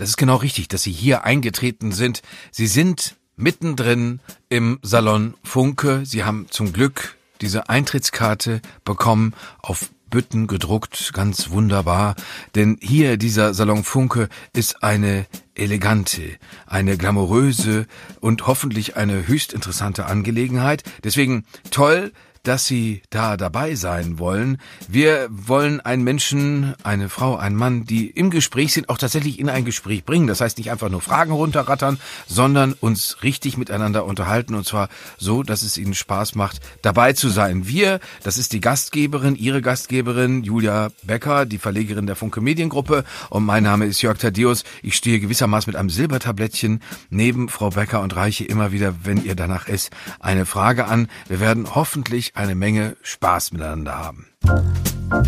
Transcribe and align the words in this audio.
das 0.00 0.08
ist 0.08 0.16
genau 0.16 0.36
richtig, 0.36 0.66
dass 0.68 0.82
Sie 0.82 0.92
hier 0.92 1.24
eingetreten 1.24 1.92
sind. 1.92 2.22
Sie 2.50 2.66
sind 2.66 3.16
mittendrin 3.36 4.20
im 4.48 4.78
Salon 4.80 5.34
Funke. 5.44 6.06
Sie 6.06 6.24
haben 6.24 6.46
zum 6.48 6.72
Glück 6.72 7.18
diese 7.42 7.68
Eintrittskarte 7.68 8.62
bekommen 8.82 9.34
auf 9.60 9.90
Bütten 10.08 10.46
gedruckt, 10.46 11.12
ganz 11.12 11.50
wunderbar, 11.50 12.16
denn 12.54 12.78
hier 12.80 13.18
dieser 13.18 13.52
Salon 13.52 13.84
Funke 13.84 14.30
ist 14.54 14.82
eine 14.82 15.26
elegante, 15.54 16.22
eine 16.66 16.96
glamouröse 16.96 17.86
und 18.20 18.46
hoffentlich 18.46 18.96
eine 18.96 19.28
höchst 19.28 19.52
interessante 19.52 20.06
Angelegenheit. 20.06 20.82
Deswegen 21.04 21.44
toll, 21.70 22.12
dass 22.42 22.66
Sie 22.66 23.02
da 23.10 23.36
dabei 23.36 23.74
sein 23.74 24.18
wollen. 24.18 24.58
Wir 24.88 25.28
wollen 25.30 25.80
einen 25.80 26.04
Menschen, 26.04 26.74
eine 26.82 27.08
Frau, 27.08 27.36
einen 27.36 27.56
Mann, 27.56 27.84
die 27.84 28.08
im 28.08 28.30
Gespräch 28.30 28.72
sind, 28.72 28.88
auch 28.88 28.98
tatsächlich 28.98 29.38
in 29.38 29.48
ein 29.48 29.64
Gespräch 29.64 30.04
bringen. 30.04 30.26
Das 30.26 30.40
heißt 30.40 30.58
nicht 30.58 30.70
einfach 30.70 30.88
nur 30.88 31.00
Fragen 31.00 31.32
runterrattern, 31.32 31.98
sondern 32.26 32.72
uns 32.72 33.22
richtig 33.22 33.58
miteinander 33.58 34.04
unterhalten 34.04 34.54
und 34.54 34.66
zwar 34.66 34.88
so, 35.18 35.42
dass 35.42 35.62
es 35.62 35.76
Ihnen 35.76 35.94
Spaß 35.94 36.34
macht, 36.34 36.60
dabei 36.82 37.12
zu 37.12 37.28
sein. 37.28 37.66
Wir, 37.66 38.00
das 38.22 38.38
ist 38.38 38.52
die 38.52 38.60
Gastgeberin, 38.60 39.36
Ihre 39.36 39.60
Gastgeberin 39.60 40.42
Julia 40.42 40.88
Becker, 41.02 41.44
die 41.44 41.58
Verlegerin 41.58 42.06
der 42.06 42.16
Funke 42.16 42.40
Mediengruppe 42.40 43.04
und 43.28 43.44
mein 43.44 43.64
Name 43.64 43.86
ist 43.86 44.00
Jörg 44.00 44.18
Thaddeus. 44.18 44.64
Ich 44.82 44.96
stehe 44.96 45.20
gewissermaßen 45.20 45.70
mit 45.70 45.76
einem 45.76 45.90
Silbertablettchen 45.90 46.80
neben 47.10 47.48
Frau 47.48 47.70
Becker 47.70 48.00
und 48.00 48.16
reiche 48.16 48.44
immer 48.44 48.72
wieder, 48.72 48.94
wenn 49.04 49.22
ihr 49.24 49.34
danach 49.34 49.68
ist, 49.68 49.90
eine 50.20 50.46
Frage 50.46 50.86
an. 50.86 51.08
Wir 51.28 51.40
werden 51.40 51.74
hoffentlich 51.74 52.29
eine 52.34 52.54
Menge 52.54 52.96
Spaß 53.02 53.52
miteinander 53.52 53.96
haben. 53.98 54.26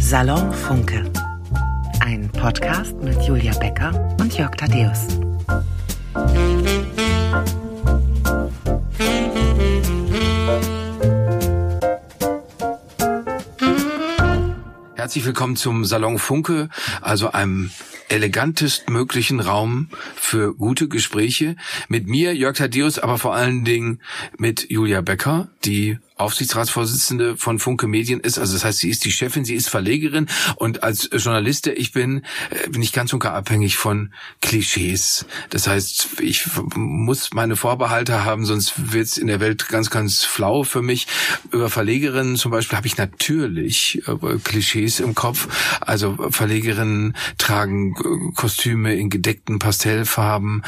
Salon 0.00 0.52
Funke. 0.52 1.10
Ein 2.00 2.30
Podcast 2.30 2.94
mit 3.02 3.20
Julia 3.22 3.56
Becker 3.58 4.16
und 4.20 4.36
Jörg 4.36 4.54
Thaddeus. 4.56 5.08
Herzlich 14.94 15.24
willkommen 15.26 15.56
zum 15.56 15.84
Salon 15.84 16.18
Funke, 16.18 16.68
also 17.00 17.32
einem 17.32 17.70
elegantest 18.08 18.88
möglichen 18.88 19.40
Raum 19.40 19.88
für 20.14 20.54
gute 20.54 20.88
Gespräche 20.88 21.56
mit 21.88 22.06
mir, 22.06 22.34
Jörg 22.34 22.56
Thaddeus, 22.56 22.98
aber 22.98 23.18
vor 23.18 23.34
allen 23.34 23.64
Dingen 23.64 24.00
mit 24.38 24.70
Julia 24.70 25.00
Becker, 25.00 25.48
die 25.64 25.98
Aufsichtsratsvorsitzende 26.22 27.36
von 27.36 27.58
Funke 27.58 27.86
Medien 27.86 28.20
ist. 28.20 28.38
Also 28.38 28.54
das 28.54 28.64
heißt, 28.64 28.78
sie 28.78 28.90
ist 28.90 29.04
die 29.04 29.12
Chefin, 29.12 29.44
sie 29.44 29.54
ist 29.54 29.68
Verlegerin 29.68 30.26
und 30.56 30.82
als 30.82 31.08
Journalist, 31.12 31.66
ich 31.66 31.92
bin, 31.92 32.22
äh, 32.50 32.68
bin 32.70 32.82
ich 32.82 32.92
ganz 32.92 33.12
und 33.12 33.20
gar 33.20 33.34
abhängig 33.34 33.76
von 33.76 34.12
Klischees. 34.40 35.26
Das 35.50 35.66
heißt, 35.66 36.20
ich 36.20 36.46
muss 36.74 37.32
meine 37.32 37.56
Vorbehalte 37.56 38.24
haben, 38.24 38.44
sonst 38.44 38.92
wird's 38.92 39.16
in 39.16 39.26
der 39.26 39.40
Welt 39.40 39.68
ganz, 39.68 39.90
ganz 39.90 40.24
flau 40.24 40.64
für 40.64 40.82
mich. 40.82 41.06
Über 41.50 41.70
Verlegerinnen 41.70 42.36
zum 42.36 42.50
Beispiel 42.50 42.76
habe 42.76 42.86
ich 42.86 42.96
natürlich 42.96 44.02
äh, 44.06 44.38
Klischees 44.42 45.00
im 45.00 45.14
Kopf. 45.14 45.48
Also 45.80 46.16
Verlegerinnen 46.30 47.16
tragen 47.38 47.94
äh, 47.96 48.32
Kostüme 48.34 48.94
in 48.94 49.10
gedeckten 49.10 49.58
Pastellfarben. 49.58 50.62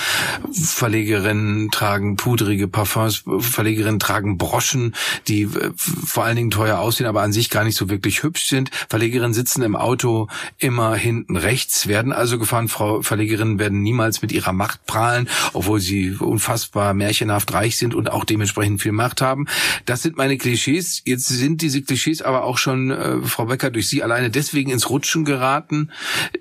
Verlegerinnen 0.52 1.70
tragen 1.70 2.16
pudrige 2.16 2.68
Parfums. 2.68 3.24
Verlegerinnen 3.38 4.00
tragen 4.00 4.38
Broschen, 4.38 4.94
die 5.28 5.43
vor 5.46 6.24
allen 6.24 6.36
Dingen 6.36 6.50
teuer 6.50 6.78
aussehen, 6.78 7.06
aber 7.06 7.22
an 7.22 7.32
sich 7.32 7.50
gar 7.50 7.64
nicht 7.64 7.76
so 7.76 7.88
wirklich 7.88 8.22
hübsch 8.22 8.48
sind. 8.48 8.70
Verlegerinnen 8.88 9.34
sitzen 9.34 9.62
im 9.62 9.76
Auto 9.76 10.28
immer 10.58 10.94
hinten 10.94 11.36
rechts, 11.36 11.86
werden 11.86 12.12
also 12.12 12.38
gefahren. 12.38 12.68
Frau 12.68 13.02
Verlegerinnen 13.02 13.58
werden 13.58 13.82
niemals 13.82 14.22
mit 14.22 14.32
ihrer 14.32 14.52
Macht 14.52 14.86
prahlen, 14.86 15.28
obwohl 15.52 15.80
sie 15.80 16.12
unfassbar 16.12 16.94
märchenhaft 16.94 17.52
reich 17.52 17.76
sind 17.76 17.94
und 17.94 18.10
auch 18.10 18.24
dementsprechend 18.24 18.82
viel 18.82 18.92
Macht 18.92 19.20
haben. 19.20 19.46
Das 19.86 20.02
sind 20.02 20.16
meine 20.16 20.36
Klischees. 20.38 21.02
Jetzt 21.04 21.28
sind 21.28 21.62
diese 21.62 21.82
Klischees 21.82 22.22
aber 22.22 22.44
auch 22.44 22.58
schon, 22.58 22.90
äh, 22.90 23.22
Frau 23.22 23.46
Becker, 23.46 23.70
durch 23.70 23.88
Sie 23.88 24.02
alleine 24.02 24.30
deswegen 24.30 24.70
ins 24.70 24.90
Rutschen 24.90 25.24
geraten, 25.24 25.90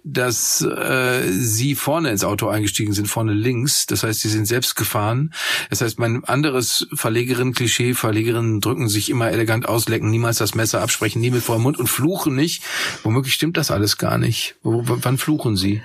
dass 0.03 0.61
äh, 0.61 1.31
Sie 1.31 1.75
vorne 1.75 2.09
ins 2.09 2.23
Auto 2.23 2.47
eingestiegen 2.47 2.93
sind, 2.93 3.07
vorne 3.07 3.33
links. 3.33 3.85
Das 3.85 4.03
heißt, 4.03 4.21
Sie 4.21 4.29
sind 4.29 4.45
selbst 4.45 4.75
gefahren. 4.75 5.33
Das 5.69 5.81
heißt, 5.81 5.99
mein 5.99 6.23
anderes 6.23 6.87
Verlegerin-Klischee, 6.93 7.93
Verlegerinnen 7.93 8.61
drücken 8.61 8.89
sich 8.93 9.09
immer 9.09 9.29
elegant 9.31 9.67
auslecken, 9.67 10.09
niemals 10.09 10.37
das 10.37 10.55
Messer 10.55 10.81
absprechen, 10.81 11.19
nie 11.21 11.31
mit 11.31 11.43
vor 11.43 11.59
Mund 11.59 11.77
und 11.77 11.87
fluchen 11.87 12.35
nicht. 12.35 12.63
Womöglich 13.03 13.33
stimmt 13.33 13.57
das 13.57 13.71
alles 13.71 13.97
gar 13.97 14.17
nicht. 14.17 14.55
W 14.63 14.81
wann 14.85 15.17
fluchen 15.17 15.57
Sie? 15.57 15.81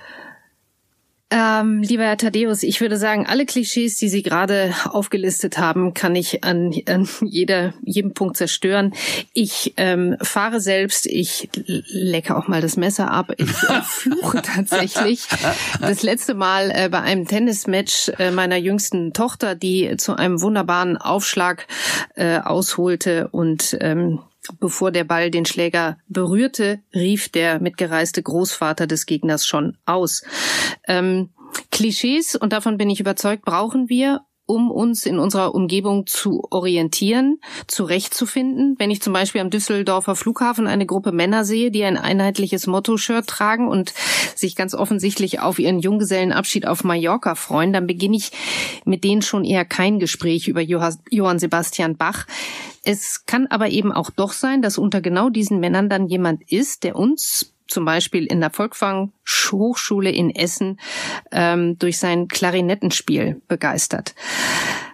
Ähm, 1.31 1.83
lieber 1.83 2.05
Herr 2.05 2.17
Thaddeus, 2.17 2.63
ich 2.63 2.81
würde 2.81 2.97
sagen, 2.97 3.27
alle 3.27 3.45
Klischees, 3.45 3.99
die 3.99 4.09
Sie 4.09 4.23
gerade 4.23 4.75
aufgelistet 4.85 5.59
haben, 5.59 5.93
kann 5.93 6.17
ich 6.17 6.43
an, 6.43 6.73
an 6.87 7.07
jeder, 7.21 7.75
jedem 7.85 8.15
Punkt 8.15 8.39
zerstören. 8.39 8.95
Ich 9.35 9.75
ähm, 9.77 10.17
fahre 10.23 10.59
selbst, 10.61 11.05
ich 11.05 11.51
lecke 11.67 12.35
auch 12.35 12.49
mal 12.49 12.63
das 12.63 12.79
Messer 12.79 13.11
ab, 13.11 13.33
ich 13.37 13.51
äh, 13.51 13.83
fluche 13.85 14.41
tatsächlich. 14.41 15.29
Das 15.83 16.03
letzte 16.03 16.33
Mal 16.33 16.71
äh, 16.71 16.89
bei 16.89 17.03
einem 17.03 17.27
Tennismatch 17.27 18.11
äh, 18.19 18.31
meiner 18.31 18.57
jüngsten 18.57 19.13
Tochter, 19.13 19.55
die 19.55 19.99
zu 19.99 20.17
einem 20.17 20.41
wunderbaren 20.41 20.97
Aufschlag 20.97 21.67
äh, 22.15 22.39
ausholte 22.39 23.29
und 23.29 23.77
ähm, 23.83 24.21
Bevor 24.61 24.91
der 24.91 25.05
Ball 25.05 25.31
den 25.31 25.47
Schläger 25.47 25.99
berührte, 26.09 26.81
rief 26.95 27.29
der 27.29 27.61
mitgereiste 27.61 28.23
Großvater 28.23 28.87
des 28.87 29.07
Gegners 29.07 29.47
schon 29.47 29.77
aus. 29.87 30.23
Ähm, 30.87 31.31
Klischees, 31.71 32.35
und 32.35 32.53
davon 32.53 32.77
bin 32.77 32.91
ich 32.91 33.01
überzeugt, 33.01 33.45
brauchen 33.45 33.89
wir, 33.89 34.23
um 34.49 34.71
uns 34.71 35.05
in 35.05 35.19
unserer 35.19 35.55
Umgebung 35.55 36.07
zu 36.07 36.43
orientieren, 36.51 37.39
zurechtzufinden. 37.67 38.77
Wenn 38.79 38.91
ich 38.91 39.03
zum 39.03 39.13
Beispiel 39.13 39.43
am 39.43 39.51
Düsseldorfer 39.51 40.17
Flughafen 40.17 40.67
eine 40.67 40.87
Gruppe 40.87 41.13
Männer 41.13 41.45
sehe, 41.45 41.71
die 41.71 41.85
ein 41.85 41.99
einheitliches 41.99 42.67
Motto-Shirt 42.67 43.27
tragen 43.27 43.69
und 43.69 43.93
sich 44.35 44.57
ganz 44.57 44.75
offensichtlich 44.75 45.41
auf 45.41 45.59
ihren 45.59 45.81
Junggesellenabschied 45.81 46.67
auf 46.67 46.83
Mallorca 46.83 47.35
freuen, 47.35 47.75
dann 47.75 47.87
beginne 47.87 48.17
ich 48.17 48.33
mit 48.87 49.05
denen 49.05 49.21
schon 49.21 49.45
eher 49.45 49.67
kein 49.67 49.99
Gespräch 49.99 50.49
über 50.49 50.63
Johann 50.63 51.39
Sebastian 51.39 51.99
Bach. 51.99 52.27
Es 52.85 53.27
kann 53.27 53.49
aber 53.49 53.69
eben 53.69 53.93
auch 53.93 54.09
doch 54.09 54.33
sein, 54.33 54.63
dass 54.63 54.79
unter 54.79 55.03
genau 55.03 55.29
diesen 55.29 55.61
Männern 55.61 55.91
dann 55.91 56.07
jemand 56.07 56.51
ist, 56.51 56.85
der 56.85 56.97
uns 56.97 57.53
zum 57.69 57.85
Beispiel 57.85 58.27
in 58.27 58.41
der 58.41 58.51
Volkwang 58.51 59.13
Hochschule 59.53 60.11
in 60.11 60.35
Essen 60.35 60.79
ähm, 61.33 61.79
durch 61.79 61.99
sein 61.99 62.29
Klarinettenspiel 62.29 63.41
begeistert. 63.49 64.15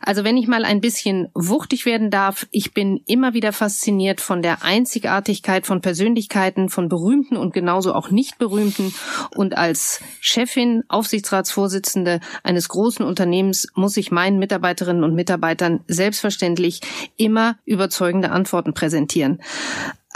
Also 0.00 0.22
wenn 0.22 0.36
ich 0.36 0.46
mal 0.46 0.66
ein 0.66 0.82
bisschen 0.82 1.28
wuchtig 1.34 1.86
werden 1.86 2.10
darf, 2.10 2.46
ich 2.50 2.74
bin 2.74 3.00
immer 3.06 3.32
wieder 3.32 3.52
fasziniert 3.52 4.20
von 4.20 4.42
der 4.42 4.62
Einzigartigkeit 4.62 5.66
von 5.66 5.80
Persönlichkeiten, 5.80 6.68
von 6.68 6.90
berühmten 6.90 7.38
und 7.38 7.54
genauso 7.54 7.94
auch 7.94 8.10
nicht 8.10 8.38
berühmten. 8.38 8.94
Und 9.34 9.56
als 9.56 10.00
Chefin, 10.20 10.82
Aufsichtsratsvorsitzende 10.88 12.20
eines 12.42 12.68
großen 12.68 13.04
Unternehmens 13.04 13.68
muss 13.74 13.96
ich 13.96 14.10
meinen 14.10 14.38
Mitarbeiterinnen 14.38 15.04
und 15.04 15.14
Mitarbeitern 15.14 15.80
selbstverständlich 15.88 16.80
immer 17.16 17.56
überzeugende 17.64 18.30
Antworten 18.30 18.74
präsentieren. 18.74 19.40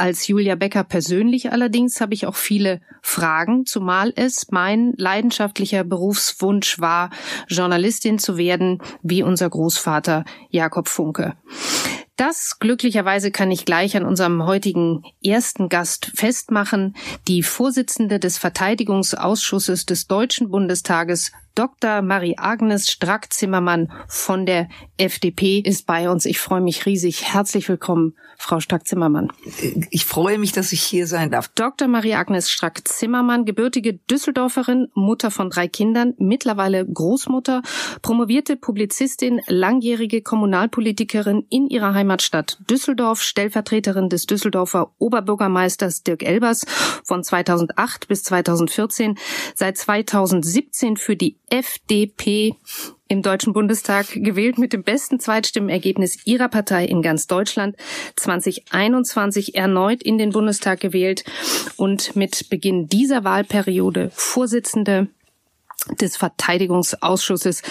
Als 0.00 0.28
Julia 0.28 0.54
Becker 0.54 0.84
persönlich 0.84 1.50
allerdings 1.50 2.00
habe 2.00 2.14
ich 2.14 2.24
auch 2.28 2.36
viele 2.36 2.80
Fragen, 3.02 3.66
zumal 3.66 4.12
es 4.14 4.46
mein 4.52 4.92
leidenschaftlicher 4.96 5.82
Berufswunsch 5.82 6.78
war, 6.78 7.10
Journalistin 7.48 8.20
zu 8.20 8.36
werden, 8.36 8.80
wie 9.02 9.24
unser 9.24 9.50
Großvater 9.50 10.24
Jakob 10.50 10.88
Funke. 10.88 11.34
Das 12.14 12.60
glücklicherweise 12.60 13.32
kann 13.32 13.50
ich 13.50 13.64
gleich 13.64 13.96
an 13.96 14.04
unserem 14.04 14.46
heutigen 14.46 15.02
ersten 15.20 15.68
Gast 15.68 16.12
festmachen. 16.14 16.94
Die 17.26 17.42
Vorsitzende 17.42 18.20
des 18.20 18.38
Verteidigungsausschusses 18.38 19.84
des 19.84 20.06
Deutschen 20.06 20.48
Bundestages, 20.50 21.32
Dr. 21.54 22.02
Marie-Agnes 22.02 22.90
Strack-Zimmermann 22.90 23.90
von 24.06 24.46
der 24.46 24.68
FDP 24.96 25.58
ist 25.58 25.86
bei 25.86 26.08
uns. 26.08 26.24
Ich 26.24 26.38
freue 26.38 26.60
mich 26.60 26.86
riesig. 26.86 27.32
Herzlich 27.32 27.68
willkommen, 27.68 28.14
Frau 28.36 28.60
Strack-Zimmermann. 28.60 29.32
Ich 29.90 30.04
freue 30.04 30.38
mich, 30.38 30.52
dass 30.52 30.72
ich 30.72 30.82
hier 30.82 31.06
sein 31.06 31.30
darf. 31.30 31.48
Dr. 31.48 31.88
Marie-Agnes 31.88 32.50
Strack-Zimmermann, 32.50 33.44
gebürtige 33.44 33.94
Düsseldorferin, 33.94 34.88
Mutter 34.94 35.30
von 35.30 35.50
drei 35.50 35.66
Kindern, 35.66 36.14
mittlerweile 36.18 36.86
Großmutter, 36.86 37.62
promovierte 38.02 38.56
Publizistin, 38.56 39.40
langjährige 39.46 40.22
Kommunalpolitikerin 40.22 41.46
in 41.50 41.68
ihrer 41.68 41.94
Heimatstadt 41.94 42.58
Düsseldorf, 42.70 43.22
Stellvertreterin 43.22 44.08
des 44.08 44.26
Düsseldorfer 44.26 44.92
Oberbürgermeisters 44.98 46.02
Dirk 46.02 46.22
Elbers 46.22 46.64
von 47.04 47.24
2008 47.24 48.08
bis 48.08 48.22
2014, 48.22 49.18
seit 49.54 49.76
2017 49.76 50.96
für 50.96 51.16
die 51.16 51.36
FDP 51.50 52.54
im 53.08 53.22
Deutschen 53.22 53.52
Bundestag 53.52 54.06
gewählt 54.12 54.58
mit 54.58 54.72
dem 54.72 54.82
besten 54.82 55.18
Zweitstimmenergebnis 55.18 56.26
ihrer 56.26 56.48
Partei 56.48 56.84
in 56.84 57.02
ganz 57.02 57.26
Deutschland, 57.26 57.76
2021 58.16 59.54
erneut 59.54 60.02
in 60.02 60.18
den 60.18 60.30
Bundestag 60.30 60.80
gewählt 60.80 61.24
und 61.76 62.16
mit 62.16 62.50
Beginn 62.50 62.88
dieser 62.88 63.24
Wahlperiode 63.24 64.10
Vorsitzende 64.14 65.08
des 66.00 66.16
Verteidigungsausschusses. 66.16 67.62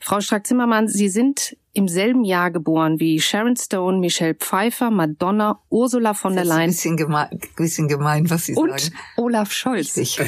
Frau 0.00 0.20
Strack-Zimmermann, 0.20 0.88
Sie 0.88 1.08
sind 1.08 1.56
im 1.76 1.88
selben 1.88 2.24
Jahr 2.24 2.50
geboren 2.50 3.00
wie 3.00 3.20
Sharon 3.20 3.54
Stone, 3.54 3.98
Michelle 3.98 4.34
Pfeiffer, 4.34 4.90
Madonna, 4.90 5.60
Ursula 5.68 6.14
von 6.14 6.34
der 6.34 6.46
Leyen. 6.46 6.60
Ein 6.62 6.70
bisschen 6.70 6.96
gemein, 6.96 7.28
bisschen 7.54 7.86
gemein 7.86 8.30
was 8.30 8.46
Sie 8.46 8.54
und 8.54 8.80
sagen. 8.80 8.94
Olaf 9.16 9.52
Scholz. 9.52 9.96
Richtig. 9.96 10.18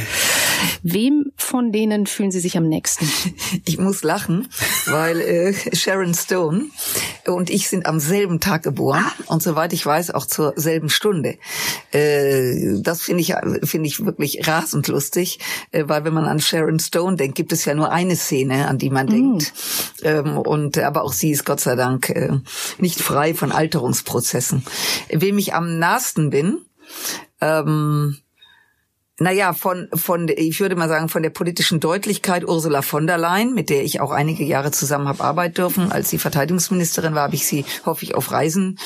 Wem 0.82 1.32
von 1.36 1.72
denen 1.72 2.06
fühlen 2.06 2.30
Sie 2.30 2.40
sich 2.40 2.56
am 2.56 2.68
nächsten? 2.68 3.08
Ich 3.64 3.78
muss 3.78 4.02
lachen, 4.02 4.48
weil 4.86 5.20
äh, 5.20 5.54
Sharon 5.74 6.12
Stone 6.12 6.66
und 7.26 7.48
ich 7.48 7.68
sind 7.68 7.86
am 7.86 7.98
selben 7.98 8.40
Tag 8.40 8.62
geboren 8.62 9.04
und 9.26 9.42
soweit 9.42 9.72
ich 9.72 9.84
weiß 9.84 10.10
auch 10.10 10.26
zur 10.26 10.52
selben 10.56 10.90
Stunde. 10.90 11.38
Äh, 11.92 12.80
das 12.82 13.02
finde 13.02 13.22
ich 13.22 13.34
finde 13.64 13.86
ich 13.86 14.04
wirklich 14.04 14.46
rasend 14.46 14.88
lustig, 14.88 15.38
äh, 15.70 15.84
weil 15.86 16.04
wenn 16.04 16.12
man 16.12 16.26
an 16.26 16.40
Sharon 16.40 16.78
Stone 16.78 17.16
denkt, 17.16 17.36
gibt 17.36 17.52
es 17.52 17.64
ja 17.64 17.74
nur 17.74 17.90
eine 17.90 18.16
Szene, 18.16 18.68
an 18.68 18.76
die 18.76 18.90
man 18.90 19.06
denkt. 19.06 19.52
Ähm, 20.02 20.36
und 20.36 20.76
aber 20.78 21.02
auch 21.02 21.12
sie 21.12 21.37
ist 21.38 21.44
Gott 21.44 21.60
sei 21.60 21.76
Dank 21.76 22.10
äh, 22.10 22.38
nicht 22.78 23.00
frei 23.00 23.34
von 23.34 23.52
Alterungsprozessen. 23.52 24.64
Wem 25.10 25.38
ich 25.38 25.54
am 25.54 25.78
nahesten 25.78 26.30
bin, 26.30 26.64
ähm, 27.40 28.18
naja, 29.20 29.52
von, 29.52 29.88
von, 29.94 30.28
ich 30.28 30.60
würde 30.60 30.76
mal 30.76 30.88
sagen, 30.88 31.08
von 31.08 31.24
der 31.24 31.30
politischen 31.30 31.80
Deutlichkeit 31.80 32.44
Ursula 32.44 32.82
von 32.82 33.08
der 33.08 33.18
Leyen, 33.18 33.52
mit 33.52 33.68
der 33.68 33.82
ich 33.82 34.00
auch 34.00 34.12
einige 34.12 34.44
Jahre 34.44 34.70
zusammen 34.70 35.08
habe 35.08 35.24
arbeiten 35.24 35.54
dürfen. 35.54 35.90
Als 35.90 36.08
sie 36.08 36.18
Verteidigungsministerin 36.18 37.16
war, 37.16 37.22
habe 37.22 37.34
ich 37.34 37.44
sie, 37.44 37.64
hoffe 37.84 38.04
ich, 38.04 38.14
auf 38.14 38.30
Reisen 38.30 38.78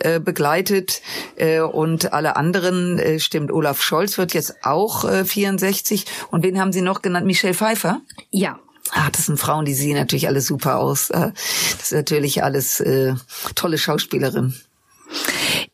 äh, 0.00 0.20
begleitet. 0.20 1.00
Äh, 1.36 1.60
und 1.60 2.12
alle 2.12 2.36
anderen 2.36 2.98
äh, 2.98 3.18
stimmt. 3.20 3.50
Olaf 3.50 3.80
Scholz 3.80 4.18
wird 4.18 4.34
jetzt 4.34 4.64
auch 4.64 5.04
äh, 5.04 5.24
64. 5.24 6.04
Und 6.30 6.42
wen 6.42 6.60
haben 6.60 6.72
Sie 6.72 6.82
noch 6.82 7.00
genannt? 7.00 7.26
Michelle 7.26 7.54
Pfeiffer? 7.54 8.02
Ja. 8.30 8.58
Ah, 8.92 9.10
das 9.10 9.26
sind 9.26 9.38
Frauen, 9.38 9.64
die 9.64 9.74
sehen 9.74 9.96
natürlich 9.96 10.26
alle 10.26 10.40
super 10.40 10.78
aus. 10.78 11.10
Äh, 11.10 11.32
Das 11.32 11.82
ist 11.82 11.92
natürlich 11.92 12.42
alles 12.42 12.80
äh, 12.80 13.14
tolle 13.54 13.78
Schauspielerin. 13.78 14.54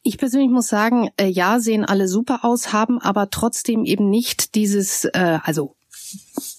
Ich 0.03 0.19
persönlich 0.19 0.51
muss 0.51 0.69
sagen, 0.69 1.11
äh, 1.17 1.27
ja, 1.27 1.59
sehen 1.61 1.85
alle 1.85 2.09
super 2.09 2.45
aus, 2.45 2.73
haben 2.73 3.01
aber 3.01 3.31
trotzdem 3.31 3.85
eben 3.85 4.09
nicht 4.09 4.55
dieses, 4.55 5.05
äh, 5.05 5.39
also 5.43 5.77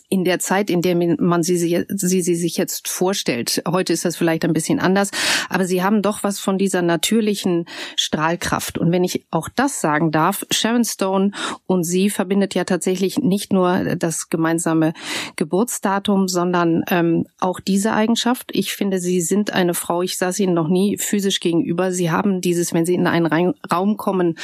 in 0.09 0.23
der 0.23 0.39
Zeit, 0.39 0.69
in 0.69 0.81
der 0.81 0.95
man 0.95 1.43
sie, 1.43 1.57
sie, 1.57 1.85
sie, 1.89 2.35
sich 2.35 2.57
jetzt 2.57 2.87
vorstellt. 2.87 3.61
Heute 3.67 3.91
ist 3.91 4.05
das 4.05 4.15
vielleicht 4.15 4.45
ein 4.45 4.53
bisschen 4.53 4.79
anders, 4.79 5.11
aber 5.49 5.65
sie 5.65 5.83
haben 5.83 6.01
doch 6.01 6.23
was 6.23 6.39
von 6.39 6.57
dieser 6.57 6.81
natürlichen 6.81 7.65
Strahlkraft. 7.97 8.77
Und 8.77 8.91
wenn 8.91 9.03
ich 9.03 9.25
auch 9.31 9.49
das 9.53 9.81
sagen 9.81 10.11
darf, 10.11 10.45
Sharon 10.49 10.85
Stone 10.85 11.31
und 11.65 11.83
sie 11.83 12.09
verbindet 12.09 12.55
ja 12.55 12.63
tatsächlich 12.63 13.17
nicht 13.17 13.51
nur 13.51 13.95
das 13.95 14.29
gemeinsame 14.29 14.93
Geburtsdatum, 15.35 16.29
sondern 16.29 16.83
ähm, 16.89 17.25
auch 17.39 17.59
diese 17.59 17.91
Eigenschaft. 17.91 18.51
Ich 18.53 18.73
finde, 18.73 18.99
sie 18.99 19.19
sind 19.19 19.51
eine 19.51 19.73
Frau, 19.73 20.01
ich 20.01 20.17
saß 20.17 20.39
ihnen 20.39 20.53
noch 20.53 20.69
nie 20.69 20.97
physisch 20.97 21.41
gegenüber. 21.41 21.91
Sie 21.91 22.11
haben 22.11 22.39
dieses, 22.39 22.73
wenn 22.73 22.85
sie 22.85 22.95
in 22.95 23.07
einen 23.07 23.53
Raum 23.71 23.97
kommen, 23.97 24.37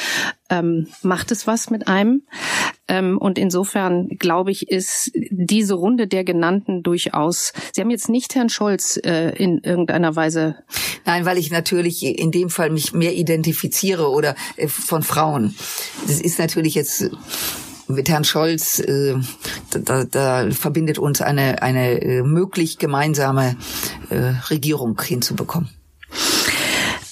ähm, 0.53 0.87
macht 1.01 1.31
es 1.31 1.47
was 1.47 1.69
mit 1.69 1.87
einem. 1.87 2.23
Ähm, 2.87 3.17
und 3.17 3.39
insofern, 3.39 4.09
glaube 4.19 4.51
ich, 4.51 4.69
ist 4.69 5.11
diese 5.13 5.73
Runde 5.73 6.07
der 6.07 6.23
genannten 6.23 6.83
durchaus. 6.83 7.53
Sie 7.73 7.81
haben 7.81 7.89
jetzt 7.89 8.09
nicht 8.09 8.35
Herrn 8.35 8.49
Scholz 8.49 8.99
äh, 9.03 9.29
in 9.35 9.59
irgendeiner 9.59 10.15
Weise. 10.15 10.57
Nein, 11.05 11.25
weil 11.25 11.37
ich 11.37 11.49
natürlich 11.49 12.03
in 12.03 12.31
dem 12.31 12.49
Fall 12.49 12.69
mich 12.69 12.93
mehr 12.93 13.15
identifiziere 13.15 14.09
oder 14.09 14.35
äh, 14.57 14.67
von 14.67 15.01
Frauen. 15.01 15.55
Das 16.05 16.21
ist 16.21 16.39
natürlich 16.39 16.75
jetzt 16.75 17.09
mit 17.87 18.09
Herrn 18.09 18.23
Scholz, 18.23 18.79
äh, 18.79 19.15
da, 19.71 20.05
da 20.05 20.51
verbindet 20.51 20.99
uns 20.99 21.21
eine, 21.21 21.61
eine 21.61 22.01
äh, 22.01 22.21
möglich 22.21 22.77
gemeinsame 22.77 23.57
äh, 24.09 24.33
Regierung 24.49 24.99
hinzubekommen. 25.01 25.69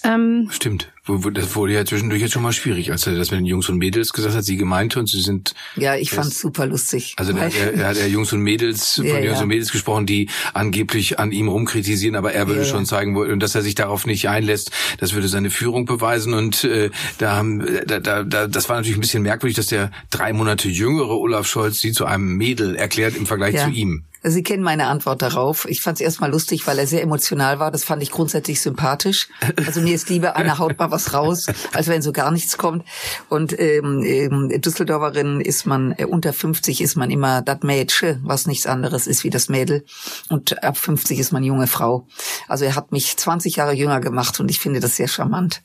Ähm, 0.03 0.47
Stimmt. 0.51 0.91
Das 1.33 1.55
wurde 1.55 1.73
ja 1.73 1.83
zwischendurch 1.83 2.21
jetzt 2.21 2.31
schon 2.33 2.43
mal 2.43 2.53
schwierig, 2.53 2.91
als 2.91 3.05
er 3.05 3.15
das 3.15 3.31
mit 3.31 3.39
den 3.39 3.45
Jungs 3.45 3.67
und 3.69 3.77
Mädels 3.77 4.13
gesagt 4.13 4.35
hat. 4.35 4.43
Sie 4.43 4.55
gemeinte 4.55 4.99
und 4.99 5.07
sie 5.09 5.19
sind. 5.19 5.53
Ja, 5.75 5.95
ich 5.95 6.11
fand's 6.11 6.39
super 6.39 6.67
lustig. 6.67 7.15
Also 7.17 7.35
er, 7.35 7.73
er 7.73 7.87
hat 7.87 7.97
ja 7.97 8.05
Jungs 8.05 8.31
und 8.33 8.41
Mädels 8.41 8.95
von 8.95 9.05
Ja, 9.05 9.19
Jungs 9.19 9.37
ja. 9.37 9.41
und 9.41 9.47
Mädels 9.49 9.71
gesprochen, 9.71 10.05
die 10.05 10.29
angeblich 10.53 11.19
an 11.19 11.31
ihm 11.31 11.47
rumkritisieren, 11.49 12.15
aber 12.15 12.33
er 12.33 12.47
würde 12.47 12.61
Ja, 12.61 12.67
schon 12.67 12.85
zeigen 12.85 13.15
wollen, 13.15 13.39
dass 13.39 13.55
er 13.55 13.61
sich 13.63 13.75
darauf 13.75 14.05
nicht 14.05 14.29
einlässt. 14.29 14.71
Das 14.99 15.13
würde 15.13 15.27
seine 15.27 15.49
Führung 15.49 15.85
beweisen. 15.85 16.33
Und 16.33 16.63
äh, 16.63 16.91
da 17.17 17.35
haben, 17.35 17.65
da, 17.87 17.99
da, 17.99 18.23
da, 18.23 18.47
das 18.47 18.69
war 18.69 18.77
natürlich 18.77 18.97
ein 18.97 19.01
bisschen 19.01 19.23
merkwürdig, 19.23 19.55
dass 19.55 19.67
der 19.67 19.91
drei 20.11 20.33
Monate 20.33 20.69
jüngere 20.69 21.17
Olaf 21.17 21.47
Scholz 21.47 21.79
sie 21.79 21.91
zu 21.91 22.05
einem 22.05 22.37
Mädel 22.37 22.75
erklärt 22.75 23.15
im 23.15 23.25
Vergleich 23.25 23.55
Ja. 23.55 23.65
zu 23.65 23.71
ihm. 23.71 24.03
Sie 24.23 24.43
kennen 24.43 24.61
meine 24.61 24.87
Antwort 24.87 25.21
darauf. 25.21 25.67
Ich 25.67 25.81
fand 25.81 25.97
es 25.97 26.01
erstmal 26.01 26.29
lustig, 26.29 26.67
weil 26.67 26.77
er 26.77 26.85
sehr 26.85 27.01
emotional 27.01 27.57
war. 27.59 27.71
Das 27.71 27.83
fand 27.83 28.03
ich 28.03 28.11
grundsätzlich 28.11 28.61
sympathisch. 28.61 29.29
Also 29.65 29.81
mir 29.81 29.95
ist 29.95 30.09
lieber, 30.09 30.35
einer 30.35 30.59
haut 30.59 30.77
mal 30.77 30.91
was 30.91 31.13
raus, 31.13 31.47
als 31.73 31.87
wenn 31.87 32.03
so 32.03 32.11
gar 32.11 32.29
nichts 32.31 32.57
kommt. 32.57 32.85
Und 33.29 33.57
ähm, 33.59 34.03
ähm, 34.03 34.61
Düsseldorferin 34.61 35.41
ist 35.41 35.65
man, 35.65 35.93
äh, 35.97 36.05
unter 36.05 36.33
50 36.33 36.81
ist 36.81 36.95
man 36.95 37.09
immer 37.09 37.41
das 37.41 37.63
Mädchen, 37.63 38.21
was 38.23 38.45
nichts 38.45 38.67
anderes 38.67 39.07
ist 39.07 39.23
wie 39.23 39.31
das 39.31 39.49
Mädel. 39.49 39.85
Und 40.29 40.63
ab 40.63 40.77
50 40.77 41.17
ist 41.17 41.31
man 41.31 41.43
junge 41.43 41.67
Frau. 41.67 42.07
Also 42.47 42.65
er 42.65 42.75
hat 42.75 42.91
mich 42.91 43.17
20 43.17 43.55
Jahre 43.55 43.73
jünger 43.73 44.01
gemacht 44.01 44.39
und 44.39 44.51
ich 44.51 44.59
finde 44.59 44.79
das 44.79 44.95
sehr 44.97 45.07
charmant. 45.07 45.63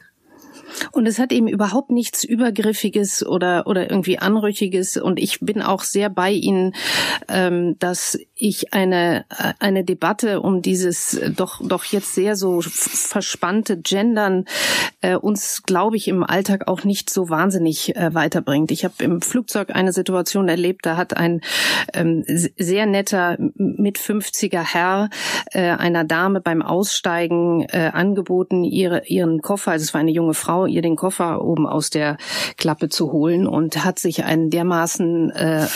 Und 0.93 1.07
es 1.07 1.19
hat 1.19 1.33
eben 1.33 1.49
überhaupt 1.49 1.91
nichts 1.91 2.25
Übergriffiges 2.25 3.25
oder, 3.27 3.67
oder 3.67 3.91
irgendwie 3.91 4.19
Anrüchiges. 4.19 4.97
Und 4.97 5.19
ich 5.19 5.41
bin 5.41 5.63
auch 5.63 5.83
sehr 5.83 6.11
bei 6.11 6.33
Ihnen, 6.33 6.75
ähm, 7.29 7.79
dass 7.79 8.19
ich 8.35 8.73
eine, 8.73 9.25
äh, 9.31 9.53
eine 9.59 9.85
Debatte 9.85 10.41
um 10.41 10.63
dieses 10.63 11.21
doch, 11.37 11.61
doch 11.63 11.85
jetzt 11.85 12.15
sehr 12.15 12.37
so 12.37 12.61
verspannte 12.63 13.79
Gendern 13.79 14.45
äh, 15.07 15.17
uns, 15.17 15.63
glaube 15.63 15.97
ich, 15.97 16.09
im 16.09 16.25
Alltag 16.25 16.67
auch 16.67 16.85
nicht 16.85 17.11
so 17.11 17.29
wahnsinnig 17.29 17.95
äh, 17.97 18.15
weiterbringt. 18.15 18.71
Ich 18.71 18.85
habe 18.85 18.95
im 19.01 19.23
Flugzeug 19.23 19.71
eine 19.75 19.93
Situation 19.93 20.49
erlebt, 20.49 20.85
da 20.85 20.97
hat 20.97 21.17
ein 21.17 21.41
ähm, 21.93 22.25
sehr 22.27 22.87
netter 22.87 23.37
mit 23.55 23.99
50er 23.99 24.63
Herr 24.63 25.11
äh, 25.53 25.71
einer 25.71 26.05
Dame 26.05 26.41
beim 26.41 26.63
Aussteigen 26.63 27.67
äh, 27.69 27.91
angeboten, 27.93 28.65
ihre, 28.65 29.07
ihren 29.07 29.43
Koffer, 29.43 29.73
also 29.73 29.85
es 29.85 29.95
war 29.95 30.01
eine 30.01 30.11
junge 30.11 30.35
Frau, 30.35 30.67
ihr 30.67 30.83
den 30.83 30.97
Koffer 30.97 31.45
oben 31.45 31.67
aus 31.67 31.91
der 31.91 32.17
Klappe 32.57 32.89
zu 32.89 33.13
holen 33.13 33.47
und 33.47 33.85
hat 33.85 33.99
sich 33.99 34.25
einen 34.25 34.51
dermaßen, 34.51 35.31
äh, 35.31 35.67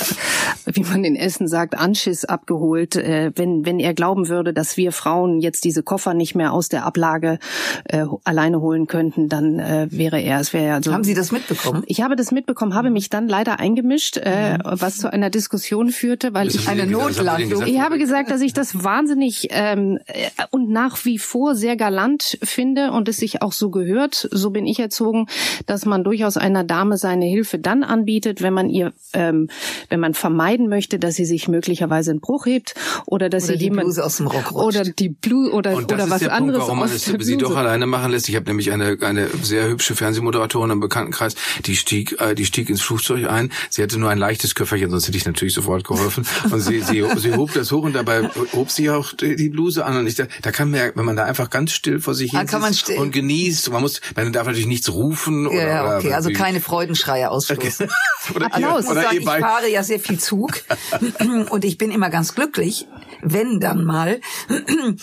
wie 0.66 0.84
man 0.84 1.04
in 1.04 1.16
Essen 1.16 1.46
sagt, 1.46 1.76
Anschiss 1.78 2.24
abgeholt, 2.24 2.96
äh, 2.96 3.30
wenn, 3.36 3.64
wenn 3.64 3.78
er 3.78 3.94
glauben 3.94 4.28
würde, 4.28 4.52
dass 4.52 4.76
wir 4.76 4.92
Frauen 4.92 5.40
jetzt 5.40 5.64
diese 5.64 5.82
Koffer 5.82 6.14
nicht 6.14 6.34
mehr 6.34 6.52
aus 6.52 6.68
der 6.68 6.84
Ablage 6.84 7.38
äh, 7.84 8.06
alleine 8.24 8.60
holen 8.60 8.86
könnten, 8.86 9.19
dann 9.28 9.58
äh, 9.58 9.86
wäre 9.90 10.20
er, 10.20 10.40
es 10.40 10.52
wäre 10.52 10.66
ja 10.66 10.82
so. 10.82 10.92
Haben 10.92 11.04
Sie 11.04 11.14
das 11.14 11.32
mitbekommen? 11.32 11.82
Ich 11.86 12.00
habe 12.02 12.16
das 12.16 12.32
mitbekommen, 12.32 12.74
habe 12.74 12.90
mich 12.90 13.10
dann 13.10 13.28
leider 13.28 13.58
eingemischt, 13.60 14.16
äh, 14.16 14.58
was 14.64 14.98
zu 14.98 15.12
einer 15.12 15.30
Diskussion 15.30 15.90
führte, 15.90 16.34
weil 16.34 16.48
ich 16.48 16.68
eine 16.68 16.86
Notlandung. 16.86 17.50
gesagt? 17.50 17.70
ich 17.70 17.80
habe 17.80 17.98
gesagt, 17.98 18.30
dass 18.30 18.40
ich 18.40 18.52
das 18.52 18.82
wahnsinnig 18.82 19.48
ähm, 19.50 19.98
äh, 20.06 20.30
und 20.50 20.70
nach 20.70 21.04
wie 21.04 21.18
vor 21.18 21.54
sehr 21.54 21.76
galant 21.76 22.38
finde 22.42 22.92
und 22.92 23.08
es 23.08 23.18
sich 23.18 23.42
auch 23.42 23.52
so 23.52 23.70
gehört. 23.70 24.28
So 24.30 24.50
bin 24.50 24.66
ich 24.66 24.78
erzogen, 24.80 25.26
dass 25.66 25.86
man 25.86 26.04
durchaus 26.04 26.36
einer 26.36 26.64
Dame 26.64 26.96
seine 26.96 27.26
Hilfe 27.26 27.58
dann 27.58 27.84
anbietet, 27.84 28.42
wenn 28.42 28.54
man 28.54 28.68
ihr, 28.68 28.92
ähm, 29.12 29.48
wenn 29.88 30.00
man 30.00 30.14
vermeiden 30.14 30.68
möchte, 30.68 30.98
dass 30.98 31.14
sie 31.14 31.24
sich 31.24 31.48
möglicherweise 31.48 32.10
einen 32.10 32.20
Bruch 32.20 32.46
hebt 32.46 32.74
oder 33.06 33.28
dass 33.28 33.44
Oder 33.44 33.52
sie 33.52 33.58
die 33.58 33.64
jemand 33.64 33.86
Bluse 33.86 34.04
aus 34.04 34.16
dem 34.16 34.26
Rock 34.26 34.52
rutscht. 34.52 34.80
oder 34.80 34.84
die 34.84 35.08
Blue 35.08 35.50
oder 35.52 35.74
Und 35.74 35.90
das 35.90 35.96
oder 35.96 36.04
ist 36.04 36.10
was 36.10 36.20
der 36.20 36.32
anderes 36.32 36.58
Punkt, 36.58 36.68
warum 36.68 36.78
man 36.78 36.88
aus 36.88 37.06
es 37.06 37.26
sie 37.26 37.36
doch 37.36 37.56
alleine 37.56 37.86
machen 37.86 38.12
lässt. 38.12 38.28
Ich 38.28 38.36
habe 38.36 38.46
nämlich 38.46 38.72
eine, 38.72 38.96
eine 39.02 39.28
sehr 39.42 39.68
hübsche 39.68 39.94
Fernsehmoderatorin 39.94 40.70
im 40.70 40.80
Bekanntenkreis, 40.80 41.34
die 41.64 41.76
stieg, 41.76 42.20
äh, 42.20 42.34
die 42.34 42.44
stieg 42.44 42.68
ins 42.68 42.82
Flugzeug 42.82 43.28
ein. 43.28 43.52
Sie 43.70 43.82
hatte 43.82 43.98
nur 43.98 44.10
ein 44.10 44.18
leichtes 44.18 44.54
Köfferchen, 44.54 44.90
sonst 44.90 45.08
hätte 45.08 45.16
ich 45.16 45.26
natürlich 45.26 45.54
sofort 45.54 45.84
geholfen. 45.84 46.26
Und 46.50 46.60
sie, 46.60 46.80
sie, 46.80 47.04
sie 47.16 47.34
hob 47.34 47.52
das 47.52 47.72
hoch 47.72 47.84
und 47.84 47.94
dabei 47.94 48.28
hob 48.52 48.70
sie 48.70 48.90
auch 48.90 49.12
die 49.12 49.48
Bluse 49.48 49.84
an. 49.84 49.96
Und 49.96 50.06
ich 50.06 50.14
da, 50.14 50.26
da 50.42 50.52
kann 50.52 50.70
man, 50.70 50.80
ja, 50.80 50.86
wenn 50.94 51.04
man 51.04 51.16
da 51.16 51.24
einfach 51.24 51.50
ganz 51.50 51.72
still 51.72 52.00
vor 52.00 52.14
sich 52.14 52.32
hin 52.32 52.46
kann 52.50 52.60
man 52.60 52.72
sitzt 52.72 52.86
still- 52.86 52.98
und 52.98 53.12
genießt, 53.12 53.70
man 53.70 53.82
muss, 53.82 54.00
man 54.16 54.32
darf 54.32 54.46
natürlich 54.46 54.66
nichts 54.66 54.92
rufen 54.92 55.46
oder, 55.46 55.66
Ja, 55.66 55.96
okay. 55.96 56.08
oder 56.08 56.16
Also 56.16 56.30
keine 56.30 56.60
Freudenschreie 56.60 57.30
ausstoßen. 57.30 57.88
oder 58.34 58.46
Applaus. 58.46 58.84
ihr, 58.84 58.90
oder 58.90 59.02
sagen, 59.02 59.18
ich 59.18 59.24
fahre 59.24 59.68
ja 59.70 59.82
sehr 59.82 60.00
viel 60.00 60.18
Zug 60.18 60.62
und 61.50 61.64
ich 61.64 61.78
bin 61.78 61.90
immer 61.90 62.10
ganz 62.10 62.34
glücklich, 62.34 62.86
wenn 63.22 63.60
dann 63.60 63.84
mal 63.84 64.20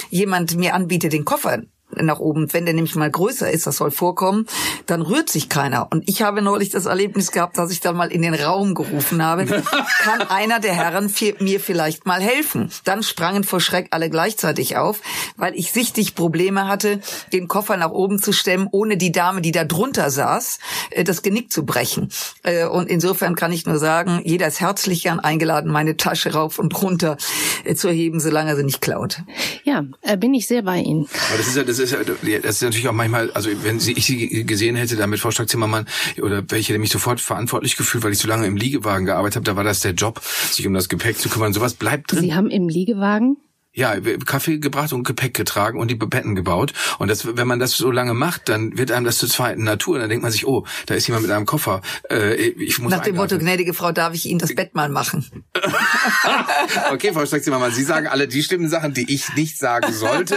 jemand 0.09 0.55
mir 0.57 0.73
anbietet, 0.73 1.13
den 1.13 1.25
Koffer 1.25 1.63
nach 2.05 2.19
oben. 2.19 2.51
Wenn 2.53 2.65
der 2.65 2.73
nämlich 2.73 2.95
mal 2.95 3.09
größer 3.09 3.49
ist, 3.51 3.67
das 3.67 3.77
soll 3.77 3.91
vorkommen, 3.91 4.45
dann 4.85 5.01
rührt 5.01 5.29
sich 5.29 5.49
keiner. 5.49 5.87
Und 5.91 6.07
ich 6.07 6.21
habe 6.21 6.41
neulich 6.41 6.69
das 6.69 6.85
Erlebnis 6.85 7.31
gehabt, 7.31 7.57
dass 7.57 7.71
ich 7.71 7.79
dann 7.79 7.95
mal 7.95 8.11
in 8.11 8.21
den 8.21 8.33
Raum 8.33 8.75
gerufen 8.75 9.23
habe, 9.23 9.45
kann 10.03 10.21
einer 10.29 10.59
der 10.59 10.73
Herren 10.73 11.11
mir 11.39 11.59
vielleicht 11.59 12.05
mal 12.05 12.21
helfen? 12.21 12.71
Dann 12.83 13.03
sprangen 13.03 13.43
vor 13.43 13.59
Schreck 13.59 13.87
alle 13.91 14.09
gleichzeitig 14.09 14.77
auf, 14.77 15.01
weil 15.35 15.55
ich 15.55 15.71
sichtlich 15.71 16.15
Probleme 16.15 16.67
hatte, 16.67 16.99
den 17.33 17.47
Koffer 17.47 17.77
nach 17.77 17.91
oben 17.91 18.21
zu 18.21 18.31
stemmen, 18.31 18.67
ohne 18.71 18.97
die 18.97 19.11
Dame, 19.11 19.41
die 19.41 19.51
da 19.51 19.63
drunter 19.63 20.09
saß, 20.09 20.59
äh, 20.91 21.03
das 21.03 21.21
Genick 21.21 21.51
zu 21.51 21.65
brechen. 21.65 22.09
Äh, 22.43 22.65
und 22.65 22.89
insofern 22.89 23.35
kann 23.35 23.51
ich 23.51 23.65
nur 23.65 23.77
sagen, 23.77 24.21
jeder 24.23 24.47
ist 24.47 24.59
herzlich 24.59 25.03
gern 25.03 25.19
eingeladen, 25.19 25.71
meine 25.71 25.97
Tasche 25.97 26.33
rauf 26.33 26.59
und 26.59 26.81
runter 26.81 27.17
äh, 27.63 27.75
zu 27.75 27.87
erheben, 27.87 28.19
solange 28.19 28.51
er 28.51 28.55
sie 28.55 28.63
nicht 28.63 28.81
klaut. 28.81 29.21
Ja, 29.63 29.83
bin 30.17 30.33
ich 30.33 30.47
sehr 30.47 30.61
bei 30.61 30.79
Ihnen. 30.79 31.07
Aber 31.29 31.37
das 31.37 31.47
ist 31.47 31.57
ja, 31.57 31.63
das 31.63 31.79
ist 31.79 31.86
ja, 31.91 32.39
das 32.39 32.55
ist 32.55 32.61
natürlich 32.61 32.87
auch 32.87 32.93
manchmal, 32.93 33.31
also 33.31 33.49
wenn 33.63 33.79
sie, 33.79 33.93
ich 33.93 34.05
sie 34.05 34.45
gesehen 34.45 34.75
hätte, 34.75 34.95
da 34.95 35.07
mit 35.07 35.19
Frau 35.19 35.31
Stark-Zimmermann, 35.31 35.85
oder 36.21 36.43
welche, 36.49 36.73
der 36.73 36.79
mich 36.79 36.89
sofort 36.89 37.21
verantwortlich 37.21 37.77
gefühlt, 37.77 38.03
weil 38.03 38.11
ich 38.11 38.19
so 38.19 38.27
lange 38.27 38.45
im 38.45 38.55
Liegewagen 38.55 39.05
gearbeitet 39.05 39.37
habe, 39.37 39.45
da 39.45 39.55
war 39.55 39.63
das 39.63 39.81
der 39.81 39.93
Job, 39.93 40.21
sich 40.51 40.65
um 40.67 40.73
das 40.73 40.89
Gepäck 40.89 41.17
zu 41.17 41.29
kümmern. 41.29 41.53
Sowas 41.53 41.73
bleibt 41.73 42.11
drin. 42.11 42.21
Sie 42.21 42.33
haben 42.33 42.49
im 42.49 42.69
Liegewagen 42.69 43.37
ja, 43.77 43.95
Kaffee 44.25 44.57
gebracht 44.57 44.91
und 44.91 45.03
Gepäck 45.03 45.35
getragen 45.35 45.79
und 45.79 45.89
die 45.89 45.95
Betten 45.95 46.33
gebaut. 46.33 46.73
Und 46.97 47.09
das, 47.09 47.37
wenn 47.37 47.47
man 47.47 47.59
das 47.59 47.73
so 47.73 47.91
lange 47.91 48.15
macht, 48.15 48.49
dann 48.49 48.75
wird 48.75 48.91
einem 48.91 49.05
das 49.05 49.19
zur 49.19 49.29
zweiten 49.29 49.63
Natur. 49.63 49.95
Und 49.95 50.01
dann 50.01 50.09
denkt 50.09 50.23
man 50.23 50.31
sich, 50.31 50.47
oh, 50.47 50.65
da 50.87 50.95
ist 50.95 51.05
jemand 51.05 51.27
mit 51.27 51.31
einem 51.31 51.45
Koffer. 51.45 51.81
Äh, 52.09 52.33
ich 52.33 52.79
muss 52.79 52.91
Nach 52.91 53.03
dem 53.03 53.15
Motto, 53.15 53.37
gnädige 53.37 53.75
Frau, 53.75 53.91
darf 53.91 54.15
ich 54.15 54.25
Ihnen 54.25 54.39
das 54.39 54.55
Bett 54.55 54.73
mal 54.73 54.89
machen? 54.89 55.45
okay, 56.91 57.13
Frau 57.13 57.23
Streck-Zimmermann, 57.23 57.71
Sie 57.71 57.83
sagen 57.83 58.07
alle 58.07 58.27
die 58.27 58.41
schlimmen 58.41 58.67
Sachen, 58.67 58.95
die 58.95 59.13
ich 59.13 59.35
nicht 59.35 59.59
sagen 59.59 59.93
sollte. 59.93 60.35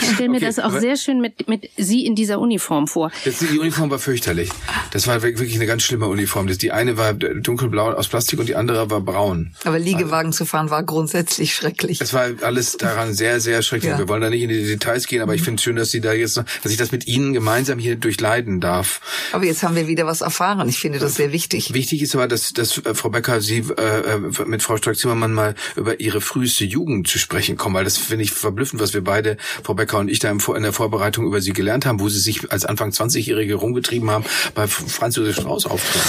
Ich 0.00 0.12
stelle 0.12 0.28
mir 0.28 0.36
okay. 0.36 0.46
das 0.46 0.60
auch 0.60 0.78
sehr 0.78 0.96
schön 0.96 1.20
mit, 1.20 1.48
mit 1.48 1.68
Sie 1.76 2.06
in 2.06 2.14
dieser 2.14 2.38
Uniform 2.38 2.86
vor. 2.86 3.10
Das, 3.24 3.38
die 3.38 3.58
Uniform 3.58 3.90
war 3.90 3.98
fürchterlich. 3.98 4.50
Das 4.92 5.08
war 5.08 5.22
wirklich 5.22 5.56
eine 5.56 5.66
ganz 5.66 5.82
schlimme 5.82 6.06
Uniform. 6.06 6.46
Das, 6.46 6.58
die 6.58 6.70
eine 6.70 6.96
war 6.96 7.12
dunkelblau 7.12 7.90
aus 7.90 8.06
Plastik 8.06 8.38
und 8.38 8.48
die 8.48 8.54
andere 8.54 8.88
war 8.88 9.00
braun. 9.00 9.56
Aber 9.64 9.80
Liegewagen 9.80 10.28
also, 10.28 10.44
zu 10.44 10.46
fahren 10.46 10.70
war 10.70 10.84
grundsätzlich 10.84 11.54
schrecklich. 11.54 12.00
Es 12.00 12.14
war 12.14 12.28
alles 12.52 12.76
daran 12.76 13.14
sehr, 13.14 13.40
sehr 13.40 13.62
schrecklich. 13.62 13.92
Ja. 13.92 13.98
Wir 13.98 14.08
wollen 14.08 14.20
da 14.20 14.28
nicht 14.28 14.42
in 14.42 14.50
die 14.50 14.64
Details 14.64 15.06
gehen, 15.06 15.22
aber 15.22 15.34
ich 15.34 15.42
finde 15.42 15.56
es 15.56 15.62
schön, 15.62 15.76
dass 15.76 15.90
Sie 15.90 16.00
da 16.00 16.12
jetzt, 16.12 16.36
dass 16.36 16.70
ich 16.70 16.76
das 16.76 16.92
mit 16.92 17.06
Ihnen 17.06 17.32
gemeinsam 17.32 17.78
hier 17.78 17.96
durchleiden 17.96 18.60
darf. 18.60 19.00
Aber 19.32 19.44
jetzt 19.44 19.62
haben 19.62 19.74
wir 19.74 19.88
wieder 19.88 20.06
was 20.06 20.20
erfahren. 20.20 20.68
Ich 20.68 20.78
finde 20.78 20.98
das 20.98 21.14
sehr 21.14 21.32
wichtig. 21.32 21.72
Wichtig 21.72 22.02
ist 22.02 22.14
aber, 22.14 22.28
dass, 22.28 22.52
dass 22.52 22.78
äh, 22.78 22.94
Frau 22.94 23.08
Becker 23.08 23.40
Sie 23.40 23.64
äh, 23.78 24.16
äh 24.16 24.44
mit 24.46 24.62
Frau 24.62 24.76
Strack-Zimmermann 24.76 25.32
mal 25.32 25.54
über 25.76 26.00
Ihre 26.00 26.20
früheste 26.20 26.64
Jugend 26.64 27.08
zu 27.08 27.18
sprechen 27.18 27.56
kommen, 27.56 27.74
weil 27.74 27.84
das 27.84 27.96
finde 27.96 28.24
ich 28.24 28.32
verblüffend, 28.32 28.82
was 28.82 28.92
wir 28.92 29.02
beide, 29.02 29.38
Frau 29.64 29.74
Becker 29.74 29.98
und 29.98 30.08
ich, 30.08 30.18
da 30.18 30.30
in 30.30 30.62
der 30.62 30.72
Vorbereitung 30.72 31.26
über 31.26 31.40
Sie 31.40 31.52
gelernt 31.52 31.86
haben, 31.86 32.00
wo 32.00 32.08
Sie 32.08 32.20
sich 32.20 32.52
als 32.52 32.66
Anfang 32.66 32.90
20-Jährige 32.90 33.54
rumgetrieben 33.54 34.10
haben 34.10 34.24
bei 34.54 34.66
Franz 34.66 35.16
Josef 35.16 35.36
Strauß 35.36 35.66
auftreten. 35.66 36.08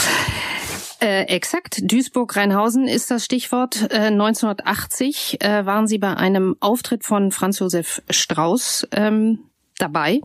Äh, 1.04 1.24
exakt. 1.24 1.82
Duisburg-Rheinhausen 1.84 2.88
ist 2.88 3.12
das 3.12 3.26
Stichwort. 3.26 3.92
Äh, 3.92 4.08
1980 4.08 5.42
äh, 5.42 5.66
waren 5.66 5.86
Sie 5.86 5.98
bei 5.98 6.16
einem 6.16 6.56
Auftritt 6.62 7.04
von 7.04 7.32
Franz 7.34 7.60
Josef 7.60 8.02
Strauß 8.10 8.88
ähm, 8.94 9.40
dabei 9.84 10.22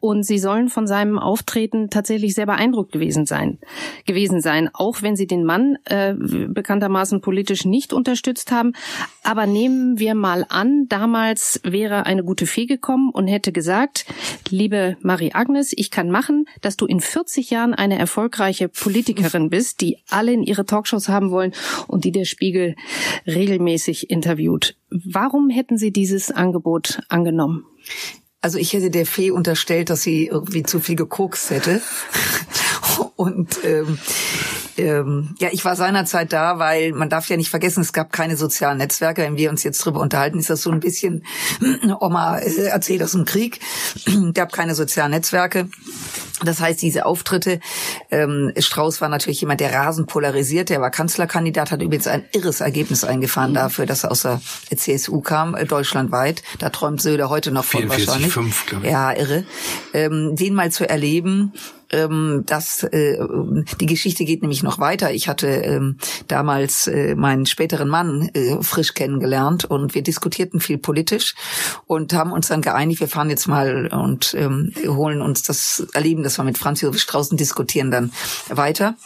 und 0.00 0.24
sie 0.24 0.38
sollen 0.38 0.68
von 0.68 0.86
seinem 0.86 1.18
Auftreten 1.18 1.88
tatsächlich 1.88 2.34
sehr 2.34 2.46
beeindruckt 2.46 2.92
gewesen 2.92 3.24
sein. 3.24 3.58
Gewesen 4.04 4.40
sein, 4.40 4.68
auch 4.72 5.00
wenn 5.00 5.16
sie 5.16 5.26
den 5.26 5.44
Mann 5.44 5.78
äh, 5.84 6.14
bekanntermaßen 6.14 7.20
politisch 7.20 7.64
nicht 7.64 7.92
unterstützt 7.92 8.52
haben. 8.52 8.72
Aber 9.22 9.46
nehmen 9.46 9.98
wir 9.98 10.14
mal 10.14 10.44
an, 10.48 10.86
damals 10.88 11.60
wäre 11.64 12.04
eine 12.04 12.24
gute 12.24 12.46
Fee 12.46 12.66
gekommen 12.66 13.10
und 13.10 13.28
hätte 13.28 13.52
gesagt, 13.52 14.06
liebe 14.50 14.96
Marie 15.02 15.32
Agnes, 15.32 15.72
ich 15.74 15.90
kann 15.90 16.10
machen, 16.10 16.46
dass 16.60 16.76
du 16.76 16.86
in 16.86 17.00
40 17.00 17.50
Jahren 17.50 17.74
eine 17.74 17.98
erfolgreiche 17.98 18.68
Politikerin 18.68 19.50
bist, 19.50 19.80
die 19.80 19.98
alle 20.10 20.32
in 20.32 20.42
ihre 20.42 20.66
Talkshows 20.66 21.08
haben 21.08 21.30
wollen 21.30 21.52
und 21.86 22.04
die 22.04 22.12
der 22.12 22.24
Spiegel 22.24 22.76
regelmäßig 23.26 24.10
interviewt. 24.10 24.76
Warum 24.90 25.48
hätten 25.48 25.78
Sie 25.78 25.90
dieses 25.90 26.30
Angebot 26.30 27.00
angenommen? 27.08 27.64
Also 28.42 28.58
ich 28.58 28.72
hätte 28.72 28.90
der 28.90 29.06
Fee 29.06 29.30
unterstellt, 29.30 29.88
dass 29.88 30.02
sie 30.02 30.26
irgendwie 30.26 30.64
zu 30.64 30.80
viel 30.80 30.96
gekokst 30.96 31.50
hätte. 31.50 31.80
Und 33.16 33.64
ähm, 33.64 33.98
ähm, 34.76 35.34
ja, 35.38 35.48
ich 35.52 35.64
war 35.64 35.76
seinerzeit 35.76 36.32
da, 36.32 36.58
weil 36.58 36.92
man 36.92 37.08
darf 37.08 37.28
ja 37.28 37.36
nicht 37.36 37.50
vergessen, 37.50 37.80
es 37.80 37.92
gab 37.92 38.12
keine 38.12 38.36
sozialen 38.36 38.78
Netzwerke. 38.78 39.22
Wenn 39.22 39.36
wir 39.36 39.50
uns 39.50 39.62
jetzt 39.62 39.84
drüber 39.84 40.00
unterhalten, 40.00 40.38
ist 40.38 40.50
das 40.50 40.62
so 40.62 40.70
ein 40.70 40.80
bisschen, 40.80 41.24
Oma 42.00 42.38
äh, 42.38 42.66
erzählt 42.66 43.02
aus 43.02 43.12
dem 43.12 43.24
Krieg. 43.24 43.60
gab 44.34 44.52
keine 44.52 44.74
sozialen 44.74 45.12
Netzwerke. 45.12 45.68
Das 46.44 46.60
heißt, 46.60 46.82
diese 46.82 47.06
Auftritte, 47.06 47.60
ähm, 48.10 48.52
Strauß 48.56 49.00
war 49.00 49.08
natürlich 49.08 49.40
jemand, 49.40 49.60
der 49.60 49.72
rasend 49.72 50.08
polarisiert, 50.08 50.70
der 50.70 50.80
war 50.80 50.90
Kanzlerkandidat, 50.90 51.70
hat 51.70 51.82
übrigens 51.82 52.06
ein 52.06 52.24
irres 52.32 52.60
Ergebnis 52.60 53.04
eingefahren 53.04 53.50
mhm. 53.50 53.56
dafür, 53.56 53.86
dass 53.86 54.04
er 54.04 54.10
aus 54.10 54.22
der 54.22 54.40
CSU 54.74 55.20
kam, 55.20 55.54
äh, 55.54 55.66
deutschlandweit. 55.66 56.42
Da 56.58 56.70
träumt 56.70 57.00
Söder 57.00 57.28
heute 57.28 57.52
noch 57.52 57.64
von 57.64 57.82
44, 57.82 58.06
wahrscheinlich. 58.08 58.32
5, 58.32 58.66
glaube 58.66 58.86
ich. 58.86 58.92
Ja, 58.92 59.12
irre. 59.12 59.44
Ähm, 59.92 60.34
den 60.34 60.54
mal 60.54 60.72
zu 60.72 60.88
erleben, 60.88 61.52
ähm, 61.92 62.44
das, 62.46 62.82
äh, 62.84 63.18
die 63.80 63.86
Geschichte 63.86 64.24
geht 64.24 64.40
nämlich 64.40 64.61
noch 64.62 64.78
weiter. 64.78 65.12
Ich 65.12 65.28
hatte 65.28 65.48
ähm, 65.48 65.98
damals 66.28 66.86
äh, 66.86 67.14
meinen 67.14 67.46
späteren 67.46 67.88
Mann 67.88 68.30
äh, 68.34 68.62
frisch 68.62 68.94
kennengelernt 68.94 69.64
und 69.64 69.94
wir 69.94 70.02
diskutierten 70.02 70.60
viel 70.60 70.78
politisch 70.78 71.34
und 71.86 72.12
haben 72.12 72.32
uns 72.32 72.48
dann 72.48 72.62
geeinigt, 72.62 73.00
wir 73.00 73.08
fahren 73.08 73.30
jetzt 73.30 73.46
mal 73.46 73.88
und 73.88 74.34
ähm, 74.34 74.72
holen 74.86 75.22
uns 75.22 75.42
das 75.42 75.86
Erleben, 75.92 76.22
das 76.22 76.38
wir 76.38 76.44
mit 76.44 76.58
Franz 76.58 76.80
Josef 76.80 77.00
Straußen 77.00 77.36
diskutieren, 77.36 77.90
dann 77.90 78.12
weiter. 78.48 78.96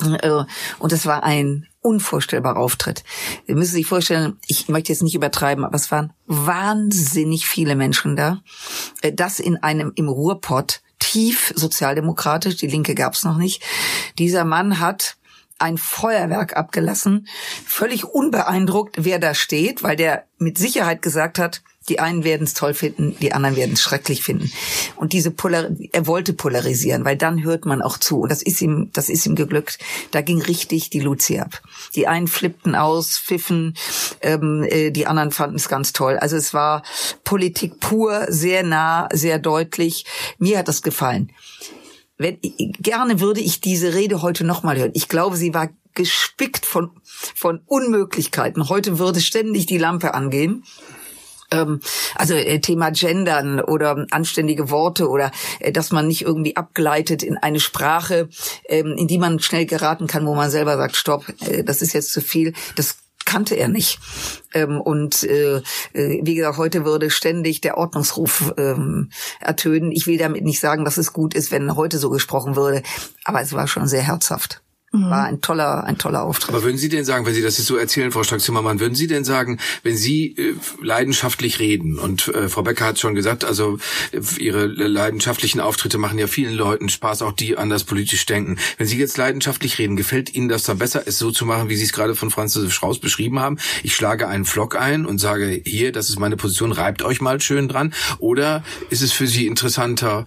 Äh, 0.00 0.44
und 0.78 0.92
es 0.92 1.06
war 1.06 1.22
ein 1.22 1.66
unvorstellbarer 1.80 2.56
Auftritt. 2.56 3.04
Sie 3.46 3.54
müssen 3.54 3.74
sich 3.74 3.86
vorstellen, 3.86 4.38
ich 4.46 4.68
möchte 4.68 4.92
jetzt 4.92 5.02
nicht 5.02 5.14
übertreiben, 5.14 5.64
aber 5.64 5.76
es 5.76 5.90
waren 5.90 6.12
wahnsinnig 6.26 7.46
viele 7.46 7.76
Menschen 7.76 8.16
da. 8.16 8.42
Äh, 9.02 9.12
das 9.12 9.38
in 9.38 9.62
einem 9.62 9.92
im 9.94 10.08
Ruhrpott 10.08 10.80
tief 11.04 11.52
sozialdemokratisch, 11.54 12.56
die 12.56 12.66
Linke 12.66 12.94
gab's 12.94 13.24
noch 13.24 13.36
nicht. 13.36 13.62
Dieser 14.18 14.44
Mann 14.44 14.80
hat 14.80 15.16
ein 15.58 15.78
Feuerwerk 15.78 16.56
abgelassen, 16.56 17.28
völlig 17.64 18.04
unbeeindruckt, 18.04 19.04
wer 19.04 19.18
da 19.18 19.34
steht, 19.34 19.82
weil 19.82 19.96
der 19.96 20.24
mit 20.38 20.58
Sicherheit 20.58 21.02
gesagt 21.02 21.38
hat, 21.38 21.62
die 21.88 22.00
einen 22.00 22.24
werden 22.24 22.44
es 22.44 22.54
toll 22.54 22.74
finden, 22.74 23.16
die 23.20 23.32
anderen 23.32 23.56
werden 23.56 23.72
es 23.74 23.82
schrecklich 23.82 24.22
finden. 24.22 24.50
Und 24.96 25.12
diese 25.12 25.30
Polar 25.30 25.70
er 25.92 26.06
wollte 26.06 26.32
polarisieren, 26.32 27.04
weil 27.04 27.16
dann 27.16 27.42
hört 27.44 27.66
man 27.66 27.82
auch 27.82 27.98
zu. 27.98 28.20
Und 28.20 28.30
das 28.30 28.42
ist 28.42 28.60
ihm, 28.62 28.90
das 28.92 29.08
ist 29.08 29.26
ihm 29.26 29.34
geglückt. 29.34 29.78
Da 30.10 30.20
ging 30.20 30.40
richtig 30.40 30.90
die 30.90 31.00
Luzi 31.00 31.38
ab. 31.38 31.60
Die 31.94 32.06
einen 32.06 32.26
flippten 32.26 32.74
aus, 32.74 33.18
pfiffen, 33.18 33.74
ähm, 34.22 34.66
äh, 34.68 34.90
die 34.90 35.06
anderen 35.06 35.30
fanden 35.30 35.56
es 35.56 35.68
ganz 35.68 35.92
toll. 35.92 36.16
Also 36.16 36.36
es 36.36 36.54
war 36.54 36.82
Politik 37.24 37.80
pur, 37.80 38.26
sehr 38.28 38.62
nah, 38.62 39.08
sehr 39.12 39.38
deutlich. 39.38 40.06
Mir 40.38 40.58
hat 40.58 40.68
das 40.68 40.82
gefallen. 40.82 41.32
Wenn, 42.16 42.38
gerne 42.78 43.20
würde 43.20 43.40
ich 43.40 43.60
diese 43.60 43.92
Rede 43.94 44.22
heute 44.22 44.44
nochmal 44.44 44.78
hören. 44.78 44.92
Ich 44.94 45.08
glaube, 45.08 45.36
sie 45.36 45.52
war 45.52 45.68
gespickt 45.94 46.66
von, 46.66 46.90
von 47.04 47.60
Unmöglichkeiten. 47.66 48.68
Heute 48.68 48.98
würde 48.98 49.20
ständig 49.20 49.66
die 49.66 49.78
Lampe 49.78 50.14
angehen 50.14 50.64
also 51.50 52.34
äh, 52.34 52.60
Thema 52.60 52.90
Gendern 52.90 53.60
oder 53.60 54.06
anständige 54.10 54.70
Worte 54.70 55.08
oder 55.08 55.30
äh, 55.60 55.72
dass 55.72 55.92
man 55.92 56.06
nicht 56.06 56.22
irgendwie 56.22 56.56
abgleitet 56.56 57.22
in 57.22 57.36
eine 57.36 57.60
Sprache, 57.60 58.28
ähm, 58.68 58.94
in 58.96 59.06
die 59.06 59.18
man 59.18 59.40
schnell 59.40 59.66
geraten 59.66 60.06
kann, 60.06 60.26
wo 60.26 60.34
man 60.34 60.50
selber 60.50 60.76
sagt, 60.76 60.96
stopp, 60.96 61.24
äh, 61.40 61.64
das 61.64 61.82
ist 61.82 61.92
jetzt 61.92 62.12
zu 62.12 62.20
viel. 62.20 62.54
Das 62.76 62.96
kannte 63.24 63.54
er 63.54 63.68
nicht. 63.68 63.98
Ähm, 64.52 64.82
und 64.82 65.22
wie 65.22 66.34
gesagt, 66.34 66.58
heute 66.58 66.84
würde 66.84 67.08
ständig 67.08 67.62
der 67.62 67.78
Ordnungsruf 67.78 68.52
ähm, 68.58 69.10
ertönen. 69.40 69.92
Ich 69.92 70.06
will 70.06 70.18
damit 70.18 70.44
nicht 70.44 70.60
sagen, 70.60 70.84
dass 70.84 70.98
es 70.98 71.14
gut 71.14 71.32
ist, 71.32 71.50
wenn 71.50 71.74
heute 71.74 71.96
so 71.96 72.10
gesprochen 72.10 72.54
würde, 72.54 72.82
aber 73.24 73.40
es 73.40 73.54
war 73.54 73.66
schon 73.66 73.88
sehr 73.88 74.02
herzhaft. 74.02 74.63
Mhm. 74.94 75.10
War 75.10 75.24
ein 75.24 75.40
toller, 75.40 75.84
ein 75.84 75.98
toller 75.98 76.22
Auftritt. 76.22 76.50
Aber 76.50 76.62
würden 76.62 76.78
Sie 76.78 76.88
denn 76.88 77.04
sagen, 77.04 77.26
wenn 77.26 77.34
Sie 77.34 77.42
das 77.42 77.58
jetzt 77.58 77.66
so 77.66 77.76
erzählen, 77.76 78.12
Frau 78.12 78.22
Stark-Zimmermann, 78.22 78.78
würden 78.78 78.94
Sie 78.94 79.08
denn 79.08 79.24
sagen, 79.24 79.58
wenn 79.82 79.96
Sie 79.96 80.36
äh, 80.36 80.54
leidenschaftlich 80.80 81.58
reden 81.58 81.98
und 81.98 82.28
äh, 82.28 82.48
Frau 82.48 82.62
Becker 82.62 82.86
hat 82.86 83.00
schon 83.00 83.16
gesagt, 83.16 83.44
also 83.44 83.78
äh, 84.12 84.20
Ihre 84.38 84.66
leidenschaftlichen 84.66 85.60
Auftritte 85.60 85.98
machen 85.98 86.16
ja 86.18 86.28
vielen 86.28 86.54
Leuten 86.54 86.88
Spaß, 86.88 87.22
auch 87.22 87.32
die 87.32 87.56
anders 87.56 87.82
politisch 87.82 88.24
denken. 88.26 88.56
Wenn 88.78 88.86
Sie 88.86 88.96
jetzt 88.96 89.16
leidenschaftlich 89.16 89.78
reden, 89.78 89.96
gefällt 89.96 90.32
Ihnen 90.32 90.48
das 90.48 90.62
dann 90.62 90.78
besser, 90.78 91.02
es 91.06 91.18
so 91.18 91.32
zu 91.32 91.44
machen, 91.44 91.68
wie 91.68 91.76
Sie 91.76 91.84
es 91.84 91.92
gerade 91.92 92.14
von 92.14 92.30
Franz 92.30 92.54
Josef 92.54 92.72
Strauß 92.72 93.00
beschrieben 93.00 93.40
haben? 93.40 93.58
Ich 93.82 93.96
schlage 93.96 94.28
einen 94.28 94.44
Vlog 94.44 94.76
ein 94.76 95.06
und 95.06 95.18
sage, 95.18 95.60
hier, 95.64 95.90
das 95.90 96.08
ist 96.08 96.20
meine 96.20 96.36
Position, 96.36 96.70
reibt 96.70 97.02
euch 97.02 97.20
mal 97.20 97.40
schön 97.40 97.66
dran. 97.66 97.92
Oder 98.20 98.62
ist 98.90 99.02
es 99.02 99.12
für 99.12 99.26
Sie 99.26 99.48
interessanter, 99.48 100.24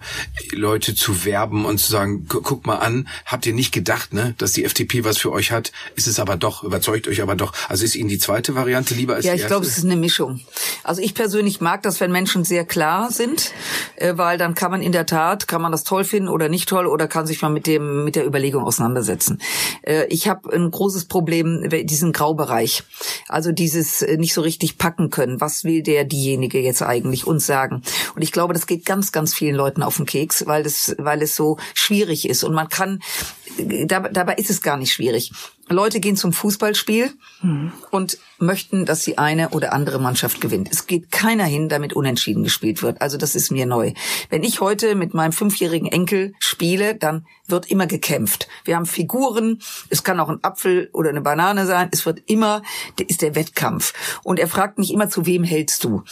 Leute 0.52 0.94
zu 0.94 1.24
werben 1.24 1.64
und 1.64 1.78
zu 1.78 1.90
sagen, 1.90 2.26
guck 2.28 2.66
mal 2.66 2.76
an, 2.76 3.08
habt 3.24 3.46
ihr 3.46 3.54
nicht 3.54 3.72
gedacht, 3.72 4.12
ne, 4.12 4.34
dass 4.36 4.57
die 4.58 4.64
FDP 4.64 5.04
was 5.04 5.18
für 5.18 5.30
euch 5.32 5.52
hat, 5.52 5.72
ist 5.94 6.06
es 6.06 6.18
aber 6.18 6.36
doch, 6.36 6.64
überzeugt 6.64 7.06
euch 7.08 7.22
aber 7.22 7.36
doch. 7.36 7.52
Also 7.68 7.84
ist 7.84 7.94
Ihnen 7.94 8.08
die 8.08 8.18
zweite 8.18 8.54
Variante 8.54 8.94
lieber 8.94 9.14
als 9.14 9.24
ja, 9.24 9.32
die 9.32 9.40
erste? 9.40 9.42
Ja, 9.42 9.46
ich 9.46 9.48
glaube, 9.48 9.66
es 9.66 9.78
ist 9.78 9.84
eine 9.84 9.96
Mischung. 9.96 10.40
Also 10.82 11.00
ich 11.00 11.14
persönlich 11.14 11.60
mag 11.60 11.82
das, 11.82 12.00
wenn 12.00 12.10
Menschen 12.10 12.44
sehr 12.44 12.64
klar 12.64 13.10
sind, 13.10 13.52
äh, 13.96 14.16
weil 14.16 14.36
dann 14.36 14.54
kann 14.54 14.70
man 14.70 14.82
in 14.82 14.92
der 14.92 15.06
Tat, 15.06 15.46
kann 15.46 15.62
man 15.62 15.70
das 15.70 15.84
toll 15.84 16.04
finden 16.04 16.28
oder 16.28 16.48
nicht 16.48 16.68
toll 16.68 16.86
oder 16.86 17.06
kann 17.06 17.26
sich 17.26 17.40
mal 17.40 17.50
mit 17.50 17.66
dem 17.66 18.04
mit 18.04 18.16
der 18.16 18.26
Überlegung 18.26 18.64
auseinandersetzen. 18.64 19.40
Äh, 19.82 20.06
ich 20.06 20.28
habe 20.28 20.52
ein 20.52 20.70
großes 20.70 21.04
Problem 21.04 21.68
diesen 21.70 22.12
Graubereich, 22.12 22.82
also 23.28 23.52
dieses 23.52 24.02
äh, 24.02 24.16
nicht 24.16 24.34
so 24.34 24.40
richtig 24.40 24.76
packen 24.78 25.10
können. 25.10 25.40
Was 25.40 25.62
will 25.62 25.82
der 25.82 26.04
diejenige 26.04 26.60
jetzt 26.60 26.82
eigentlich 26.82 27.26
uns 27.26 27.46
sagen? 27.46 27.82
Und 28.16 28.22
ich 28.22 28.32
glaube, 28.32 28.54
das 28.54 28.66
geht 28.66 28.84
ganz 28.84 29.12
ganz 29.12 29.34
vielen 29.34 29.54
Leuten 29.54 29.82
auf 29.82 29.96
den 29.96 30.06
Keks, 30.06 30.46
weil 30.46 30.66
es 30.66 30.96
weil 30.98 31.22
es 31.22 31.36
so 31.36 31.58
schwierig 31.74 32.28
ist 32.28 32.42
und 32.42 32.54
man 32.54 32.68
kann 32.68 33.00
dabei 33.86 34.34
ist 34.34 34.47
es 34.50 34.62
gar 34.62 34.76
nicht 34.76 34.92
schwierig. 34.92 35.32
Leute 35.68 36.00
gehen 36.00 36.16
zum 36.16 36.32
Fußballspiel 36.32 37.12
hm. 37.40 37.72
und 37.90 38.18
möchten, 38.38 38.86
dass 38.86 39.04
die 39.04 39.18
eine 39.18 39.50
oder 39.50 39.72
andere 39.72 39.98
Mannschaft 39.98 40.40
gewinnt. 40.40 40.68
Es 40.70 40.86
geht 40.86 41.10
keiner 41.10 41.44
hin, 41.44 41.68
damit 41.68 41.92
unentschieden 41.92 42.44
gespielt 42.44 42.82
wird. 42.82 43.00
Also 43.00 43.18
das 43.18 43.34
ist 43.34 43.50
mir 43.50 43.66
neu. 43.66 43.92
Wenn 44.30 44.42
ich 44.42 44.60
heute 44.60 44.94
mit 44.94 45.14
meinem 45.14 45.32
fünfjährigen 45.32 45.90
Enkel 45.90 46.34
spiele, 46.38 46.94
dann 46.94 47.26
wird 47.46 47.70
immer 47.70 47.86
gekämpft. 47.86 48.46
Wir 48.64 48.76
haben 48.76 48.86
Figuren, 48.86 49.60
es 49.88 50.04
kann 50.04 50.20
auch 50.20 50.28
ein 50.28 50.44
Apfel 50.44 50.90
oder 50.92 51.10
eine 51.10 51.22
Banane 51.22 51.66
sein, 51.66 51.88
es 51.92 52.04
wird 52.04 52.22
immer, 52.26 52.62
ist 52.98 53.22
der 53.22 53.34
Wettkampf. 53.34 53.94
Und 54.22 54.38
er 54.38 54.48
fragt 54.48 54.78
mich 54.78 54.92
immer, 54.92 55.08
zu 55.08 55.26
wem 55.26 55.44
hältst 55.44 55.82
du? 55.84 56.04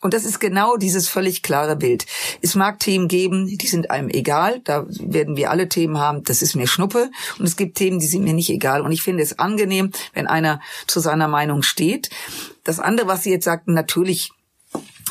Und 0.00 0.14
das 0.14 0.24
ist 0.24 0.38
genau 0.38 0.76
dieses 0.76 1.08
völlig 1.08 1.42
klare 1.42 1.76
Bild. 1.76 2.06
Es 2.42 2.54
mag 2.54 2.78
Themen 2.78 3.08
geben, 3.08 3.46
die 3.46 3.66
sind 3.66 3.90
einem 3.90 4.08
egal, 4.08 4.60
da 4.64 4.86
werden 4.88 5.36
wir 5.36 5.50
alle 5.50 5.68
Themen 5.68 5.98
haben, 5.98 6.22
das 6.24 6.42
ist 6.42 6.54
mir 6.54 6.66
Schnuppe. 6.66 7.10
Und 7.38 7.46
es 7.46 7.56
gibt 7.56 7.76
Themen, 7.76 7.98
die 7.98 8.06
sind 8.06 8.22
mir 8.22 8.34
nicht 8.34 8.50
egal. 8.50 8.82
Und 8.82 8.92
ich 8.92 9.02
finde 9.02 9.22
es 9.22 9.38
angenehm, 9.38 9.90
wenn 10.12 10.26
einer 10.26 10.60
zu 10.86 11.00
seiner 11.00 11.28
Meinung. 11.28 11.62
Das 12.64 12.80
andere, 12.80 13.08
was 13.08 13.22
Sie 13.22 13.30
jetzt 13.30 13.44
sagten, 13.44 13.74
natürlich 13.74 14.30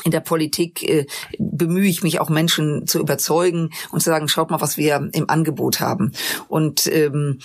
in 0.04 0.10
der 0.10 0.20
Politik 0.20 0.82
äh, 0.82 1.06
bemühe 1.38 1.88
ich 1.88 2.02
mich 2.02 2.20
auch 2.20 2.28
Menschen 2.28 2.86
zu 2.86 3.00
überzeugen 3.00 3.70
und 3.90 4.00
zu 4.00 4.10
sagen, 4.10 4.28
schaut 4.28 4.50
mal, 4.50 4.60
was 4.60 4.76
wir 4.76 5.08
im 5.12 5.30
Angebot 5.30 5.80
haben. 5.80 6.12
Und 6.48 6.86
ähm, 6.86 7.40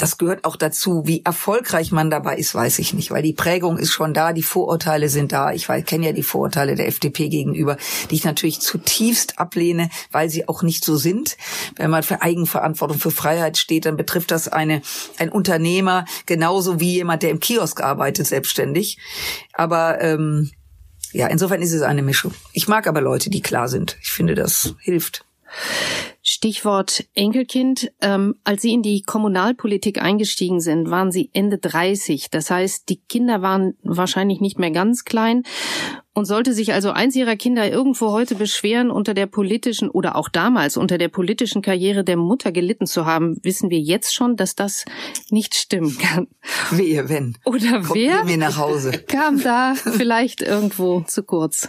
das 0.00 0.16
gehört 0.16 0.44
auch 0.44 0.56
dazu. 0.56 1.02
Wie 1.06 1.24
erfolgreich 1.24 1.92
man 1.92 2.10
dabei 2.10 2.36
ist, 2.36 2.54
weiß 2.54 2.78
ich 2.78 2.94
nicht, 2.94 3.10
weil 3.10 3.22
die 3.22 3.34
Prägung 3.34 3.76
ist 3.76 3.92
schon 3.92 4.14
da, 4.14 4.32
die 4.32 4.42
Vorurteile 4.42 5.08
sind 5.08 5.32
da. 5.32 5.52
Ich 5.52 5.66
kenne 5.66 6.06
ja 6.06 6.12
die 6.12 6.22
Vorurteile 6.22 6.74
der 6.74 6.88
FDP 6.88 7.28
gegenüber, 7.28 7.76
die 8.10 8.14
ich 8.14 8.24
natürlich 8.24 8.60
zutiefst 8.60 9.38
ablehne, 9.38 9.90
weil 10.10 10.30
sie 10.30 10.48
auch 10.48 10.62
nicht 10.62 10.84
so 10.84 10.96
sind. 10.96 11.36
Wenn 11.76 11.90
man 11.90 12.02
für 12.02 12.22
Eigenverantwortung, 12.22 12.98
für 12.98 13.10
Freiheit 13.10 13.58
steht, 13.58 13.84
dann 13.84 13.96
betrifft 13.96 14.30
das 14.30 14.48
eine, 14.48 14.80
ein 15.18 15.28
Unternehmer 15.28 16.06
genauso 16.24 16.80
wie 16.80 16.94
jemand, 16.94 17.22
der 17.22 17.30
im 17.30 17.40
Kiosk 17.40 17.82
arbeitet, 17.82 18.26
selbstständig. 18.26 18.98
Aber 19.52 20.00
ähm, 20.00 20.50
ja, 21.12 21.26
insofern 21.26 21.60
ist 21.60 21.72
es 21.72 21.82
eine 21.82 22.02
Mischung. 22.02 22.32
Ich 22.52 22.68
mag 22.68 22.86
aber 22.86 23.02
Leute, 23.02 23.28
die 23.28 23.42
klar 23.42 23.68
sind. 23.68 23.98
Ich 24.00 24.10
finde, 24.10 24.34
das 24.34 24.74
hilft. 24.78 25.24
Stichwort 26.22 27.04
Enkelkind. 27.14 27.92
Ähm, 28.00 28.34
als 28.44 28.62
Sie 28.62 28.72
in 28.72 28.82
die 28.82 29.02
Kommunalpolitik 29.02 30.02
eingestiegen 30.02 30.60
sind, 30.60 30.90
waren 30.90 31.10
Sie 31.10 31.30
Ende 31.32 31.58
30. 31.58 32.30
Das 32.30 32.50
heißt, 32.50 32.88
die 32.88 33.00
Kinder 33.00 33.42
waren 33.42 33.74
wahrscheinlich 33.82 34.40
nicht 34.40 34.58
mehr 34.58 34.70
ganz 34.70 35.04
klein. 35.04 35.42
Und 36.12 36.26
sollte 36.26 36.52
sich 36.52 36.72
also 36.72 36.90
eins 36.90 37.16
Ihrer 37.16 37.36
Kinder 37.36 37.70
irgendwo 37.70 38.10
heute 38.10 38.34
beschweren, 38.34 38.90
unter 38.90 39.14
der 39.14 39.26
politischen 39.26 39.88
oder 39.88 40.16
auch 40.16 40.28
damals 40.28 40.76
unter 40.76 40.98
der 40.98 41.08
politischen 41.08 41.62
Karriere 41.62 42.04
der 42.04 42.16
Mutter 42.16 42.52
gelitten 42.52 42.86
zu 42.86 43.06
haben, 43.06 43.38
wissen 43.42 43.70
wir 43.70 43.78
jetzt 43.78 44.14
schon, 44.14 44.36
dass 44.36 44.54
das 44.54 44.84
nicht 45.30 45.54
stimmen 45.54 45.96
kann. 45.98 46.26
Wehe, 46.70 47.08
wenn. 47.08 47.38
Oder 47.44 47.80
Kommt 47.80 47.94
wer 47.94 48.24
mir 48.24 48.36
nach 48.36 48.56
Hause. 48.58 48.92
kam 49.06 49.40
da 49.42 49.74
vielleicht 49.74 50.42
irgendwo 50.42 51.00
zu 51.02 51.22
kurz? 51.22 51.68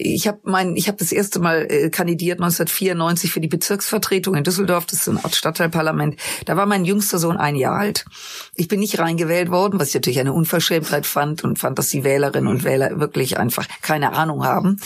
Ich 0.00 0.26
habe 0.26 0.40
mein, 0.44 0.76
ich 0.76 0.88
habe 0.88 0.96
das 0.96 1.12
erste 1.12 1.40
Mal 1.40 1.66
äh, 1.68 1.90
kandidiert 1.90 2.38
1994 2.38 3.30
für 3.30 3.40
die 3.40 3.48
Bezirksvertretung 3.48 4.34
in 4.34 4.44
Düsseldorf, 4.44 4.86
das 4.86 5.00
ist 5.00 5.04
so 5.04 5.12
ein 5.12 5.20
Stadtteilparlament. 5.30 6.16
Da 6.46 6.56
war 6.56 6.66
mein 6.66 6.84
jüngster 6.84 7.18
Sohn 7.18 7.36
ein 7.36 7.54
Jahr 7.54 7.76
alt. 7.76 8.06
Ich 8.54 8.68
bin 8.68 8.80
nicht 8.80 8.98
reingewählt 8.98 9.50
worden, 9.50 9.78
was 9.78 9.88
ich 9.88 9.94
natürlich 9.94 10.20
eine 10.20 10.32
Unverschämtheit 10.32 11.06
fand 11.06 11.44
und 11.44 11.58
fand, 11.58 11.78
dass 11.78 11.90
die 11.90 12.04
Wählerinnen 12.04 12.48
und 12.48 12.64
Wähler 12.64 12.98
wirklich 12.98 13.38
einfach 13.38 13.66
keine 13.82 14.14
Ahnung 14.14 14.44
haben. 14.44 14.80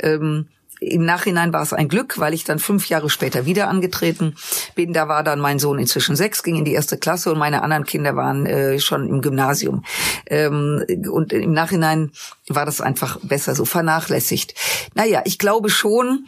Ähm, 0.00 0.48
im 0.80 1.04
Nachhinein 1.04 1.52
war 1.52 1.62
es 1.62 1.72
ein 1.72 1.88
Glück, 1.88 2.18
weil 2.18 2.34
ich 2.34 2.44
dann 2.44 2.58
fünf 2.58 2.88
Jahre 2.88 3.10
später 3.10 3.46
wieder 3.46 3.68
angetreten 3.68 4.34
bin. 4.74 4.92
Da 4.92 5.08
war 5.08 5.22
dann 5.22 5.40
mein 5.40 5.58
Sohn 5.58 5.78
inzwischen 5.78 6.16
sechs, 6.16 6.42
ging 6.42 6.56
in 6.56 6.64
die 6.64 6.74
erste 6.74 6.98
Klasse 6.98 7.32
und 7.32 7.38
meine 7.38 7.62
anderen 7.62 7.84
Kinder 7.84 8.16
waren 8.16 8.46
äh, 8.46 8.78
schon 8.78 9.08
im 9.08 9.20
Gymnasium. 9.22 9.84
Ähm, 10.26 10.84
und 11.10 11.32
im 11.32 11.52
Nachhinein 11.52 12.12
war 12.48 12.66
das 12.66 12.80
einfach 12.80 13.18
besser 13.22 13.54
so 13.54 13.64
vernachlässigt. 13.64 14.54
Naja, 14.94 15.22
ich 15.24 15.38
glaube 15.38 15.70
schon, 15.70 16.26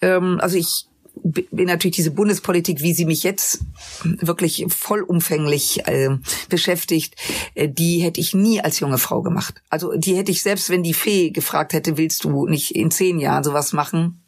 ähm, 0.00 0.38
also 0.40 0.56
ich 0.56 0.89
bin 1.22 1.66
natürlich 1.66 1.96
diese 1.96 2.10
Bundespolitik, 2.10 2.82
wie 2.82 2.94
sie 2.94 3.04
mich 3.04 3.22
jetzt 3.22 3.60
wirklich 4.04 4.66
vollumfänglich 4.68 5.86
äh, 5.86 6.10
beschäftigt, 6.48 7.16
äh, 7.54 7.68
die 7.68 8.00
hätte 8.00 8.20
ich 8.20 8.34
nie 8.34 8.60
als 8.60 8.80
junge 8.80 8.98
Frau 8.98 9.22
gemacht. 9.22 9.62
Also 9.68 9.92
die 9.96 10.16
hätte 10.16 10.32
ich 10.32 10.42
selbst, 10.42 10.70
wenn 10.70 10.82
die 10.82 10.94
Fee 10.94 11.30
gefragt 11.30 11.72
hätte, 11.72 11.96
willst 11.96 12.24
du 12.24 12.46
nicht 12.46 12.74
in 12.74 12.90
zehn 12.90 13.18
Jahren 13.18 13.44
sowas 13.44 13.72
machen? 13.72 14.22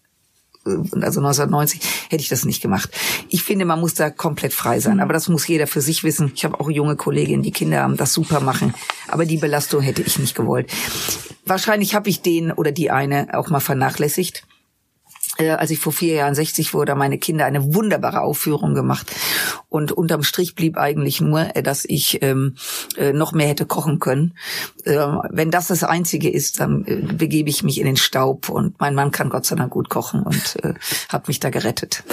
Äh, 0.66 0.70
also 0.70 1.20
1990 1.20 1.81
hätte 2.11 2.22
ich 2.22 2.28
das 2.28 2.44
nicht 2.44 2.62
gemacht. 2.62 2.90
Ich 3.28 3.42
finde, 3.42 3.64
man 3.64 3.81
muss 3.81 3.94
da 3.94 4.11
komplett 4.11 4.52
frei 4.52 4.81
sein. 4.81 5.00
Aber 5.00 5.12
das 5.12 5.28
muss 5.28 5.46
jeder 5.46 5.66
für 5.66 5.81
sich 5.81 6.05
wissen. 6.05 6.33
Ich 6.35 6.44
habe 6.44 6.59
auch 6.61 6.70
junge 6.70 6.96
Kolleginnen, 6.96 7.42
die 7.42 7.52
Kinder 7.52 7.83
haben, 7.83 7.96
das 7.96 8.12
super 8.12 8.40
machen. 8.40 8.74
Aber 9.09 9.26
die 9.26 9.38
Belastung 9.38 9.83
hätte 9.83 10.02
ich 10.02 10.18
nicht 10.18 10.35
gewollt. 10.35 10.70
Wahrscheinlich 11.44 11.94
habe 11.94 12.09
ich 12.09 12.22
den 12.22 12.52
oder 12.52 12.72
die 12.72 12.90
eine 12.90 13.37
auch 13.37 13.50
mal 13.50 13.61
vernachlässigt 13.61 14.44
als 15.38 15.71
ich 15.71 15.79
vor 15.79 15.92
vier 15.92 16.14
Jahren 16.14 16.35
60 16.35 16.75
wurde, 16.75 16.95
meine 16.95 17.18
Kinder 17.18 17.47
eine 17.47 17.75
wunderbare 17.75 18.21
Aufführung 18.21 18.75
gemacht. 18.75 19.11
Und 19.68 19.90
unterm 19.92 20.23
Strich 20.23 20.55
blieb 20.55 20.77
eigentlich 20.77 21.21
nur, 21.21 21.57
äh, 21.57 21.62
dass 21.62 21.85
ich 21.85 22.23
ähm, 22.23 22.57
äh, 22.97 23.12
noch 23.12 23.33
mehr 23.33 23.49
hätte 23.49 23.66
kochen 23.66 23.99
können. 23.99 24.35
Äh, 24.85 24.99
wenn 25.31 25.51
das 25.51 25.68
das 25.68 25.85
Einzige 25.85 26.31
ist, 26.31 26.61
dann 26.61 26.85
äh, 26.85 26.97
begebe 27.14 27.49
ich 27.49 27.62
mich 27.62 27.79
in 27.79 27.87
den 27.87 27.97
Staub. 27.97 28.49
Und 28.49 28.79
mein 28.81 28.95
Mann 28.95 29.11
kann 29.11 29.31
Gott 29.31 29.47
sei 29.47 29.57
Dank 29.57 29.73
gut 29.73 29.88
kochen 29.88 30.23
und 30.23 30.57
äh, 30.62 30.75
hat 31.09 31.29
mich 31.29 31.40
da 31.40 31.51
gerettet. 31.51 32.05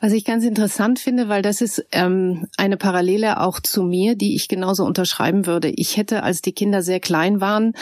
Was 0.00 0.12
ich 0.12 0.24
ganz 0.24 0.44
interessant 0.44 0.98
finde, 0.98 1.28
weil 1.28 1.42
das 1.42 1.60
ist 1.60 1.84
ähm, 1.92 2.46
eine 2.56 2.76
Parallele 2.76 3.40
auch 3.40 3.60
zu 3.60 3.82
mir, 3.82 4.16
die 4.16 4.34
ich 4.34 4.48
genauso 4.48 4.84
unterschreiben 4.84 5.46
würde. 5.46 5.68
Ich 5.68 5.96
hätte, 5.96 6.22
als 6.22 6.40
die 6.40 6.52
Kinder 6.52 6.82
sehr 6.82 7.00
klein 7.00 7.40
waren, 7.40 7.74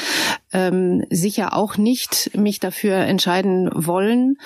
ähm, 0.52 1.04
sicher 1.10 1.56
auch 1.56 1.76
nicht 1.76 2.30
mich 2.36 2.60
dafür 2.60 2.96
entscheiden 2.96 3.70
wollen, 3.74 4.36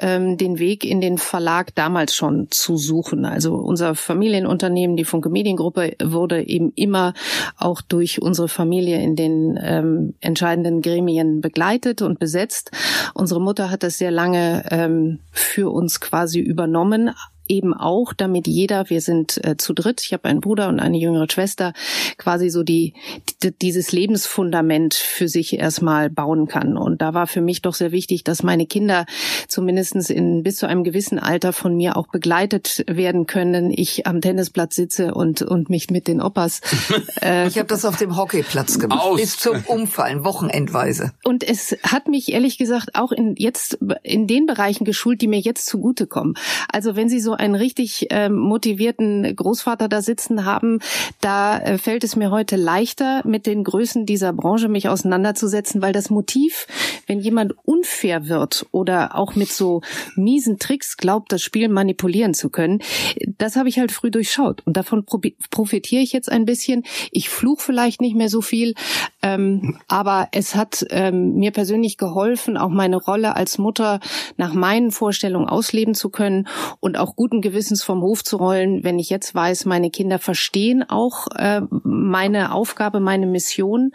ähm, 0.00 0.36
den 0.36 0.58
Weg 0.58 0.84
in 0.84 1.00
den 1.00 1.18
Verlag 1.18 1.74
damals 1.74 2.14
schon 2.14 2.48
zu 2.50 2.76
suchen. 2.76 3.24
Also 3.24 3.54
unser 3.54 3.94
Familienunternehmen, 3.94 4.96
die 4.96 5.04
Funke 5.04 5.28
Mediengruppe, 5.28 5.96
wurde 6.02 6.46
eben 6.46 6.72
immer 6.74 7.14
auch 7.56 7.80
durch 7.80 8.22
unsere 8.22 8.48
Familie 8.48 9.02
in 9.02 9.16
den 9.16 9.58
ähm, 9.62 10.14
entscheidenden 10.20 10.82
Gremien 10.82 11.40
begleitet 11.40 12.02
und 12.02 12.18
besetzt. 12.18 12.70
Unsere 13.14 13.40
Mutter 13.40 13.70
hat 13.70 13.82
das 13.82 13.98
sehr 13.98 14.10
lange 14.10 14.64
ähm, 14.70 15.20
für 15.32 15.70
uns 15.70 16.00
quasi 16.00 16.40
übernommen, 16.40 17.10
eben 17.48 17.74
auch, 17.74 18.12
damit 18.12 18.46
jeder, 18.46 18.90
wir 18.90 19.00
sind 19.00 19.44
äh, 19.44 19.56
zu 19.56 19.72
dritt, 19.72 20.02
ich 20.02 20.12
habe 20.12 20.24
einen 20.24 20.40
Bruder 20.40 20.68
und 20.68 20.80
eine 20.80 20.98
jüngere 20.98 21.30
Schwester, 21.30 21.72
quasi 22.16 22.48
so 22.50 22.62
die, 22.62 22.94
die 23.42 23.52
dieses 23.56 23.92
Lebensfundament 23.92 24.94
für 24.94 25.28
sich 25.28 25.58
erstmal 25.58 26.10
bauen 26.10 26.46
kann. 26.48 26.76
Und 26.76 27.02
da 27.02 27.14
war 27.14 27.26
für 27.26 27.40
mich 27.40 27.62
doch 27.62 27.74
sehr 27.74 27.92
wichtig, 27.92 28.24
dass 28.24 28.42
meine 28.42 28.66
Kinder 28.66 29.06
zumindestens 29.48 30.10
in 30.10 30.42
bis 30.42 30.56
zu 30.56 30.66
einem 30.66 30.84
gewissen 30.84 31.18
Alter 31.18 31.52
von 31.52 31.76
mir 31.76 31.96
auch 31.96 32.08
begleitet 32.08 32.84
werden 32.88 33.26
können. 33.26 33.72
Ich 33.74 34.06
am 34.06 34.20
Tennisplatz 34.20 34.74
sitze 34.76 35.14
und 35.14 35.42
und 35.42 35.70
mich 35.70 35.90
mit 35.90 36.08
den 36.08 36.20
Opas. 36.20 36.60
Äh, 37.22 37.48
ich 37.48 37.58
habe 37.58 37.68
das 37.68 37.84
auf 37.84 37.96
dem 37.96 38.16
Hockeyplatz 38.16 38.78
gemacht, 38.78 39.02
Aus. 39.02 39.20
bis 39.20 39.36
zum 39.38 39.64
Umfallen, 39.66 40.24
wochenendweise. 40.24 41.12
Und 41.24 41.42
es 41.42 41.76
hat 41.82 42.08
mich 42.08 42.32
ehrlich 42.32 42.58
gesagt 42.58 42.94
auch 42.94 43.10
in 43.10 43.36
jetzt 43.36 43.78
in 44.02 44.26
den 44.26 44.46
Bereichen 44.46 44.84
geschult, 44.84 45.22
die 45.22 45.28
mir 45.28 45.40
jetzt 45.40 45.66
zugutekommen. 45.66 46.34
Also 46.70 46.94
wenn 46.94 47.08
Sie 47.08 47.20
so 47.20 47.35
einen 47.36 47.54
richtig 47.54 48.10
äh, 48.10 48.28
motivierten 48.28 49.34
Großvater 49.34 49.88
da 49.88 50.02
sitzen 50.02 50.44
haben, 50.44 50.80
da 51.20 51.58
äh, 51.58 51.78
fällt 51.78 52.04
es 52.04 52.16
mir 52.16 52.30
heute 52.30 52.56
leichter, 52.56 53.22
mit 53.26 53.46
den 53.46 53.64
Größen 53.64 54.06
dieser 54.06 54.32
Branche 54.32 54.68
mich 54.68 54.88
auseinanderzusetzen, 54.88 55.82
weil 55.82 55.92
das 55.92 56.10
Motiv, 56.10 56.66
wenn 57.06 57.20
jemand 57.20 57.54
unfair 57.64 58.28
wird 58.28 58.66
oder 58.72 59.16
auch 59.16 59.34
mit 59.34 59.48
so 59.48 59.82
miesen 60.14 60.58
Tricks 60.58 60.96
glaubt, 60.96 61.32
das 61.32 61.42
Spiel 61.42 61.68
manipulieren 61.68 62.34
zu 62.34 62.50
können, 62.50 62.80
das 63.38 63.56
habe 63.56 63.68
ich 63.68 63.78
halt 63.78 63.92
früh 63.92 64.10
durchschaut. 64.10 64.62
Und 64.66 64.76
davon 64.76 65.04
profitiere 65.50 66.02
ich 66.02 66.12
jetzt 66.12 66.30
ein 66.30 66.44
bisschen. 66.44 66.84
Ich 67.10 67.28
fluch 67.28 67.60
vielleicht 67.60 68.00
nicht 68.00 68.16
mehr 68.16 68.28
so 68.28 68.40
viel, 68.40 68.74
ähm, 69.22 69.78
aber 69.88 70.28
es 70.32 70.54
hat 70.54 70.84
ähm, 70.90 71.34
mir 71.34 71.50
persönlich 71.50 71.96
geholfen, 71.98 72.56
auch 72.56 72.68
meine 72.68 72.96
Rolle 72.96 73.36
als 73.36 73.58
Mutter 73.58 74.00
nach 74.36 74.54
meinen 74.54 74.90
Vorstellungen 74.90 75.48
ausleben 75.48 75.94
zu 75.94 76.10
können 76.10 76.48
und 76.80 76.96
auch 76.96 77.16
guten 77.26 77.40
Gewissens 77.40 77.82
vom 77.82 78.02
Hof 78.02 78.22
zu 78.22 78.36
rollen, 78.36 78.84
wenn 78.84 79.00
ich 79.00 79.10
jetzt 79.10 79.34
weiß, 79.34 79.64
meine 79.64 79.90
Kinder 79.90 80.20
verstehen 80.20 80.84
auch 80.88 81.26
äh, 81.34 81.60
meine 81.82 82.52
Aufgabe, 82.52 83.00
meine 83.00 83.26
Mission. 83.26 83.90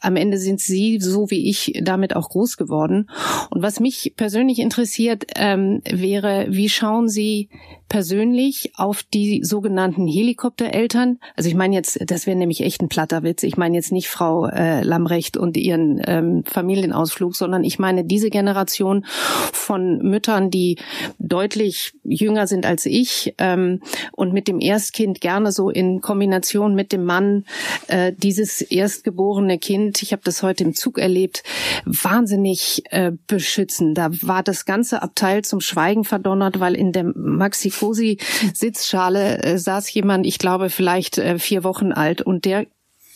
am 0.00 0.14
Ende 0.14 0.38
sind 0.38 0.60
sie, 0.60 1.00
so 1.00 1.32
wie 1.32 1.50
ich, 1.50 1.80
damit 1.82 2.14
auch 2.14 2.28
groß 2.28 2.56
geworden. 2.56 3.10
Und 3.50 3.60
was 3.60 3.80
mich 3.80 4.14
persönlich 4.16 4.60
interessiert, 4.60 5.24
ähm, 5.34 5.82
wäre, 5.84 6.46
wie 6.50 6.68
schauen 6.68 7.08
Sie 7.08 7.48
persönlich 7.88 8.72
auf 8.76 9.02
die 9.02 9.42
sogenannten 9.42 10.06
Helikoptereltern? 10.06 11.18
Also 11.36 11.50
ich 11.50 11.56
meine 11.56 11.74
jetzt, 11.74 11.98
das 12.08 12.26
wäre 12.26 12.38
nämlich 12.38 12.62
echt 12.62 12.80
ein 12.80 12.88
platter 12.88 13.24
Witz. 13.24 13.42
Ich 13.42 13.56
meine 13.56 13.74
jetzt 13.76 13.90
nicht 13.90 14.08
Frau 14.08 14.46
äh, 14.46 14.82
Lamrecht 14.82 15.36
und 15.36 15.56
ihren 15.56 16.00
ähm, 16.06 16.44
Familienausflug, 16.46 17.34
sondern 17.34 17.64
ich 17.64 17.80
meine 17.80 18.04
diese 18.04 18.30
Generation 18.30 19.04
von 19.52 19.98
Müttern, 19.98 20.50
die 20.50 20.78
deutlich 21.18 21.94
jünger 22.04 22.46
sind 22.46 22.59
als 22.66 22.86
ich 22.86 23.34
ähm, 23.38 23.80
und 24.12 24.32
mit 24.32 24.48
dem 24.48 24.60
Erstkind 24.60 25.20
gerne 25.20 25.52
so 25.52 25.70
in 25.70 26.00
Kombination 26.00 26.74
mit 26.74 26.92
dem 26.92 27.04
Mann 27.04 27.44
äh, 27.88 28.12
dieses 28.16 28.60
erstgeborene 28.60 29.58
Kind, 29.58 30.02
ich 30.02 30.12
habe 30.12 30.22
das 30.24 30.42
heute 30.42 30.64
im 30.64 30.74
Zug 30.74 30.98
erlebt, 30.98 31.42
wahnsinnig 31.84 32.82
äh, 32.90 33.12
beschützen. 33.26 33.94
Da 33.94 34.10
war 34.22 34.42
das 34.42 34.64
ganze 34.64 35.02
Abteil 35.02 35.42
zum 35.42 35.60
Schweigen 35.60 36.04
verdonnert, 36.04 36.60
weil 36.60 36.74
in 36.74 36.92
der 36.92 37.04
Maxi 37.04 37.70
Cosi 37.70 38.18
Sitzschale 38.54 39.42
äh, 39.42 39.58
saß 39.58 39.92
jemand, 39.92 40.26
ich 40.26 40.38
glaube 40.38 40.70
vielleicht 40.70 41.18
äh, 41.18 41.38
vier 41.38 41.64
Wochen 41.64 41.92
alt. 41.92 42.22
Und 42.22 42.44
der 42.44 42.66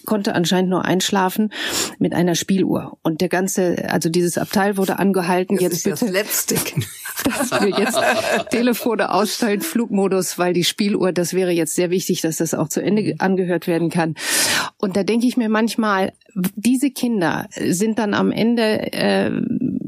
konnte 0.05 0.35
anscheinend 0.35 0.71
nur 0.71 0.85
einschlafen 0.85 1.53
mit 1.99 2.15
einer 2.15 2.35
Spieluhr. 2.35 2.99
Und 3.03 3.21
der 3.21 3.29
ganze, 3.29 3.91
also 3.91 4.09
dieses 4.09 4.39
Abteil 4.39 4.77
wurde 4.77 4.99
angehalten, 4.99 5.57
das 5.57 5.63
jetzt 5.63 5.73
ist 5.75 5.83
bitte, 5.85 5.91
das 5.91 6.09
Slapstick. 6.11 6.75
dass 7.25 7.51
wir 7.63 7.69
jetzt 7.79 7.99
Telefone 8.51 9.13
ausstellen, 9.13 9.61
Flugmodus, 9.61 10.39
weil 10.39 10.53
die 10.53 10.65
Spieluhr, 10.65 11.13
das 11.13 11.33
wäre 11.33 11.53
jetzt 11.53 11.75
sehr 11.75 11.91
wichtig, 11.91 12.21
dass 12.21 12.39
das 12.39 12.55
auch 12.55 12.69
zu 12.69 12.83
Ende 12.83 13.15
angehört 13.19 13.67
werden 13.67 13.91
kann. 13.91 14.15
Und 14.79 14.97
da 14.97 15.03
denke 15.03 15.27
ich 15.27 15.37
mir 15.37 15.49
manchmal, 15.49 16.13
diese 16.35 16.91
Kinder 16.91 17.49
sind 17.55 17.99
dann 17.99 18.15
am 18.15 18.33
Ende 18.33 18.93
äh, 18.93 19.31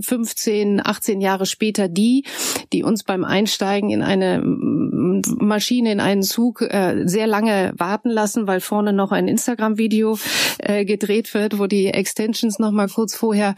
15, 0.01 0.85
18 0.85 1.21
Jahre 1.21 1.47
später 1.47 1.89
die, 1.89 2.25
die 2.73 2.83
uns 2.83 3.05
beim 3.05 3.25
Einsteigen 3.25 3.91
in 3.91 4.03
eine 4.03 4.43
Maschine, 4.43 5.93
in 5.93 6.01
einen 6.01 6.23
Zug 6.23 6.63
äh, 6.63 7.07
sehr 7.07 7.27
lange 7.27 7.73
warten 7.77 8.11
lassen, 8.11 8.47
weil 8.47 8.61
vorne 8.61 8.93
noch 8.93 9.13
ein 9.13 9.29
Instagram-Video 9.29 10.19
äh, 10.59 10.85
gedreht 10.85 11.35
wird, 11.35 11.59
wo 11.59 11.67
die 11.67 11.87
Extensions 11.87 12.59
noch 12.59 12.73
mal 12.73 12.89
kurz 12.89 13.15
vorher 13.15 13.55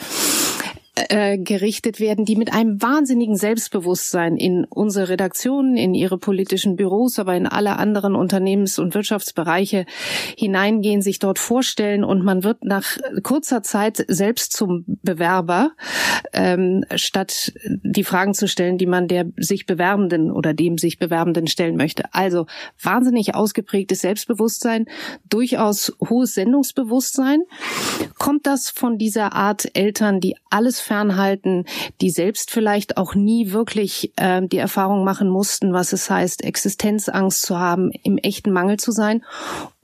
äh, 1.09 1.39
gerichtet 1.39 2.01
werden, 2.01 2.25
die 2.25 2.37
mit 2.37 2.53
einem 2.53 2.81
wahnsinnigen 2.81 3.37
Selbstbewusstsein 3.37 4.37
in 4.37 4.65
unsere 4.65 5.09
Redaktionen, 5.11 5.77
in 5.77 5.95
ihre 5.95 6.19
politischen 6.19 6.77
Büros, 6.77 7.19
aber 7.19 7.37
in 7.37 7.47
alle 7.47 7.77
anderen 7.77 8.15
Unternehmens- 8.15 8.79
und 8.79 8.95
Wirtschaftsbereiche 8.95 9.87
hineingehen, 10.37 11.03
sich 11.03 11.19
dort 11.19 11.39
vorstellen 11.39 12.05
und 12.05 12.25
man 12.25 12.45
wird 12.45 12.65
nach 12.65 12.99
kurzer 13.23 13.63
Zeit 13.63 14.05
selbst 14.09 14.53
zum 14.53 14.85
Bewerber, 15.03 15.73
ähm, 16.33 16.85
statt 16.95 17.53
die 17.65 18.05
Fragen 18.05 18.35
zu 18.35 18.49
stellen, 18.49 18.79
die 18.79 18.87
man 18.87 19.09
der 19.09 19.27
sich 19.37 19.67
Bewerbenden 19.67 20.31
oder 20.31 20.55
dem 20.55 20.79
sich 20.79 20.99
Bewerbenden 20.99 21.47
stellen 21.47 21.77
möchte. 21.77 22.13
Also 22.13 22.47
wahnsinnig 22.83 23.35
ausgeprägtes 23.35 24.01
Selbstbewusstsein, 24.01 24.87
durchaus 25.29 25.93
hohes 26.09 26.35
Sendungsbewusstsein. 26.35 27.43
Kommt 28.19 28.47
das 28.47 28.71
von 28.71 28.99
dieser 28.99 29.33
Art 29.33 29.69
Eltern, 29.77 30.21
die 30.21 30.37
alles 30.51 30.81
fernhalten, 30.89 31.65
die 32.01 32.11
selbst 32.11 32.51
vielleicht 32.51 32.97
auch 32.97 33.15
nie 33.15 33.53
wirklich 33.53 34.13
äh, 34.17 34.41
die 34.43 34.59
Erfahrung 34.59 35.05
machen 35.05 35.29
mussten, 35.29 35.73
was 35.73 35.93
es 35.93 36.09
heißt, 36.11 36.43
Existenzangst 36.43 37.43
zu 37.43 37.59
haben, 37.59 37.93
im 38.03 38.17
echten 38.19 38.51
Mangel 38.53 38.79
zu 38.79 38.91
sein? 38.91 39.23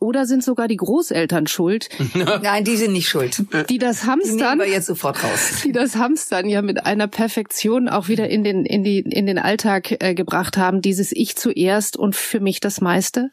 Oder 0.00 0.26
sind 0.26 0.42
sogar 0.42 0.68
die 0.68 0.76
Großeltern 0.76 1.46
schuld, 1.46 1.88
Nein, 2.42 2.64
die 2.64 2.76
sind 2.76 2.92
nicht 2.92 3.08
schuld. 3.08 3.44
die 3.70 3.78
das 3.78 4.02
Die 4.02 4.06
Hamstern, 4.06 4.58
nehmen 4.58 4.60
wir 4.60 4.68
jetzt 4.68 4.86
sofort 4.86 5.22
raus. 5.22 5.62
die 5.64 5.72
das 5.72 5.96
Hamstern 5.96 6.48
ja 6.48 6.62
mit 6.62 6.84
einer 6.84 7.06
Perfektion 7.06 7.88
auch 7.88 8.08
wieder 8.08 8.28
in 8.28 8.44
den 8.44 8.64
in 8.66 8.82
die 8.82 8.98
in 8.98 9.26
den 9.26 9.38
Alltag 9.38 10.02
äh, 10.02 10.14
gebracht 10.14 10.56
haben, 10.56 10.82
dieses 10.82 11.12
Ich 11.12 11.36
zuerst 11.36 11.96
und 11.96 12.16
für 12.16 12.40
mich 12.40 12.60
das 12.60 12.80
meiste? 12.80 13.30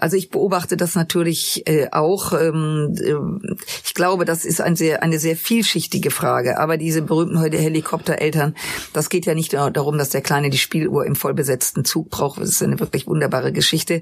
Also 0.00 0.16
ich 0.16 0.30
beobachte 0.30 0.78
das 0.78 0.94
natürlich 0.94 1.66
äh, 1.66 1.88
auch. 1.92 2.32
Ähm, 2.32 2.94
äh, 2.98 3.48
ich 3.84 3.92
glaube, 3.92 4.24
das 4.24 4.46
ist 4.46 4.62
ein 4.62 4.74
sehr, 4.74 5.02
eine 5.02 5.18
sehr 5.18 5.36
vielschichtige 5.36 6.10
Frage. 6.10 6.58
Aber 6.58 6.78
diese 6.78 7.02
berühmten 7.02 7.38
heute 7.38 7.58
Helikoptereltern, 7.58 8.56
das 8.94 9.10
geht 9.10 9.26
ja 9.26 9.34
nicht 9.34 9.52
darum, 9.52 9.98
dass 9.98 10.08
der 10.08 10.22
Kleine 10.22 10.48
die 10.48 10.58
Spieluhr 10.58 11.04
im 11.04 11.16
vollbesetzten 11.16 11.84
Zug 11.84 12.08
braucht. 12.08 12.40
Das 12.40 12.48
ist 12.48 12.62
eine 12.62 12.80
wirklich 12.80 13.06
wunderbare 13.06 13.52
Geschichte. 13.52 14.00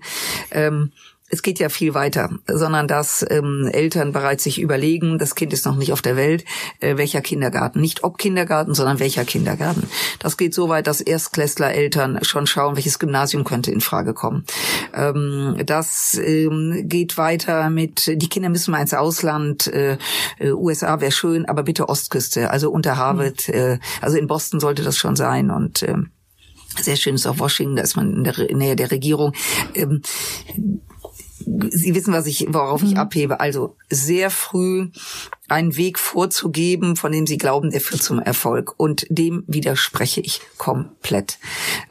Ähm, 0.53 0.93
es 1.31 1.43
geht 1.43 1.59
ja 1.59 1.69
viel 1.69 1.95
weiter, 1.95 2.31
sondern 2.47 2.89
dass 2.89 3.25
ähm, 3.29 3.69
Eltern 3.71 4.13
bereits 4.13 4.45
sich 4.45 4.61
überlegen, 4.61 5.19
das 5.19 5.35
Kind 5.35 5.53
ist 5.53 5.67
noch 5.67 5.77
nicht 5.77 5.93
auf 5.93 6.03
der 6.03 6.17
Welt, 6.17 6.45
äh, 6.81 6.97
welcher 6.97 7.21
Kindergarten. 7.21 7.81
Nicht 7.81 8.03
ob 8.05 8.19
Kindergarten, 8.19 8.75
sondern 8.75 8.99
welcher 8.99 9.25
Kindergarten. 9.25 9.89
Das 10.21 10.37
geht 10.37 10.55
so 10.55 10.69
weit, 10.69 10.87
dass 10.87 11.01
Erstklässler-Eltern 11.01 12.21
schon 12.23 12.47
schauen, 12.47 12.77
welches 12.77 12.99
Gymnasium 12.99 13.45
könnte 13.45 13.71
in 13.71 13.81
Frage 13.81 14.15
kommen. 14.15 14.45
Ähm, 14.95 15.57
das 15.67 16.19
ähm, 16.23 16.85
geht 16.87 17.19
weiter 17.19 17.69
mit, 17.71 18.07
die 18.07 18.29
Kinder 18.29 18.49
müssen 18.49 18.71
mal 18.71 18.81
ins 18.81 18.95
Ausland, 18.95 19.67
äh, 19.67 19.99
äh, 20.39 20.53
USA 20.53 21.01
wäre 21.01 21.13
schön, 21.13 21.47
aber 21.47 21.63
bitte 21.63 21.89
Ostküste, 21.89 22.51
also 22.51 22.71
unter 22.71 22.97
Harvard, 22.97 23.49
äh, 23.49 23.79
also 24.01 24.17
in 24.17 24.27
Boston 24.27 24.61
sollte 24.61 24.83
das 24.83 24.97
schon 24.97 25.17
sein 25.17 25.51
und 25.51 25.83
äh, 25.83 25.95
sehr 26.81 26.97
schön 26.97 27.17
ist 27.17 27.27
auch 27.27 27.39
Washington, 27.39 27.77
da 27.77 27.83
ist 27.83 27.97
man 27.97 28.15
in 28.15 28.25
der 28.25 28.35
Nähe 28.55 28.77
der 28.77 28.91
Regierung. 28.91 29.33
Ähm, 29.75 30.03
Sie 31.71 31.95
wissen, 31.95 32.13
was 32.13 32.27
ich, 32.27 32.47
worauf 32.51 32.83
ich 32.83 32.97
abhebe. 32.97 33.41
Also 33.41 33.77
sehr 33.91 34.31
früh 34.31 34.89
einen 35.49 35.77
Weg 35.77 35.99
vorzugeben, 35.99 36.97
von 36.97 37.13
dem 37.13 37.27
Sie 37.27 37.39
glauben, 37.39 37.71
der 37.71 37.81
führt 37.81 38.03
zum 38.03 38.21
Erfolg. 38.21 38.75
Und 38.77 39.07
dem 39.09 39.45
widerspreche 39.47 40.21
ich 40.21 40.41
komplett. 40.59 41.39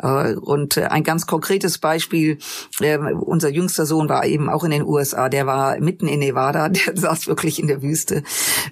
Äh, 0.02 0.36
Und 0.36 0.78
äh, 0.78 0.86
ein 0.86 1.04
ganz 1.04 1.26
konkretes 1.28 1.78
Beispiel, 1.78 2.38
äh, 2.80 2.98
unser 2.98 3.50
jüngster 3.50 3.86
Sohn 3.86 4.10
war 4.10 4.26
eben 4.26 4.50
auch 4.50 4.64
in 4.64 4.72
den 4.72 4.84
USA, 4.84 5.30
der 5.30 5.46
war 5.48 5.80
mitten 5.80 6.08
in 6.08 6.20
Nevada, 6.20 6.70
der 6.70 6.96
saß 6.96 7.28
wirklich 7.28 7.60
in 7.60 7.68
der 7.68 7.82
Wüste, 7.82 8.24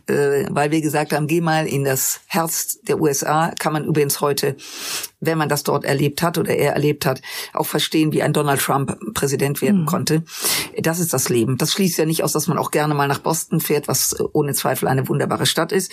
äh, 0.07 0.45
weil 0.49 0.71
wir 0.71 0.81
gesagt 0.81 1.13
haben, 1.13 1.27
geh 1.27 1.41
mal 1.41 1.67
in 1.67 1.83
das 1.83 2.21
Herz 2.27 2.79
der 2.81 2.99
USA, 3.01 3.51
kann 3.57 3.73
man 3.73 3.85
übrigens 3.85 4.21
heute, 4.21 4.55
wenn 5.19 5.37
man 5.37 5.49
das 5.49 5.63
dort 5.63 5.85
erlebt 5.85 6.21
hat 6.21 6.37
oder 6.37 6.55
er 6.55 6.73
erlebt 6.73 7.05
hat, 7.05 7.21
auch 7.53 7.65
verstehen, 7.65 8.11
wie 8.11 8.21
ein 8.21 8.33
Donald 8.33 8.61
Trump 8.61 8.97
Präsident 9.13 9.61
werden 9.61 9.85
konnte. 9.85 10.23
Das 10.79 10.99
ist 10.99 11.13
das 11.13 11.29
Leben. 11.29 11.57
Das 11.57 11.73
schließt 11.73 11.97
ja 11.97 12.05
nicht 12.05 12.23
aus, 12.23 12.33
dass 12.33 12.47
man 12.47 12.57
auch 12.57 12.69
gerne 12.69 12.93
mal 12.93 13.07
nach 13.07 13.19
Boston 13.19 13.59
fährt, 13.59 13.87
was 13.87 14.15
ohne 14.33 14.53
Zweifel 14.53 14.74
eine 14.83 15.07
wunderbare 15.07 15.45
Stadt 15.45 15.71
ist. 15.71 15.91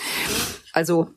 Also 0.72 1.10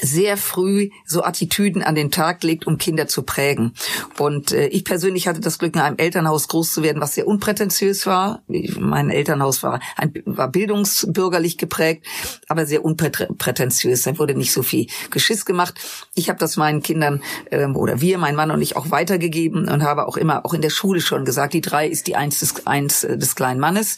sehr 0.00 0.36
früh 0.36 0.90
so 1.06 1.22
Attitüden 1.22 1.82
an 1.82 1.94
den 1.94 2.10
Tag 2.10 2.42
legt, 2.42 2.66
um 2.66 2.78
Kinder 2.78 3.08
zu 3.08 3.22
prägen. 3.22 3.74
Und 4.18 4.52
äh, 4.52 4.68
ich 4.68 4.84
persönlich 4.84 5.28
hatte 5.28 5.40
das 5.40 5.58
Glück, 5.58 5.74
in 5.74 5.80
einem 5.80 5.96
Elternhaus 5.96 6.48
groß 6.48 6.72
zu 6.72 6.82
werden, 6.82 7.00
was 7.00 7.14
sehr 7.14 7.26
unprätentiös 7.26 8.06
war. 8.06 8.42
Mein 8.78 9.10
Elternhaus 9.10 9.62
war, 9.62 9.80
ein, 9.96 10.12
war 10.24 10.50
bildungsbürgerlich 10.50 11.58
geprägt, 11.58 12.06
aber 12.48 12.66
sehr 12.66 12.84
unprätentiös. 12.84 14.02
Da 14.02 14.18
wurde 14.18 14.34
nicht 14.34 14.52
so 14.52 14.62
viel 14.62 14.86
Geschiss 15.10 15.44
gemacht. 15.44 15.74
Ich 16.14 16.28
habe 16.28 16.38
das 16.38 16.56
meinen 16.56 16.82
Kindern 16.82 17.22
ähm, 17.50 17.76
oder 17.76 18.00
wir, 18.00 18.18
mein 18.18 18.36
Mann 18.36 18.50
und 18.50 18.62
ich, 18.62 18.76
auch 18.76 18.90
weitergegeben 18.90 19.68
und 19.68 19.82
habe 19.82 20.06
auch 20.06 20.16
immer, 20.16 20.44
auch 20.44 20.54
in 20.54 20.62
der 20.62 20.70
Schule 20.70 21.00
schon 21.00 21.24
gesagt, 21.24 21.54
die 21.54 21.60
drei 21.60 21.88
ist 21.88 22.06
die 22.06 22.16
Eins 22.16 22.40
des, 22.40 22.66
eins 22.66 23.04
äh, 23.04 23.16
des 23.16 23.34
kleinen 23.34 23.60
Mannes. 23.60 23.96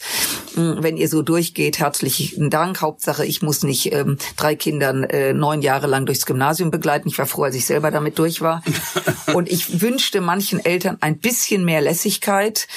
Wenn 0.55 0.97
ihr 0.97 1.07
so 1.07 1.21
durchgeht, 1.21 1.79
herzlichen 1.79 2.49
Dank. 2.49 2.81
Hauptsache, 2.81 3.25
ich 3.25 3.41
muss 3.41 3.63
nicht 3.63 3.93
ähm, 3.93 4.17
drei 4.35 4.55
Kindern 4.55 5.03
äh, 5.03 5.33
neun 5.33 5.61
Jahre 5.61 5.87
lang 5.93 6.05
durchs 6.05 6.25
Gymnasium 6.25 6.71
begleiten. 6.71 7.07
Ich 7.07 7.17
war 7.17 7.25
froh, 7.25 7.43
als 7.43 7.55
ich 7.55 7.65
selber 7.65 7.91
damit 7.91 8.19
durch 8.19 8.41
war. 8.41 8.63
Und 9.33 9.49
ich 9.49 9.81
wünschte 9.81 10.21
manchen 10.21 10.63
Eltern 10.63 10.97
ein 10.99 11.19
bisschen 11.19 11.63
mehr 11.63 11.81
Lässigkeit, 11.81 12.67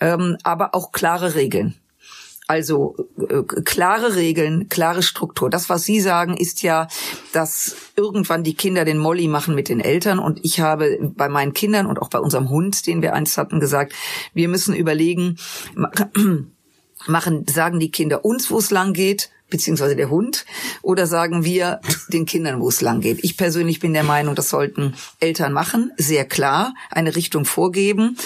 ähm, 0.00 0.36
aber 0.42 0.74
auch 0.74 0.92
klare 0.92 1.34
Regeln. 1.34 1.74
Also 2.46 2.96
äh, 3.18 3.42
klare 3.42 4.16
Regeln, 4.16 4.68
klare 4.68 5.02
Struktur. 5.02 5.50
Das, 5.50 5.68
was 5.68 5.84
Sie 5.84 6.00
sagen, 6.00 6.36
ist 6.36 6.62
ja, 6.62 6.88
dass 7.32 7.76
irgendwann 7.96 8.42
die 8.42 8.54
Kinder 8.54 8.86
den 8.86 8.96
Molly 8.96 9.28
machen 9.28 9.54
mit 9.54 9.68
den 9.68 9.80
Eltern. 9.80 10.18
Und 10.18 10.40
ich 10.42 10.60
habe 10.60 10.98
bei 11.14 11.28
meinen 11.28 11.52
Kindern 11.52 11.86
und 11.86 12.00
auch 12.00 12.08
bei 12.08 12.18
unserem 12.18 12.48
Hund, 12.48 12.86
den 12.86 13.02
wir 13.02 13.12
einst 13.12 13.36
hatten, 13.36 13.60
gesagt, 13.60 13.92
wir 14.32 14.48
müssen 14.48 14.74
überlegen, 14.74 15.36
machen, 17.06 17.46
sagen 17.48 17.80
die 17.80 17.90
Kinder 17.90 18.24
uns, 18.24 18.50
wo 18.50 18.58
es 18.58 18.70
lang 18.70 18.92
geht, 18.92 19.30
beziehungsweise 19.50 19.96
der 19.96 20.10
Hund, 20.10 20.44
oder 20.82 21.06
sagen 21.06 21.44
wir 21.44 21.80
den 22.08 22.26
Kindern, 22.26 22.60
wo 22.60 22.68
es 22.68 22.80
lang 22.80 23.00
geht. 23.00 23.22
Ich 23.22 23.36
persönlich 23.36 23.80
bin 23.80 23.92
der 23.92 24.04
Meinung, 24.04 24.34
das 24.34 24.50
sollten 24.50 24.94
Eltern 25.20 25.52
machen, 25.52 25.92
sehr 25.96 26.24
klar, 26.24 26.74
eine 26.90 27.16
Richtung 27.16 27.44
vorgeben. 27.44 28.16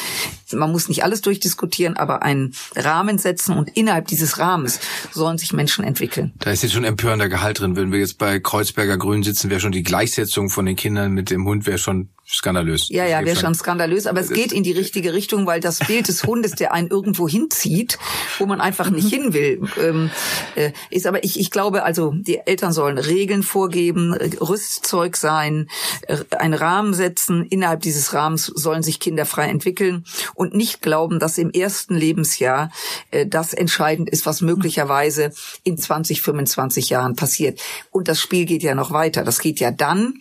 Man 0.52 0.70
muss 0.70 0.88
nicht 0.88 1.04
alles 1.04 1.22
durchdiskutieren, 1.22 1.96
aber 1.96 2.22
einen 2.22 2.54
Rahmen 2.76 3.18
setzen 3.18 3.56
und 3.56 3.70
innerhalb 3.70 4.06
dieses 4.08 4.38
Rahmens 4.38 4.80
sollen 5.10 5.38
sich 5.38 5.52
Menschen 5.52 5.84
entwickeln. 5.84 6.32
Da 6.38 6.50
ist 6.50 6.62
jetzt 6.62 6.72
schon 6.72 6.84
empörender 6.84 7.28
Gehalt 7.28 7.60
drin. 7.60 7.76
Wenn 7.76 7.92
wir 7.92 8.00
jetzt 8.00 8.18
bei 8.18 8.38
Kreuzberger 8.38 8.98
Grün 8.98 9.22
sitzen, 9.22 9.48
wäre 9.48 9.60
schon 9.60 9.72
die 9.72 9.82
Gleichsetzung 9.82 10.50
von 10.50 10.66
den 10.66 10.76
Kindern 10.76 11.12
mit 11.12 11.30
dem 11.30 11.46
Hund 11.46 11.66
wäre 11.66 11.78
schon 11.78 12.10
skandalös. 12.32 12.88
Ja, 12.88 13.04
ja, 13.06 13.24
wäre 13.24 13.36
schon 13.36 13.54
skandalös, 13.54 14.06
aber 14.06 14.20
es 14.20 14.30
geht 14.30 14.52
in 14.52 14.62
die 14.62 14.72
richtige 14.72 15.12
Richtung, 15.12 15.46
weil 15.46 15.60
das 15.60 15.78
Bild 15.80 16.08
des 16.08 16.24
Hundes, 16.24 16.52
der 16.52 16.72
einen 16.72 16.88
irgendwo 16.88 17.28
hinzieht, 17.28 17.98
wo 18.38 18.46
man 18.46 18.60
einfach 18.60 18.90
nicht 18.90 19.08
hin 19.08 19.34
will, 19.34 19.60
ähm, 19.80 20.10
äh, 20.54 20.72
ist. 20.90 21.06
Aber 21.06 21.22
ich, 21.24 21.38
ich 21.38 21.50
glaube, 21.50 21.82
also 21.82 22.14
die 22.14 22.38
Eltern 22.38 22.72
sollen 22.72 22.98
Regeln 22.98 23.42
vorgeben, 23.42 24.14
Rüstzeug 24.14 25.16
sein, 25.16 25.68
äh, 26.08 26.18
einen 26.36 26.54
Rahmen 26.54 26.94
setzen. 26.94 27.46
Innerhalb 27.46 27.82
dieses 27.82 28.14
Rahmens 28.14 28.46
sollen 28.46 28.82
sich 28.82 28.98
Kinder 28.98 29.26
frei 29.26 29.48
entwickeln 29.48 30.04
und 30.34 30.54
nicht 30.54 30.80
glauben, 30.80 31.18
dass 31.18 31.38
im 31.38 31.50
ersten 31.50 31.94
Lebensjahr 31.94 32.70
äh, 33.10 33.26
das 33.26 33.52
entscheidend 33.52 34.08
ist, 34.08 34.24
was 34.24 34.40
möglicherweise 34.40 35.32
in 35.64 35.76
20, 35.76 36.22
25 36.22 36.88
Jahren 36.90 37.14
passiert. 37.14 37.60
Und 37.90 38.08
das 38.08 38.20
Spiel 38.20 38.46
geht 38.46 38.62
ja 38.62 38.74
noch 38.74 38.90
weiter. 38.90 39.22
Das 39.22 39.38
geht 39.38 39.60
ja 39.60 39.70
dann 39.70 40.14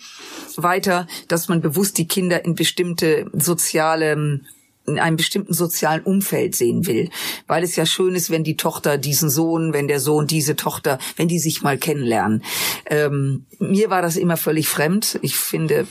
weiter, 0.58 1.08
dass 1.28 1.48
man 1.48 1.62
bewusst 1.62 1.98
die 1.98 2.01
Kinder 2.08 2.44
in 2.46 2.56
bestimmte 2.56 3.30
soziale 3.34 4.42
in 4.88 5.00
einem 5.00 5.16
bestimmten 5.16 5.54
sozialen 5.54 6.02
Umfeld 6.02 6.56
sehen 6.56 6.88
will, 6.88 7.10
weil 7.48 7.64
es 7.64 7.76
ja 7.76 7.86
schön 7.86 8.16
ist, 8.16 8.30
wenn 8.30 8.44
die 8.44 8.58
Tochter 8.58 8.98
diesen 8.98 9.30
Sohn, 9.30 9.74
wenn 9.74 9.88
der 9.88 10.00
Sohn 10.00 10.28
diese 10.28 10.56
Tochter, 10.56 10.98
wenn 11.18 11.28
die 11.28 11.40
sich 11.40 11.62
mal 11.62 11.78
kennenlernen. 11.78 12.44
Ähm, 12.88 13.46
mir 13.60 13.90
war 13.90 14.02
das 14.02 14.18
immer 14.18 14.38
völlig 14.38 14.68
fremd. 14.68 15.20
Ich 15.22 15.36
finde, 15.36 15.88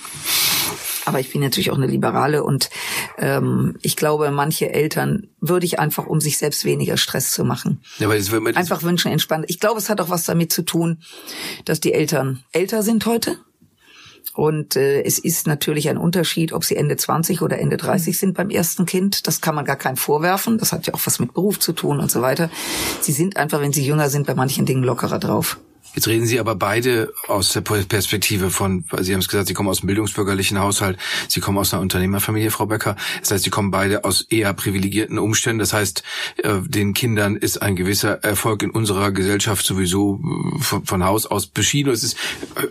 aber 1.05 1.21
ich 1.21 1.33
bin 1.33 1.41
natürlich 1.41 1.71
auch 1.71 1.77
eine 1.77 1.87
Liberale 1.87 2.43
und 2.43 2.69
ähm, 3.19 3.79
ich 3.83 3.97
glaube, 3.97 4.31
manche 4.33 4.71
Eltern 4.71 5.29
würde 5.41 5.67
ich 5.67 5.79
einfach, 5.79 6.07
um 6.07 6.21
sich 6.21 6.39
selbst 6.39 6.65
weniger 6.65 6.97
Stress 6.97 7.31
zu 7.31 7.45
machen, 7.45 7.81
Ja, 7.99 8.07
aber 8.07 8.17
das 8.17 8.33
einfach 8.33 8.83
wünschen, 8.83 9.13
entspannt. 9.13 9.47
Ich 9.49 9.61
glaube, 9.61 9.79
es 9.79 9.89
hat 9.89 10.01
auch 10.01 10.11
was 10.11 10.25
damit 10.25 10.53
zu 10.53 10.63
tun, 10.63 11.03
dass 11.65 11.81
die 11.81 11.93
Eltern 11.93 12.43
älter 12.53 12.83
sind 12.83 13.07
heute. 13.07 13.39
Und 14.35 14.77
äh, 14.77 15.03
es 15.03 15.19
ist 15.19 15.47
natürlich 15.47 15.89
ein 15.89 15.99
Unterschied, 15.99 16.53
ob 16.53 16.65
sie 16.65 16.77
Ende 16.77 16.97
20 16.97 17.43
oder 17.43 17.59
Ende 17.59 17.77
30 17.77 18.19
sind 18.19 18.35
beim 18.35 18.51
ersten 18.51 18.87
Kind. 18.87 19.27
Das 19.27 19.41
kann 19.41 19.55
man 19.55 19.65
gar 19.65 19.77
keinem 19.77 19.97
vorwerfen. 19.97 20.59
Das 20.59 20.73
hat 20.73 20.87
ja 20.87 20.95
auch 20.95 21.01
was 21.05 21.19
mit 21.19 21.35
Beruf 21.35 21.59
zu 21.59 21.73
tun 21.73 22.01
und 22.01 22.11
so 22.11 22.23
weiter. 22.23 22.51
Sie 23.01 23.13
sind 23.13 23.37
einfach, 23.37 23.61
wenn 23.61 23.73
sie 23.73 23.85
jünger 23.85 24.09
sind, 24.09 24.27
bei 24.27 24.35
manchen 24.35 24.67
Dingen 24.67 24.85
lockerer 24.85 25.19
drauf. 25.19 25.59
Jetzt 25.95 26.07
reden 26.07 26.27
Sie 26.27 26.39
aber 26.39 26.55
beide 26.55 27.13
aus 27.27 27.53
der 27.53 27.63
Perspektive 27.63 28.51
von, 28.51 28.85
Sie 29.01 29.13
haben 29.13 29.21
es 29.21 29.29
gesagt, 29.29 29.49
Sie 29.49 29.55
kommen 29.55 29.69
aus 29.69 29.81
einem 29.81 29.89
bildungsbürgerlichen 29.89 30.59
Haushalt, 30.59 30.99
Sie 31.29 31.41
kommen 31.41 31.59
aus 31.59 31.73
einer 31.73 31.83
Unternehmerfamilie, 31.83 32.51
Frau 32.51 32.67
Becker. 32.67 32.97
Das 33.21 33.33
heißt, 33.33 33.45
Sie 33.45 33.51
kommen 33.51 33.71
beide 33.71 34.05
aus 34.05 34.23
eher 34.23 34.53
privilegierten 34.55 35.19
Umständen. 35.19 35.59
Das 35.59 35.73
heißt, 35.73 36.03
äh, 36.39 36.61
den 36.65 36.95
Kindern 36.95 37.37
ist 37.37 37.61
ein 37.61 37.75
gewisser 37.77 38.23
Erfolg 38.23 38.63
in 38.63 38.71
unserer 38.71 39.11
Gesellschaft 39.11 39.67
sowieso 39.67 40.21
äh, 40.23 40.63
von, 40.63 40.85
von 40.85 41.05
Haus 41.05 41.27
aus 41.27 41.47
beschieden. 41.47 41.93
Es 41.93 42.05
ist 42.05 42.17
äh, 42.55 42.67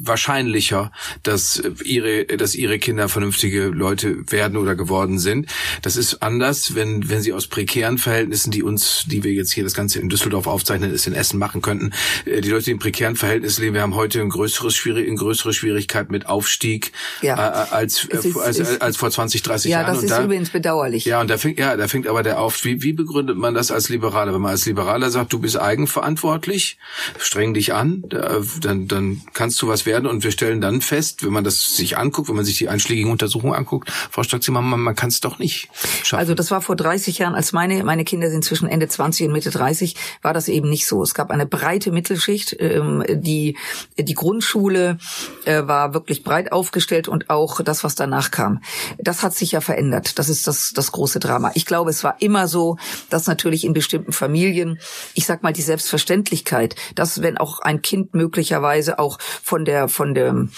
wahrscheinlicher, 0.00 0.92
dass 1.22 1.62
ihre, 1.84 2.24
dass 2.26 2.54
ihre 2.54 2.78
Kinder 2.78 3.08
vernünftige 3.08 3.66
Leute 3.66 4.30
werden 4.30 4.56
oder 4.56 4.74
geworden 4.74 5.18
sind. 5.18 5.46
Das 5.80 5.96
ist 5.96 6.22
anders, 6.22 6.74
wenn, 6.74 7.08
wenn 7.08 7.22
sie 7.22 7.32
aus 7.32 7.46
prekären 7.46 7.98
Verhältnissen, 7.98 8.50
die 8.50 8.62
uns, 8.62 9.04
die 9.06 9.24
wir 9.24 9.32
jetzt 9.32 9.52
hier 9.52 9.64
das 9.64 9.74
Ganze 9.74 10.00
in 10.00 10.08
Düsseldorf 10.08 10.46
aufzeichnen, 10.46 10.92
es 10.92 11.06
in 11.06 11.14
Essen 11.14 11.38
machen 11.38 11.62
könnten, 11.62 11.92
die 12.42 12.50
Leute, 12.50 12.64
die 12.66 12.70
in 12.72 12.78
prekären 12.78 13.16
Verhältnissen 13.16 13.62
leben, 13.62 13.74
wir 13.74 13.82
haben 13.82 13.94
heute 13.94 14.20
eine 14.20 14.28
größere, 14.28 14.70
Schwierig 14.70 15.06
eine 15.08 15.16
größere 15.16 15.52
Schwierigkeit 15.52 16.10
mit 16.10 16.26
Aufstieg 16.26 16.92
Ja. 17.22 17.36
äh, 17.36 17.72
als, 17.74 18.06
Es 18.10 18.24
ist- 18.24 18.36
als, 18.36 18.58
ist- 18.58 18.82
als 18.82 18.96
vor 18.96 19.10
20, 19.10 19.42
30 19.42 19.70
Ja, 19.70 19.78
Jahren. 19.80 19.86
das 19.88 19.98
Und 19.98 20.04
ist 20.04 20.10
da, 20.10 20.24
übrigens 20.24 20.50
bedauerlich. 20.50 21.04
ja, 21.04 21.20
und 21.20 21.28
da 21.30 21.38
fängt, 21.38 21.58
ja, 21.58 21.76
da 21.76 21.88
fängt 21.88 22.06
aber 22.06 22.22
der 22.22 22.40
auf. 22.40 22.64
Wie, 22.64 22.82
wie 22.82 22.92
begründet 22.92 23.36
man 23.36 23.54
das 23.54 23.70
als 23.70 23.88
Liberaler? 23.88 24.34
Wenn 24.34 24.40
man 24.42 24.50
als 24.52 24.66
Liberaler 24.66 25.10
sagt, 25.10 25.32
du 25.32 25.38
bist 25.38 25.56
eigenverantwortlich, 26.02 26.78
streng 27.18 27.54
dich 27.54 27.72
an, 27.74 28.02
da, 28.08 28.40
dann, 28.60 28.88
dann 28.88 29.22
kannst 29.32 29.60
du 29.62 29.68
was 29.68 29.86
werden. 29.86 30.06
Und 30.06 30.24
wir 30.24 30.30
stellen 30.32 30.60
dann 30.60 30.80
fest, 30.80 31.24
wenn 31.24 31.32
man 31.32 31.44
das 31.44 31.76
sich 31.76 31.96
anguckt, 31.96 32.28
wenn 32.28 32.36
man 32.36 32.44
sich 32.44 32.58
die 32.58 32.68
einschlägigen 32.68 33.10
Untersuchungen 33.10 33.54
anguckt, 33.54 33.90
Frau 34.10 34.22
Stock-Zimmermann, 34.22 34.70
man, 34.70 34.80
man 34.80 34.94
kann 34.94 35.08
es 35.08 35.20
doch 35.20 35.38
nicht 35.38 35.68
schaffen. 36.02 36.18
Also 36.20 36.34
das 36.34 36.50
war 36.50 36.60
vor 36.60 36.76
30 36.76 37.18
Jahren, 37.18 37.34
als 37.34 37.52
meine, 37.52 37.82
meine 37.84 38.04
Kinder 38.04 38.30
sind 38.30 38.44
zwischen 38.44 38.68
Ende 38.68 38.88
20 38.88 39.26
und 39.26 39.32
Mitte 39.32 39.50
30, 39.50 39.94
war 40.22 40.34
das 40.34 40.48
eben 40.48 40.68
nicht 40.68 40.86
so. 40.86 41.02
Es 41.02 41.14
gab 41.14 41.30
eine 41.30 41.46
breite 41.46 41.92
Mittelschicht, 41.92 42.31
ähm, 42.58 43.04
die, 43.08 43.56
die 43.98 44.14
Grundschule 44.14 44.98
äh, 45.44 45.62
war 45.66 45.94
wirklich 45.94 46.22
breit 46.22 46.52
aufgestellt 46.52 47.08
und 47.08 47.30
auch 47.30 47.60
das, 47.62 47.84
was 47.84 47.94
danach 47.94 48.30
kam. 48.30 48.62
Das 48.98 49.22
hat 49.22 49.34
sich 49.34 49.52
ja 49.52 49.60
verändert. 49.60 50.18
Das 50.18 50.28
ist 50.28 50.46
das, 50.46 50.72
das 50.74 50.92
große 50.92 51.20
Drama. 51.20 51.50
Ich 51.54 51.66
glaube, 51.66 51.90
es 51.90 52.04
war 52.04 52.16
immer 52.20 52.48
so, 52.48 52.76
dass 53.10 53.26
natürlich 53.26 53.64
in 53.64 53.72
bestimmten 53.72 54.12
Familien, 54.12 54.78
ich 55.14 55.26
sag 55.26 55.42
mal, 55.42 55.52
die 55.52 55.62
Selbstverständlichkeit, 55.62 56.76
dass 56.94 57.22
wenn 57.22 57.38
auch 57.38 57.60
ein 57.60 57.82
Kind 57.82 58.14
möglicherweise 58.14 58.98
auch 58.98 59.18
von 59.20 59.64
der, 59.64 59.88
von 59.88 60.14
der, 60.14 60.48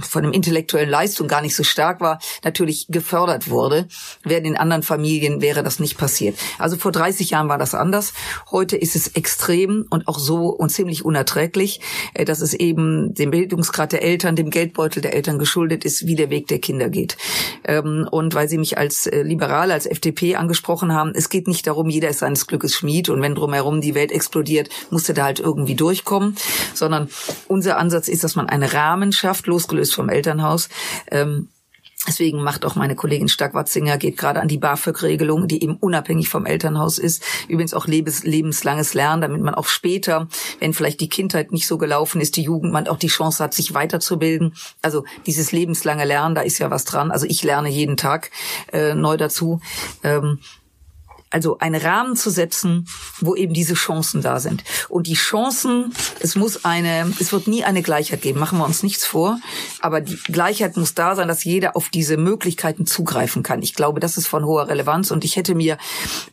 von 0.00 0.22
dem 0.22 0.32
intellektuellen 0.32 0.90
Leistung 0.90 1.28
gar 1.28 1.42
nicht 1.42 1.56
so 1.56 1.64
stark 1.64 2.00
war, 2.00 2.18
natürlich 2.42 2.86
gefördert 2.88 3.50
wurde. 3.50 3.88
Während 4.22 4.46
in 4.46 4.56
anderen 4.56 4.82
Familien 4.82 5.40
wäre 5.40 5.62
das 5.62 5.78
nicht 5.78 5.98
passiert. 5.98 6.38
Also 6.58 6.76
vor 6.76 6.92
30 6.92 7.30
Jahren 7.30 7.48
war 7.48 7.58
das 7.58 7.74
anders. 7.74 8.12
Heute 8.50 8.76
ist 8.76 8.96
es 8.96 9.08
extrem 9.08 9.86
und 9.90 10.08
auch 10.08 10.18
so 10.18 10.48
und 10.64 10.70
ziemlich 10.70 11.04
unerträglich, 11.04 11.80
äh, 12.14 12.24
dass 12.24 12.40
es 12.40 12.54
eben 12.54 13.14
dem 13.14 13.30
Bildungsgrad 13.30 13.92
der 13.92 14.02
Eltern, 14.02 14.34
dem 14.34 14.50
Geldbeutel 14.50 15.00
der 15.02 15.14
Eltern 15.14 15.38
geschuldet 15.38 15.84
ist, 15.84 16.06
wie 16.06 16.16
der 16.16 16.30
Weg 16.30 16.48
der 16.48 16.58
Kinder 16.58 16.88
geht. 16.88 17.16
Ähm, 17.64 18.08
Und 18.10 18.34
weil 18.34 18.48
Sie 18.48 18.58
mich 18.58 18.76
als 18.76 19.06
äh, 19.06 19.22
Liberale, 19.22 19.74
als 19.74 19.86
FDP 19.86 20.36
angesprochen 20.36 20.92
haben, 20.92 21.12
es 21.14 21.28
geht 21.28 21.46
nicht 21.46 21.66
darum, 21.66 21.88
jeder 21.88 22.08
ist 22.08 22.18
seines 22.18 22.46
Glückes 22.46 22.74
Schmied 22.74 23.08
und 23.08 23.22
wenn 23.22 23.34
drumherum 23.34 23.80
die 23.80 23.94
Welt 23.94 24.10
explodiert, 24.10 24.68
musste 24.90 25.14
da 25.14 25.24
halt 25.24 25.40
irgendwie 25.40 25.74
durchkommen, 25.74 26.34
sondern 26.74 27.08
unser 27.46 27.78
Ansatz 27.78 28.08
ist, 28.08 28.24
dass 28.24 28.36
man 28.36 28.48
einen 28.48 28.68
Rahmen 28.68 29.12
schafft, 29.12 29.46
losgelöst 29.46 29.94
vom 29.94 30.08
Elternhaus, 30.08 30.68
ähm, 31.10 31.48
Deswegen 32.06 32.42
macht 32.42 32.66
auch 32.66 32.74
meine 32.74 32.96
Kollegin 32.96 33.28
Stark-Watzinger, 33.28 33.96
geht 33.96 34.18
gerade 34.18 34.40
an 34.40 34.48
die 34.48 34.58
BAföG-Regelung, 34.58 35.48
die 35.48 35.62
eben 35.62 35.76
unabhängig 35.76 36.28
vom 36.28 36.44
Elternhaus 36.44 36.98
ist. 36.98 37.22
Übrigens 37.48 37.72
auch 37.72 37.86
lebens, 37.86 38.24
lebenslanges 38.24 38.94
Lernen, 38.94 39.22
damit 39.22 39.40
man 39.40 39.54
auch 39.54 39.66
später, 39.66 40.28
wenn 40.60 40.74
vielleicht 40.74 41.00
die 41.00 41.08
Kindheit 41.08 41.52
nicht 41.52 41.66
so 41.66 41.78
gelaufen 41.78 42.20
ist, 42.20 42.36
die 42.36 42.42
Jugend, 42.42 42.72
man 42.72 42.88
auch 42.88 42.98
die 42.98 43.08
Chance 43.08 43.42
hat, 43.42 43.54
sich 43.54 43.72
weiterzubilden. 43.72 44.54
Also 44.82 45.04
dieses 45.26 45.52
lebenslange 45.52 46.04
Lernen, 46.04 46.34
da 46.34 46.42
ist 46.42 46.58
ja 46.58 46.70
was 46.70 46.84
dran. 46.84 47.10
Also 47.10 47.26
ich 47.26 47.42
lerne 47.42 47.70
jeden 47.70 47.96
Tag 47.96 48.30
äh, 48.72 48.94
neu 48.94 49.16
dazu. 49.16 49.60
Ähm, 50.02 50.40
also 51.34 51.58
einen 51.58 51.80
Rahmen 51.80 52.14
zu 52.14 52.30
setzen, 52.30 52.86
wo 53.20 53.34
eben 53.34 53.52
diese 53.52 53.74
Chancen 53.74 54.22
da 54.22 54.38
sind. 54.38 54.62
Und 54.88 55.08
die 55.08 55.14
Chancen, 55.14 55.92
es 56.20 56.36
muss 56.36 56.64
eine, 56.64 57.12
es 57.18 57.32
wird 57.32 57.48
nie 57.48 57.64
eine 57.64 57.82
Gleichheit 57.82 58.22
geben, 58.22 58.38
machen 58.38 58.58
wir 58.58 58.64
uns 58.64 58.84
nichts 58.84 59.04
vor, 59.04 59.40
aber 59.80 60.00
die 60.00 60.16
Gleichheit 60.16 60.76
muss 60.76 60.94
da 60.94 61.16
sein, 61.16 61.26
dass 61.26 61.42
jeder 61.42 61.76
auf 61.76 61.88
diese 61.88 62.16
Möglichkeiten 62.16 62.86
zugreifen 62.86 63.42
kann. 63.42 63.62
Ich 63.62 63.74
glaube, 63.74 63.98
das 63.98 64.16
ist 64.16 64.28
von 64.28 64.44
hoher 64.44 64.68
Relevanz 64.68 65.10
und 65.10 65.24
ich 65.24 65.34
hätte 65.34 65.56
mir 65.56 65.76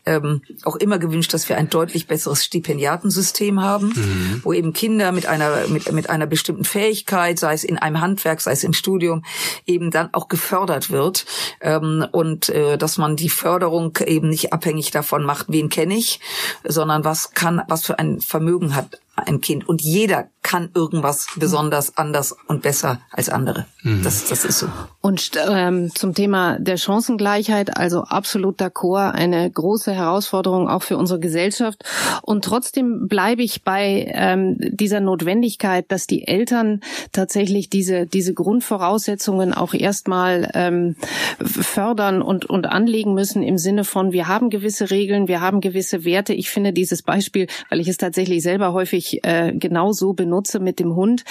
ähm, 0.06 0.44
auch 0.66 0.76
immer 0.76 1.00
gewünscht, 1.00 1.34
dass 1.34 1.50
wir 1.50 1.58
ein 1.58 1.70
deutlich 1.70 2.06
besseres 2.06 2.46
Stipendiatensystem 2.46 3.60
haben, 3.60 4.42
wo 4.44 4.54
eben 4.54 4.72
Kinder 4.72 5.12
mit 5.12 5.26
einer, 5.26 5.68
mit, 5.68 5.92
mit 5.92 6.12
einer 6.12 6.28
bestimmten 6.28 6.64
Fähigkeit, 6.64 7.40
sei 7.40 7.54
es 7.54 7.64
in 7.64 7.80
einem 7.80 8.02
Handwerk, 8.02 8.40
sei 8.40 8.52
es 8.52 8.64
im 8.64 8.74
Studium, 8.74 9.26
eben 9.66 9.90
dann 9.90 10.14
auch 10.14 10.28
gefördert 10.28 10.92
wird 10.92 11.26
ähm, 11.60 12.06
und 12.12 12.50
äh, 12.50 12.78
dass 12.78 13.00
man 13.00 13.16
die 13.16 13.30
Förderung 13.30 13.98
eben 14.06 14.30
nicht 14.30 14.54
abhängig 14.54 14.91
davon 14.92 15.24
macht, 15.24 15.48
wen 15.50 15.70
kenne 15.70 15.96
ich, 15.96 16.20
sondern 16.64 17.04
was 17.04 17.32
kann, 17.32 17.62
was 17.68 17.86
für 17.86 18.00
ein 18.00 18.22
Vermögen 18.22 18.76
hat 18.76 19.00
ein 19.28 19.42
Kind. 19.42 19.68
Und 19.68 19.82
jeder 19.82 20.30
kann 20.44 20.70
irgendwas 20.74 21.28
besonders 21.36 21.98
anders 21.98 22.36
und 22.48 22.62
besser 22.62 23.00
als 23.12 23.30
andere. 23.30 23.68
Das, 24.04 24.28
das 24.28 24.44
ist 24.44 24.60
so. 24.60 24.68
Und 25.00 25.32
ähm, 25.50 25.92
zum 25.94 26.14
Thema 26.14 26.60
der 26.60 26.78
Chancengleichheit, 26.78 27.78
also 27.78 28.02
absolut 28.02 28.60
d'accord, 28.60 29.12
eine 29.12 29.50
große 29.50 29.94
Herausforderung 29.94 30.68
auch 30.68 30.84
für 30.84 30.98
unsere 30.98 31.20
Gesellschaft. 31.20 31.84
Und 32.22 32.44
trotzdem 32.44 33.08
bleibe 33.08 33.44
ich 33.44 33.64
bei 33.64 34.12
ähm, 34.14 34.58
dieser 34.60 35.00
Notwendigkeit, 35.00 35.86
dass 35.90 36.08
die 36.08 36.28
Eltern 36.28 36.82
tatsächlich 37.12 37.70
diese, 37.70 38.06
diese 38.06 38.34
Grundvoraussetzungen 38.34 39.54
auch 39.54 39.74
erstmal 39.74 40.50
ähm, 40.54 40.96
fördern 41.44 42.22
und, 42.22 42.46
und 42.46 42.68
anlegen 42.68 43.14
müssen 43.14 43.42
im 43.44 43.58
Sinne 43.58 43.84
von, 43.84 44.12
wir 44.12 44.28
haben 44.28 44.50
gewisse 44.50 44.92
Regeln, 44.92 45.28
wir 45.28 45.42
haben 45.42 45.62
gewisse 45.62 46.04
Werte. 46.04 46.34
Ich 46.34 46.50
finde 46.50 46.74
dieses 46.74 47.04
Beispiel, 47.04 47.48
weil 47.70 47.80
ich 47.80 47.88
es 47.88 47.98
tatsächlich 47.98 48.44
selber 48.44 48.74
häufig 48.74 49.11
äh, 49.24 49.54
genau 49.54 49.92
so 49.92 50.14
benutze 50.14 50.60
mit 50.60 50.80
dem 50.80 50.96
Hund 50.96 51.24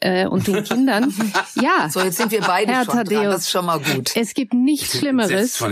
äh, 0.00 0.26
und 0.26 0.46
den 0.46 0.64
Kindern. 0.64 1.12
ja. 1.60 1.88
So, 1.90 2.00
jetzt 2.00 2.16
sind 2.18 2.32
wir 2.32 2.40
beide 2.40 2.72
Herr 2.72 2.84
schon 2.84 2.94
dran. 2.94 3.04
Thaddeus, 3.06 3.34
Das 3.34 3.40
ist 3.42 3.50
schon 3.50 3.66
mal 3.66 3.78
gut. 3.80 4.12
Es 4.16 4.34
gibt 4.34 4.54
nichts 4.54 4.98
Schlimmeres, 4.98 5.62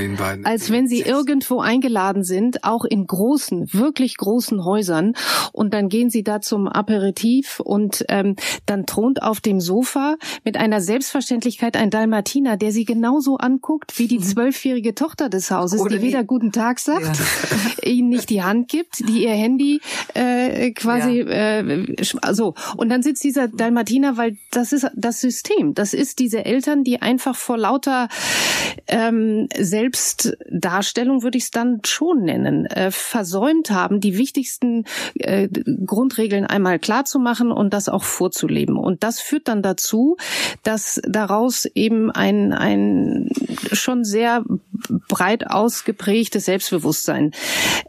als 0.44 0.70
wenn 0.70 0.86
Sie 0.88 1.00
irgendwo 1.00 1.60
eingeladen 1.60 2.22
sind, 2.24 2.64
auch 2.64 2.84
in 2.84 3.06
großen, 3.06 3.72
wirklich 3.72 4.16
großen 4.16 4.64
Häusern, 4.64 5.14
und 5.52 5.72
dann 5.74 5.88
gehen 5.88 6.10
Sie 6.10 6.22
da 6.22 6.40
zum 6.40 6.68
Aperitif 6.68 7.60
und 7.60 8.04
ähm, 8.08 8.36
dann 8.66 8.86
thront 8.86 9.22
auf 9.22 9.40
dem 9.40 9.60
Sofa 9.60 10.16
mit 10.44 10.56
einer 10.56 10.80
Selbstverständlichkeit 10.80 11.76
ein 11.76 11.90
Dalmatiner, 11.90 12.56
der 12.56 12.72
Sie 12.72 12.84
genauso 12.84 13.36
anguckt 13.38 13.98
wie 13.98 14.06
die 14.08 14.18
zwölfjährige 14.20 14.94
Tochter 14.94 15.28
des 15.28 15.50
Hauses, 15.50 15.80
Oder 15.80 15.90
die 15.96 15.98
die- 15.98 16.06
weder 16.08 16.24
guten 16.24 16.52
Tag 16.52 16.78
sagt, 16.78 17.18
Ihnen 17.84 18.08
nicht 18.08 18.30
die 18.30 18.42
Hand 18.42 18.68
gibt, 18.68 18.98
die 19.08 19.24
ihr 19.24 19.30
Handy 19.30 19.80
äh, 20.14 20.70
quasi 20.72 21.20
Ja. 21.20 21.26
äh, 21.26 21.55
so 22.32 22.54
und 22.76 22.88
dann 22.88 23.02
sitzt 23.02 23.24
dieser 23.24 23.48
Dalmatiner, 23.48 24.16
weil 24.16 24.36
das 24.50 24.72
ist 24.72 24.86
das 24.94 25.20
System, 25.20 25.74
das 25.74 25.94
ist 25.94 26.18
diese 26.18 26.44
Eltern, 26.44 26.84
die 26.84 27.02
einfach 27.02 27.36
vor 27.36 27.58
lauter 27.58 28.08
ähm, 28.88 29.48
Selbstdarstellung 29.58 31.22
würde 31.22 31.38
ich 31.38 31.44
es 31.44 31.50
dann 31.50 31.80
schon 31.84 32.22
nennen, 32.22 32.66
äh, 32.66 32.90
versäumt 32.90 33.70
haben, 33.70 34.00
die 34.00 34.18
wichtigsten 34.18 34.84
äh, 35.14 35.48
Grundregeln 35.84 36.46
einmal 36.46 36.78
klar 36.78 37.04
zu 37.04 37.18
machen 37.18 37.52
und 37.52 37.72
das 37.72 37.88
auch 37.88 38.04
vorzuleben. 38.04 38.76
Und 38.76 39.02
das 39.02 39.20
führt 39.20 39.48
dann 39.48 39.62
dazu, 39.62 40.16
dass 40.62 41.00
daraus 41.06 41.66
eben 41.74 42.10
ein 42.10 42.52
ein 42.52 43.28
schon 43.72 44.04
sehr 44.04 44.44
breit 45.08 45.50
ausgeprägtes 45.50 46.46
Selbstbewusstsein 46.46 47.32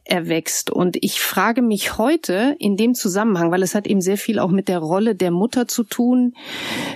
erwächst. 0.03 0.69
Und 0.69 0.97
ich 1.01 1.19
frage 1.19 1.61
mich 1.61 1.97
heute 1.97 2.55
in 2.59 2.77
dem 2.77 2.93
Zusammenhang, 2.93 3.51
weil 3.51 3.63
es 3.63 3.75
hat 3.75 3.87
eben 3.87 4.01
sehr 4.01 4.17
viel 4.17 4.39
auch 4.39 4.51
mit 4.51 4.67
der 4.67 4.79
Rolle 4.79 5.15
der 5.15 5.31
Mutter 5.31 5.67
zu 5.67 5.83
tun, 5.83 6.33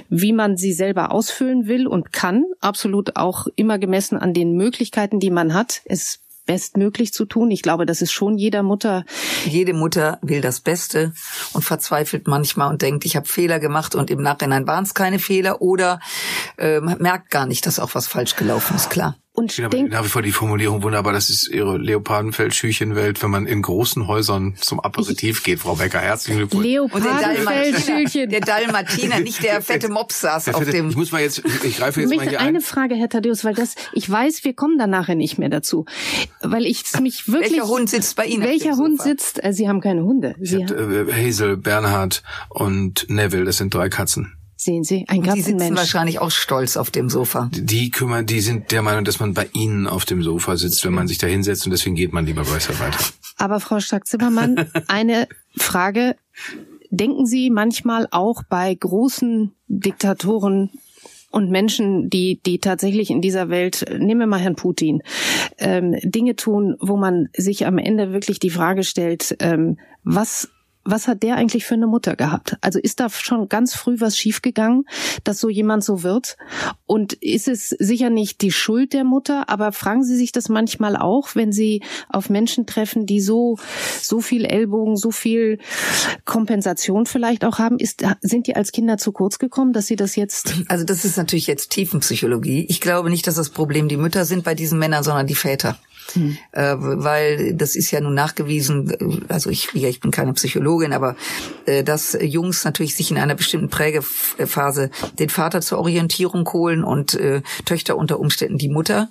wie 0.10 0.34
man 0.34 0.58
sie 0.58 0.74
selber 0.74 1.12
ausfüllen 1.12 1.68
will 1.68 1.88
und 1.88 2.14
kann, 2.14 2.46
absolut 2.60 3.16
auch 3.16 3.48
immer 3.56 3.80
gemessen 3.80 4.18
an 4.18 4.34
den 4.34 4.56
Möglichkeiten, 4.56 5.20
die 5.20 5.32
man 5.32 5.54
hat. 5.54 5.82
Es 5.86 6.20
bestmöglich 6.46 7.14
zu 7.14 7.26
tun. 7.26 7.52
Ich 7.52 7.62
glaube, 7.62 7.86
das 7.86 8.02
ist 8.02 8.12
schon 8.12 8.38
jeder 8.38 8.64
Mutter. 8.64 9.06
Jede 9.46 9.74
Mutter 9.74 10.20
will 10.22 10.42
das 10.42 10.60
Beste 10.60 11.14
und 11.54 11.64
verzweifelt 11.64 12.28
manchmal 12.28 12.70
und 12.70 12.82
denkt, 12.82 13.06
ich 13.06 13.16
habe 13.16 13.28
Fehler 13.28 13.60
gemacht 13.60 13.96
und 13.96 14.10
im 14.10 14.22
Nachhinein 14.22 14.68
waren 14.68 14.84
es 14.84 14.94
keine 14.94 15.20
Fehler 15.20 15.62
oder 15.62 16.00
äh, 16.58 16.80
merkt 16.82 17.30
gar 17.30 17.46
nicht, 17.46 17.66
dass 17.66 17.80
auch 17.80 17.96
was 17.96 18.08
falsch 18.08 18.36
gelaufen 18.36 18.76
ist, 18.76 18.90
klar. 18.90 19.16
Und 19.34 19.58
ich 19.58 19.66
finde 19.66 19.92
nach 19.92 20.04
wie 20.04 20.10
vor 20.10 20.22
die 20.22 20.34
Formulierung 20.34 20.84
wunderbar. 20.84 21.14
Das 21.14 21.30
ist 21.30 21.48
ihre 21.48 21.78
Leopardenfeld-Schüchenwelt, 21.78 23.24
wenn 23.24 23.32
man 23.32 23.46
in 23.46 23.62
großen 23.62 24.06
Häusern 24.08 24.56
zum 24.60 24.82
Aperitif 24.82 25.44
geht. 25.44 25.60
Frau 25.60 25.76
Becker, 25.76 26.00
herzlichen 26.00 26.40
Glückwunsch. 26.40 26.66
Leopardenfeld-Schüchen. 26.66 28.30
Der 28.30 28.42
Dalmatiner, 28.42 29.22
nicht 29.22 29.42
der 29.42 29.62
fette 29.62 29.90
Mops 29.90 30.20
saß 30.20 30.46
der 30.46 30.56
auf 30.56 30.64
fette, 30.64 30.76
dem. 30.76 30.90
Ich 30.90 30.98
muss 30.98 31.14
mal 31.14 31.22
jetzt, 31.22 31.42
ich 31.64 31.78
greife 31.78 32.02
jetzt 32.02 32.12
ich 32.12 32.18
mal 32.18 32.28
hier 32.28 32.42
eine 32.42 32.58
ein. 32.58 32.62
Frage, 32.62 32.96
Herr 32.96 33.08
Thaddeus, 33.08 33.46
weil 33.46 33.54
das, 33.54 33.76
ich 33.94 34.10
weiß, 34.10 34.44
wir 34.44 34.54
kommen 34.54 34.78
da 34.78 34.86
nachher 34.86 35.16
nicht 35.16 35.38
mehr 35.38 35.50
dazu, 35.50 35.86
weil 36.42 36.66
ich 36.66 36.84
mich 37.00 37.32
wirklich. 37.32 37.52
Welcher 37.52 37.68
Hund 37.70 37.90
sitzt 37.90 38.18
bei 38.18 38.26
Ihnen? 38.26 38.44
Welcher 38.44 38.76
Hund 38.76 38.98
Sofa? 38.98 39.10
sitzt? 39.10 39.44
Äh, 39.44 39.54
Sie 39.54 39.70
haben 39.70 39.80
keine 39.80 40.04
Hunde. 40.04 40.36
Ich 40.42 40.50
Sie 40.50 40.66
hab, 40.66 40.72
äh, 40.72 41.06
Hazel, 41.30 41.56
Bernhard 41.56 42.22
und 42.50 43.06
Neville, 43.08 43.46
das 43.46 43.58
sind 43.58 43.74
drei 43.74 43.88
Katzen. 43.88 44.34
Sehen 44.64 44.84
Sie, 44.84 45.06
ein 45.08 45.24
Die 45.24 45.42
sitzen 45.42 45.76
wahrscheinlich 45.76 46.20
auch 46.20 46.32
stolz 46.32 46.78
auf 46.78 46.92
dem 46.92 47.10
Sofa. 47.10 47.50
Die 47.54 47.90
kümmern, 47.90 48.26
die 48.26 48.42
sind 48.42 48.72
der 48.72 48.82
Meinung, 48.82 49.04
dass 49.04 49.20
man 49.20 49.34
bei 49.34 49.50
ihnen 49.54 49.88
auf 49.88 50.06
dem 50.06 50.22
Sofa 50.22 50.56
sitzt, 50.58 50.86
wenn 50.86 50.94
man 50.94 51.08
sich 51.08 51.18
da 51.18 51.28
hinsetzt 51.28 51.66
und 51.66 51.72
deswegen 51.72 51.96
geht 51.96 52.14
man 52.14 52.26
lieber 52.26 52.44
besser 52.44 52.80
weiter. 52.80 53.00
Aber 53.38 53.60
Frau 53.60 53.80
Stark-Zimmermann, 53.80 54.70
eine 54.88 55.28
Frage. 55.58 56.16
Denken 56.90 57.26
Sie 57.26 57.50
manchmal 57.50 58.08
auch 58.12 58.44
bei 58.44 58.76
großen 58.76 59.54
Diktatoren 59.68 60.72
und 61.32 61.50
Menschen, 61.50 62.10
die, 62.10 62.42
die 62.46 62.60
tatsächlich 62.60 63.10
in 63.10 63.22
dieser 63.22 63.50
Welt, 63.50 63.86
nehmen 63.90 64.20
wir 64.20 64.28
mal 64.28 64.40
Herrn 64.40 64.56
Putin, 64.56 65.02
ähm, 65.58 65.96
Dinge 66.04 66.36
tun, 66.36 66.76
wo 66.82 66.98
man 66.98 67.30
sich 67.36 67.66
am 67.66 67.78
Ende 67.78 68.12
wirklich 68.12 68.40
die 68.40 68.50
Frage 68.50 68.84
stellt, 68.84 69.38
ähm, 69.40 69.80
was 70.04 70.50
was 70.84 71.08
hat 71.08 71.24
der 71.24 71.36
eigentlich 71.36 71.66
für 71.66 71.76
eine 71.76 71.88
Mutter 71.88 72.16
gehabt? 72.16 72.58
Also 72.62 72.80
ist 72.80 73.00
da 73.00 73.10
schon 73.10 73.50
ganz 73.50 73.76
früh 73.76 74.00
was 74.00 74.18
schiefgegangen, 74.18 74.86
dass 75.24 75.40
so 75.40 75.50
jemand 75.50 75.84
so 75.84 76.04
wird? 76.04 76.38
Und 76.86 77.14
ist 77.14 77.48
es 77.48 77.70
sicher 77.70 78.10
nicht 78.10 78.42
die 78.42 78.52
Schuld 78.52 78.94
der 78.94 79.04
Mutter, 79.04 79.50
aber 79.50 79.72
fragen 79.72 80.04
Sie 80.04 80.16
sich 80.16 80.32
das 80.32 80.50
manchmal 80.50 80.96
auch, 80.96 81.36
wenn 81.36 81.52
Sie 81.52 81.84
auf 82.10 82.30
Menschen 82.30 82.66
treffen, 82.66 83.06
die 83.06 83.22
so, 83.22 83.58
so 84.02 84.22
viel 84.22 84.46
Ellbogen, 84.46 84.98
so 84.98 85.12
viel 85.12 85.60
Kompensation 86.26 87.06
vielleicht 87.06 87.46
auch 87.46 87.60
haben? 87.60 87.78
Ist, 87.78 88.04
sind 88.22 88.48
die 88.48 88.56
als 88.56 88.72
Kinder 88.72 88.98
zu 88.98 89.12
kurz 89.12 89.40
gekommen, 89.40 89.74
dass 89.74 89.88
Sie 89.88 89.96
das 89.96 90.16
jetzt 90.16 90.54
Also 90.68 90.84
das 90.84 91.06
ist 91.06 91.18
natürlich 91.18 91.48
jetzt 91.48 91.72
Tiefenpsychologie. 91.72 92.66
Ich 92.70 92.82
glaube 92.82 93.10
nicht, 93.10 93.28
dass 93.28 93.36
das 93.36 93.50
Problem 93.50 93.88
die 93.88 93.98
Mütter 93.98 94.26
sind 94.26 94.44
bei 94.44 94.56
diesen 94.56 94.80
Männern, 94.80 95.04
sondern 95.04 95.28
die 95.28 95.36
Väter. 95.36 95.78
Äh, 96.52 96.76
weil 96.78 97.54
das 97.54 97.76
ist 97.76 97.92
ja 97.92 98.02
nun 98.02 98.14
nachgewiesen, 98.14 98.90
äh, 98.90 99.22
also 99.28 99.50
ich, 99.50 99.70
ja, 99.74 99.90
ich 99.90 100.00
bin 100.00 100.12
keine 100.12 100.34
Psychologin, 100.34 100.94
aber 100.94 101.16
äh, 101.66 101.84
dass 101.84 102.18
Jungs 102.20 102.64
natürlich 102.64 102.96
sich 102.96 103.12
in 103.12 103.18
einer 103.18 103.36
bestimmten 103.36 103.70
Prägephase 103.70 104.90
den 105.20 105.30
Vater 105.30 105.62
zur 105.62 105.80
Orientierung 105.80 106.48
holen 106.54 106.84
und 106.84 107.14
äh, 107.14 107.42
Töchter 107.66 107.98
unter 107.98 108.20
Umständen 108.20 108.58
die 108.58 108.70
Mutter. 108.70 109.10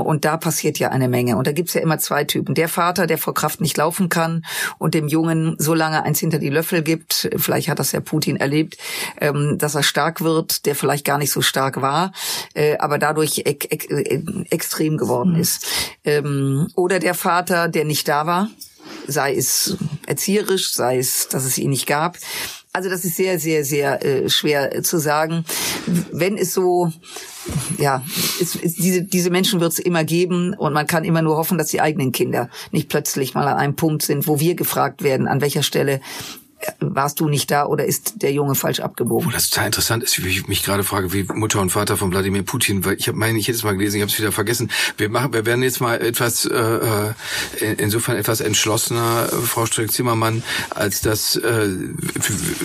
Und 0.00 0.24
da 0.24 0.36
passiert 0.36 0.78
ja 0.78 0.90
eine 0.90 1.08
Menge. 1.08 1.36
Und 1.36 1.46
da 1.46 1.52
gibt's 1.52 1.74
ja 1.74 1.80
immer 1.80 1.98
zwei 1.98 2.24
Typen. 2.24 2.54
Der 2.54 2.68
Vater, 2.68 3.06
der 3.06 3.18
vor 3.18 3.34
Kraft 3.34 3.60
nicht 3.60 3.76
laufen 3.76 4.08
kann 4.08 4.44
und 4.78 4.94
dem 4.94 5.08
Jungen 5.08 5.56
so 5.58 5.74
lange 5.74 6.02
eins 6.02 6.20
hinter 6.20 6.38
die 6.38 6.48
Löffel 6.48 6.82
gibt, 6.82 7.30
vielleicht 7.36 7.68
hat 7.68 7.78
das 7.78 7.92
ja 7.92 8.00
Putin 8.00 8.36
erlebt, 8.36 8.78
ähm, 9.20 9.56
dass 9.58 9.74
er 9.74 9.82
stark 9.82 10.20
wird, 10.20 10.66
der 10.66 10.74
vielleicht 10.74 11.04
gar 11.04 11.18
nicht 11.18 11.32
so 11.32 11.40
stark 11.40 11.80
war, 11.80 12.12
äh, 12.54 12.76
aber 12.78 12.98
dadurch 12.98 13.42
äh, 13.44 13.56
extrem 14.50 14.96
geworden 14.96 15.36
ist. 15.36 15.66
Ähm, 16.04 16.68
Oder 16.74 16.98
der 16.98 17.14
Vater, 17.14 17.68
der 17.68 17.84
nicht 17.84 18.08
da 18.08 18.26
war, 18.26 18.48
sei 19.06 19.34
es 19.34 19.76
erzieherisch, 20.06 20.72
sei 20.72 20.98
es, 20.98 21.28
dass 21.28 21.44
es 21.44 21.58
ihn 21.58 21.70
nicht 21.70 21.86
gab. 21.86 22.16
Also 22.72 22.88
das 22.88 23.04
ist 23.04 23.16
sehr, 23.16 23.40
sehr, 23.40 23.64
sehr 23.64 24.04
äh, 24.04 24.28
schwer 24.28 24.74
äh, 24.74 24.82
zu 24.82 24.98
sagen. 24.98 25.44
Wenn 26.12 26.36
es 26.36 26.54
so, 26.54 26.92
ja, 27.78 28.04
es, 28.40 28.54
es, 28.54 28.74
diese, 28.74 29.02
diese 29.02 29.30
Menschen 29.30 29.60
wird 29.60 29.72
es 29.72 29.80
immer 29.80 30.04
geben 30.04 30.54
und 30.54 30.72
man 30.72 30.86
kann 30.86 31.02
immer 31.02 31.20
nur 31.20 31.36
hoffen, 31.36 31.58
dass 31.58 31.66
die 31.68 31.80
eigenen 31.80 32.12
Kinder 32.12 32.48
nicht 32.70 32.88
plötzlich 32.88 33.34
mal 33.34 33.48
an 33.48 33.56
einem 33.56 33.74
Punkt 33.74 34.02
sind, 34.02 34.28
wo 34.28 34.38
wir 34.38 34.54
gefragt 34.54 35.02
werden, 35.02 35.26
an 35.26 35.40
welcher 35.40 35.64
Stelle 35.64 36.00
warst 36.80 37.20
du 37.20 37.28
nicht 37.28 37.50
da 37.50 37.66
oder 37.66 37.84
ist 37.84 38.22
der 38.22 38.32
Junge 38.32 38.54
falsch 38.54 38.80
abgebogen? 38.80 39.26
Wo 39.26 39.30
das 39.30 39.50
total 39.50 39.66
interessant 39.66 40.02
ist, 40.02 40.22
wie 40.24 40.28
ich 40.28 40.48
mich 40.48 40.62
gerade 40.62 40.84
frage, 40.84 41.12
wie 41.12 41.24
Mutter 41.24 41.60
und 41.60 41.70
Vater 41.70 41.96
von 41.96 42.10
Wladimir 42.10 42.42
Putin, 42.42 42.84
weil 42.84 42.96
ich 42.98 43.08
habe 43.08 43.18
meine 43.18 43.38
ich 43.38 43.46
jedes 43.46 43.62
Mal 43.62 43.72
gelesen, 43.72 43.96
ich 43.96 44.02
habe 44.02 44.12
es 44.12 44.18
wieder 44.18 44.32
vergessen. 44.32 44.70
Wir 44.96 45.08
machen, 45.08 45.32
wir 45.32 45.46
werden 45.46 45.62
jetzt 45.62 45.80
mal 45.80 46.00
etwas 46.00 46.44
äh, 46.44 46.54
äh, 46.54 47.12
insofern 47.78 48.16
etwas 48.16 48.40
entschlossener, 48.40 49.28
äh, 49.32 49.36
Frau 49.36 49.66
Strick-Zimmermann, 49.66 50.42
als 50.70 51.00
dass 51.00 51.36
äh, 51.36 51.68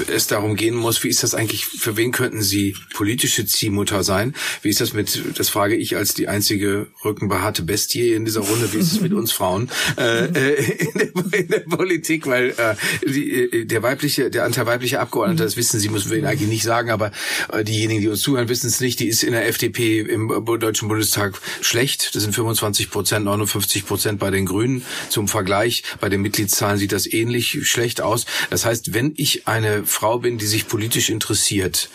es 0.07 0.27
darum 0.27 0.55
gehen 0.55 0.75
muss, 0.75 1.03
wie 1.03 1.09
ist 1.09 1.23
das 1.23 1.33
eigentlich, 1.33 1.65
für 1.65 1.97
wen 1.97 2.11
könnten 2.11 2.41
Sie 2.41 2.75
politische 2.93 3.45
Ziehmutter 3.45 4.03
sein? 4.03 4.33
Wie 4.61 4.69
ist 4.69 4.81
das 4.81 4.93
mit, 4.93 5.37
das 5.37 5.49
frage 5.49 5.75
ich 5.75 5.95
als 5.95 6.13
die 6.13 6.27
einzige 6.27 6.87
rückenbehaarte 7.03 7.63
Bestie 7.63 8.13
in 8.13 8.25
dieser 8.25 8.41
Runde, 8.41 8.71
wie 8.73 8.77
ist 8.77 8.91
es 8.91 9.01
mit 9.01 9.13
uns 9.13 9.31
Frauen 9.31 9.69
äh, 9.97 10.25
äh, 10.25 10.77
in, 10.79 10.91
der, 10.95 11.39
in 11.39 11.47
der 11.47 11.59
Politik, 11.59 12.27
weil 12.27 12.49
äh, 12.49 12.75
die, 13.05 13.65
der 13.65 13.84
weibliche, 13.85 14.29
der 14.29 14.43
Anteil 14.43 14.65
weibliche 14.65 14.99
Abgeordnete, 14.99 15.43
das 15.43 15.55
wissen 15.55 15.79
Sie, 15.79 15.89
müssen 15.89 16.09
wir 16.11 16.17
Ihnen 16.17 16.27
eigentlich 16.27 16.49
nicht 16.49 16.63
sagen, 16.63 16.89
aber 16.89 17.11
äh, 17.53 17.63
diejenigen, 17.63 18.01
die 18.01 18.07
uns 18.09 18.21
zuhören, 18.21 18.49
wissen 18.49 18.67
es 18.67 18.81
nicht, 18.81 18.99
die 18.99 19.07
ist 19.07 19.23
in 19.23 19.31
der 19.31 19.47
FDP 19.47 19.99
im 19.99 20.29
äh, 20.31 20.57
Deutschen 20.57 20.87
Bundestag 20.87 21.39
schlecht. 21.61 22.15
Das 22.15 22.23
sind 22.23 22.33
25 22.33 22.89
Prozent, 22.89 23.25
59 23.25 23.85
Prozent 23.85 24.19
bei 24.19 24.31
den 24.31 24.45
Grünen. 24.45 24.83
Zum 25.09 25.27
Vergleich, 25.27 25.83
bei 25.99 26.09
den 26.09 26.21
Mitgliedszahlen 26.21 26.77
sieht 26.77 26.91
das 26.91 27.05
ähnlich 27.11 27.59
schlecht 27.67 28.01
aus. 28.01 28.25
Das 28.49 28.65
heißt, 28.65 28.93
wenn 28.93 29.13
ich 29.15 29.47
eine 29.47 29.85
Frau 29.85 30.19
bin, 30.19 30.37
die 30.37 30.47
sich 30.47 30.67
politisch 30.67 31.09
interessiert, 31.09 31.89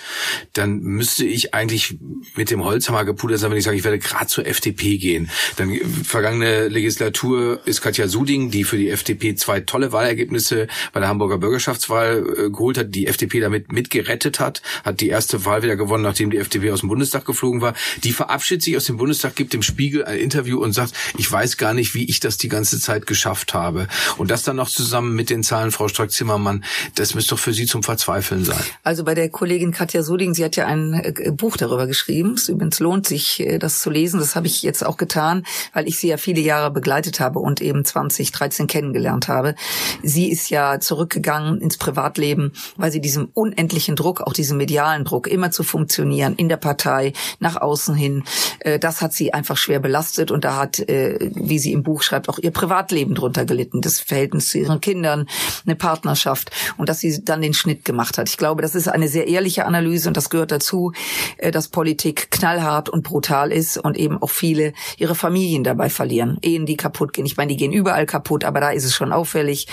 dann 0.53 0.81
müsste 0.81 1.24
ich 1.24 1.55
eigentlich 1.55 1.98
mit 2.37 2.50
dem 2.50 2.64
Holzhammer 2.64 3.05
gepudert 3.05 3.40
sein, 3.40 3.50
wenn 3.50 3.59
ich 3.59 3.64
sage, 3.64 3.76
ich 3.76 3.85
werde 3.85 3.98
gerade 3.98 4.26
zur 4.26 4.46
FDP 4.46 4.98
gehen. 4.98 5.31
Dann 5.57 5.70
äh, 5.70 5.81
vergangene 6.05 6.68
Legislatur 6.68 7.61
ist 7.64 7.81
Katja 7.81 8.09
Suding, 8.09 8.50
die 8.50 8.64
für 8.64 8.76
die 8.76 8.90
FDP 8.90 9.35
zwei 9.35 9.61
tolle 9.61 9.92
Wahlergebnisse 9.92 10.68
bei 10.92 11.00
der 11.00 11.09
Hamburger 11.09 11.38
Bürgerschaftswahl 11.81 12.47
äh, 12.47 12.51
geholt 12.51 12.79
hat, 12.79 12.95
die 12.95 13.07
FDP 13.07 13.40
damit 13.40 13.73
mitgerettet 13.73 14.40
hat, 14.40 14.62
hat 14.85 15.01
die 15.01 15.09
erste 15.09 15.45
Wahl 15.45 15.62
wieder 15.62 15.77
gewonnen, 15.77 16.03
nachdem 16.03 16.31
die 16.31 16.38
FDP 16.38 16.73
aus 16.73 16.81
dem 16.81 16.88
Bundestag 16.88 17.25
geflogen 17.25 17.61
war. 17.61 17.75
Die 18.05 18.12
verabschiedet 18.12 18.62
sich 18.62 18.77
aus 18.77 18.85
dem 18.85 18.97
Bundestag, 18.97 19.37
gibt 19.37 19.53
dem 19.53 19.62
Spiegel 19.62 20.05
ein 20.05 20.19
Interview 20.19 20.62
und 20.62 20.73
sagt, 20.73 20.95
ich 21.16 21.31
weiß 21.31 21.57
gar 21.57 21.75
nicht, 21.75 21.95
wie 21.95 22.05
ich 22.05 22.21
das 22.21 22.37
die 22.37 22.49
ganze 22.49 22.79
Zeit 22.79 23.07
geschafft 23.07 23.55
habe. 23.55 23.88
Und 24.16 24.31
das 24.31 24.43
dann 24.43 24.57
noch 24.57 24.69
zusammen 24.69 25.14
mit 25.14 25.31
den 25.31 25.43
Zahlen, 25.43 25.71
Frau 25.71 25.88
Strack-Zimmermann, 25.88 26.64
das 26.95 27.14
müsste 27.14 27.31
doch 27.31 27.38
für 27.38 27.53
Sie 27.53 27.66
zum 27.66 27.83
Verzweifeln 27.83 28.45
sein. 28.45 28.61
Also 28.83 29.05
bei 29.05 29.14
der 29.14 29.29
Kollegin 29.29 29.73
Katja 29.73 30.03
Suding, 30.03 30.35
sie 30.35 30.45
hat 30.45 30.57
ja 30.57 30.66
ein 30.66 30.95
äh, 30.95 31.31
Buch 31.31 31.57
darüber 31.57 31.87
geschrieben. 31.87 32.35
Es 32.35 32.49
übrigens 32.49 32.81
lohnt 32.81 33.07
sich, 33.07 33.40
äh, 33.40 33.59
das 33.59 33.81
zu 33.81 33.90
lesen. 33.90 34.21
Das 34.21 34.37
habe 34.37 34.47
ich 34.47 34.62
jetzt 34.62 34.85
auch 34.85 34.97
getan, 34.97 35.45
weil 35.73 35.88
ich 35.88 35.99
sie 35.99 36.09
ja 36.09 36.16
viele 36.16 36.40
Jahre 36.40 36.71
begleitet 36.71 37.21
habe 37.21 37.38
und 37.38 37.61
eben 37.61 37.85
2013 37.85 38.66
kennengelernt 38.66 39.29
habe. 39.29 39.55
Sie 40.03 40.31
ist 40.31 40.51
ja 40.51 40.81
zurückgegangen 40.81 41.61
ins 41.70 41.78
Privatleben, 41.78 42.52
weil 42.76 42.90
sie 42.90 43.00
diesem 43.00 43.28
unendlichen 43.33 43.94
Druck, 43.94 44.22
auch 44.22 44.33
diesem 44.33 44.56
medialen 44.56 45.04
Druck, 45.04 45.28
immer 45.28 45.52
zu 45.52 45.62
funktionieren 45.62 46.35
in 46.35 46.48
der 46.48 46.56
Partei, 46.56 47.12
nach 47.38 47.56
außen 47.56 47.94
hin, 47.94 48.24
äh, 48.61 48.80
das 48.80 49.00
hat 49.00 49.12
sie 49.12 49.33
einfach 49.33 49.56
schwer 49.56 49.78
belastet 49.78 50.33
und 50.33 50.44
da 50.44 50.56
hat, 50.56 50.80
äh, 50.80 51.30
wie 51.35 51.61
sie 51.61 51.72
im 51.72 51.85
Buch 51.85 52.02
schreibt, 52.02 52.28
auch 52.28 52.38
ihr 52.38 52.50
Privatleben 52.50 53.14
drunter 53.14 53.44
gelitten. 53.44 53.80
Das 53.80 54.00
Verhältnis 54.00 54.48
zu 54.48 54.59
ihren 54.59 54.80
Kindern, 54.80 55.28
eine 55.64 55.76
Partnerschaft 55.76 56.50
und 56.76 56.88
dass 56.88 56.98
sie 56.98 57.24
dann 57.24 57.40
den 57.40 57.54
Schnitt 57.54 57.85
gemacht 57.85 58.18
hat. 58.18 58.28
Ich 58.28 58.37
glaube, 58.37 58.62
das 58.62 58.74
ist 58.74 58.88
eine 58.88 59.06
sehr 59.06 59.28
ehrliche 59.28 59.64
Analyse 59.64 60.09
und 60.09 60.16
das 60.16 60.28
gehört 60.28 60.50
dazu, 60.50 60.92
äh, 61.37 61.52
dass 61.52 61.68
Politik 61.68 62.33
knallhart 62.33 62.88
und 62.88 63.04
brutal 63.04 63.52
ist 63.52 63.78
und 63.78 63.96
eben 63.96 64.20
auch 64.20 64.30
viele 64.30 64.72
ihre 64.99 65.14
Familien 65.14 65.62
dabei 65.62 65.88
verlieren. 65.88 66.38
Ehen, 66.42 66.66
die 66.66 66.76
kaputt 66.76 67.12
gehen. 67.12 67.26
Ich 67.26 67.36
meine, 67.36 67.53
die 67.53 67.57
gehen 67.57 67.72
überall 67.72 68.07
kaputt, 68.07 68.45
aber 68.45 68.59
da 68.59 68.70
ist 68.70 68.84
es 68.84 68.95
schon 68.95 69.12
auffällig. 69.12 69.68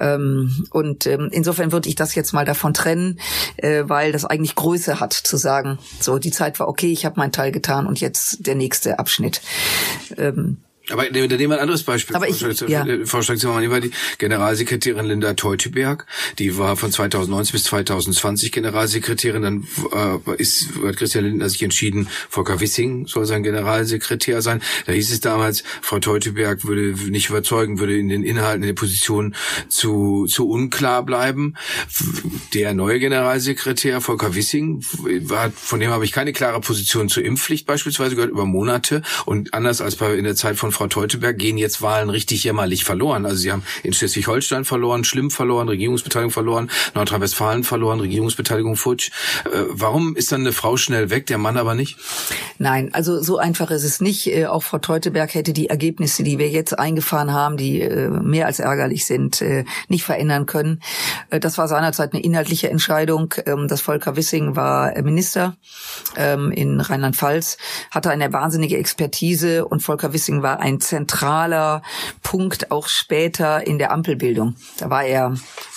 Ähm, 0.00 0.66
und 0.70 1.06
ähm, 1.06 1.28
insofern 1.36 1.70
würde 1.70 1.88
ich 1.88 1.94
das 1.94 2.14
jetzt 2.14 2.32
mal 2.32 2.44
davon 2.44 2.74
trennen, 2.74 3.20
äh, 3.58 3.84
weil 3.86 4.10
das 4.10 4.24
eigentlich 4.24 4.54
Größe 4.54 4.98
hat, 4.98 5.12
zu 5.12 5.36
sagen, 5.36 5.78
so 6.00 6.18
die 6.18 6.30
Zeit 6.30 6.58
war 6.58 6.68
okay, 6.68 6.90
ich 6.90 7.04
habe 7.04 7.20
meinen 7.20 7.32
Teil 7.32 7.52
getan 7.52 7.86
und 7.86 8.00
jetzt 8.00 8.46
der 8.46 8.54
nächste 8.54 8.98
Abschnitt. 8.98 9.42
Ähm, 10.16 10.58
aber 10.90 11.10
nehmen 11.10 11.30
wir 11.30 11.52
ein 11.52 11.60
anderes 11.60 11.82
Beispiel. 11.82 12.14
Aber 12.14 12.28
ich, 12.28 12.40
ja. 12.40 12.86
Frau 13.04 13.22
Streck-Zimmermann, 13.22 13.70
war 13.70 13.80
die 13.80 13.90
Generalsekretärin 14.18 15.06
Linda 15.06 15.34
Teuteberg, 15.34 16.06
die 16.38 16.58
war 16.58 16.76
von 16.76 16.92
2019 16.92 17.52
bis 17.52 17.64
2020 17.64 18.52
Generalsekretärin. 18.52 19.42
Dann 19.42 19.66
äh, 19.92 20.36
ist, 20.36 20.70
hat 20.84 20.96
Christian 20.96 21.24
Lindner 21.24 21.48
sich 21.48 21.62
entschieden, 21.62 22.08
Volker 22.28 22.60
Wissing 22.60 23.06
soll 23.06 23.26
sein 23.26 23.42
Generalsekretär 23.42 24.42
sein. 24.42 24.62
Da 24.86 24.92
hieß 24.92 25.10
es 25.10 25.20
damals, 25.20 25.64
Frau 25.82 25.98
Teuteberg 25.98 26.64
würde 26.64 26.94
nicht 27.10 27.30
überzeugen, 27.30 27.78
würde 27.78 27.98
in 27.98 28.08
den 28.08 28.22
Inhalten, 28.22 28.62
in 28.62 28.68
den 28.68 28.76
Positionen 28.76 29.34
zu, 29.68 30.26
zu 30.26 30.48
unklar 30.48 31.04
bleiben. 31.04 31.54
Der 32.54 32.74
neue 32.74 33.00
Generalsekretär, 33.00 34.00
Volker 34.00 34.34
Wissing, 34.34 34.84
war, 35.22 35.50
von 35.50 35.80
dem 35.80 35.90
habe 35.90 36.04
ich 36.04 36.12
keine 36.12 36.32
klare 36.32 36.60
Position 36.60 37.08
zur 37.08 37.24
Impfpflicht 37.24 37.66
beispielsweise, 37.66 38.14
gehört 38.14 38.30
über 38.30 38.44
Monate. 38.44 39.02
Und 39.24 39.52
anders 39.54 39.80
als 39.80 39.96
bei 39.96 40.14
in 40.14 40.24
der 40.24 40.36
Zeit 40.36 40.56
von 40.56 40.72
Frau 40.76 40.88
Teuteberg 40.88 41.38
gehen 41.38 41.56
jetzt 41.56 41.80
Wahlen 41.80 42.10
richtig 42.10 42.44
jämmerlich 42.44 42.84
verloren. 42.84 43.24
Also 43.24 43.38
sie 43.38 43.50
haben 43.50 43.62
in 43.82 43.94
Schleswig-Holstein 43.94 44.66
verloren, 44.66 45.04
schlimm 45.04 45.30
verloren, 45.30 45.70
Regierungsbeteiligung 45.70 46.30
verloren, 46.30 46.70
Nordrhein-Westfalen 46.94 47.64
verloren, 47.64 47.98
Regierungsbeteiligung 48.00 48.76
futsch. 48.76 49.10
Äh, 49.46 49.64
warum 49.70 50.16
ist 50.16 50.32
dann 50.32 50.42
eine 50.42 50.52
Frau 50.52 50.76
schnell 50.76 51.08
weg, 51.08 51.24
der 51.28 51.38
Mann 51.38 51.56
aber 51.56 51.74
nicht? 51.74 51.96
Nein, 52.58 52.90
also 52.92 53.22
so 53.22 53.38
einfach 53.38 53.70
ist 53.70 53.84
es 53.84 54.02
nicht. 54.02 54.26
Äh, 54.26 54.46
auch 54.46 54.62
Frau 54.62 54.76
Teuteberg 54.76 55.34
hätte 55.34 55.54
die 55.54 55.70
Ergebnisse, 55.70 56.22
die 56.22 56.38
wir 56.38 56.50
jetzt 56.50 56.78
eingefahren 56.78 57.32
haben, 57.32 57.56
die 57.56 57.80
äh, 57.80 58.10
mehr 58.10 58.44
als 58.44 58.58
ärgerlich 58.58 59.06
sind, 59.06 59.42
nicht 59.88 60.04
verändern 60.04 60.44
können. 60.46 60.80
Das 61.30 61.56
war 61.56 61.68
seinerzeit 61.68 62.12
eine 62.12 62.22
inhaltliche 62.22 62.68
Entscheidung. 62.68 63.32
Ähm, 63.46 63.66
das 63.68 63.80
Volker 63.80 64.16
Wissing 64.16 64.56
war 64.56 64.92
Minister 65.00 65.56
ähm, 66.16 66.50
in 66.50 66.80
Rheinland-Pfalz, 66.80 67.56
hatte 67.90 68.10
eine 68.10 68.32
wahnsinnige 68.32 68.76
Expertise 68.76 69.64
und 69.64 69.80
Volker 69.80 70.12
Wissing 70.12 70.42
war 70.42 70.60
ein 70.66 70.80
zentraler 70.80 71.82
Punkt 72.24 72.72
auch 72.72 72.88
später 72.88 73.64
in 73.64 73.78
der 73.78 73.92
Ampelbildung. 73.92 74.56
Da 74.78 74.90
war 74.90 75.04
er 75.04 75.34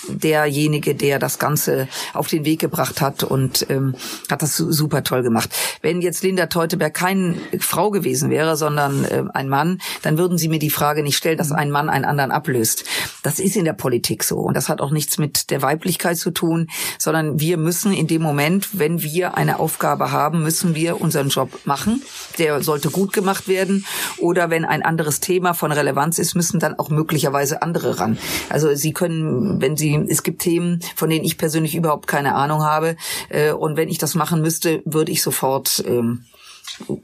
derjenige, 0.08 0.96
der 0.96 1.20
das 1.20 1.38
Ganze 1.38 1.88
auf 2.14 2.28
den 2.28 2.44
Weg 2.44 2.60
gebracht 2.60 3.00
hat 3.00 3.24
und 3.24 3.68
ähm, 3.70 3.96
hat 4.32 4.42
das 4.42 4.58
super 4.58 5.04
toll 5.04 5.22
gemacht. 5.22 5.50
Wenn 5.82 6.02
jetzt 6.02 6.24
Linda 6.24 6.48
Teuteberg 6.48 6.94
keine 6.94 7.36
Frau 7.60 7.92
gewesen 7.92 8.32
wäre, 8.32 8.58
sondern 8.58 9.06
äh, 9.06 9.24
ein 9.34 9.48
Mann, 9.48 9.80
dann 10.02 10.18
würden 10.18 10.40
Sie 10.40 10.48
mir 10.48 10.58
die 10.58 10.72
Frage 10.72 11.04
nicht 11.04 11.18
stellen, 11.18 11.38
dass 11.38 11.52
ein 11.52 11.70
Mann 11.70 11.90
einen 11.90 12.06
anderen 12.06 12.32
ablöst. 12.32 12.86
Das 13.22 13.40
ist 13.40 13.56
in 13.56 13.66
der 13.66 13.74
Politik 13.74 14.24
so 14.24 14.38
und 14.38 14.56
das 14.58 14.70
hat 14.70 14.82
auch 14.82 14.92
nichts 14.92 15.20
mit 15.20 15.52
der 15.52 15.62
Weiblichkeit 15.62 16.18
zu 16.18 16.32
tun, 16.32 16.68
sondern 16.98 17.40
wir 17.40 17.58
müssen 17.58 17.94
in 17.94 18.08
dem 18.08 18.24
Moment, 18.24 18.70
wenn 18.74 19.04
wir 19.04 19.38
eine 19.38 19.60
Aufgabe 19.60 20.12
haben, 20.12 20.42
müssen 20.42 20.74
wir 20.74 21.00
unseren 21.00 21.30
Job 21.30 21.60
machen. 21.66 22.02
Der 22.40 22.64
sollte 22.64 22.90
gut 22.90 23.14
gemacht 23.14 23.48
werden 23.48 23.86
oder 24.18 24.50
wenn 24.50 24.66
ein 24.66 24.79
ein 24.80 24.86
anderes 24.86 25.20
Thema 25.20 25.54
von 25.54 25.72
Relevanz 25.72 26.20
ist, 26.20 26.36
müssen 26.36 26.60
dann 26.60 26.78
auch 26.78 26.90
möglicherweise 26.90 27.62
andere 27.62 28.00
ran. 28.00 28.18
Also 28.50 28.74
Sie 28.76 28.94
können, 28.94 29.62
wenn 29.62 29.78
Sie, 29.78 29.96
es 30.10 30.24
gibt 30.24 30.42
Themen, 30.42 30.82
von 30.96 31.10
denen 31.10 31.26
ich 31.26 31.38
persönlich 31.38 31.76
überhaupt 31.76 32.08
keine 32.08 32.36
Ahnung 32.36 32.64
habe, 32.64 32.96
äh, 33.30 33.52
und 33.52 33.78
wenn 33.78 33.90
ich 33.90 33.98
das 33.98 34.16
machen 34.16 34.42
müsste, 34.42 34.82
würde 34.86 35.12
ich 35.12 35.22
sofort, 35.22 35.84
ähm, 35.86 36.26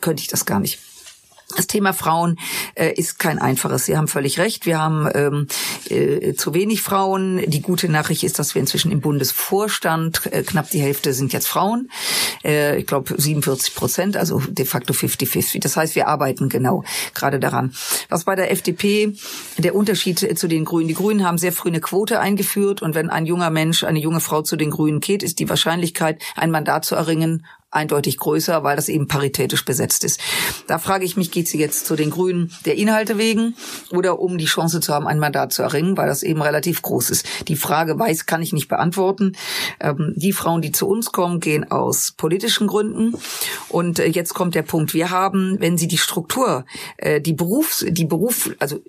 könnte 0.02 0.22
ich 0.22 0.28
das 0.28 0.46
gar 0.46 0.60
nicht. 0.60 0.80
Das 1.56 1.68
Thema 1.68 1.94
Frauen 1.94 2.38
äh, 2.76 2.92
ist 2.94 3.18
kein 3.18 3.40
einfaches. 3.40 3.86
Sie 3.86 3.98
haben 3.98 4.08
völlig 4.08 4.40
recht. 4.40 4.66
Wir 4.66 4.80
haben 4.80 5.10
ähm, 5.14 5.48
äh, 5.90 6.34
zu 6.34 6.54
wenig 6.54 6.82
Frauen. 6.82 7.42
Die 7.48 7.62
gute 7.62 7.90
Nachricht 7.90 8.24
ist, 8.24 8.40
dass 8.40 8.56
wir 8.56 8.60
inzwischen 8.60 8.92
im 8.92 9.02
Bundesvorstand 9.02 10.26
äh, 10.32 10.44
knapp 10.44 10.70
die 10.70 10.82
Hälfte 10.82 11.14
sind 11.14 11.32
jetzt 11.34 11.48
Frauen. 11.48 11.90
Äh, 12.44 12.80
ich 12.80 12.88
glaube 12.88 13.16
47 13.18 13.74
Prozent, 13.74 14.18
also 14.18 14.40
de 14.40 14.66
facto 14.66 14.94
50-50. 14.94 15.62
Das 15.62 15.78
heißt, 15.78 15.96
wir 15.96 16.08
arbeiten 16.08 16.50
genau 16.50 16.84
gerade 17.14 17.40
daran. 17.40 17.74
Was 18.10 18.26
bei 18.26 18.36
der 18.36 18.52
FDP 18.52 19.16
der 19.58 19.76
Unterschied 19.76 20.38
zu 20.38 20.48
den 20.48 20.66
Grünen. 20.66 20.88
Die 20.88 20.94
Grünen 20.94 21.26
haben 21.26 21.38
sehr 21.38 21.54
früh 21.54 21.70
eine 21.70 21.80
Quote 21.80 22.20
eingeführt 22.20 22.82
und 22.82 22.96
wenn 22.96 23.10
ein 23.10 23.26
junger 23.26 23.50
Mensch, 23.50 23.84
eine 23.84 24.00
junge 24.00 24.20
Frau 24.20 24.42
zu 24.42 24.58
den 24.58 24.72
Grünen 24.72 25.00
geht, 25.00 25.24
ist 25.24 25.40
die 25.40 25.50
Wahrscheinlichkeit, 25.50 26.22
ein 26.36 26.52
Mandat 26.52 26.86
zu 26.86 26.96
erringen, 26.96 27.46
eindeutig 27.76 28.18
größer, 28.18 28.64
weil 28.64 28.76
das 28.76 28.90
eben 28.90 29.08
paritätisch 29.08 29.66
besetzt 29.66 30.04
ist. 30.04 30.20
Da 30.68 30.80
frage 30.80 31.06
ich 31.06 31.18
mich, 31.18 31.32
geht 31.32 31.48
sie 31.48 31.60
jetzt 31.60 31.86
zu 31.86 31.96
den 31.96 32.10
Grünen 32.10 32.52
der 32.66 32.76
Inhalte 32.76 33.18
wegen 33.18 33.56
oder 33.92 34.20
um 34.20 34.38
die 34.38 34.46
Chance 34.46 34.80
zu 34.80 34.94
haben, 34.94 35.08
ein 35.08 35.20
Mandat 35.20 35.54
zu 35.54 35.62
erringen, 35.62 35.98
weil 35.98 36.08
das 36.08 36.24
eben 36.24 36.42
relativ 36.42 36.82
groß 36.82 37.10
ist. 37.10 37.28
Die 37.48 37.56
Frage 37.56 38.00
weiß, 38.00 38.26
kann 38.26 38.42
ich 38.42 38.54
nicht 38.54 38.68
beantworten. 38.68 39.34
Ähm, 39.80 40.14
die 40.16 40.32
Frauen, 40.32 40.62
die 40.62 40.72
zu 40.72 40.88
uns 40.88 41.12
kommen, 41.12 41.40
gehen 41.40 41.70
aus 41.72 42.14
politischen 42.14 42.68
Gründen. 42.68 43.14
Und 43.70 44.00
äh, 44.00 44.08
jetzt 44.08 44.34
kommt 44.34 44.56
der 44.56 44.64
Punkt. 44.64 44.94
Wir 44.94 45.10
haben, 45.10 45.58
wenn 45.60 45.78
Sie 45.78 45.88
die 45.88 45.98
Struktur, 45.98 46.66
äh, 46.98 47.22
die 47.22 47.34
Berufs, 47.34 47.86
die 47.88 48.06
Beruf, 48.06 48.52
also 48.60 48.80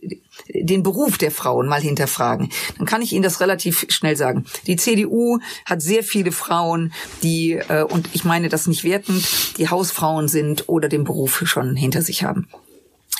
den 0.49 0.83
Beruf 0.83 1.19
der 1.19 1.31
Frauen 1.31 1.67
mal 1.67 1.81
hinterfragen, 1.81 2.51
dann 2.79 2.87
kann 2.87 3.03
ich 3.03 3.13
Ihnen 3.13 3.23
das 3.23 3.41
relativ 3.41 3.87
schnell 3.89 4.17
sagen. 4.17 4.45
Die 4.67 4.77
CDU 4.77 5.39
hat 5.65 5.83
sehr 5.83 6.03
viele 6.03 6.33
Frauen, 6.33 6.93
die, 7.23 7.53
äh, 7.53 7.83
und 7.83 8.09
ich 8.13 8.25
meine 8.25 8.49
das 8.49 8.67
nicht 8.67 8.76
wertend, 8.85 9.27
die 9.59 9.69
Hausfrauen 9.69 10.29
sind 10.29 10.69
oder 10.69 10.89
den 10.89 11.05
Beruf 11.05 11.43
schon 11.47 11.77
hinter 11.77 12.03
sich 12.03 12.25
haben. 12.25 12.49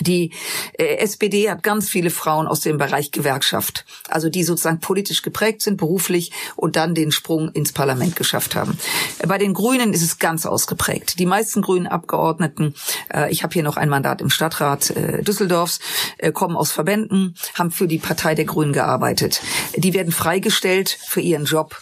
Die 0.01 0.33
äh, 0.75 0.97
SPD 0.99 1.51
hat 1.51 1.63
ganz 1.63 1.89
viele 1.89 2.11
Frauen 2.11 2.47
aus 2.47 2.61
dem 2.61 2.77
Bereich 2.77 3.13
Gewerkschaft, 3.13 3.87
also 4.09 4.29
die 4.29 4.45
sozusagen 4.45 4.81
politisch 4.81 5.23
geprägt 5.23 5.63
sind, 5.63 5.79
beruflich 5.79 6.33
und 6.55 6.77
dann 6.77 6.95
den 6.95 7.13
Sprung 7.13 7.51
ins 7.53 7.73
Parlament 7.73 8.15
geschafft 8.15 8.55
haben. 8.55 8.79
Bei 9.27 9.39
den 9.39 9.55
Grünen 9.55 9.95
ist 9.95 10.03
es 10.03 10.19
ganz 10.19 10.45
ausgeprägt. 10.45 11.19
Die 11.19 11.27
meisten 11.27 11.63
grünen 11.63 11.87
Abgeordneten, 11.87 12.75
äh, 13.13 13.31
ich 13.31 13.43
habe 13.43 13.55
hier 13.55 13.63
noch 13.63 13.79
ein 13.79 13.89
Mandat 13.89 14.21
im 14.21 14.29
Stadtrat 14.29 14.91
äh, 14.91 15.23
Düsseldorfs, 15.23 15.81
kommen 16.33 16.57
aus 16.57 16.73
Verbänden, 16.73 17.35
haben 17.55 17.71
für 17.71 17.87
die 17.87 17.99
Partei 17.99 18.35
der 18.35 18.45
Grünen 18.45 18.73
gearbeitet. 18.73 19.41
Die 19.77 19.95
werden 19.95 20.13
freigestellt 20.13 20.99
für 21.07 21.21
ihren 21.21 21.45
Job 21.45 21.77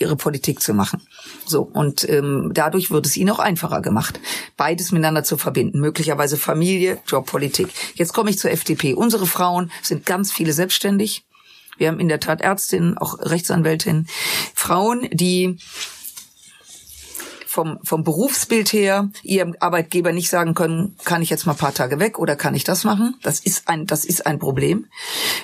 ihre 0.00 0.16
Politik 0.16 0.60
zu 0.60 0.74
machen. 0.74 1.02
So, 1.46 1.62
und 1.62 2.08
ähm, 2.08 2.50
dadurch 2.54 2.90
wird 2.90 3.06
es 3.06 3.16
ihnen 3.16 3.30
auch 3.30 3.38
einfacher 3.38 3.80
gemacht, 3.82 4.18
beides 4.56 4.92
miteinander 4.92 5.22
zu 5.22 5.36
verbinden. 5.36 5.80
Möglicherweise 5.80 6.36
Familie, 6.36 6.98
Jobpolitik. 7.06 7.68
Jetzt 7.94 8.14
komme 8.14 8.30
ich 8.30 8.38
zur 8.38 8.50
FDP. 8.50 8.94
Unsere 8.94 9.26
Frauen 9.26 9.70
sind 9.82 10.06
ganz 10.06 10.32
viele 10.32 10.52
selbstständig. 10.52 11.24
Wir 11.76 11.88
haben 11.88 12.00
in 12.00 12.08
der 12.08 12.20
Tat 12.20 12.40
Ärztinnen, 12.40 12.98
auch 12.98 13.18
Rechtsanwältinnen, 13.20 14.06
Frauen, 14.54 15.08
die 15.12 15.56
vom, 17.50 17.80
vom 17.82 18.04
Berufsbild 18.04 18.72
her 18.72 19.10
ihrem 19.24 19.56
Arbeitgeber 19.58 20.12
nicht 20.12 20.30
sagen 20.30 20.54
können, 20.54 20.94
kann 21.04 21.20
ich 21.20 21.30
jetzt 21.30 21.46
mal 21.46 21.52
ein 21.52 21.58
paar 21.58 21.74
Tage 21.74 21.98
weg 21.98 22.16
oder 22.20 22.36
kann 22.36 22.54
ich 22.54 22.62
das 22.62 22.84
machen? 22.84 23.16
Das 23.24 23.40
ist 23.40 23.66
ein, 23.66 23.86
das 23.86 24.04
ist 24.04 24.24
ein 24.24 24.38
Problem. 24.38 24.86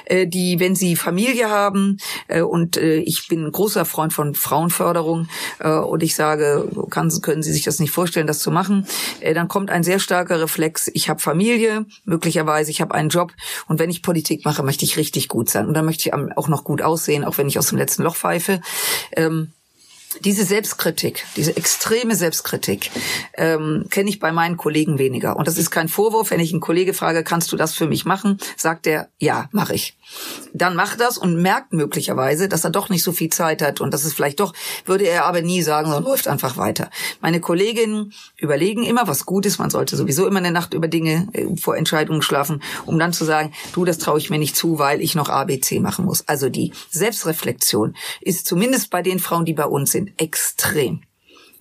Äh, 0.04 0.28
die, 0.28 0.60
wenn 0.60 0.76
sie 0.76 0.94
Familie 0.94 1.50
haben, 1.50 1.98
äh, 2.28 2.42
und 2.42 2.76
äh, 2.76 2.98
ich 2.98 3.26
bin 3.26 3.44
ein 3.44 3.50
großer 3.50 3.84
Freund 3.84 4.12
von 4.12 4.36
Frauenförderung, 4.36 5.28
äh, 5.58 5.68
und 5.68 6.04
ich 6.04 6.14
sage, 6.14 6.68
kann, 6.90 7.10
können 7.22 7.42
Sie 7.42 7.52
sich 7.52 7.64
das 7.64 7.80
nicht 7.80 7.90
vorstellen, 7.90 8.28
das 8.28 8.38
zu 8.38 8.52
machen, 8.52 8.86
äh, 9.18 9.34
dann 9.34 9.48
kommt 9.48 9.70
ein 9.70 9.82
sehr 9.82 9.98
starker 9.98 10.40
Reflex, 10.40 10.88
ich 10.94 11.08
habe 11.08 11.18
Familie, 11.18 11.86
möglicherweise 12.04 12.70
ich 12.70 12.80
habe 12.80 12.94
einen 12.94 13.08
Job, 13.08 13.32
und 13.66 13.80
wenn 13.80 13.90
ich 13.90 14.02
Politik 14.02 14.44
mache, 14.44 14.62
möchte 14.62 14.84
ich 14.84 14.96
richtig 14.96 15.26
gut 15.26 15.50
sein. 15.50 15.66
Und 15.66 15.74
dann 15.74 15.84
möchte 15.84 16.08
ich 16.08 16.14
auch 16.14 16.46
noch 16.46 16.62
gut 16.62 16.82
aussehen, 16.82 17.24
auch 17.24 17.36
wenn 17.36 17.48
ich 17.48 17.58
aus 17.58 17.66
dem 17.66 17.78
letzten 17.78 18.04
Loch 18.04 18.14
pfeife. 18.14 18.60
Ähm, 19.16 19.50
diese 20.24 20.44
Selbstkritik, 20.44 21.24
diese 21.36 21.56
extreme 21.56 22.14
Selbstkritik, 22.14 22.90
ähm, 23.34 23.86
kenne 23.90 24.10
ich 24.10 24.18
bei 24.18 24.32
meinen 24.32 24.56
Kollegen 24.56 24.98
weniger. 24.98 25.36
Und 25.36 25.48
das 25.48 25.58
ist 25.58 25.70
kein 25.70 25.88
Vorwurf. 25.88 26.30
Wenn 26.30 26.40
ich 26.40 26.52
einen 26.52 26.60
Kollege 26.60 26.94
frage, 26.94 27.24
kannst 27.24 27.52
du 27.52 27.56
das 27.56 27.74
für 27.74 27.86
mich 27.86 28.04
machen, 28.04 28.38
sagt 28.56 28.86
er, 28.86 29.08
ja, 29.18 29.48
mache 29.52 29.74
ich 29.74 29.96
dann 30.52 30.76
macht 30.76 31.00
das 31.00 31.18
und 31.18 31.40
merkt 31.40 31.72
möglicherweise, 31.72 32.48
dass 32.48 32.64
er 32.64 32.70
doch 32.70 32.88
nicht 32.88 33.02
so 33.02 33.12
viel 33.12 33.28
Zeit 33.30 33.60
hat 33.60 33.80
und 33.80 33.92
dass 33.92 34.04
es 34.04 34.14
vielleicht 34.14 34.40
doch, 34.40 34.54
würde 34.84 35.04
er 35.04 35.24
aber 35.24 35.42
nie 35.42 35.62
sagen, 35.62 35.88
sondern 35.88 36.04
läuft 36.04 36.28
einfach 36.28 36.56
weiter. 36.56 36.90
Meine 37.20 37.40
Kolleginnen 37.40 38.12
überlegen 38.38 38.84
immer, 38.84 39.08
was 39.08 39.26
gut 39.26 39.46
ist. 39.46 39.58
Man 39.58 39.70
sollte 39.70 39.96
sowieso 39.96 40.26
immer 40.26 40.38
eine 40.38 40.52
Nacht 40.52 40.74
über 40.74 40.88
Dinge 40.88 41.28
äh, 41.32 41.56
vor 41.56 41.76
Entscheidungen 41.76 42.22
schlafen, 42.22 42.62
um 42.86 42.98
dann 42.98 43.12
zu 43.12 43.24
sagen, 43.24 43.52
du, 43.74 43.84
das 43.84 43.98
traue 43.98 44.18
ich 44.18 44.30
mir 44.30 44.38
nicht 44.38 44.56
zu, 44.56 44.78
weil 44.78 45.00
ich 45.00 45.14
noch 45.14 45.28
ABC 45.28 45.80
machen 45.80 46.04
muss. 46.04 46.26
Also 46.28 46.48
die 46.48 46.72
Selbstreflexion 46.90 47.96
ist 48.20 48.46
zumindest 48.46 48.90
bei 48.90 49.02
den 49.02 49.18
Frauen, 49.18 49.44
die 49.44 49.54
bei 49.54 49.66
uns 49.66 49.90
sind, 49.90 50.05
extrem. 50.16 51.02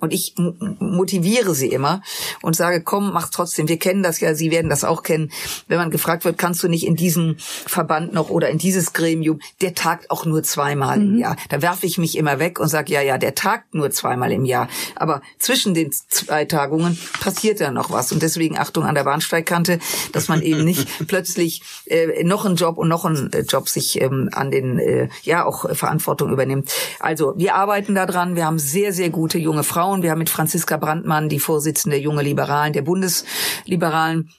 Und 0.05 0.13
ich 0.13 0.35
motiviere 0.37 1.55
sie 1.55 1.69
immer 1.69 2.03
und 2.43 2.55
sage, 2.55 2.81
komm, 2.81 3.11
mach 3.11 3.29
trotzdem. 3.29 3.67
Wir 3.67 3.79
kennen 3.79 4.03
das 4.03 4.19
ja, 4.19 4.35
Sie 4.35 4.51
werden 4.51 4.69
das 4.69 4.83
auch 4.83 5.01
kennen. 5.01 5.31
Wenn 5.67 5.79
man 5.79 5.89
gefragt 5.89 6.25
wird, 6.25 6.37
kannst 6.37 6.61
du 6.61 6.67
nicht 6.67 6.85
in 6.85 6.95
diesen 6.95 7.37
Verband 7.39 8.13
noch 8.13 8.29
oder 8.29 8.49
in 8.49 8.59
dieses 8.59 8.93
Gremium, 8.93 9.39
der 9.61 9.73
tagt 9.73 10.11
auch 10.11 10.25
nur 10.25 10.43
zweimal 10.43 10.99
mhm. 10.99 11.13
im 11.13 11.17
Jahr. 11.17 11.37
Da 11.49 11.63
werfe 11.63 11.87
ich 11.87 11.97
mich 11.97 12.19
immer 12.19 12.37
weg 12.37 12.59
und 12.59 12.67
sage, 12.67 12.93
ja, 12.93 13.01
ja, 13.01 13.17
der 13.17 13.33
tagt 13.33 13.73
nur 13.73 13.89
zweimal 13.89 14.31
im 14.31 14.45
Jahr. 14.45 14.69
Aber 14.95 15.23
zwischen 15.39 15.73
den 15.73 15.91
zwei 15.91 16.45
Tagungen 16.45 16.99
passiert 17.19 17.59
ja 17.59 17.71
noch 17.71 17.89
was. 17.89 18.11
Und 18.11 18.21
deswegen 18.21 18.59
Achtung 18.59 18.83
an 18.83 18.93
der 18.93 19.05
Bahnsteigkante, 19.05 19.79
dass 20.11 20.27
man 20.27 20.43
eben 20.43 20.63
nicht 20.63 20.87
plötzlich 21.07 21.63
äh, 21.85 22.23
noch 22.23 22.45
einen 22.45 22.57
Job 22.57 22.77
und 22.77 22.89
noch 22.89 23.05
einen 23.05 23.33
äh, 23.33 23.39
Job 23.41 23.69
sich 23.69 23.99
ähm, 23.99 24.29
an 24.33 24.51
den, 24.51 24.77
äh, 24.77 25.09
ja, 25.23 25.45
auch 25.45 25.75
Verantwortung 25.75 26.31
übernimmt. 26.31 26.71
Also 26.99 27.33
wir 27.37 27.55
arbeiten 27.55 27.95
daran. 27.95 28.35
Wir 28.35 28.45
haben 28.45 28.59
sehr, 28.59 28.93
sehr 28.93 29.09
gute 29.09 29.39
junge 29.39 29.63
Frauen. 29.63 29.94
Wir 30.01 30.11
haben 30.11 30.19
mit 30.19 30.29
Franziska 30.29 30.77
Brandmann, 30.77 31.29
die 31.29 31.39
Vorsitzende 31.39 31.97
Junge 31.97 32.23
Liberalen, 32.23 32.73
der 32.73 32.81
Bundesliberalen, 32.81 34.29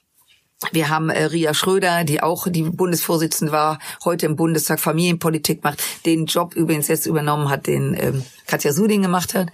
wir 0.71 0.89
haben 0.89 1.09
äh, 1.09 1.25
Ria 1.25 1.53
Schröder, 1.53 2.03
die 2.03 2.23
auch 2.23 2.47
die 2.49 2.63
Bundesvorsitzende 2.63 3.53
war, 3.53 3.77
heute 4.03 4.25
im 4.25 4.35
Bundestag 4.35 4.79
Familienpolitik 4.79 5.63
macht, 5.63 5.83
den 6.05 6.25
Job 6.25 6.55
übrigens 6.55 6.87
jetzt 6.87 7.05
übernommen 7.05 7.49
hat, 7.49 7.67
den 7.67 7.95
ähm, 7.99 8.23
Katja 8.47 8.73
Suding 8.73 9.01
gemacht 9.01 9.33
hat. 9.33 9.49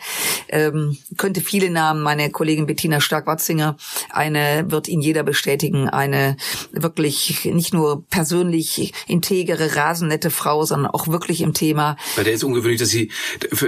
Ähm, 0.50 0.98
könnte 1.18 1.42
viele 1.42 1.70
Namen, 1.70 2.02
meine 2.02 2.30
Kollegin 2.30 2.66
Bettina 2.66 3.02
Stark-Watzinger, 3.02 3.78
eine 4.10 4.66
wird 4.70 4.88
Ihnen 4.88 5.02
jeder 5.02 5.24
bestätigen, 5.24 5.90
eine 5.90 6.38
wirklich 6.72 7.46
nicht 7.46 7.74
nur 7.74 8.06
persönlich 8.08 8.94
integere, 9.08 9.76
rasennette 9.76 10.30
Frau, 10.30 10.66
sondern 10.66 10.92
auch 10.92 11.08
wirklich 11.08 11.42
im 11.42 11.54
Thema. 11.54 11.98
Bei 12.16 12.24
der 12.24 12.34
ist 12.34 12.44
ungewöhnlich, 12.44 12.80
dass 12.80 12.90
sie, 12.90 13.12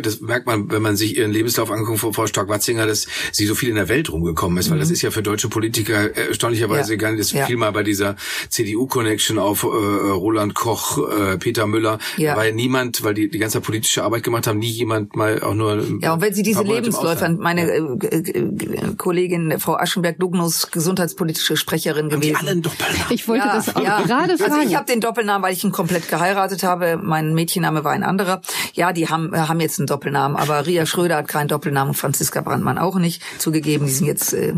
das 0.01 0.21
merkt 0.21 0.45
man, 0.45 0.71
wenn 0.71 0.82
man 0.82 0.95
sich 0.95 1.17
ihren 1.17 1.32
Lebenslauf 1.32 1.71
anguckt, 1.71 1.99
Frau 1.99 2.28
Stark-Watzinger, 2.28 2.86
dass 2.86 3.07
sie 3.32 3.45
so 3.45 3.55
viel 3.55 3.69
in 3.69 3.76
der 3.76 3.89
Welt 3.89 4.11
rumgekommen 4.11 4.57
ist, 4.57 4.69
weil 4.69 4.78
mhm. 4.78 4.82
das 4.82 4.91
ist 4.91 5.01
ja 5.01 5.11
für 5.11 5.23
deutsche 5.23 5.49
Politiker 5.49 6.15
erstaunlicherweise 6.15 6.93
ja. 6.93 6.97
gar 6.97 7.11
nicht, 7.11 7.19
das 7.21 7.32
ja. 7.32 7.45
fiel 7.45 7.57
mal 7.57 7.71
bei 7.71 7.84
dieser 7.84 8.15
CDU-Connection 8.49 9.39
auf 9.39 9.63
äh, 9.63 9.67
Roland 9.67 10.53
Koch, 10.53 10.97
äh, 11.09 11.38
Peter 11.38 11.67
Müller, 11.67 11.99
ja. 12.17 12.38
weil 12.38 12.53
niemand, 12.53 13.03
weil 13.03 13.13
die 13.13 13.30
die 13.30 13.39
ganze 13.39 13.61
politische 13.61 14.03
Arbeit 14.03 14.23
gemacht 14.23 14.47
haben, 14.47 14.59
nie 14.59 14.69
jemand 14.69 15.14
mal 15.16 15.41
auch 15.41 15.53
nur. 15.53 15.84
Ja, 16.01 16.13
und 16.13 16.22
wenn 16.22 16.34
Sie 16.34 16.43
diese 16.43 16.63
Lebensläufe, 16.63 17.30
meine 17.30 17.68
ja. 17.68 17.95
Äh, 18.09 18.18
äh, 18.18 18.95
Kollegin 18.97 19.59
Frau 19.59 19.76
Aschenberg-Dugnus, 19.76 20.72
gesundheitspolitische 20.72 21.57
Sprecherin 21.57 22.05
haben 22.05 22.22
gewesen. 22.22 22.34
Die 22.34 22.36
alle 22.36 22.51
einen 22.51 22.61
Doppelnamen? 22.61 23.05
Ich 23.09 23.28
wollte 23.28 23.45
ja, 23.45 23.55
das 23.55 23.76
auch 23.76 23.84
ja. 23.84 24.01
gerade 24.01 24.38
fragen. 24.38 24.53
Also 24.53 24.68
ich 24.68 24.76
habe 24.76 24.86
den 24.86 25.01
Doppelnamen, 25.01 25.43
weil 25.43 25.53
ich 25.53 25.63
ihn 25.63 25.72
komplett 25.72 26.09
geheiratet 26.09 26.63
habe. 26.63 26.99
Mein 27.01 27.34
Mädchenname 27.34 27.84
war 27.84 27.91
ein 27.91 28.03
anderer. 28.03 28.41
Ja, 28.74 28.93
die 28.93 29.09
haben 29.09 29.34
äh, 29.34 29.38
haben 29.38 29.59
jetzt 29.59 29.80
einen 29.80 29.88
Doppelnamen, 29.88 30.38
aber 30.38 30.66
Ria 30.66 30.86
Schröder 30.86 31.18
hat 31.18 31.28
keinen 31.28 31.47
Doppelnamen 31.47 31.89
und 31.89 31.95
Franziska 31.95 32.41
Brandmann 32.41 32.78
auch 32.78 32.95
nicht. 32.95 33.22
Zugegeben, 33.38 33.86
die 33.86 33.91
sind 33.91 34.07
jetzt 34.07 34.34
äh, 34.34 34.53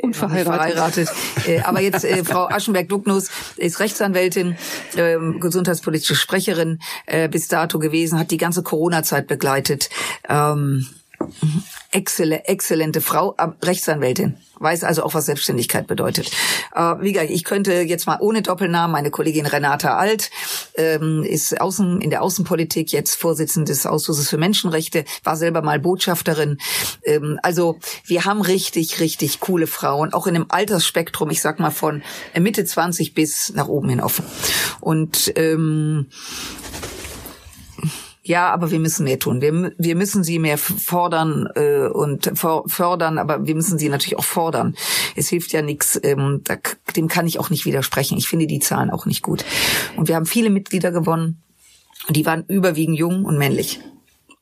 unverheiratet. 0.00 1.08
Äh, 1.46 1.60
aber 1.60 1.80
jetzt 1.80 2.04
äh, 2.04 2.24
Frau 2.24 2.48
Aschenberg-Dugnus 2.48 3.30
ist 3.56 3.80
Rechtsanwältin, 3.80 4.56
äh, 4.96 5.16
gesundheitspolitische 5.38 6.14
Sprecherin 6.14 6.78
äh, 7.06 7.28
bis 7.28 7.48
dato 7.48 7.78
gewesen, 7.78 8.18
hat 8.18 8.30
die 8.30 8.36
ganze 8.36 8.62
Corona-Zeit 8.62 9.26
begleitet. 9.26 9.90
Ähm, 10.28 10.86
exzelle, 11.90 12.46
exzellente 12.46 13.00
Frau, 13.00 13.36
Rechtsanwältin, 13.62 14.36
weiß 14.58 14.84
also 14.84 15.02
auch, 15.02 15.14
was 15.14 15.26
Selbstständigkeit 15.26 15.86
bedeutet. 15.86 16.30
Äh, 16.74 16.94
wie 17.00 17.12
gesagt, 17.12 17.30
ich 17.30 17.44
könnte 17.44 17.72
jetzt 17.72 18.06
mal 18.06 18.18
ohne 18.20 18.42
Doppelnamen, 18.42 18.92
meine 18.92 19.10
Kollegin 19.10 19.46
Renata 19.46 19.96
Alt 19.96 20.30
ähm, 20.74 21.22
ist 21.22 21.60
außen 21.60 22.00
in 22.00 22.10
der 22.10 22.22
Außenpolitik 22.22 22.92
jetzt 22.92 23.16
Vorsitzende 23.16 23.70
des 23.70 23.86
Ausschusses 23.86 24.30
für 24.30 24.38
Menschenrechte, 24.38 25.04
war 25.22 25.36
selber 25.36 25.62
mal 25.62 25.78
Botschafterin. 25.78 26.58
Ähm, 27.04 27.38
also 27.42 27.78
wir 28.06 28.24
haben 28.24 28.40
richtig, 28.40 29.00
richtig 29.00 29.40
coole 29.40 29.66
Frauen, 29.66 30.12
auch 30.12 30.26
in 30.26 30.36
einem 30.36 30.46
Altersspektrum, 30.48 31.30
ich 31.30 31.42
sag 31.42 31.60
mal 31.60 31.70
von 31.70 32.02
Mitte 32.38 32.64
20 32.64 33.14
bis 33.14 33.52
nach 33.54 33.68
oben 33.68 33.90
hin 33.90 34.00
offen. 34.00 34.24
Und 34.80 35.32
ähm, 35.36 36.06
ja, 38.24 38.52
aber 38.52 38.70
wir 38.70 38.78
müssen 38.78 39.04
mehr 39.04 39.18
tun. 39.18 39.40
Wir, 39.40 39.72
wir 39.76 39.96
müssen 39.96 40.22
sie 40.22 40.38
mehr 40.38 40.56
fordern 40.56 41.48
äh, 41.56 41.88
und 41.88 42.30
fördern, 42.36 43.18
aber 43.18 43.46
wir 43.46 43.54
müssen 43.56 43.78
sie 43.78 43.88
natürlich 43.88 44.16
auch 44.16 44.24
fordern. 44.24 44.76
Es 45.16 45.28
hilft 45.28 45.52
ja 45.52 45.60
nichts, 45.60 45.98
ähm, 46.02 46.42
dem 46.94 47.08
kann 47.08 47.26
ich 47.26 47.40
auch 47.40 47.50
nicht 47.50 47.64
widersprechen. 47.64 48.16
Ich 48.16 48.28
finde 48.28 48.46
die 48.46 48.60
Zahlen 48.60 48.90
auch 48.90 49.06
nicht 49.06 49.22
gut. 49.22 49.44
Und 49.96 50.06
wir 50.08 50.14
haben 50.14 50.26
viele 50.26 50.50
Mitglieder 50.50 50.92
gewonnen 50.92 51.42
und 52.06 52.16
die 52.16 52.24
waren 52.24 52.44
überwiegend 52.46 52.96
jung 52.96 53.24
und 53.24 53.38
männlich. 53.38 53.80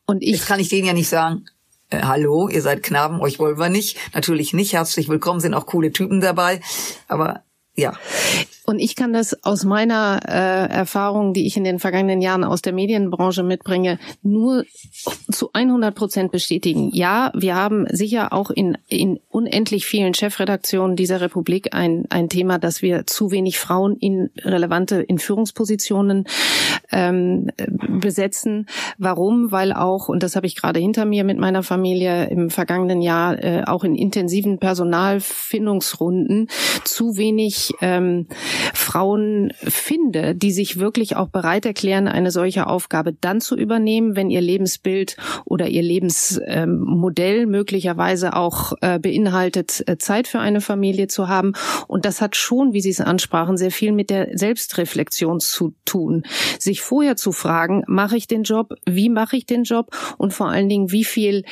Und 0.05 0.21
ich 0.21 0.29
Jetzt 0.29 0.47
kann 0.47 0.59
ich 0.59 0.69
denen 0.69 0.85
ja 0.85 0.93
nicht 0.93 1.09
sagen, 1.09 1.45
äh, 1.89 2.01
hallo, 2.03 2.49
ihr 2.49 2.61
seid 2.61 2.83
Knaben, 2.83 3.19
euch 3.19 3.39
wollen 3.39 3.57
wir 3.57 3.69
nicht. 3.69 3.97
Natürlich 4.13 4.53
nicht, 4.53 4.73
herzlich 4.73 5.09
willkommen, 5.09 5.39
sind 5.39 5.55
auch 5.55 5.65
coole 5.65 5.91
Typen 5.91 6.21
dabei. 6.21 6.61
Aber 7.07 7.43
ja. 7.75 7.93
Und 8.71 8.79
ich 8.79 8.95
kann 8.95 9.11
das 9.11 9.43
aus 9.43 9.65
meiner 9.65 10.21
äh, 10.25 10.71
Erfahrung, 10.73 11.33
die 11.33 11.45
ich 11.45 11.57
in 11.57 11.65
den 11.65 11.77
vergangenen 11.77 12.21
Jahren 12.21 12.45
aus 12.45 12.61
der 12.61 12.71
Medienbranche 12.71 13.43
mitbringe, 13.43 13.99
nur 14.23 14.63
zu 15.29 15.49
100 15.51 15.93
Prozent 15.93 16.31
bestätigen. 16.31 16.89
Ja, 16.93 17.33
wir 17.35 17.53
haben 17.53 17.85
sicher 17.89 18.31
auch 18.31 18.49
in, 18.49 18.77
in 18.87 19.19
unendlich 19.27 19.85
vielen 19.85 20.13
Chefredaktionen 20.13 20.95
dieser 20.95 21.19
Republik 21.19 21.75
ein, 21.75 22.05
ein 22.09 22.29
Thema, 22.29 22.59
dass 22.59 22.81
wir 22.81 23.05
zu 23.07 23.29
wenig 23.31 23.59
Frauen 23.59 23.97
in 23.97 24.29
relevante 24.41 25.01
in 25.01 25.19
Führungspositionen 25.19 26.25
ähm, 26.93 27.51
besetzen. 27.99 28.67
Warum? 28.97 29.51
Weil 29.51 29.73
auch, 29.73 30.07
und 30.07 30.23
das 30.23 30.37
habe 30.37 30.47
ich 30.47 30.55
gerade 30.55 30.79
hinter 30.79 31.03
mir 31.03 31.25
mit 31.25 31.37
meiner 31.37 31.63
Familie 31.63 32.27
im 32.29 32.49
vergangenen 32.49 33.01
Jahr, 33.01 33.37
äh, 33.43 33.63
auch 33.65 33.83
in 33.83 33.95
intensiven 33.95 34.59
Personalfindungsrunden 34.59 36.47
zu 36.85 37.17
wenig 37.17 37.73
ähm, 37.81 38.27
Frauen 38.73 39.51
finde, 39.61 40.35
die 40.35 40.51
sich 40.51 40.79
wirklich 40.79 41.15
auch 41.15 41.29
bereit 41.29 41.65
erklären, 41.65 42.07
eine 42.07 42.31
solche 42.31 42.67
Aufgabe 42.67 43.13
dann 43.13 43.41
zu 43.41 43.55
übernehmen, 43.55 44.15
wenn 44.15 44.29
ihr 44.29 44.41
Lebensbild 44.41 45.17
oder 45.45 45.67
ihr 45.67 45.81
Lebensmodell 45.81 47.45
möglicherweise 47.45 48.35
auch 48.35 48.73
äh, 48.81 48.99
beinhaltet, 48.99 49.83
äh, 49.87 49.97
Zeit 49.97 50.27
für 50.27 50.39
eine 50.39 50.61
Familie 50.61 51.07
zu 51.07 51.27
haben. 51.27 51.53
Und 51.87 52.05
das 52.05 52.21
hat 52.21 52.35
schon, 52.35 52.73
wie 52.73 52.81
Sie 52.81 52.89
es 52.89 53.01
ansprachen, 53.01 53.57
sehr 53.57 53.71
viel 53.71 53.91
mit 53.91 54.09
der 54.09 54.37
Selbstreflexion 54.37 55.39
zu 55.39 55.73
tun. 55.85 56.23
Sich 56.59 56.81
vorher 56.81 57.15
zu 57.15 57.31
fragen, 57.31 57.83
mache 57.87 58.17
ich 58.17 58.27
den 58.27 58.43
Job, 58.43 58.73
wie 58.85 59.09
mache 59.09 59.37
ich 59.37 59.45
den 59.45 59.63
Job 59.63 59.95
und 60.17 60.33
vor 60.33 60.49
allen 60.49 60.69
Dingen, 60.69 60.91
wie 60.91 61.03
viel, 61.03 61.43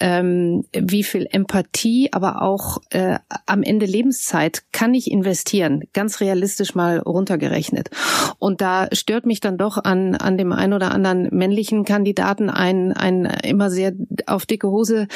ähm, 0.00 0.64
wie 0.72 1.04
viel 1.04 1.26
Empathie, 1.30 2.08
aber 2.12 2.42
auch 2.42 2.78
äh, 2.90 3.18
am 3.46 3.62
Ende 3.62 3.86
Lebenszeit 3.86 4.64
kann 4.72 4.94
ich 4.94 5.10
investieren, 5.10 5.84
ganz 5.92 6.20
realistisch 6.20 6.57
mal 6.74 6.98
runtergerechnet. 6.98 7.90
Und 8.38 8.60
da 8.60 8.88
stört 8.92 9.26
mich 9.26 9.40
dann 9.40 9.58
doch 9.58 9.78
an, 9.78 10.14
an 10.14 10.38
dem 10.38 10.52
ein 10.52 10.72
oder 10.72 10.92
anderen 10.92 11.28
männlichen 11.30 11.84
Kandidaten 11.84 12.50
ein, 12.50 12.92
ein 12.92 13.24
immer 13.42 13.70
sehr 13.70 13.92
auf 14.26 14.46
dicke 14.46 14.68
Hose 14.68 15.08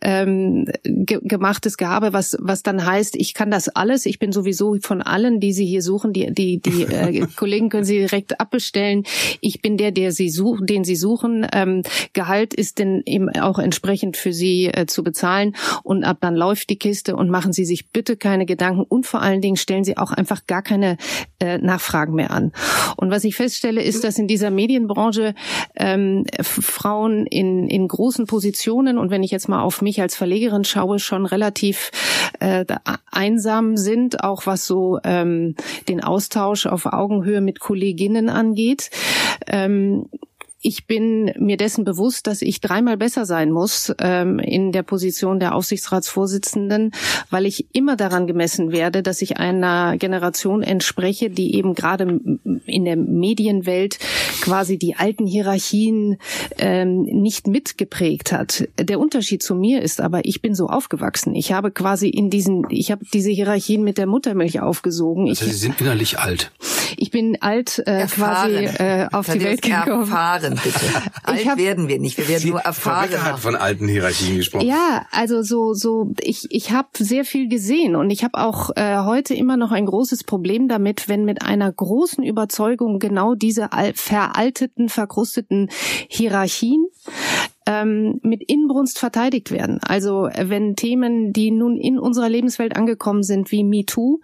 ähm, 0.00 0.66
ge 0.84 1.18
gemachtes 1.22 1.76
Gehabe, 1.76 2.12
was, 2.12 2.36
was 2.40 2.62
dann 2.62 2.84
heißt, 2.84 3.16
ich 3.16 3.34
kann 3.34 3.50
das 3.50 3.68
alles, 3.68 4.06
ich 4.06 4.18
bin 4.18 4.32
sowieso 4.32 4.76
von 4.80 5.02
allen, 5.02 5.40
die 5.40 5.52
Sie 5.52 5.66
hier 5.66 5.82
suchen, 5.82 6.12
die, 6.12 6.32
die, 6.32 6.60
die 6.60 6.82
äh, 6.82 7.26
Kollegen 7.36 7.68
können 7.68 7.84
Sie 7.84 7.98
direkt 7.98 8.40
abbestellen. 8.40 9.04
Ich 9.40 9.62
bin 9.62 9.76
der, 9.76 9.92
der 9.92 10.12
Sie 10.12 10.30
suchen, 10.30 10.66
den 10.66 10.84
Sie 10.84 10.96
suchen. 10.96 11.46
Ähm, 11.52 11.82
Gehalt 12.12 12.54
ist 12.54 12.78
denn 12.78 13.02
eben 13.06 13.28
auch 13.30 13.58
entsprechend 13.58 14.16
für 14.16 14.32
Sie 14.32 14.66
äh, 14.66 14.86
zu 14.86 15.02
bezahlen 15.02 15.54
und 15.82 16.04
ab 16.04 16.18
dann 16.20 16.36
läuft 16.36 16.70
die 16.70 16.78
Kiste 16.78 17.16
und 17.16 17.30
machen 17.30 17.52
Sie 17.52 17.64
sich 17.64 17.90
bitte 17.90 18.16
keine 18.16 18.46
Gedanken 18.46 18.82
und 18.82 19.06
vor 19.06 19.22
allen 19.22 19.40
Dingen 19.40 19.56
stellen 19.56 19.84
Sie 19.84 19.96
auch 19.96 20.12
einfach 20.12 20.46
gar 20.46 20.62
keine 20.78 20.96
äh, 21.40 21.58
Nachfragen 21.58 22.14
mehr 22.14 22.30
an. 22.30 22.52
Und 22.96 23.10
was 23.10 23.24
ich 23.24 23.36
feststelle, 23.36 23.82
ist, 23.82 24.04
dass 24.04 24.18
in 24.18 24.28
dieser 24.28 24.50
Medienbranche 24.50 25.34
ähm, 25.76 26.24
Frauen 26.40 27.26
in, 27.26 27.68
in 27.68 27.88
großen 27.88 28.26
Positionen 28.26 28.98
und 28.98 29.10
wenn 29.10 29.22
ich 29.22 29.30
jetzt 29.30 29.48
mal 29.48 29.62
auf 29.62 29.82
mich 29.82 30.00
als 30.00 30.14
Verlegerin 30.14 30.64
schaue, 30.64 30.98
schon 30.98 31.26
relativ 31.26 31.90
äh, 32.40 32.64
einsam 33.10 33.76
sind, 33.76 34.22
auch 34.22 34.46
was 34.46 34.66
so 34.66 34.98
ähm, 35.04 35.54
den 35.88 36.02
Austausch 36.02 36.66
auf 36.66 36.86
Augenhöhe 36.86 37.40
mit 37.40 37.60
Kolleginnen 37.60 38.28
angeht. 38.28 38.90
Ähm, 39.46 40.06
ich 40.60 40.86
bin 40.86 41.32
mir 41.38 41.56
dessen 41.56 41.84
bewusst, 41.84 42.26
dass 42.26 42.42
ich 42.42 42.60
dreimal 42.60 42.96
besser 42.96 43.26
sein 43.26 43.52
muss 43.52 43.92
ähm, 44.00 44.40
in 44.40 44.72
der 44.72 44.82
Position 44.82 45.38
der 45.38 45.54
Aufsichtsratsvorsitzenden, 45.54 46.92
weil 47.30 47.46
ich 47.46 47.66
immer 47.72 47.96
daran 47.96 48.26
gemessen 48.26 48.72
werde, 48.72 49.02
dass 49.04 49.22
ich 49.22 49.36
einer 49.36 49.96
Generation 49.98 50.62
entspreche, 50.62 51.30
die 51.30 51.54
eben 51.54 51.74
gerade 51.74 52.20
in 52.66 52.84
der 52.84 52.96
Medienwelt 52.96 53.98
quasi 54.40 54.78
die 54.78 54.96
alten 54.96 55.26
Hierarchien 55.26 56.18
ähm, 56.58 57.02
nicht 57.02 57.46
mitgeprägt 57.46 58.32
hat. 58.32 58.68
Der 58.78 58.98
Unterschied 58.98 59.42
zu 59.44 59.54
mir 59.54 59.80
ist 59.80 60.00
aber, 60.00 60.24
ich 60.24 60.42
bin 60.42 60.56
so 60.56 60.66
aufgewachsen. 60.66 61.36
Ich 61.36 61.52
habe 61.52 61.70
quasi 61.70 62.08
in 62.08 62.30
diesen, 62.30 62.66
ich 62.70 62.90
habe 62.90 63.04
diese 63.12 63.30
Hierarchien 63.30 63.84
mit 63.84 63.96
der 63.96 64.06
Muttermilch 64.06 64.60
aufgesogen. 64.60 65.28
Also 65.28 65.44
ich, 65.44 65.52
Sie 65.52 65.58
sind 65.58 65.80
innerlich 65.80 66.18
alt. 66.18 66.50
Ich 66.96 67.10
bin 67.10 67.38
alt 67.40 67.82
äh, 67.86 68.06
quasi 68.06 68.64
äh, 68.64 69.08
auf 69.12 69.30
die 69.30 69.42
Welt 69.42 69.62
gekommen. 69.62 70.00
Erfahren, 70.00 70.47
bitte. 70.54 70.86
Alt 71.22 71.46
hab, 71.46 71.58
werden 71.58 71.88
wir 71.88 71.98
nicht, 71.98 72.18
wir 72.18 72.28
werden 72.28 72.40
Sie, 72.40 72.50
nur 72.50 72.60
erfahren. 72.60 73.08
Frau 73.10 73.22
hat 73.22 73.38
von 73.38 73.56
alten 73.56 73.88
Hierarchien 73.88 74.36
gesprochen. 74.36 74.66
Ja, 74.66 75.06
also 75.10 75.42
so 75.42 75.74
so 75.74 76.12
ich 76.20 76.46
ich 76.50 76.70
habe 76.70 76.88
sehr 76.98 77.24
viel 77.24 77.48
gesehen 77.48 77.96
und 77.96 78.10
ich 78.10 78.24
habe 78.24 78.38
auch 78.38 78.70
äh, 78.76 78.98
heute 78.98 79.34
immer 79.34 79.56
noch 79.56 79.72
ein 79.72 79.86
großes 79.86 80.24
Problem 80.24 80.68
damit, 80.68 81.08
wenn 81.08 81.24
mit 81.24 81.42
einer 81.42 81.70
großen 81.70 82.24
Überzeugung 82.24 82.98
genau 82.98 83.34
diese 83.34 83.68
veralteten, 83.94 84.88
verkrusteten 84.88 85.68
Hierarchien 86.08 86.86
ähm, 87.68 88.18
mit 88.22 88.42
Inbrunst 88.42 88.98
verteidigt 88.98 89.50
werden. 89.50 89.78
Also 89.82 90.26
äh, 90.26 90.48
wenn 90.48 90.74
Themen, 90.74 91.34
die 91.34 91.50
nun 91.50 91.76
in 91.76 91.98
unserer 91.98 92.30
Lebenswelt 92.30 92.76
angekommen 92.76 93.22
sind, 93.22 93.52
wie 93.52 93.62
MeToo, 93.62 94.20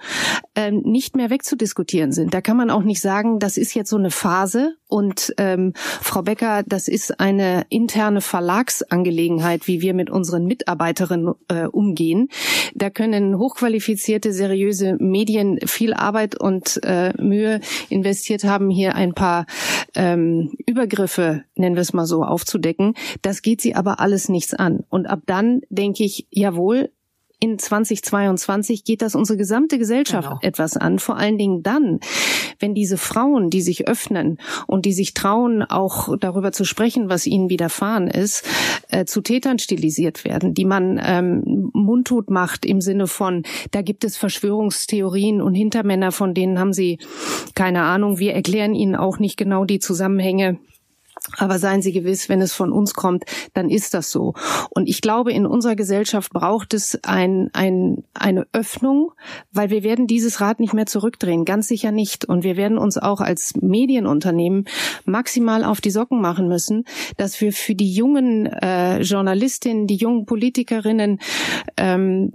äh, 0.55 0.71
nicht 0.71 1.15
mehr 1.15 1.29
wegzudiskutieren 1.29 2.11
sind. 2.11 2.33
Da 2.33 2.41
kann 2.41 2.57
man 2.57 2.71
auch 2.71 2.83
nicht 2.83 3.03
sagen, 3.03 3.39
das 3.39 3.59
ist 3.59 3.75
jetzt 3.75 3.91
so 3.91 3.99
eine 3.99 4.11
Phase 4.11 4.77
und 4.95 5.35
ähm, 5.39 5.73
Frau 5.75 6.23
Becker, 6.23 6.63
das 6.65 6.87
ist 6.87 7.19
eine 7.19 7.67
interne 7.69 8.21
Verlagsangelegenheit, 8.21 9.67
wie 9.67 9.81
wir 9.81 9.93
mit 9.93 10.09
unseren 10.09 10.47
Mitarbeiterinnen 10.47 11.35
äh, 11.49 11.65
umgehen. 11.65 12.29
Da 12.77 12.91
können 12.91 13.37
hochqualifizierte, 13.37 14.33
seriöse 14.33 14.95
Medien 15.01 15.59
viel 15.67 15.95
Arbeit 15.95 16.41
und 16.41 16.79
äh, 16.85 17.13
Mühe 17.21 17.59
investiert 17.89 18.45
haben, 18.45 18.71
hier 18.71 18.95
ein 18.95 19.15
paar 19.15 19.47
ähm, 19.97 20.53
Übergriffe, 20.65 21.43
nennen 21.57 21.75
wir 21.75 21.83
es 21.83 21.93
mal 21.93 22.07
so, 22.07 22.23
aufzudecken. 22.23 22.95
Das 23.21 23.43
geht 23.43 23.61
sie 23.61 23.75
aber 23.75 23.99
alles 23.99 24.29
nichts 24.29 24.55
an. 24.55 24.85
Und 24.91 25.07
ab 25.07 25.23
dann 25.27 25.63
denke 25.71 26.05
ich, 26.05 26.29
jawohl, 26.31 26.91
in 27.45 27.59
2022 27.59 28.85
geht 28.85 29.03
das 29.03 29.15
unsere 29.15 29.37
gesamte 29.37 29.79
Gesellschaft 29.79 30.29
genau. 30.29 30.41
etwas 30.41 30.79
an. 30.79 30.99
Vor 30.99 31.19
allen 31.19 31.37
Dingen 31.37 31.63
dann, 31.63 32.01
wenn 32.59 32.75
diese 32.75 32.97
Frauen, 32.97 33.51
die 33.51 33.61
sich 33.61 33.87
öffnen 33.87 34.39
und 34.67 34.87
die 34.87 34.95
sich 34.95 35.13
trauen, 35.13 35.63
auch 35.63 36.17
darüber 36.19 36.53
zu 36.53 36.65
sprechen, 36.65 37.11
was 37.11 37.27
ihnen 37.27 37.51
widerfahren 37.51 38.09
ist, 38.09 38.49
äh, 38.89 39.05
zu 39.05 39.21
Tätern 39.21 39.59
stilisiert 39.59 40.25
werden, 40.25 40.55
die 40.55 40.65
man 40.65 40.99
ähm, 41.05 41.71
mundtot 41.75 42.31
macht 42.31 42.65
im 42.65 42.81
Sinne 42.81 43.07
von, 43.07 43.43
da 43.73 43.83
gibt 43.83 44.05
es 44.05 44.17
Verschwörungstheorien 44.17 45.43
und 45.43 45.55
Hintermänner, 45.55 46.13
von 46.13 46.33
denen 46.33 46.59
haben 46.59 46.73
sie 46.73 46.99
keine 47.55 47.83
Ahnung. 47.83 48.19
Wir 48.19 48.33
erklären 48.33 48.75
ihnen 48.75 48.97
auch 48.97 49.19
nicht 49.19 49.37
genau 49.37 49.67
die 49.67 49.81
Zusammenhänge 49.81 50.59
aber 51.39 51.59
seien 51.59 51.83
Sie 51.83 51.93
gewiss, 51.93 52.29
wenn 52.29 52.43
es 52.43 52.53
von 52.53 52.73
uns 52.73 52.95
kommt, 52.95 53.25
dann 53.55 53.71
ist 53.71 53.95
das 53.95 54.11
so. 54.11 54.35
Und 54.71 54.89
ich 54.89 55.01
glaube, 55.01 55.33
in 55.33 55.47
unserer 55.47 55.75
Gesellschaft 55.75 56.33
braucht 56.33 56.75
es 56.75 56.99
ein, 57.03 57.49
ein, 57.53 58.05
eine 58.13 58.47
Öffnung, 58.53 59.13
weil 59.51 59.71
wir 59.71 59.83
werden 59.83 60.07
dieses 60.07 60.41
Rad 60.41 60.61
nicht 60.61 60.75
mehr 60.75 60.87
zurückdrehen, 60.87 61.45
ganz 61.45 61.69
sicher 61.69 61.93
nicht. 61.93 62.25
Und 62.27 62.45
wir 62.45 62.57
werden 62.57 62.79
uns 62.79 62.99
auch 62.99 63.21
als 63.21 63.55
Medienunternehmen 63.61 64.67
maximal 65.05 65.65
auf 65.65 65.81
die 65.81 65.91
Socken 65.91 66.21
machen 66.21 66.47
müssen, 66.49 66.85
dass 67.17 67.41
wir 67.41 67.53
für 67.53 67.75
die 67.75 67.93
jungen 67.93 68.47
äh, 68.47 69.01
Journalistinnen, 69.01 69.87
die 69.87 69.97
jungen 69.97 70.27
Politikerinnen 70.27 71.21
ähm, 71.77 72.33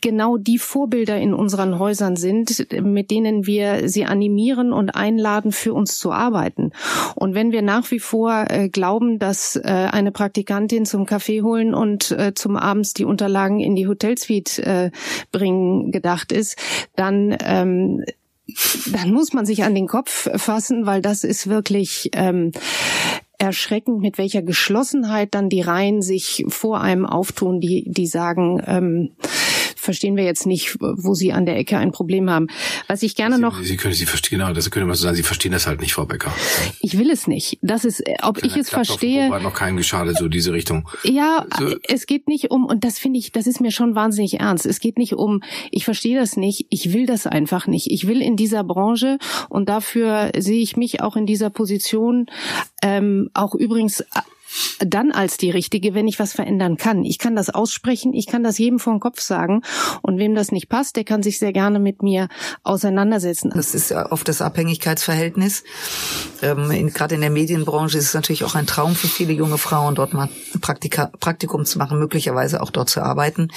genau 0.00 0.36
die 0.36 0.58
Vorbilder 0.58 1.18
in 1.18 1.34
unseren 1.34 1.78
Häusern 1.78 2.16
sind, 2.16 2.66
mit 2.82 3.10
denen 3.10 3.46
wir 3.46 3.88
sie 3.88 4.04
animieren 4.04 4.72
und 4.72 4.90
einladen, 4.90 5.52
für 5.52 5.74
uns 5.74 5.98
zu 5.98 6.12
arbeiten. 6.12 6.72
Und 7.14 7.34
wenn 7.34 7.50
wir 7.50 7.62
nach 7.62 7.90
wie 7.90 7.98
vor 7.98 8.46
äh, 8.48 8.68
glauben, 8.68 9.18
dass 9.18 9.56
äh, 9.56 9.62
eine 9.64 10.12
Praktikantin 10.12 10.86
zum 10.86 11.06
Kaffee 11.06 11.42
holen 11.42 11.74
und 11.74 12.12
äh, 12.12 12.32
zum 12.34 12.56
abends 12.56 12.94
die 12.94 13.04
Unterlagen 13.04 13.60
in 13.60 13.74
die 13.74 13.88
Hotelsuite 13.88 14.62
äh, 14.62 14.90
bringen 15.32 15.90
gedacht 15.90 16.32
ist, 16.32 16.56
dann 16.94 17.36
ähm, 17.42 18.04
dann 18.92 19.12
muss 19.12 19.32
man 19.32 19.44
sich 19.44 19.64
an 19.64 19.74
den 19.74 19.88
Kopf 19.88 20.28
fassen, 20.36 20.86
weil 20.86 21.02
das 21.02 21.24
ist 21.24 21.48
wirklich 21.48 22.10
ähm, 22.12 22.52
erschreckend, 23.38 24.00
mit 24.00 24.18
welcher 24.18 24.42
Geschlossenheit 24.42 25.34
dann 25.34 25.48
die 25.48 25.60
Reihen 25.60 26.02
sich 26.02 26.44
vor 26.48 26.80
einem 26.80 27.04
auftun, 27.06 27.60
die, 27.60 27.84
die 27.86 28.06
sagen, 28.06 28.62
ähm, 28.66 29.10
verstehen 29.86 30.16
wir 30.16 30.24
jetzt 30.24 30.46
nicht, 30.46 30.76
wo 30.80 31.14
Sie 31.14 31.32
an 31.32 31.46
der 31.46 31.56
Ecke 31.56 31.78
ein 31.78 31.92
Problem 31.92 32.28
haben. 32.28 32.48
Was 32.88 33.02
ich 33.02 33.14
gerne 33.14 33.36
Sie, 33.36 33.42
noch. 33.42 33.62
Sie 33.62 33.78
können, 33.78 33.94
Sie 33.94 34.04
verstehen, 34.04 34.38
genau, 34.38 34.52
das 34.52 34.70
können 34.70 34.86
wir 34.86 34.94
so 34.94 35.04
sagen. 35.04 35.16
Sie 35.16 35.22
verstehen 35.22 35.52
das 35.52 35.66
halt 35.66 35.80
nicht, 35.80 35.94
Frau 35.94 36.04
Becker. 36.04 36.34
Ich 36.80 36.98
will 36.98 37.10
es 37.10 37.26
nicht. 37.26 37.58
Das 37.62 37.86
ist, 37.86 38.02
ob 38.22 38.44
ich 38.44 38.56
es 38.56 38.68
verstehe. 38.68 39.30
Hat 39.30 39.42
noch 39.42 39.54
keinem 39.54 39.78
geschadet, 39.78 40.18
so 40.18 40.28
diese 40.28 40.52
Richtung. 40.52 40.88
Ja, 41.04 41.46
so. 41.58 41.76
es 41.88 42.06
geht 42.06 42.28
nicht 42.28 42.50
um, 42.50 42.66
und 42.66 42.84
das 42.84 42.98
finde 42.98 43.18
ich, 43.18 43.32
das 43.32 43.46
ist 43.46 43.60
mir 43.60 43.70
schon 43.70 43.94
wahnsinnig 43.94 44.40
ernst. 44.40 44.66
Es 44.66 44.80
geht 44.80 44.98
nicht 44.98 45.14
um, 45.14 45.42
ich 45.70 45.84
verstehe 45.84 46.18
das 46.18 46.36
nicht, 46.36 46.66
ich 46.68 46.92
will 46.92 47.06
das 47.06 47.26
einfach 47.26 47.66
nicht. 47.66 47.90
Ich 47.90 48.06
will 48.06 48.20
in 48.20 48.36
dieser 48.36 48.64
Branche 48.64 49.18
und 49.48 49.68
dafür 49.68 50.32
sehe 50.36 50.60
ich 50.60 50.76
mich 50.76 51.00
auch 51.00 51.16
in 51.16 51.24
dieser 51.24 51.50
Position, 51.50 52.26
ähm, 52.82 53.30
auch 53.32 53.54
übrigens 53.54 54.04
dann 54.80 55.12
als 55.12 55.36
die 55.36 55.50
richtige, 55.50 55.94
wenn 55.94 56.08
ich 56.08 56.18
was 56.18 56.32
verändern 56.32 56.76
kann. 56.76 57.04
Ich 57.04 57.18
kann 57.18 57.36
das 57.36 57.50
aussprechen, 57.50 58.12
ich 58.14 58.26
kann 58.26 58.42
das 58.42 58.58
jedem 58.58 58.78
vor 58.78 58.94
den 58.94 59.00
Kopf 59.00 59.20
sagen. 59.20 59.62
Und 60.02 60.18
wem 60.18 60.34
das 60.34 60.52
nicht 60.52 60.68
passt, 60.68 60.96
der 60.96 61.04
kann 61.04 61.22
sich 61.22 61.38
sehr 61.38 61.52
gerne 61.52 61.78
mit 61.78 62.02
mir 62.02 62.28
auseinandersetzen. 62.62 63.50
Das 63.54 63.74
ist 63.74 63.92
oft 63.92 64.28
das 64.28 64.42
Abhängigkeitsverhältnis. 64.42 65.64
Ähm, 66.42 66.70
in, 66.70 66.92
gerade 66.92 67.14
in 67.14 67.20
der 67.20 67.30
Medienbranche 67.30 67.98
ist 67.98 68.06
es 68.06 68.14
natürlich 68.14 68.44
auch 68.44 68.54
ein 68.54 68.66
Traum 68.66 68.94
für 68.94 69.08
viele 69.08 69.32
junge 69.32 69.58
Frauen, 69.58 69.94
dort 69.94 70.14
mal 70.14 70.28
Praktika, 70.60 71.10
Praktikum 71.20 71.64
zu 71.64 71.78
machen, 71.78 71.98
möglicherweise 71.98 72.62
auch 72.62 72.70
dort 72.70 72.90
zu 72.90 73.02
arbeiten. 73.02 73.48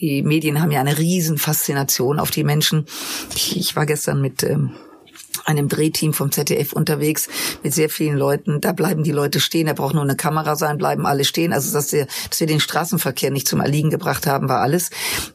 Die 0.00 0.22
Medien 0.22 0.60
haben 0.60 0.70
ja 0.70 0.80
eine 0.80 0.98
riesen 0.98 1.38
Faszination 1.38 2.18
auf 2.18 2.30
die 2.30 2.44
Menschen. 2.44 2.86
Ich, 3.34 3.56
ich 3.56 3.76
war 3.76 3.86
gestern 3.86 4.20
mit 4.20 4.42
ähm, 4.42 4.72
einem 5.44 5.68
Drehteam 5.68 6.12
vom 6.12 6.32
ZDF 6.32 6.72
unterwegs 6.72 7.28
mit 7.62 7.72
sehr 7.72 7.88
vielen 7.88 8.16
Leuten. 8.16 8.60
Da 8.60 8.72
bleiben 8.72 9.04
die 9.04 9.12
Leute 9.12 9.40
stehen. 9.40 9.66
Da 9.66 9.72
braucht 9.72 9.94
nur 9.94 10.02
eine 10.02 10.16
Kamera 10.16 10.56
sein, 10.56 10.78
bleiben 10.78 11.06
alle 11.06 11.24
stehen. 11.24 11.52
Also 11.52 11.72
dass 11.72 11.92
wir, 11.92 12.06
dass 12.28 12.40
wir 12.40 12.46
den 12.46 12.60
Straßenverkehr 12.60 13.30
nicht 13.30 13.46
zum 13.46 13.60
Erliegen 13.60 13.90
gebracht 13.90 14.26
haben, 14.26 14.48
war 14.48 14.60
alles. 14.60 14.90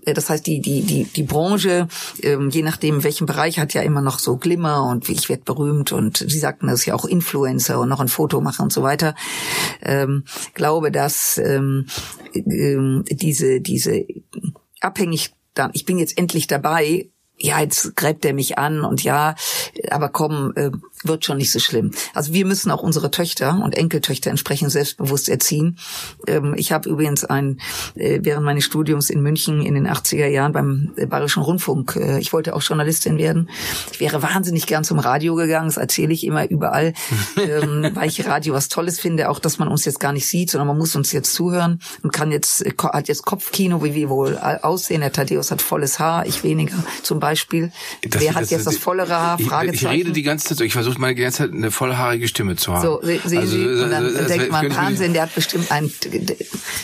Äh, 0.05 0.13
das 0.13 0.29
heißt, 0.29 0.45
die 0.45 0.61
die 0.61 0.81
die 0.81 1.05
die 1.05 1.23
Branche, 1.23 1.87
ähm, 2.21 2.49
je 2.49 2.63
nachdem 2.63 2.95
in 2.95 3.03
welchem 3.03 3.25
Bereich, 3.25 3.59
hat 3.59 3.73
ja 3.73 3.81
immer 3.81 4.01
noch 4.01 4.19
so 4.19 4.37
Glimmer 4.37 4.83
und 4.83 5.09
ich 5.09 5.29
werde 5.29 5.43
berühmt 5.43 5.91
und 5.91 6.17
Sie 6.17 6.39
sagten 6.39 6.67
das 6.67 6.85
ja 6.85 6.93
auch 6.93 7.05
Influencer 7.05 7.79
und 7.79 7.89
noch 7.89 7.99
ein 7.99 8.07
Foto 8.07 8.41
machen 8.41 8.63
und 8.63 8.73
so 8.73 8.83
weiter. 8.83 9.15
Ähm, 9.81 10.23
glaube, 10.53 10.91
dass 10.91 11.37
ähm, 11.37 11.87
ähm, 12.33 13.03
diese 13.09 13.61
diese 13.61 14.05
abhängig 14.79 15.33
ich 15.73 15.85
bin 15.85 15.97
jetzt 15.97 16.17
endlich 16.17 16.47
dabei, 16.47 17.10
ja, 17.41 17.59
jetzt 17.59 17.95
gräbt 17.95 18.25
er 18.25 18.33
mich 18.33 18.57
an 18.57 18.81
und 18.81 19.03
ja, 19.03 19.35
aber 19.89 20.09
komm, 20.09 20.53
äh, 20.55 20.71
wird 21.03 21.25
schon 21.25 21.37
nicht 21.37 21.51
so 21.51 21.59
schlimm. 21.59 21.91
Also 22.13 22.33
wir 22.33 22.45
müssen 22.45 22.71
auch 22.71 22.83
unsere 22.83 23.11
Töchter 23.11 23.61
und 23.63 23.75
Enkeltöchter 23.75 24.29
entsprechend 24.29 24.71
selbstbewusst 24.71 25.29
erziehen. 25.29 25.77
Ähm, 26.27 26.53
ich 26.57 26.71
habe 26.71 26.89
übrigens 26.89 27.25
ein, 27.25 27.59
äh, 27.95 28.19
während 28.21 28.45
meines 28.45 28.65
Studiums 28.65 29.09
in 29.09 29.21
München 29.21 29.61
in 29.61 29.73
den 29.73 29.87
80er 29.87 30.27
Jahren 30.27 30.51
beim 30.51 30.91
äh, 30.95 31.05
Bayerischen 31.05 31.43
Rundfunk, 31.43 31.95
äh, 31.95 32.19
ich 32.19 32.33
wollte 32.33 32.55
auch 32.55 32.61
Journalistin 32.61 33.17
werden. 33.17 33.49
Ich 33.91 33.99
wäre 33.99 34.21
wahnsinnig 34.21 34.67
gern 34.67 34.83
zum 34.83 34.99
Radio 34.99 35.35
gegangen, 35.35 35.67
das 35.67 35.77
erzähle 35.77 36.13
ich 36.13 36.25
immer 36.25 36.49
überall, 36.49 36.93
ähm, 37.37 37.91
weil 37.93 38.07
ich 38.07 38.25
Radio 38.25 38.53
was 38.53 38.69
Tolles 38.69 38.99
finde, 38.99 39.29
auch 39.29 39.39
dass 39.39 39.57
man 39.57 39.67
uns 39.67 39.85
jetzt 39.85 39.99
gar 39.99 40.13
nicht 40.13 40.27
sieht, 40.27 40.51
sondern 40.51 40.67
man 40.67 40.77
muss 40.77 40.95
uns 40.95 41.11
jetzt 41.11 41.33
zuhören 41.33 41.79
und 42.03 42.11
kann 42.11 42.31
jetzt, 42.31 42.63
hat 42.81 43.07
jetzt 43.07 43.25
Kopfkino, 43.25 43.83
wie 43.83 43.95
wir 43.95 44.09
wohl 44.09 44.37
aussehen. 44.37 45.01
Der 45.01 45.11
Thaddeus 45.11 45.51
hat 45.51 45.61
volles 45.61 45.99
Haar, 45.99 46.25
ich 46.25 46.43
weniger 46.43 46.75
zum 47.03 47.19
Beispiel. 47.19 47.71
Das, 48.07 48.21
Wer 48.21 48.35
hat 48.35 48.43
das, 48.43 48.49
jetzt 48.51 48.67
das, 48.67 48.75
das 48.75 48.83
vollere 48.83 49.15
Haar? 49.15 49.39
Ich, 49.39 49.47
ich 49.47 49.87
rede 49.87 50.11
die 50.11 50.23
ganze 50.23 50.55
Zeit, 50.55 50.61
ich 50.61 50.73
versuche 50.73 50.90
versucht 50.91 50.99
mal 50.99 51.15
die 51.15 51.21
ganze 51.21 51.37
Zeit 51.39 51.53
eine 51.53 51.71
vollhaarige 51.71 52.27
Stimme 52.27 52.55
zu 52.55 52.73
haben. 52.73 52.81
So, 52.81 52.99
sie, 53.01 53.19
sie, 53.25 53.37
also, 53.37 53.51
sie, 53.51 53.65
und 53.65 53.89
dann 53.89 54.05
also, 54.05 54.27
denkt 54.27 54.51
man, 54.51 54.75
Wahnsinn, 54.75 55.13
der 55.13 55.23
hat 55.23 55.35
bestimmt 55.35 55.71
ein, 55.71 55.91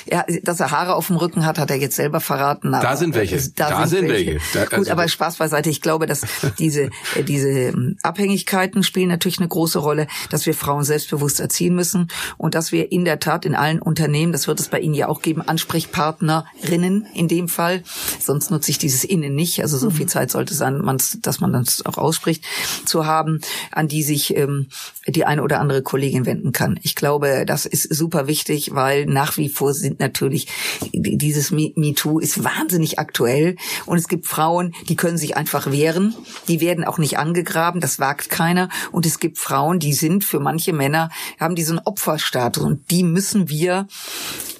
ja, 0.09 0.25
dass 0.43 0.59
er 0.59 0.71
Haare 0.71 0.95
auf 0.95 1.07
dem 1.07 1.17
Rücken 1.17 1.45
hat, 1.45 1.59
hat 1.59 1.69
er 1.69 1.77
jetzt 1.77 1.95
selber 1.95 2.19
verraten. 2.19 2.71
da 2.71 2.95
sind 2.95 3.15
welche. 3.15 3.37
Da, 3.55 3.69
da 3.69 3.87
sind, 3.87 3.99
sind 3.99 4.09
welche. 4.09 4.33
welche. 4.33 4.45
Da, 4.53 4.63
also 4.63 4.75
Gut, 4.77 4.89
aber 4.89 5.07
Spaß 5.07 5.37
beiseite. 5.37 5.69
Ich 5.69 5.81
glaube, 5.81 6.05
dass 6.05 6.21
diese, 6.59 6.89
diese 7.27 7.49
ähm, 7.49 7.97
Abhängigkeiten 8.03 8.83
spielen 8.83 9.09
natürlich 9.09 9.39
eine 9.39 9.47
große 9.47 9.79
Rolle, 9.79 10.07
dass 10.29 10.45
wir 10.45 10.53
Frauen 10.53 10.83
selbstbewusst 10.83 11.39
erziehen 11.39 11.75
müssen 11.75 12.07
und 12.37 12.55
dass 12.55 12.71
wir 12.71 12.91
in 12.91 13.05
der 13.05 13.19
Tat 13.19 13.45
in 13.45 13.55
allen 13.55 13.81
Unternehmen, 13.81 14.31
das 14.31 14.47
wird 14.47 14.59
es 14.59 14.69
bei 14.69 14.79
Ihnen 14.79 14.93
ja 14.93 15.07
auch 15.07 15.21
geben, 15.21 15.41
Ansprechpartnerinnen 15.41 17.07
in 17.13 17.27
dem 17.27 17.47
Fall. 17.49 17.83
Sonst 18.19 18.51
nutze 18.51 18.71
ich 18.71 18.77
dieses 18.77 19.03
Innen 19.03 19.35
nicht. 19.35 19.61
Also 19.61 19.77
so 19.77 19.89
viel 19.89 20.05
mhm. 20.05 20.09
Zeit 20.09 20.31
sollte 20.31 20.53
sein, 20.53 20.81
dass 21.21 21.39
man 21.39 21.53
das 21.53 21.85
auch 21.85 21.97
ausspricht, 21.97 22.43
zu 22.85 23.05
haben, 23.05 23.41
an 23.71 23.87
die 23.87 23.96
die 23.97 24.03
sich 24.03 24.37
ähm, 24.37 24.67
die 25.07 25.25
eine 25.25 25.41
oder 25.41 25.59
andere 25.59 25.81
Kollegin 25.81 26.27
wenden 26.27 26.51
kann. 26.51 26.79
Ich 26.83 26.93
glaube, 26.93 27.45
das 27.47 27.65
ist 27.65 27.91
super 27.91 28.27
wichtig, 28.27 28.75
weil 28.75 29.07
nach 29.07 29.37
wie 29.37 29.49
vor 29.49 29.73
sind 29.73 29.99
natürlich 29.99 30.47
dieses 30.93 31.49
MeToo 31.49 32.19
ist 32.19 32.43
wahnsinnig 32.43 32.99
aktuell 32.99 33.55
und 33.87 33.97
es 33.97 34.07
gibt 34.07 34.27
Frauen, 34.27 34.75
die 34.87 34.95
können 34.95 35.17
sich 35.17 35.35
einfach 35.35 35.71
wehren, 35.71 36.13
die 36.47 36.61
werden 36.61 36.83
auch 36.83 36.99
nicht 36.99 37.17
angegraben, 37.17 37.81
das 37.81 37.97
wagt 37.97 38.29
keiner 38.29 38.69
und 38.91 39.07
es 39.07 39.17
gibt 39.17 39.39
Frauen, 39.39 39.79
die 39.79 39.93
sind 39.93 40.23
für 40.23 40.39
manche 40.39 40.73
Männer 40.73 41.09
haben 41.39 41.55
diesen 41.55 41.79
Opferstatus 41.79 42.63
und 42.63 42.91
die 42.91 43.01
müssen 43.01 43.49
wir 43.49 43.87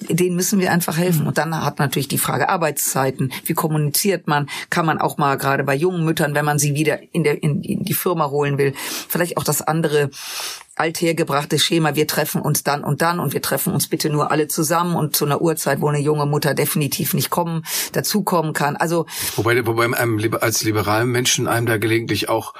denen 0.00 0.36
müssen 0.36 0.60
wir 0.60 0.72
einfach 0.72 0.96
helfen. 0.96 1.26
Und 1.26 1.38
dann 1.38 1.54
hat 1.64 1.78
natürlich 1.78 2.08
die 2.08 2.18
Frage 2.18 2.48
Arbeitszeiten. 2.48 3.32
Wie 3.44 3.54
kommuniziert 3.54 4.26
man? 4.26 4.48
Kann 4.70 4.86
man 4.86 4.98
auch 5.00 5.18
mal 5.18 5.36
gerade 5.36 5.64
bei 5.64 5.74
jungen 5.74 6.04
Müttern, 6.04 6.34
wenn 6.34 6.44
man 6.44 6.58
sie 6.58 6.74
wieder 6.74 6.98
in, 7.12 7.24
der, 7.24 7.42
in, 7.42 7.62
die 7.62 7.94
Firma 7.94 8.30
holen 8.30 8.58
will, 8.58 8.74
vielleicht 9.08 9.27
auch 9.36 9.44
das 9.44 9.62
andere 9.62 10.10
althergebrachtes 10.78 11.64
Schema, 11.64 11.94
wir 11.94 12.06
treffen 12.06 12.40
uns 12.40 12.62
dann 12.62 12.84
und 12.84 13.02
dann 13.02 13.20
und 13.20 13.32
wir 13.32 13.42
treffen 13.42 13.72
uns 13.72 13.88
bitte 13.88 14.10
nur 14.10 14.30
alle 14.30 14.48
zusammen 14.48 14.96
und 14.96 15.16
zu 15.16 15.24
einer 15.24 15.40
Uhrzeit, 15.40 15.80
wo 15.80 15.88
eine 15.88 16.00
junge 16.00 16.26
Mutter 16.26 16.54
definitiv 16.54 17.14
nicht 17.14 17.30
kommen, 17.30 17.64
dazukommen 17.92 18.52
kann. 18.52 18.76
Also 18.76 19.06
wobei, 19.36 19.66
wobei 19.66 19.84
einem 19.84 20.34
als 20.40 20.62
liberalen 20.64 21.10
Menschen 21.10 21.48
einem 21.48 21.66
da 21.66 21.78
gelegentlich 21.78 22.28
auch 22.28 22.54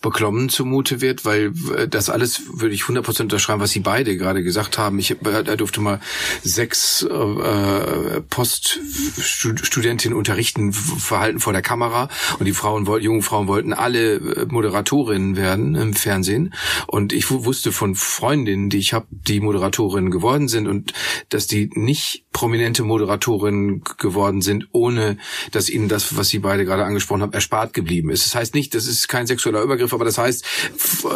beklommen 0.00 0.48
zumute 0.48 1.00
wird, 1.00 1.24
weil 1.24 1.52
äh, 1.76 1.88
das 1.88 2.10
alles 2.10 2.42
würde 2.54 2.74
ich 2.74 2.82
100% 2.82 3.22
unterschreiben, 3.22 3.60
was 3.60 3.70
Sie 3.70 3.80
beide 3.80 4.16
gerade 4.16 4.42
gesagt 4.42 4.78
haben. 4.78 4.98
Ich 4.98 5.10
äh, 5.10 5.44
da 5.44 5.56
durfte 5.56 5.80
mal 5.80 6.00
sechs 6.42 7.02
äh, 7.02 8.20
Poststudentinnen 8.28 10.16
unterrichten, 10.16 10.72
Verhalten 10.72 11.40
vor 11.40 11.52
der 11.52 11.62
Kamera 11.62 12.08
und 12.38 12.46
die 12.46 12.52
Frauen, 12.52 12.86
jungen 13.00 13.22
Frauen 13.22 13.46
wollten 13.48 13.72
alle 13.72 14.14
äh, 14.14 14.46
Moderatorinnen 14.46 15.36
werden 15.36 15.74
im 15.74 15.94
Fernsehen 15.94 16.54
und 16.86 17.12
ich 17.12 17.30
wusste 17.50 17.72
von 17.72 17.96
Freundinnen, 17.96 18.70
die 18.70 18.78
ich 18.78 18.92
habe, 18.92 19.08
die 19.10 19.40
Moderatorinnen 19.40 20.12
geworden 20.12 20.46
sind 20.46 20.68
und 20.68 20.92
dass 21.30 21.48
die 21.48 21.68
nicht 21.74 22.24
prominente 22.32 22.84
Moderatorinnen 22.84 23.82
geworden 23.98 24.40
sind, 24.40 24.68
ohne 24.70 25.18
dass 25.50 25.68
ihnen 25.68 25.88
das, 25.88 26.16
was 26.16 26.28
Sie 26.28 26.38
beide 26.38 26.64
gerade 26.64 26.84
angesprochen 26.84 27.22
haben, 27.22 27.32
erspart 27.32 27.74
geblieben 27.74 28.10
ist. 28.10 28.24
Das 28.24 28.36
heißt 28.36 28.54
nicht, 28.54 28.72
das 28.72 28.86
ist 28.86 29.08
kein 29.08 29.26
sexueller 29.26 29.62
Übergriff, 29.62 29.92
aber 29.92 30.04
das 30.04 30.16
heißt, 30.16 30.44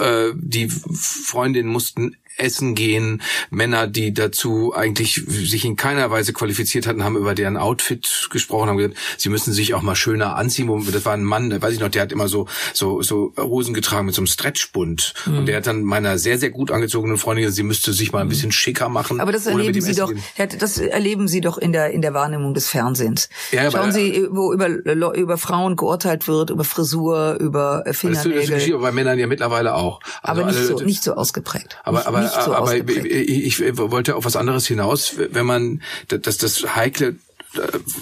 äh, 0.02 0.32
die 0.34 0.68
Freundinnen 0.68 1.70
mussten 1.70 2.16
essen 2.36 2.74
gehen. 2.74 3.22
Männer, 3.50 3.86
die 3.86 4.12
dazu 4.12 4.74
eigentlich 4.74 5.22
sich 5.26 5.64
in 5.64 5.76
keiner 5.76 6.10
Weise 6.10 6.32
qualifiziert 6.32 6.86
hatten, 6.86 7.04
haben 7.04 7.16
über 7.16 7.34
deren 7.34 7.56
Outfit 7.56 8.28
gesprochen, 8.30 8.68
haben 8.68 8.76
gesagt, 8.76 8.96
sie 9.16 9.28
müssen 9.28 9.52
sich 9.52 9.74
auch 9.74 9.82
mal 9.82 9.94
schöner 9.94 10.36
anziehen. 10.36 10.64
Das 10.92 11.04
war 11.04 11.14
ein 11.14 11.24
Mann, 11.24 11.62
weiß 11.62 11.74
ich 11.74 11.80
noch, 11.80 11.88
der 11.88 12.02
hat 12.02 12.12
immer 12.12 12.28
so 12.28 12.46
so 12.72 13.02
so 13.02 13.32
Hosen 13.38 13.74
getragen 13.74 14.06
mit 14.06 14.14
so 14.14 14.20
einem 14.20 14.26
Stretchbund 14.26 15.14
mhm. 15.26 15.38
und 15.38 15.46
der 15.46 15.58
hat 15.58 15.66
dann 15.66 15.82
meiner 15.84 16.18
sehr 16.18 16.38
sehr 16.38 16.50
gut 16.50 16.70
angezogenen 16.70 17.18
Freundin 17.18 17.42
gesagt, 17.42 17.56
sie 17.56 17.62
müsste 17.62 17.92
sich 17.92 18.12
mal 18.12 18.20
ein 18.20 18.28
bisschen 18.28 18.52
schicker 18.52 18.88
machen. 18.88 19.20
Aber 19.20 19.32
das 19.32 19.46
erleben 19.46 19.80
Sie 19.80 19.94
doch, 19.94 20.12
das 20.58 20.78
erleben 20.78 21.28
Sie 21.28 21.40
doch 21.40 21.58
in 21.58 21.72
der 21.72 21.90
in 21.90 22.02
der 22.02 22.14
Wahrnehmung 22.14 22.54
des 22.54 22.68
Fernsehens. 22.68 23.28
Ja, 23.52 23.70
Schauen 23.70 23.92
Sie, 23.92 24.26
wo 24.30 24.52
über 24.52 24.68
über 24.68 25.38
Frauen 25.38 25.76
geurteilt 25.76 26.26
wird, 26.26 26.50
über 26.50 26.64
Frisur, 26.64 27.38
über 27.40 27.84
Fingernägel. 27.90 28.40
Das, 28.40 28.50
das 28.50 28.54
geschieht 28.56 28.80
bei 28.80 28.92
Männern 28.92 29.18
ja 29.18 29.26
mittlerweile 29.26 29.74
auch. 29.74 30.00
Also 30.22 30.42
aber 30.42 30.50
nicht 30.50 30.66
so 30.66 30.78
nicht 30.80 31.02
so 31.02 31.14
ausgeprägt. 31.14 31.78
Aber 31.84 32.06
aber 32.06 32.23
nicht 32.24 32.42
so 32.42 32.54
aber 32.54 32.74
ich, 32.74 33.60
ich 33.60 33.76
wollte 33.78 34.16
auf 34.16 34.24
was 34.24 34.36
anderes 34.36 34.66
hinaus, 34.66 35.14
wenn 35.16 35.46
man 35.46 35.82
das, 36.08 36.38
das 36.38 36.74
heikle 36.76 37.16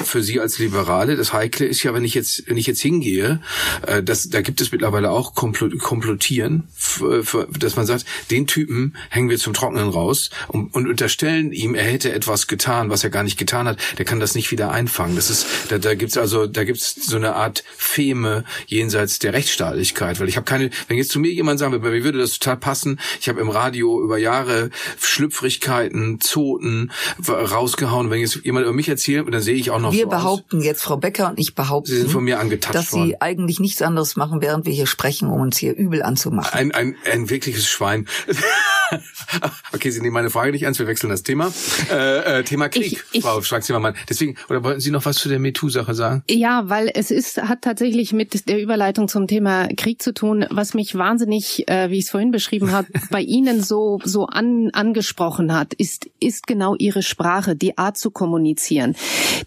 für 0.05 0.23
Sie 0.23 0.41
als 0.41 0.59
Liberale. 0.59 1.17
Das 1.17 1.33
Heikle 1.33 1.67
ist 1.67 1.83
ja, 1.83 1.95
wenn 1.95 2.05
ich 2.05 2.15
jetzt, 2.15 2.45
wenn 2.47 2.57
ich 2.57 2.67
jetzt 2.67 2.81
hingehe, 2.81 3.41
äh, 3.87 4.03
das, 4.03 4.29
da 4.29 4.41
gibt 4.41 4.61
es 4.61 4.73
mittlerweile 4.73 5.11
auch 5.11 5.35
Komplottieren, 5.35 6.69
dass 7.59 7.77
man 7.77 7.87
sagt, 7.87 8.05
den 8.31 8.47
Typen 8.47 8.97
hängen 9.11 9.29
wir 9.29 9.39
zum 9.39 9.55
Trocknen 9.55 9.89
raus 9.89 10.31
und, 10.49 10.75
und 10.75 10.89
unterstellen 10.89 11.53
ihm, 11.53 11.75
er 11.75 11.85
hätte 11.85 12.13
etwas 12.13 12.47
getan, 12.47 12.91
was 12.91 13.05
er 13.05 13.11
gar 13.11 13.23
nicht 13.23 13.39
getan 13.39 13.67
hat. 13.67 13.79
Der 13.99 14.05
kann 14.05 14.21
das 14.21 14.35
nicht 14.35 14.51
wieder 14.51 14.71
einfangen. 14.71 15.17
Das 15.17 15.31
ist, 15.31 15.47
da, 15.69 15.79
da 15.79 15.95
gibt's 15.95 16.17
also, 16.17 16.47
da 16.47 16.65
gibt's 16.65 16.95
so 16.95 17.17
eine 17.17 17.35
Art 17.35 17.65
Feme 17.77 18.45
jenseits 18.67 19.19
der 19.19 19.33
Rechtsstaatlichkeit, 19.33 20.21
weil 20.21 20.29
ich 20.29 20.37
habe 20.37 20.45
keine, 20.45 20.71
wenn 20.89 20.97
jetzt 20.97 21.11
zu 21.11 21.19
mir 21.19 21.33
jemand 21.33 21.59
sagen 21.59 21.73
würde, 21.73 21.85
bei 21.85 21.91
mir 21.91 22.05
würde 22.05 22.19
das 22.19 22.39
total 22.39 22.57
passen. 22.57 23.01
Ich 23.21 23.29
habe 23.29 23.41
im 23.41 23.51
Radio 23.51 24.03
über 24.03 24.19
Jahre 24.19 24.71
Schlüpfrigkeiten, 25.01 26.21
Zoten 26.21 26.93
rausgehauen. 27.29 28.11
Wenn 28.11 28.21
jetzt 28.21 28.41
jemand 28.45 28.65
über 28.65 28.75
mich 28.75 28.89
erzählt 28.89 29.27
dann 29.33 29.42
sehe 29.43 29.55
ich 29.55 29.71
auch 29.71 29.79
noch 29.79 29.93
Wir 29.93 30.05
so 30.05 30.11
behaupten 30.11 30.59
aus. 30.59 30.65
jetzt, 30.65 30.83
Frau 30.83 30.97
Becker 30.97 31.31
und 31.31 31.39
ich 31.39 31.55
behaupten, 31.55 31.91
Sie 31.91 31.99
sind 31.99 32.11
von 32.11 32.25
mir 32.25 32.39
angetatscht 32.39 32.75
dass 32.75 32.93
worden. 32.93 33.09
Sie 33.09 33.21
eigentlich 33.21 33.61
nichts 33.61 33.83
anderes 33.83 34.17
machen, 34.17 34.41
während 34.41 34.67
wir 34.67 34.73
hier 34.73 34.87
sprechen, 34.87 35.29
um 35.29 35.41
uns 35.41 35.57
hier 35.57 35.75
übel 35.75 36.03
anzumachen. 36.03 36.53
Ein, 36.53 36.73
ein, 36.73 36.97
ein 37.11 37.31
wirkliches 37.31 37.67
Schwein. 37.69 38.07
okay, 39.73 39.91
Sie 39.91 40.01
nehmen 40.01 40.15
meine 40.15 40.31
Frage 40.31 40.53
nicht 40.53 40.63
ernst, 40.63 40.81
wir 40.81 40.87
wechseln 40.87 41.11
das 41.11 41.23
Thema. 41.23 41.53
Äh, 41.91 42.41
äh, 42.41 42.45
Thema 42.45 42.69
Krieg, 42.69 42.85
ich, 42.93 43.03
ich, 43.13 43.23
Frau 43.23 43.41
Schwarz-Zimmermann. 43.41 43.95
Deswegen, 44.09 44.37
oder 44.49 44.65
wollten 44.65 44.81
Sie 44.81 44.91
noch 44.91 45.05
was 45.05 45.17
zu 45.17 45.29
der 45.29 45.39
MeToo-Sache 45.39 45.95
sagen? 45.95 46.23
Ja, 46.29 46.69
weil 46.69 46.91
es 46.93 47.11
ist, 47.11 47.41
hat 47.43 47.63
tatsächlich 47.63 48.13
mit 48.13 48.49
der 48.49 48.61
Überleitung 48.61 49.09
zum 49.09 49.27
Thema 49.27 49.69
Krieg 49.77 50.03
zu 50.03 50.15
tun, 50.15 50.47
was 50.51 50.75
mich 50.75 50.95
wahnsinnig, 50.95 51.69
äh, 51.69 51.91
wie 51.91 51.99
ich 51.99 52.05
es 52.05 52.11
vorhin 52.11 52.31
beschrieben 52.31 52.73
habe, 52.73 52.89
bei 53.11 53.21
Ihnen 53.21 53.63
so, 53.63 54.01
so 54.05 54.27
an, 54.27 54.71
angesprochen 54.73 55.55
hat, 55.55 55.75
ist, 55.75 56.09
ist 56.21 56.47
genau 56.47 56.75
Ihre 56.77 57.03
Sprache, 57.03 57.57
die 57.57 57.79
Art 57.79 57.97
zu 57.97 58.11
kommunizieren. 58.11 58.95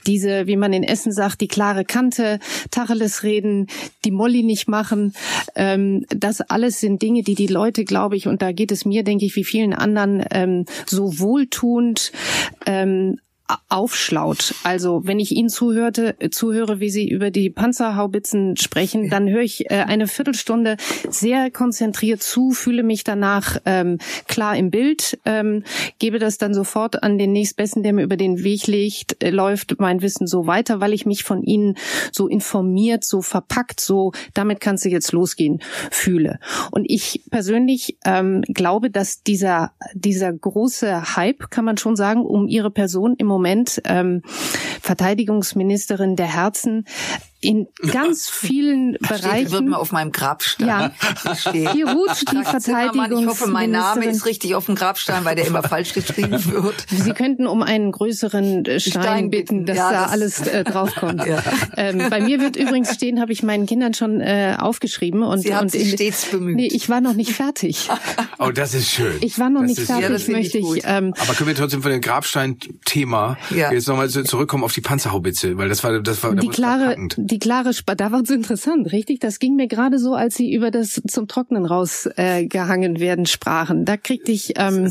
Diese, 0.08 0.48
wie 0.48 0.58
man 0.58 0.74
in 0.74 0.84
Essen 0.84 1.12
sagt, 1.12 1.42
die 1.42 1.48
klare 1.48 1.86
Kante, 1.86 2.40
Tacheles 2.72 3.24
reden, 3.24 3.68
die 4.04 4.12
Molly 4.12 4.44
nicht 4.44 4.68
machen, 4.68 5.14
ähm, 5.56 6.06
das 6.10 6.42
alles 6.42 6.80
sind 6.80 7.02
Dinge, 7.02 7.24
die 7.24 7.36
die 7.36 7.48
Leute, 7.48 7.86
glaube 7.86 8.16
ich, 8.16 8.28
und 8.28 8.42
da 8.42 8.52
geht 8.52 8.72
es 8.72 8.86
mir, 8.86 9.04
denke 9.04 9.26
ich, 9.26 9.36
wie 9.36 9.44
vielen 9.44 9.74
anderen 9.74 10.24
ähm, 10.32 10.66
so 10.86 11.20
wohltuend 11.20 12.12
ähm, 12.66 13.18
aufschlaut. 13.70 14.56
Also 14.64 15.02
wenn 15.06 15.20
ich 15.20 15.32
Ihnen 15.32 15.50
zuhörte, 15.50 16.16
zuhöre, 16.32 16.80
wie 16.80 16.90
Sie 16.90 17.08
über 17.08 17.32
die 17.32 17.50
Panzerhaubitzen 17.50 18.58
sprechen, 18.58 19.10
dann 19.10 19.30
höre 19.30 19.42
ich 19.42 19.70
äh, 19.70 19.86
eine 19.88 20.08
Viertelstunde 20.08 20.78
sehr 21.10 21.52
konzentriert 21.52 22.24
zu, 22.24 22.52
fühle 22.52 22.84
mich 22.84 23.04
danach 23.04 23.58
ähm, 23.66 24.00
klar 24.28 24.56
im 24.58 24.72
Bild, 24.72 25.20
ähm, 25.26 25.64
gebe 26.00 26.20
das 26.20 26.38
dann 26.38 26.54
sofort 26.54 27.04
an 27.04 27.18
den 27.18 27.32
nächstbesten, 27.32 27.84
der 27.84 27.94
mir 27.94 28.04
über 28.04 28.18
den 28.18 28.44
Weg 28.44 28.68
legt, 28.68 29.24
äh, 29.24 29.30
läuft 29.30 29.80
mein 29.80 30.02
Wissen 30.02 30.28
so 30.28 30.48
weiter, 30.48 30.80
weil 30.80 30.94
ich 30.94 31.06
mich 31.06 31.24
von 31.24 31.44
Ihnen 31.44 31.76
so 32.12 32.28
informiert, 32.28 33.04
so 33.04 33.22
verpackt, 33.22 33.80
so 33.80 34.12
damit 34.34 34.60
kannst 34.60 34.86
du 34.86 34.90
jetzt 34.90 35.12
losgehen, 35.12 35.62
fühle. 35.92 36.40
Und 36.72 36.86
ich 36.88 37.24
persönlich 37.30 37.98
ähm, 38.06 38.42
glaube, 38.48 38.90
dass 38.90 39.22
dieser 39.24 39.72
dieser 39.94 40.32
große 40.34 41.16
Hype, 41.16 41.50
kann 41.50 41.66
man 41.66 41.78
schon 41.78 41.96
sagen, 41.96 42.26
um 42.26 42.48
Ihre 42.48 42.72
Person 42.72 43.16
im 43.18 43.28
Moment 43.36 43.82
ähm, 43.84 44.22
Verteidigungsministerin 44.82 46.16
der 46.16 46.34
Herzen 46.34 46.86
in 47.46 47.68
ganz 47.92 48.30
vielen 48.30 48.94
Bereichen. 48.94 49.52
wird 49.52 49.66
mir 49.66 49.78
auf 49.78 49.92
meinem 49.92 50.12
Grabstein. 50.12 50.68
Ja, 50.68 50.92
hier 51.52 51.90
ruht 51.90 52.32
die 52.32 52.44
Verteidigung. 52.44 53.24
Ich 53.24 53.28
hoffe, 53.28 53.48
mein 53.48 53.72
Name 53.72 54.06
ist 54.06 54.26
richtig 54.26 54.56
auf 54.56 54.66
dem 54.66 54.76
Grabstein, 54.76 55.26
weil 55.26 55.36
der 55.36 55.48
immer 55.48 55.64
falsch 55.64 55.94
geschrieben 55.94 56.44
wird. 56.46 56.86
Sie 56.90 57.12
könnten 57.12 57.48
um 57.48 57.64
einen 57.64 57.92
größeren 57.92 58.66
Stein, 58.80 58.80
Stein 58.80 59.30
bitten, 59.30 59.66
dass 59.66 59.78
ja, 59.78 59.92
da 59.92 60.04
das 60.04 60.12
alles 60.12 60.48
äh, 60.48 60.64
draufkommt. 60.64 61.16
Ja. 61.26 61.42
Ähm, 61.76 62.10
bei 62.10 62.20
mir 62.20 62.40
wird 62.40 62.56
übrigens 62.56 62.94
stehen, 62.94 63.20
habe 63.20 63.32
ich 63.32 63.42
meinen 63.42 63.66
Kindern 63.66 63.94
schon 63.94 64.22
äh, 64.22 64.56
aufgeschrieben 64.60 65.24
und 65.24 65.40
Sie 65.40 65.52
und 65.52 65.72
sich 65.72 65.92
in, 65.92 65.98
stets 65.98 66.26
bemüht. 66.26 66.56
Nee, 66.56 66.68
ich 66.68 66.88
war 66.88 67.02
noch 67.02 67.14
nicht 67.14 67.32
fertig. 67.32 67.90
Oh, 68.38 68.52
das 68.52 68.74
ist 68.74 68.92
schön. 68.92 69.14
Ich 69.22 69.40
war 69.40 69.50
noch 69.50 69.62
das 69.62 69.70
nicht 69.70 69.80
ist, 69.80 69.86
fertig, 69.88 70.28
ja, 70.28 70.34
möchte 70.34 70.58
ich. 70.58 70.84
Ähm, 70.84 71.14
Aber 71.18 71.34
können 71.34 71.48
wir 71.48 71.56
trotzdem 71.56 71.82
von 71.82 71.92
dem 71.92 72.02
Grabstein-Thema 72.02 73.38
ja. 73.50 73.72
jetzt 73.72 73.88
nochmal 73.88 74.10
zurückkommen 74.10 74.66
auf 74.66 74.74
die 74.74 74.82
Panzerhaubitze, 74.82 75.58
weil 75.58 75.70
das 75.70 75.84
war 75.86 76.00
das 76.02 76.22
war 76.22 76.36
die 76.36 76.50
klare 76.50 76.98
die 77.36 77.40
klare 77.40 77.72
da 77.98 78.14
war 78.14 78.22
es 78.22 78.30
interessant, 78.30 78.94
richtig? 78.94 79.20
Das 79.20 79.40
ging 79.40 79.58
mir 79.58 79.68
gerade 79.68 80.00
so, 80.00 80.14
als 80.14 80.36
Sie 80.36 80.54
über 80.54 80.72
das 80.72 81.02
zum 81.06 81.28
Trocknen 81.28 81.66
rausgehangen 81.66 82.96
äh, 82.96 83.00
werden 83.02 83.26
sprachen. 83.26 83.84
Da 83.84 83.98
kriegte 83.98 84.32
ich, 84.32 84.54
ähm, 84.56 84.90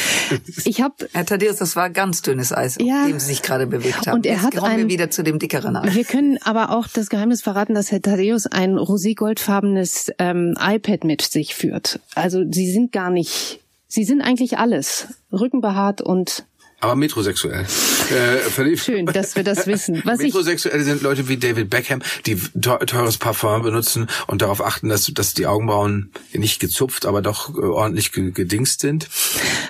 ich 0.64 0.82
habe, 0.82 0.94
Herr 1.12 1.24
Thaddeus, 1.24 1.58
das 1.58 1.76
war 1.76 1.88
ganz 1.90 2.22
dünnes 2.22 2.52
Eis, 2.52 2.76
ja, 2.80 3.02
auf 3.02 3.06
dem 3.06 3.20
Sie 3.20 3.26
sich 3.26 3.42
gerade 3.42 3.68
bewegt 3.68 4.08
haben. 4.08 4.16
Und 4.16 4.26
er 4.26 4.34
Jetzt 4.34 4.42
hat 4.46 4.64
ein, 4.64 4.78
wir 4.78 4.88
wieder 4.88 5.10
zu 5.10 5.22
dem 5.22 5.38
dickeren 5.38 5.76
Eis. 5.76 5.94
Wir 5.94 6.02
können 6.02 6.38
aber 6.42 6.70
auch 6.70 6.88
das 6.88 7.08
Geheimnis 7.08 7.42
verraten, 7.42 7.74
dass 7.74 7.92
Herr 7.92 8.02
Thaddeus 8.02 8.48
ein 8.48 8.76
roségoldfarbenes 8.76 10.10
ähm, 10.18 10.56
iPad 10.60 11.04
mit 11.04 11.22
sich 11.22 11.54
führt. 11.54 12.00
Also 12.16 12.42
Sie 12.50 12.68
sind 12.68 12.90
gar 12.90 13.10
nicht, 13.10 13.60
Sie 13.86 14.02
sind 14.02 14.22
eigentlich 14.22 14.58
alles, 14.58 15.06
rückenbehaart 15.30 16.02
und 16.02 16.46
aber 16.80 16.94
metrosexuell. 16.94 17.64
Äh, 18.10 18.76
Schön, 18.76 19.06
dass 19.06 19.36
wir 19.36 19.44
das 19.44 19.66
wissen. 19.66 20.02
Was 20.04 20.18
metrosexuell 20.18 20.82
sind 20.82 21.02
Leute 21.02 21.28
wie 21.28 21.36
David 21.36 21.70
Beckham, 21.70 22.02
die 22.26 22.36
teures 22.36 23.16
Parfum 23.18 23.62
benutzen 23.62 24.06
und 24.26 24.42
darauf 24.42 24.64
achten, 24.64 24.88
dass, 24.88 25.06
dass 25.06 25.34
die 25.34 25.46
Augenbrauen 25.46 26.12
nicht 26.32 26.60
gezupft, 26.60 27.06
aber 27.06 27.22
doch 27.22 27.56
äh, 27.56 27.62
ordentlich 27.62 28.12
gedingst 28.12 28.80
sind. 28.80 29.08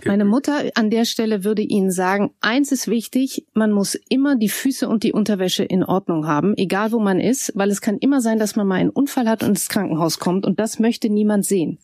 Meine 0.05 0.25
Mutter 0.25 0.71
an 0.75 0.91
der 0.91 1.05
Stelle 1.05 1.45
würde 1.45 1.63
Ihnen 1.63 1.91
sagen, 1.91 2.31
eins 2.41 2.73
ist 2.73 2.89
wichtig, 2.89 3.47
man 3.55 3.73
muss 3.73 3.97
immer 4.09 4.37
die 4.37 4.49
Füße 4.49 4.89
und 4.89 5.03
die 5.03 5.13
Unterwäsche 5.13 5.65
in 5.65 5.85
Ordnung 5.85 6.27
haben, 6.27 6.55
egal 6.57 6.93
wo 6.93 6.99
man 6.99 7.21
ist, 7.21 7.53
weil 7.55 7.71
es 7.71 7.81
kann 7.81 7.99
immer 7.99 8.21
sein, 8.21 8.39
dass 8.39 8.57
man 8.57 8.67
mal 8.67 8.77
einen 8.77 8.91
Unfall 8.91 9.29
hat 9.29 9.43
und 9.43 9.51
ins 9.51 9.69
Krankenhaus 9.69 10.19
kommt 10.19 10.45
und 10.45 10.61
das 10.61 10.79
möchte 10.79 11.09
niemand 11.09 11.47
sehen. 11.47 11.79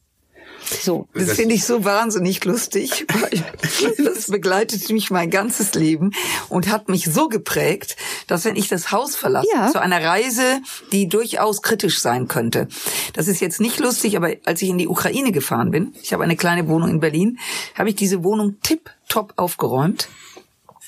So. 0.65 1.07
Das, 1.13 1.27
das 1.27 1.37
finde 1.37 1.55
ich 1.55 1.65
so 1.65 1.85
wahnsinnig 1.85 2.45
lustig, 2.45 3.07
weil 3.13 4.05
das 4.05 4.29
begleitet 4.29 4.89
mich 4.91 5.11
mein 5.11 5.31
ganzes 5.31 5.75
Leben 5.75 6.13
und 6.49 6.69
hat 6.69 6.89
mich 6.89 7.05
so 7.05 7.29
geprägt, 7.29 7.97
dass 8.27 8.45
wenn 8.45 8.57
ich 8.57 8.69
das 8.69 8.93
Haus 8.93 9.17
verlasse, 9.17 9.49
ja. 9.53 9.71
zu 9.71 9.81
einer 9.81 10.03
Reise, 10.03 10.61
die 10.93 11.09
durchaus 11.09 11.63
kritisch 11.63 12.01
sein 12.01 12.29
könnte. 12.29 12.69
Das 13.15 13.29
ist 13.29 13.41
jetzt 13.41 13.61
nicht 13.61 13.81
lustig, 13.81 14.17
aber 14.17 14.31
als 14.45 14.63
ich 14.63 14.69
in 14.69 14.79
die 14.79 14.89
Ukraine 14.89 15.33
gefahren 15.33 15.71
bin, 15.71 15.95
ich 16.03 16.13
habe 16.13 16.25
eine 16.25 16.37
kleine 16.37 16.69
Wohnung 16.69 16.91
in 16.91 17.01
Berlin, 17.01 17.39
habe 17.77 17.91
ich 17.91 17.97
diese 17.97 18.25
Wohnung 18.25 18.57
tipptopp 18.63 19.35
aufgeräumt 19.37 20.09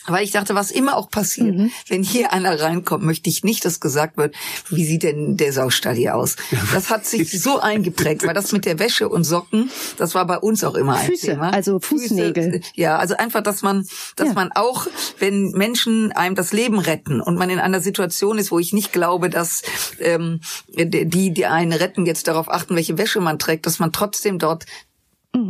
Weil 0.07 0.25
ich 0.25 0.33
dachte, 0.33 0.55
was 0.55 0.71
immer 0.71 0.97
auch 0.97 1.09
passiert, 1.09 1.57
mhm. 1.57 1.71
wenn 1.89 2.03
hier 2.03 2.33
einer 2.33 2.61
reinkommt, 2.61 3.05
möchte 3.05 3.31
ich 3.31 3.43
nicht, 3.43 3.65
dass 3.65 3.81
gesagt 3.81 4.17
wird, 4.17 4.35
wie 4.69 4.85
sieht 4.85 5.03
denn 5.03 5.37
der 5.37 5.53
Saustall 5.53 5.95
hier 5.95 6.15
aus? 6.15 6.37
Das 6.73 6.91
hat 6.91 7.07
sich 7.07 7.41
so 7.41 7.59
eingeprägt, 7.61 8.27
weil 8.27 8.35
das 8.35 8.53
mit 8.53 8.67
der 8.67 8.79
Wäsche 8.79 9.09
und 9.09 9.25
Socken, 9.25 9.71
das 9.97 10.15
war 10.15 10.27
bei 10.27 10.39
uns 10.39 10.63
auch 10.65 10.75
immer 10.75 10.97
ein 10.97 11.07
Füße, 11.07 11.27
Thema. 11.29 11.51
also 11.51 11.79
Fußnägel. 11.79 12.53
Füße, 12.53 12.73
ja, 12.75 12.99
also 12.99 13.17
einfach, 13.17 13.43
dass 13.43 13.63
man, 13.63 13.87
dass 14.17 14.29
ja. 14.29 14.35
man 14.35 14.53
auch, 14.53 14.87
wenn 15.19 15.51
Menschen 15.53 16.13
einem 16.13 16.35
das 16.35 16.53
Leben 16.53 16.79
retten 16.79 17.21
und 17.21 17.37
man 17.37 17.51
in 17.51 17.59
einer 17.59 17.81
Situation 17.81 18.39
ist, 18.39 18.51
wo 18.51 18.59
ich 18.59 18.73
nicht 18.73 18.93
glaube, 18.93 19.31
dass 19.31 19.63
ähm, 20.01 20.41
die, 20.69 21.33
die 21.33 21.47
einen 21.47 21.73
retten, 21.73 22.07
jetzt 22.07 22.29
darauf 22.29 22.51
achten, 22.51 22.77
welche 22.77 22.99
Wäsche 22.99 23.21
man 23.21 23.39
trägt, 23.39 23.67
dass 23.67 23.79
man 23.79 23.93
trotzdem 23.93 24.39
dort. 24.39 24.67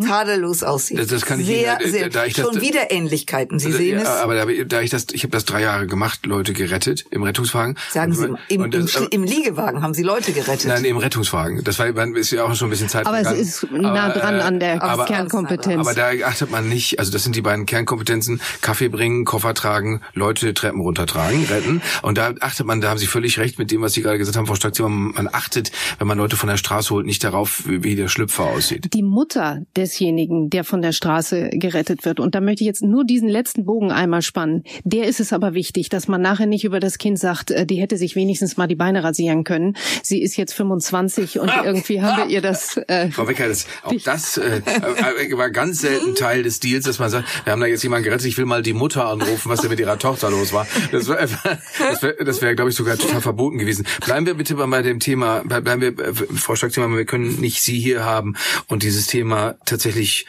Tadellos 0.07 0.62
aussieht. 0.62 0.99
Das, 0.99 1.09
das 1.09 1.26
kann 1.26 1.41
ich 1.41 1.47
sehr, 1.47 1.80
Ihnen, 1.80 1.91
sehr, 1.91 2.09
da 2.09 2.24
ich 2.24 2.37
schon 2.37 2.55
das, 2.55 2.62
wieder 2.62 2.91
Ähnlichkeiten. 2.91 3.59
Sie 3.59 3.72
sehen 3.72 3.99
ja, 3.99 4.03
es. 4.03 4.09
Aber 4.09 4.35
da, 4.35 4.47
da 4.64 4.80
ich 4.80 4.91
das, 4.91 5.07
ich 5.12 5.22
habe 5.22 5.32
das 5.32 5.45
drei 5.45 5.62
Jahre 5.62 5.87
gemacht, 5.87 6.26
Leute 6.26 6.53
gerettet 6.53 7.05
im 7.11 7.22
Rettungswagen. 7.22 7.76
Sagen 7.91 8.14
Sie, 8.14 8.35
im, 8.49 8.70
das, 8.70 8.95
im, 8.97 9.09
im, 9.11 9.24
Liegewagen 9.24 9.82
haben 9.82 9.95
Sie 9.95 10.03
Leute 10.03 10.32
gerettet? 10.32 10.66
Nein, 10.66 10.85
im 10.85 10.97
Rettungswagen. 10.97 11.62
Das 11.64 11.78
war 11.78 11.87
ist 12.16 12.30
ja 12.30 12.45
auch 12.45 12.55
schon 12.55 12.68
ein 12.68 12.70
bisschen 12.70 12.89
Zeit. 12.89 13.07
Aber 13.07 13.16
vergangen. 13.16 13.41
es 13.41 13.62
ist 13.62 13.72
nah 13.72 14.09
dran 14.11 14.41
an 14.41 14.61
der 14.61 14.82
aber, 14.82 15.05
Kernkompetenz. 15.05 15.80
Aber 15.80 15.95
da 15.95 16.11
achtet 16.26 16.51
man 16.51 16.68
nicht. 16.68 16.99
Also 16.99 17.12
das 17.12 17.22
sind 17.22 17.37
die 17.37 17.43
beiden 17.43 17.66
Kernkompetenzen: 17.66 18.41
Kaffee 18.61 18.89
bringen, 18.89 19.24
Koffer 19.24 19.55
tragen, 19.55 20.01
Leute 20.14 20.55
Treppen 20.55 20.80
runtertragen, 20.80 21.45
retten. 21.45 21.82
Und 22.03 22.18
da 22.18 22.35
achtet 22.41 22.66
man, 22.66 22.80
da 22.80 22.91
haben 22.91 22.99
Sie 22.99 23.07
völlig 23.07 23.39
recht 23.39 23.59
mit 23.59 23.70
dem, 23.70 23.82
was 23.82 23.93
Sie 23.93 24.03
gerade 24.03 24.18
gesagt 24.18 24.37
haben, 24.37 24.47
Frau 24.47 24.55
Staktion. 24.55 25.12
Man 25.12 25.28
achtet, 25.32 25.72
wenn 25.99 26.07
man 26.07 26.18
Leute 26.18 26.37
von 26.37 26.49
der 26.49 26.57
Straße 26.57 26.91
holt, 26.91 27.07
nicht 27.07 27.22
darauf, 27.24 27.62
wie 27.66 27.97
der 27.97 28.09
Schlüpfer 28.09 28.45
aussieht. 28.45 28.93
Die 28.93 29.03
Mutter 29.03 29.61
desjenigen, 29.77 30.51
der 30.51 30.64
von 30.64 30.83
der 30.83 30.93
Straße 30.93 31.51
gerettet 31.53 32.05
wird. 32.05 32.20
Und 32.20 32.35
da 32.35 32.41
möchte 32.41 32.62
ich 32.62 32.66
jetzt 32.66 32.83
nur 32.83 33.05
diesen 33.05 33.29
letzten 33.29 33.64
Bogen 33.64 33.91
einmal 33.91 34.22
spannen. 34.22 34.64
Der 34.85 35.07
ist 35.07 35.20
es 35.20 35.33
aber 35.33 35.55
wichtig, 35.55 35.89
dass 35.89 36.09
man 36.09 36.22
nachher 36.22 36.47
nicht 36.47 36.64
über 36.64 36.81
das 36.81 36.99
Kind 36.99 37.18
sagt, 37.18 37.51
äh, 37.51 37.66
die 37.66 37.77
hätte 37.77 37.97
sich 37.97 38.16
wenigstens 38.16 38.57
mal 38.57 38.66
die 38.66 38.75
Beine 38.75 39.05
rasieren 39.05 39.45
können. 39.45 39.77
Sie 40.03 40.22
ist 40.22 40.37
jetzt 40.37 40.55
25 40.55 41.41
und 41.41 41.51
irgendwie 41.64 42.03
haben 42.03 42.29
wir 42.29 42.35
ihr 42.35 42.41
das. 42.41 42.77
Äh, 42.89 43.11
Frau 43.11 43.25
Becker, 43.25 43.49
das, 43.49 43.66
auch 43.83 43.93
das 44.05 44.37
äh, 44.39 44.59
äh, 44.59 45.37
war 45.37 45.51
ganz 45.51 45.81
selten 45.81 46.14
Teil 46.14 46.43
des 46.43 46.61
Deals, 46.61 46.85
dass 46.85 46.99
man 46.99 47.11
sagt, 47.11 47.29
wir 47.45 47.53
haben 47.53 47.61
da 47.61 47.66
jetzt 47.66 47.83
jemanden 47.83 48.05
gerettet, 48.05 48.27
ich 48.27 48.39
will 48.39 48.47
mal 48.47 48.62
die 48.62 48.72
Mutter 48.72 49.07
anrufen, 49.07 49.51
was 49.51 49.61
da 49.61 49.68
mit 49.68 49.81
ihrer 49.81 49.99
Tochter 49.99 50.31
los 50.31 50.53
war. 50.53 50.66
Das 50.93 51.09
wäre, 51.09 51.29
das 51.79 52.03
wäre, 52.03 52.25
das 52.25 52.43
wäre 52.43 52.55
glaube 52.55 52.70
ich, 52.70 52.77
sogar 52.77 52.97
total 52.97 53.20
verboten 53.20 53.59
gewesen. 53.59 53.87
Bleiben 54.05 54.27
wir 54.27 54.35
bitte 54.35 54.55
bei 54.55 54.83
dem 54.83 55.01
Thema, 55.01 55.43
bleiben 55.45 55.81
wir, 55.81 55.99
äh, 55.99 56.14
Frau 56.14 56.55
Stark-Zimmermann, 56.55 56.99
wir 56.99 57.05
können 57.05 57.41
nicht 57.41 57.62
Sie 57.62 57.79
hier 57.79 58.05
haben 58.05 58.37
und 58.68 58.83
dieses 58.83 59.07
Thema 59.07 59.57
tatsächlich 59.64 60.26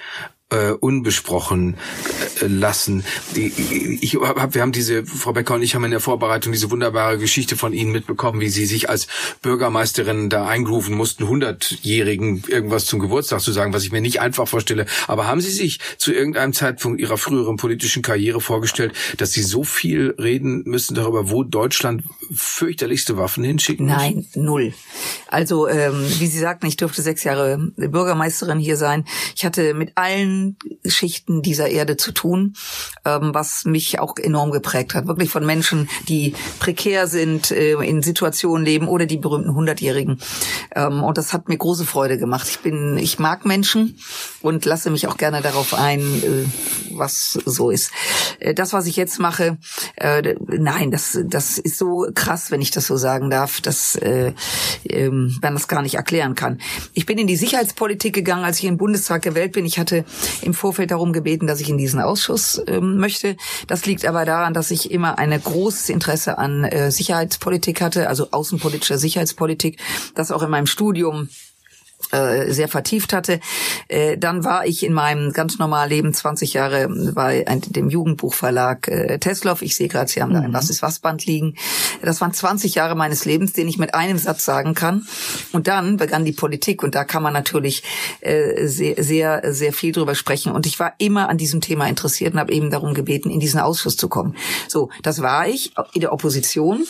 äh, 0.56 0.72
unbesprochen 0.72 1.76
äh, 2.42 2.48
lassen. 2.48 3.04
Ich 3.34 4.16
hab, 4.16 4.54
wir 4.54 4.62
haben 4.62 4.72
diese, 4.72 5.06
Frau 5.06 5.34
Becker 5.34 5.56
und 5.56 5.62
ich 5.62 5.76
haben 5.76 5.84
in 5.84 5.92
der 5.92 6.00
Vorbereitung 6.00 6.54
diese 6.54 6.72
wunderbare 6.72 7.18
Geschichte 7.18 7.56
von 7.56 7.74
Ihnen 7.74 7.92
mitbekommen, 7.92 8.40
wie 8.40 8.50
Sie 8.50 8.66
sich 8.66 8.90
als 8.90 9.08
Bürgermeisterin 9.42 10.30
da 10.30 10.48
eingerufen 10.48 10.96
mussten, 10.96 11.28
hundertjährigen 11.28 12.44
irgendwas 12.48 12.86
zum 12.86 13.00
Geburtstag 13.00 13.42
zu 13.42 13.52
sagen, 13.52 13.74
was 13.74 13.84
ich 13.84 13.92
mir 13.92 14.02
nicht 14.02 14.22
einfach 14.22 14.48
vorstelle. 14.48 14.86
Aber 15.08 15.28
haben 15.28 15.42
Sie 15.42 15.52
sich 15.52 15.80
zu 15.98 16.14
irgendeinem 16.14 16.54
Zeitpunkt 16.54 17.02
Ihrer 17.02 17.18
früheren 17.18 17.58
politischen 17.58 18.02
Karriere 18.02 18.42
vorgestellt, 18.42 18.94
dass 19.18 19.32
Sie 19.32 19.44
so 19.44 19.64
viel 19.64 20.16
reden 20.20 20.64
müssen 20.66 20.96
darüber, 20.96 21.30
wo 21.30 21.44
Deutschland 21.44 22.04
fürchterlichste 22.34 23.18
Waffen 23.18 23.44
hinschicken 23.44 23.88
muss? 23.88 23.96
Nein, 23.96 24.26
null. 24.36 24.74
Also, 25.28 25.68
ähm, 25.68 26.06
wie 26.20 26.28
Sie 26.28 26.40
sagten, 26.40 26.66
ich 26.68 26.78
durfte 26.78 27.02
sechs 27.02 27.24
Jahre 27.24 27.72
Bürgermeisterin 27.76 28.60
hier 28.60 28.78
sein. 28.78 29.06
Ich 29.36 29.46
hatte 29.46 29.74
mit 29.74 29.94
allen 29.96 30.45
Schichten 30.86 31.42
dieser 31.42 31.70
Erde 31.70 31.98
zu 31.98 32.12
tun, 32.12 32.56
ähm, 33.06 33.32
was 33.34 33.66
mich 33.66 34.00
auch 34.00 34.18
enorm 34.18 34.52
geprägt 34.52 34.94
hat. 34.94 35.08
Wirklich 35.08 35.30
von 35.30 35.46
Menschen, 35.46 35.90
die 36.08 36.34
prekär 36.60 37.08
sind, 37.08 37.52
äh, 37.52 37.74
in 37.74 38.02
Situationen 38.02 38.66
leben 38.66 38.88
oder 38.88 39.06
die 39.06 39.18
berühmten 39.18 39.54
Hundertjährigen. 39.54 40.20
Ähm, 40.76 41.04
und 41.04 41.18
das 41.18 41.34
hat 41.34 41.50
mir 41.50 41.58
große 41.58 41.86
Freude 41.86 42.18
gemacht. 42.18 42.48
Ich 42.50 42.60
bin, 42.60 42.98
ich 42.98 43.20
mag 43.20 43.46
Menschen 43.46 43.98
und 44.42 44.66
lasse 44.66 44.90
mich 44.90 45.08
auch 45.08 45.18
gerne 45.18 45.42
darauf 45.42 45.74
ein, 45.74 46.02
äh, 46.02 46.46
was 46.92 47.40
so 47.46 47.70
ist. 47.70 47.92
Äh, 48.40 48.54
das, 48.54 48.74
was 48.74 48.88
ich 48.88 48.96
jetzt 48.96 49.20
mache, 49.20 49.58
nein, 50.48 50.92
das, 50.92 51.18
das 51.26 51.58
ist 51.58 51.78
so 51.78 52.08
krass, 52.14 52.52
wenn 52.52 52.62
ich 52.62 52.72
das 52.72 52.88
so 52.88 52.98
sagen 52.98 53.30
darf, 53.30 53.62
dass 53.62 53.96
äh, 53.96 54.34
ähm, 54.90 55.38
man 55.42 55.54
das 55.54 55.68
gar 55.68 55.82
nicht 55.82 55.96
erklären 55.96 56.36
kann. 56.36 56.60
Ich 56.94 57.06
bin 57.06 57.18
in 57.18 57.28
die 57.28 57.36
Sicherheitspolitik 57.36 58.14
gegangen, 58.14 58.44
als 58.44 58.60
ich 58.60 58.66
im 58.66 58.78
Bundestag 58.78 59.22
gewählt 59.22 59.54
bin. 59.54 59.66
Ich 59.66 59.80
hatte 59.80 60.06
im 60.42 60.54
Vorfeld 60.54 60.92
darum 60.92 61.14
gebeten, 61.14 61.48
dass 61.48 61.62
ich 61.62 61.70
in 61.70 61.78
diesen 61.78 62.02
Ausschuss 62.02 62.62
ähm, 62.68 62.98
möchte. 62.98 63.36
Das 63.68 63.86
liegt 63.86 64.06
aber 64.06 64.26
daran, 64.26 64.54
dass 64.54 64.72
ich 64.72 64.92
immer 64.92 65.18
ein 65.18 65.32
großes 65.32 65.90
Interesse 65.90 66.38
an 66.38 66.64
äh, 66.64 66.92
Sicherheitspolitik 66.92 67.82
hatte, 67.82 68.10
also 68.10 68.28
außenpolitischer 68.32 68.98
Sicherheitspolitik, 68.98 69.80
das 70.16 70.32
auch 70.32 70.44
in 70.44 70.50
meinem 70.50 70.68
Studium 70.68 71.30
sehr 72.12 72.68
vertieft 72.68 73.14
hatte. 73.14 73.40
Äh, 73.88 74.18
dann 74.18 74.44
war 74.44 74.66
ich 74.66 74.84
in 74.84 74.94
meinem 74.94 75.34
ganz 75.34 75.58
normalen 75.58 75.90
Leben 75.90 76.14
20 76.14 76.54
Jahre 76.54 76.88
bei 77.14 77.44
dem 77.68 77.90
Jugendbuchverlag 77.90 78.88
äh, 78.88 79.20
Tesloff. 79.20 79.62
Ich 79.62 79.76
sehe 79.76 79.88
gerade, 79.88 80.10
Sie 80.10 80.22
haben 80.22 80.34
da 80.34 80.42
ein 80.42 80.50
mhm. 80.50 80.54
Was 80.54 80.70
ist 80.70 80.82
was 80.82 81.00
Band 81.00 81.26
liegen. 81.26 81.56
Das 82.02 82.22
waren 82.22 82.34
20 82.34 82.76
Jahre 82.76 82.96
meines 82.96 83.26
Lebens, 83.26 83.54
den 83.54 83.68
ich 83.68 83.78
mit 83.78 83.94
einem 83.94 84.18
Satz 84.18 84.46
sagen 84.46 84.74
kann. 84.74 85.08
Und 85.52 85.68
dann 85.68 85.98
begann 85.98 86.26
die 86.26 86.32
Politik 86.32 86.84
und 86.84 86.96
da 86.96 87.04
kann 87.04 87.24
man 87.24 87.34
natürlich 87.34 87.84
sehr, 88.22 89.04
sehr, 89.04 89.54
sehr 89.54 89.74
viel 89.74 89.92
drüber 89.92 90.16
sprechen. 90.16 90.52
Und 90.52 90.66
ich 90.66 90.80
war 90.80 90.94
immer 90.98 91.30
an 91.30 91.38
diesem 91.38 91.62
Thema 91.62 91.88
interessiert 91.88 92.34
und 92.34 92.40
habe 92.40 92.54
eben 92.54 92.72
darum 92.72 92.94
gebeten, 92.94 93.30
in 93.30 93.40
diesen 93.40 93.60
Ausschuss 93.60 93.98
zu 93.98 94.08
kommen. 94.10 94.36
So, 94.68 94.90
das 95.04 95.22
war 95.22 95.48
ich 95.48 95.74
in 95.94 96.02
der 96.02 96.14
Opposition, 96.14 96.86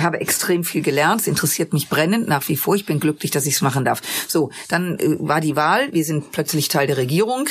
habe 0.00 0.20
extrem 0.20 0.64
viel 0.64 0.82
gelernt. 0.82 1.22
Es 1.22 1.26
interessiert 1.26 1.72
mich 1.72 1.88
brennend 1.88 2.28
nach 2.28 2.48
wie 2.48 2.56
vor. 2.56 2.74
Ich 2.74 2.86
bin 2.86 3.00
glücklich, 3.00 3.30
dass 3.30 3.46
ich 3.46 3.54
es 3.54 3.62
machen 3.62 3.84
darf. 3.84 4.00
So, 4.28 4.43
dann 4.68 4.98
äh, 4.98 5.16
war 5.18 5.40
die 5.40 5.56
Wahl. 5.56 5.92
Wir 5.92 6.04
sind 6.04 6.32
plötzlich 6.32 6.68
Teil 6.68 6.86
der 6.86 6.96
Regierung. 6.96 7.48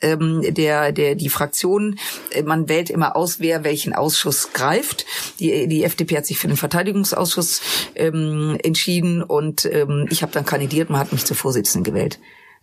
Ähm, 0.00 0.42
der, 0.54 0.92
der, 0.92 1.14
die 1.14 1.28
Fraktion, 1.28 1.98
äh, 2.30 2.42
man 2.42 2.68
wählt 2.68 2.90
immer 2.90 3.16
aus, 3.16 3.40
wer 3.40 3.64
welchen 3.64 3.94
Ausschuss 3.94 4.52
greift. 4.52 5.06
Die, 5.40 5.66
die 5.68 5.84
FDP 5.84 6.18
hat 6.18 6.26
sich 6.26 6.38
für 6.38 6.48
den 6.48 6.56
Verteidigungsausschuss 6.56 7.60
ähm, 7.94 8.58
entschieden 8.62 9.22
und 9.22 9.64
ähm, 9.66 10.06
ich 10.10 10.22
habe 10.22 10.32
dann 10.32 10.44
kandidiert. 10.44 10.90
Man 10.90 11.00
hat 11.00 11.12
mich 11.12 11.24
zur 11.24 11.36
Vorsitzenden 11.36 11.84
gewählt. 11.84 12.18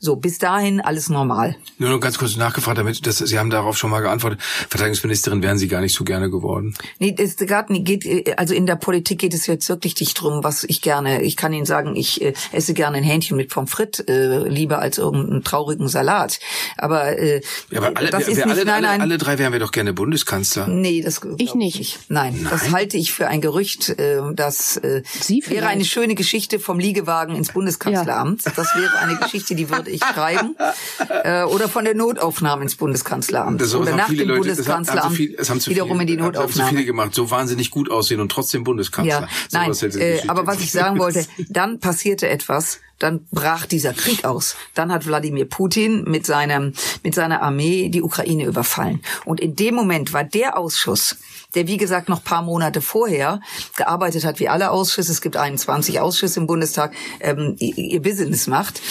So, 0.05 0.17
bis 0.17 0.37
dahin 0.37 0.81
alles 0.81 1.07
normal. 1.07 1.55
Nur 1.77 1.89
noch 1.89 2.01
ganz 2.01 2.17
kurz 2.17 2.35
nachgefragt, 2.35 2.77
damit 2.77 3.07
dass, 3.07 3.19
Sie 3.19 3.39
haben 3.39 3.49
darauf 3.49 3.77
schon 3.77 3.89
mal 3.89 4.01
geantwortet. 4.01 4.41
Verteidigungsministerin 4.41 5.41
wären 5.41 5.57
Sie 5.57 5.69
gar 5.69 5.79
nicht 5.79 5.95
so 5.95 6.03
gerne 6.03 6.29
geworden. 6.29 6.73
Nee, 6.99 7.15
es 7.17 7.37
geht, 7.37 8.37
also 8.37 8.53
in 8.53 8.65
der 8.65 8.75
Politik 8.75 9.19
geht 9.19 9.33
es 9.33 9.47
jetzt 9.47 9.69
wirklich 9.69 9.97
nicht 10.01 10.15
drum, 10.15 10.43
was 10.43 10.65
ich 10.65 10.81
gerne, 10.81 11.21
ich 11.21 11.37
kann 11.37 11.53
Ihnen 11.53 11.65
sagen, 11.65 11.95
ich 11.95 12.21
äh, 12.21 12.33
esse 12.51 12.73
gerne 12.73 12.97
ein 12.97 13.03
Hähnchen 13.05 13.37
mit 13.37 13.49
Pommes 13.49 13.71
frites, 13.71 14.05
äh, 14.09 14.45
lieber 14.49 14.79
als 14.79 14.97
irgendeinen 14.97 15.45
traurigen 15.45 15.87
Salat. 15.87 16.41
Aber, 16.77 17.17
äh, 17.17 17.41
ja, 17.71 17.77
aber 17.77 17.95
alle, 17.95 18.09
das 18.09 18.27
wir, 18.27 18.33
ist 18.33 18.37
wir 18.39 18.45
nicht, 18.47 18.55
alle, 18.57 18.65
nein, 18.65 18.83
nein. 18.83 18.99
alle 18.99 19.17
drei 19.17 19.37
wären 19.37 19.53
wir 19.53 19.61
doch 19.61 19.71
gerne 19.71 19.93
Bundeskanzler. 19.93 20.67
Nee, 20.67 21.01
das 21.01 21.21
ich 21.37 21.55
nicht. 21.55 21.79
nicht. 21.79 21.99
Nein, 22.09 22.41
nein, 22.41 22.51
das 22.51 22.71
halte 22.71 22.97
ich 22.97 23.13
für 23.13 23.27
ein 23.27 23.39
Gerücht, 23.39 23.87
äh, 23.87 24.19
das 24.33 24.75
äh, 24.75 25.01
wäre 25.47 25.67
eine 25.67 25.85
schöne 25.85 26.15
Geschichte 26.15 26.59
vom 26.59 26.77
Liegewagen 26.77 27.37
ins 27.37 27.53
Bundeskanzleramt. 27.53 28.43
Ja. 28.43 28.51
Das 28.53 28.75
wäre 28.75 28.99
eine 28.99 29.15
Geschichte, 29.15 29.55
die 29.55 29.69
würde 29.69 29.92
ich 29.93 30.03
schreiben. 30.03 30.55
äh, 31.23 31.43
oder 31.43 31.69
von 31.69 31.85
der 31.85 31.95
Notaufnahme 31.95 32.63
ins 32.63 32.75
Bundeskanzleramt. 32.75 33.61
Das 33.61 33.75
oder 33.75 33.95
nach 33.95 34.07
dem 34.07 34.27
Leute, 34.27 34.39
Bundeskanzleramt 34.39 35.03
haben, 35.03 35.15
viel, 35.15 35.37
haben 35.37 35.65
wiederum 35.65 35.91
viele, 35.91 36.01
in 36.01 36.07
die 36.07 36.17
Notaufnahme. 36.17 36.43
Haben 36.43 36.53
zu 36.53 36.75
viele 36.75 36.85
gemacht, 36.85 37.15
so 37.15 37.31
wahnsinnig 37.31 37.71
gut 37.71 37.89
aussehen 37.89 38.19
und 38.19 38.29
trotzdem 38.29 38.63
Bundeskanzler. 38.63 39.21
Ja, 39.21 39.27
so 39.49 39.57
nein, 39.57 39.99
äh, 40.01 40.21
aber 40.27 40.47
was 40.47 40.59
ich 40.59 40.71
sagen 40.71 40.99
wollte, 40.99 41.25
dann 41.49 41.79
passierte 41.79 42.27
etwas, 42.29 42.79
dann 42.99 43.27
brach 43.31 43.65
dieser 43.65 43.93
Krieg 43.93 44.23
aus. 44.25 44.55
Dann 44.73 44.91
hat 44.91 45.05
Wladimir 45.05 45.45
Putin 45.45 46.03
mit 46.05 46.25
seinem, 46.25 46.73
mit 47.03 47.15
seiner 47.15 47.41
Armee 47.41 47.89
die 47.89 48.01
Ukraine 48.01 48.45
überfallen. 48.45 49.01
Und 49.25 49.39
in 49.39 49.55
dem 49.55 49.75
Moment 49.75 50.13
war 50.13 50.23
der 50.23 50.57
Ausschuss, 50.57 51.17
der 51.55 51.67
wie 51.67 51.77
gesagt 51.77 52.09
noch 52.09 52.23
paar 52.23 52.41
Monate 52.41 52.81
vorher 52.81 53.39
gearbeitet 53.75 54.25
hat 54.25 54.39
wie 54.39 54.49
alle 54.49 54.71
Ausschüsse, 54.71 55.11
es 55.11 55.21
gibt 55.21 55.37
21 55.37 55.99
Ausschüsse 55.99 56.39
im 56.39 56.47
Bundestag, 56.47 56.93
ähm, 57.19 57.55
ihr 57.57 58.01
Business 58.01 58.47
macht, 58.47 58.81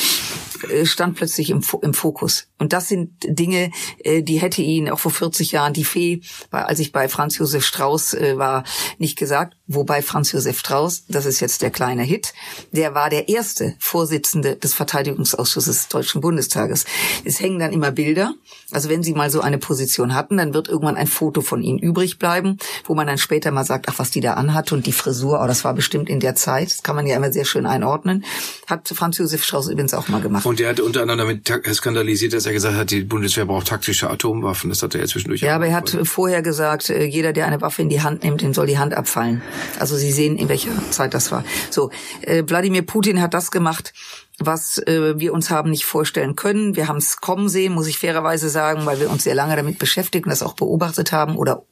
äh, 0.70 0.86
stand 0.86 1.16
plötzlich 1.16 1.50
im, 1.50 1.62
im 1.82 1.94
Fokus. 1.94 2.48
Und 2.58 2.72
das 2.72 2.88
sind 2.88 3.12
Dinge, 3.24 3.70
äh, 3.98 4.22
die 4.22 4.40
hätte 4.40 4.62
ihn 4.62 4.90
auch 4.90 4.98
vor 4.98 5.12
40 5.12 5.52
Jahren 5.52 5.72
die 5.72 5.84
Fee, 5.84 6.22
als 6.50 6.78
ich 6.78 6.92
bei 6.92 7.08
Franz 7.08 7.38
Josef 7.38 7.64
Strauß 7.64 8.14
äh, 8.14 8.38
war, 8.38 8.64
nicht 8.98 9.18
gesagt. 9.18 9.56
Wobei 9.74 10.02
Franz 10.02 10.32
Josef 10.32 10.58
Strauß, 10.58 11.04
das 11.08 11.26
ist 11.26 11.40
jetzt 11.40 11.62
der 11.62 11.70
kleine 11.70 12.02
Hit, 12.02 12.34
der 12.72 12.94
war 12.94 13.10
der 13.10 13.28
erste 13.28 13.74
Vorsitzende 13.78 14.56
des 14.56 14.74
Verteidigungsausschusses 14.74 15.76
des 15.76 15.88
Deutschen 15.88 16.20
Bundestages. 16.20 16.84
Es 17.24 17.40
hängen 17.40 17.58
dann 17.58 17.72
immer 17.72 17.90
Bilder. 17.90 18.34
Also 18.70 18.88
wenn 18.88 19.02
Sie 19.02 19.12
mal 19.12 19.30
so 19.30 19.40
eine 19.40 19.58
Position 19.58 20.14
hatten, 20.14 20.36
dann 20.36 20.54
wird 20.54 20.68
irgendwann 20.68 20.96
ein 20.96 21.06
Foto 21.06 21.40
von 21.40 21.62
Ihnen 21.62 21.78
übrig 21.78 22.18
bleiben, 22.18 22.58
wo 22.84 22.94
man 22.94 23.06
dann 23.06 23.18
später 23.18 23.50
mal 23.50 23.64
sagt, 23.64 23.88
ach, 23.88 23.98
was 23.98 24.10
die 24.10 24.20
da 24.20 24.34
anhat 24.34 24.72
und 24.72 24.86
die 24.86 24.92
Frisur, 24.92 25.40
oh, 25.42 25.46
das 25.46 25.64
war 25.64 25.74
bestimmt 25.74 26.08
in 26.08 26.20
der 26.20 26.34
Zeit. 26.34 26.70
Das 26.70 26.82
kann 26.82 26.96
man 26.96 27.06
ja 27.06 27.16
immer 27.16 27.32
sehr 27.32 27.44
schön 27.44 27.66
einordnen. 27.66 28.24
Hat 28.66 28.88
Franz 28.88 29.18
Josef 29.18 29.44
Strauß 29.44 29.68
übrigens 29.68 29.94
auch 29.94 30.08
mal 30.08 30.20
gemacht. 30.20 30.46
Und 30.46 30.58
der 30.58 30.70
hat 30.70 30.80
unter 30.80 31.02
anderem 31.02 31.40
damit 31.44 31.74
skandalisiert, 31.74 32.32
dass 32.32 32.46
er 32.46 32.52
gesagt 32.52 32.76
hat, 32.76 32.90
die 32.90 33.02
Bundeswehr 33.02 33.46
braucht 33.46 33.68
taktische 33.68 34.10
Atomwaffen. 34.10 34.70
Das 34.70 34.82
hat 34.82 34.94
er 34.94 35.02
ja 35.02 35.06
zwischendurch. 35.06 35.40
Ja, 35.40 35.56
aber 35.56 35.66
er 35.66 35.76
hat 35.76 35.96
vorher 36.04 36.42
gesagt, 36.42 36.90
äh, 36.90 37.04
jeder, 37.04 37.32
der 37.32 37.46
eine 37.46 37.60
Waffe 37.60 37.82
in 37.82 37.88
die 37.88 38.02
Hand 38.02 38.24
nimmt, 38.24 38.42
dem 38.42 38.54
soll 38.54 38.66
die 38.66 38.78
Hand 38.78 38.94
abfallen. 38.94 39.42
Also 39.78 39.96
Sie 39.96 40.12
sehen, 40.12 40.36
in 40.36 40.48
welcher 40.48 40.70
Zeit 40.90 41.14
das 41.14 41.32
war. 41.32 41.44
So, 41.70 41.90
äh, 42.22 42.42
Wladimir 42.46 42.82
Putin 42.82 43.20
hat 43.20 43.34
das 43.34 43.50
gemacht, 43.50 43.92
was 44.38 44.78
äh, 44.78 45.18
wir 45.18 45.32
uns 45.32 45.50
haben 45.50 45.70
nicht 45.70 45.84
vorstellen 45.84 46.36
können. 46.36 46.76
Wir 46.76 46.88
haben 46.88 46.98
es 46.98 47.20
kommen 47.20 47.48
sehen, 47.48 47.74
muss 47.74 47.86
ich 47.86 47.98
fairerweise 47.98 48.48
sagen, 48.48 48.86
weil 48.86 49.00
wir 49.00 49.10
uns 49.10 49.24
sehr 49.24 49.34
lange 49.34 49.56
damit 49.56 49.78
beschäftigt 49.78 50.26
und 50.26 50.30
das 50.30 50.42
auch 50.42 50.54
beobachtet 50.54 51.12
haben 51.12 51.36
oder 51.36 51.64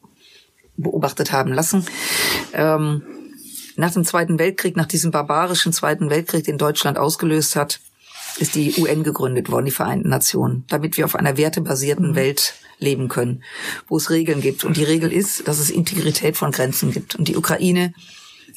beobachtet 0.77 1.33
haben 1.33 1.53
lassen. 1.53 1.85
Ähm, 2.53 3.03
nach 3.77 3.93
dem 3.93 4.05
Zweiten 4.05 4.39
Weltkrieg, 4.39 4.77
nach 4.77 4.87
diesem 4.87 5.11
barbarischen 5.11 5.73
Zweiten 5.73 6.11
Weltkrieg, 6.11 6.45
den 6.45 6.59
Deutschland 6.59 6.99
ausgelöst 6.99 7.57
hat, 7.57 7.81
ist 8.39 8.55
die 8.55 8.75
UN 8.79 9.03
gegründet 9.03 9.51
worden, 9.51 9.67
die 9.67 9.71
Vereinten 9.71 10.09
Nationen, 10.09 10.65
damit 10.69 10.97
wir 10.97 11.05
auf 11.05 11.17
einer 11.17 11.37
wertebasierten 11.37 12.15
Welt 12.15 12.55
leben 12.81 13.09
können, 13.09 13.43
wo 13.89 13.97
es 13.97 14.11
Regeln 14.11 14.41
gibt. 14.41 14.65
Und 14.65 14.77
die 14.77 14.85
Regel 14.85 15.13
ist, 15.13 15.47
dass 15.47 15.59
es 15.59 15.71
Integrität 15.71 16.37
von 16.37 16.53
Grenzen 16.53 16.91
gibt. 16.91 17.15
Und 17.15 17.29
die 17.29 17.37
Ukraine 17.37 17.95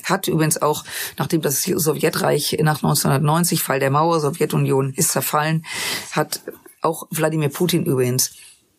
hat 0.04 0.28
übrigens 0.28 0.62
auch, 0.62 0.84
nachdem 1.18 1.42
das 1.42 1.64
Sowjetreich 1.64 2.58
nach 2.62 2.84
1990, 2.84 3.62
Fall 3.62 3.80
der 3.80 3.92
Mauer, 3.92 4.20
Sowjetunion 4.20 4.94
ist 4.94 5.12
zerfallen, 5.12 5.66
hat 6.12 6.42
auch 6.82 7.08
Wladimir 7.12 7.50
Putin 7.50 7.86
übrigens 7.86 8.32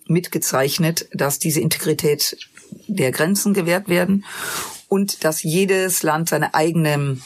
mitgezeichnet, 0.06 1.08
dass 1.12 1.38
diese 1.38 1.60
Integrität 1.60 2.36
der 2.86 3.12
Grenzen 3.12 3.54
gewährt 3.54 3.88
werden 3.88 4.24
und 4.88 5.24
dass 5.24 5.42
jedes 5.42 6.02
Land 6.02 6.28
seine 6.28 6.54
eigenen 6.54 7.22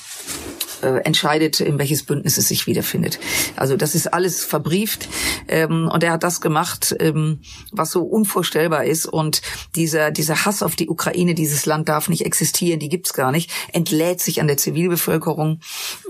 äh, 0.82 0.98
entscheidet, 1.04 1.60
in 1.60 1.78
welches 1.78 2.02
Bündnis 2.02 2.38
es 2.38 2.48
sich 2.48 2.66
wiederfindet. 2.66 3.18
Also 3.56 3.76
das 3.76 3.94
ist 3.94 4.12
alles 4.12 4.44
verbrieft 4.44 5.08
ähm, 5.48 5.88
und 5.92 6.02
er 6.02 6.12
hat 6.12 6.22
das 6.22 6.40
gemacht, 6.40 6.94
ähm, 7.00 7.40
was 7.72 7.90
so 7.90 8.02
unvorstellbar 8.02 8.84
ist 8.84 9.06
und 9.06 9.42
dieser 9.74 10.10
dieser 10.10 10.44
Hass 10.44 10.62
auf 10.62 10.76
die 10.76 10.88
Ukraine, 10.88 11.34
dieses 11.34 11.66
Land 11.66 11.88
darf 11.88 12.08
nicht 12.08 12.24
existieren, 12.24 12.80
die 12.80 12.88
gibt's 12.88 13.12
gar 13.14 13.32
nicht, 13.32 13.50
entlädt 13.72 14.20
sich 14.20 14.40
an 14.40 14.48
der 14.48 14.56
Zivilbevölkerung. 14.56 15.60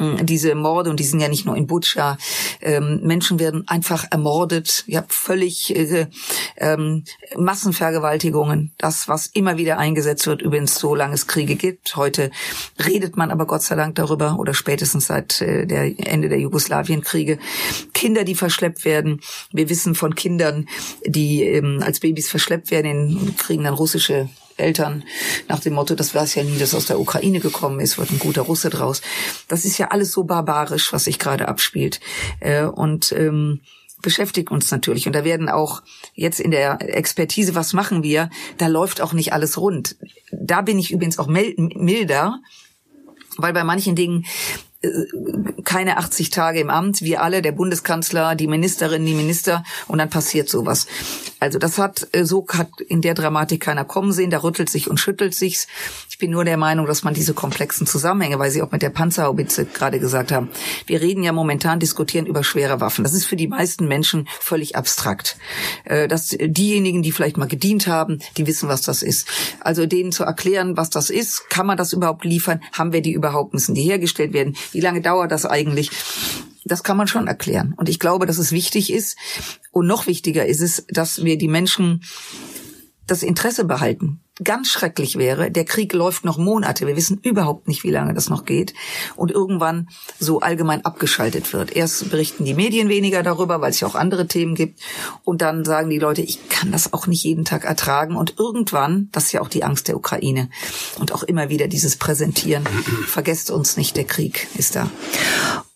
Ähm, 0.00 0.24
diese 0.26 0.54
Morde 0.54 0.90
und 0.90 1.00
die 1.00 1.04
sind 1.04 1.20
ja 1.20 1.28
nicht 1.28 1.46
nur 1.46 1.56
in 1.56 1.66
Butscha, 1.66 2.18
ähm, 2.60 3.00
Menschen 3.02 3.38
werden 3.38 3.66
einfach 3.68 4.06
ermordet, 4.10 4.84
ja 4.86 5.04
völlig 5.08 5.74
äh, 5.74 6.06
ähm, 6.56 7.04
Massenvergewaltigungen, 7.36 8.72
das 8.78 9.08
was 9.08 9.26
immer 9.26 9.56
wieder 9.56 9.78
eingesetzt 9.78 10.26
wird, 10.26 10.42
übrigens 10.42 10.78
so 10.78 10.94
lange 10.94 11.14
es 11.14 11.26
Kriege 11.26 11.56
gibt. 11.56 11.96
Heute 11.96 12.30
redet 12.84 13.16
man 13.16 13.30
aber 13.30 13.46
Gott 13.46 13.62
sei 13.62 13.76
Dank 13.76 13.94
darüber 13.96 14.38
oder 14.38 14.54
spätestens 14.58 15.06
seit 15.06 15.40
äh, 15.40 15.66
der 15.66 15.98
Ende 16.06 16.28
der 16.28 16.38
Jugoslawienkriege. 16.38 17.38
Kinder, 17.94 18.24
die 18.24 18.34
verschleppt 18.34 18.84
werden. 18.84 19.20
Wir 19.52 19.68
wissen 19.68 19.94
von 19.94 20.14
Kindern, 20.14 20.68
die 21.06 21.42
ähm, 21.44 21.82
als 21.82 22.00
Babys 22.00 22.28
verschleppt 22.28 22.70
werden, 22.70 23.34
kriegen 23.38 23.64
dann 23.64 23.74
russische 23.74 24.28
Eltern 24.58 25.04
nach 25.48 25.60
dem 25.60 25.74
Motto, 25.74 25.94
das 25.94 26.14
weiß 26.14 26.34
ja 26.34 26.42
nie, 26.42 26.58
dass 26.58 26.74
aus 26.74 26.86
der 26.86 27.00
Ukraine 27.00 27.40
gekommen 27.40 27.80
ist, 27.80 27.96
wird 27.96 28.10
ein 28.10 28.18
guter 28.18 28.42
Russe 28.42 28.70
draus. 28.70 29.02
Das 29.46 29.64
ist 29.64 29.78
ja 29.78 29.88
alles 29.88 30.12
so 30.12 30.24
barbarisch, 30.24 30.92
was 30.92 31.04
sich 31.04 31.18
gerade 31.18 31.48
abspielt. 31.48 32.00
Äh, 32.40 32.64
und 32.64 33.12
ähm, 33.12 33.60
beschäftigt 34.02 34.50
uns 34.50 34.70
natürlich. 34.70 35.06
Und 35.06 35.14
da 35.14 35.24
werden 35.24 35.48
auch 35.48 35.82
jetzt 36.14 36.40
in 36.40 36.50
der 36.50 36.78
Expertise, 36.80 37.54
was 37.54 37.72
machen 37.72 38.02
wir, 38.02 38.30
da 38.56 38.66
läuft 38.66 39.00
auch 39.00 39.12
nicht 39.12 39.32
alles 39.32 39.58
rund. 39.58 39.96
Da 40.32 40.60
bin 40.62 40.78
ich 40.78 40.92
übrigens 40.92 41.18
auch 41.18 41.26
milder, 41.28 42.40
weil 43.38 43.52
bei 43.52 43.64
manchen 43.64 43.96
Dingen 43.96 44.26
äh, 44.82 44.88
keine 45.64 45.96
80 45.96 46.30
Tage 46.30 46.60
im 46.60 46.70
Amt, 46.70 47.02
wir 47.02 47.22
alle, 47.22 47.42
der 47.42 47.52
Bundeskanzler, 47.52 48.34
die 48.34 48.46
Ministerin, 48.46 49.04
die 49.04 49.14
Minister, 49.14 49.64
und 49.86 49.98
dann 49.98 50.10
passiert 50.10 50.48
sowas. 50.48 50.86
Also 51.40 51.58
das 51.58 51.78
hat, 51.78 52.08
äh, 52.12 52.24
so 52.24 52.46
hat 52.48 52.68
in 52.80 53.00
der 53.00 53.14
Dramatik 53.14 53.60
keiner 53.60 53.84
kommen 53.84 54.12
sehen, 54.12 54.30
da 54.30 54.38
rüttelt 54.38 54.68
sich 54.68 54.90
und 54.90 54.98
schüttelt 54.98 55.34
sich's. 55.34 55.66
Ich 56.10 56.18
bin 56.18 56.30
nur 56.30 56.44
der 56.44 56.56
Meinung, 56.56 56.86
dass 56.86 57.04
man 57.04 57.14
diese 57.14 57.34
komplexen 57.34 57.86
Zusammenhänge, 57.86 58.38
weil 58.38 58.50
Sie 58.50 58.62
auch 58.62 58.72
mit 58.72 58.82
der 58.82 58.90
Panzerhaubitze 58.90 59.66
gerade 59.66 60.00
gesagt 60.00 60.32
haben, 60.32 60.48
wir 60.86 61.00
reden 61.00 61.22
ja 61.22 61.32
momentan, 61.32 61.78
diskutieren 61.78 62.26
über 62.26 62.42
schwere 62.42 62.80
Waffen. 62.80 63.04
Das 63.04 63.12
ist 63.12 63.24
für 63.24 63.36
die 63.36 63.48
meisten 63.48 63.86
Menschen 63.86 64.28
völlig 64.40 64.76
abstrakt. 64.76 65.36
Äh, 65.84 66.08
dass 66.08 66.36
diejenigen, 66.40 67.02
die 67.02 67.12
vielleicht 67.12 67.36
mal 67.36 67.46
gedient 67.46 67.86
haben, 67.86 68.18
die 68.36 68.46
wissen, 68.46 68.68
was 68.68 68.82
das 68.82 69.02
ist. 69.02 69.28
Also 69.60 69.86
denen 69.86 70.12
zu 70.12 70.24
erklären, 70.24 70.76
was 70.76 70.90
das 70.90 71.10
ist, 71.10 71.48
kann 71.50 71.66
man 71.66 71.76
das 71.76 71.92
überhaupt 71.92 72.24
liefern? 72.24 72.60
Haben 72.72 72.92
wir 72.92 73.02
die 73.02 73.12
überhaupt? 73.12 73.54
Müssen 73.54 73.74
die 73.74 73.82
hergestellt 73.82 74.32
werden? 74.32 74.56
Wie 74.72 74.80
lange 74.80 75.00
dauert 75.00 75.30
das 75.30 75.46
eigentlich? 75.46 75.90
Das 76.68 76.84
kann 76.84 76.96
man 76.96 77.08
schon 77.08 77.26
erklären. 77.26 77.74
Und 77.76 77.88
ich 77.88 77.98
glaube, 77.98 78.26
dass 78.26 78.38
es 78.38 78.52
wichtig 78.52 78.92
ist. 78.92 79.16
Und 79.70 79.86
noch 79.86 80.06
wichtiger 80.06 80.46
ist 80.46 80.60
es, 80.60 80.86
dass 80.88 81.24
wir 81.24 81.38
die 81.38 81.48
Menschen 81.48 82.02
das 83.06 83.22
Interesse 83.22 83.64
behalten 83.64 84.20
ganz 84.42 84.68
schrecklich 84.68 85.16
wäre, 85.16 85.50
der 85.50 85.64
Krieg 85.64 85.92
läuft 85.92 86.24
noch 86.24 86.38
Monate, 86.38 86.86
wir 86.86 86.96
wissen 86.96 87.18
überhaupt 87.22 87.68
nicht, 87.68 87.84
wie 87.84 87.90
lange 87.90 88.14
das 88.14 88.28
noch 88.28 88.44
geht, 88.44 88.74
und 89.16 89.30
irgendwann 89.30 89.88
so 90.18 90.40
allgemein 90.40 90.84
abgeschaltet 90.84 91.52
wird. 91.52 91.74
Erst 91.74 92.10
berichten 92.10 92.44
die 92.44 92.54
Medien 92.54 92.88
weniger 92.88 93.22
darüber, 93.22 93.60
weil 93.60 93.70
es 93.70 93.80
ja 93.80 93.88
auch 93.88 93.94
andere 93.94 94.26
Themen 94.26 94.54
gibt, 94.54 94.80
und 95.24 95.42
dann 95.42 95.64
sagen 95.64 95.90
die 95.90 95.98
Leute, 95.98 96.22
ich 96.22 96.48
kann 96.48 96.72
das 96.72 96.92
auch 96.92 97.06
nicht 97.06 97.24
jeden 97.24 97.44
Tag 97.44 97.64
ertragen, 97.64 98.16
und 98.16 98.34
irgendwann, 98.38 99.08
das 99.12 99.24
ist 99.24 99.32
ja 99.32 99.40
auch 99.40 99.48
die 99.48 99.64
Angst 99.64 99.88
der 99.88 99.96
Ukraine, 99.96 100.50
und 100.98 101.12
auch 101.12 101.22
immer 101.22 101.48
wieder 101.48 101.68
dieses 101.68 101.96
Präsentieren, 101.96 102.64
vergesst 103.06 103.50
uns 103.50 103.76
nicht, 103.76 103.96
der 103.96 104.04
Krieg 104.04 104.48
ist 104.56 104.76
da. 104.76 104.90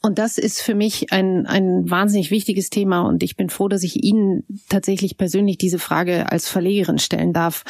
Und 0.05 0.19
das 0.19 0.37
ist 0.37 0.61
für 0.61 0.75
mich 0.75 1.13
ein, 1.13 1.47
ein 1.47 1.89
wahnsinnig 1.89 2.33
wichtiges 2.33 2.71
Thema 2.71 3.03
und 3.03 3.23
ich 3.23 3.37
bin 3.37 3.51
froh, 3.51 3.69
dass 3.69 3.85
ich 3.85 4.03
Ihnen 4.03 4.43
tatsächlich 4.69 5.17
persönlich 5.17 5.59
diese 5.59 5.79
Frage 5.79 6.33
als 6.33 6.49
Verlegerin 6.49 6.99
stellen 6.99 7.33
darf. 7.33 7.63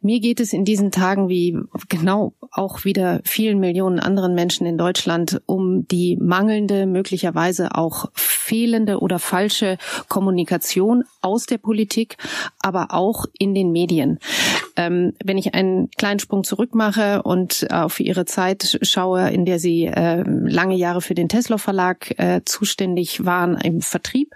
Mir 0.00 0.20
geht 0.20 0.40
es 0.40 0.54
in 0.54 0.64
diesen 0.64 0.90
Tagen 0.90 1.28
wie 1.28 1.54
genau 1.90 2.32
auch 2.50 2.86
wieder 2.86 3.20
vielen 3.24 3.60
Millionen 3.60 4.00
anderen 4.00 4.34
Menschen 4.34 4.66
in 4.66 4.78
Deutschland 4.78 5.42
um 5.44 5.86
die 5.86 6.16
mangelnde, 6.16 6.86
möglicherweise 6.86 7.74
auch 7.74 8.10
fehlende 8.14 9.00
oder 9.00 9.18
falsche 9.18 9.76
Kommunikation 10.08 11.04
aus 11.20 11.44
der 11.44 11.58
Politik, 11.58 12.16
aber 12.60 12.94
auch 12.94 13.26
in 13.38 13.54
den 13.54 13.70
Medien. 13.70 14.18
Ähm, 14.76 15.14
wenn 15.24 15.38
ich 15.38 15.54
einen 15.54 15.90
kleinen 15.90 16.18
Sprung 16.18 16.44
zurück 16.44 16.74
mache 16.74 17.22
und 17.22 17.66
auf 17.70 17.98
Ihre 18.00 18.26
Zeit 18.26 18.78
schaue, 18.82 19.30
in 19.30 19.44
der 19.44 19.58
Sie 19.58 19.86
äh, 19.86 20.22
lange 20.26 20.76
Jahre 20.76 21.00
für 21.00 21.14
den 21.14 21.28
Tesla 21.28 21.56
Verlag 21.58 22.18
äh, 22.18 22.42
zuständig 22.44 23.24
waren 23.24 23.56
im 23.58 23.80
Vertrieb. 23.80 24.34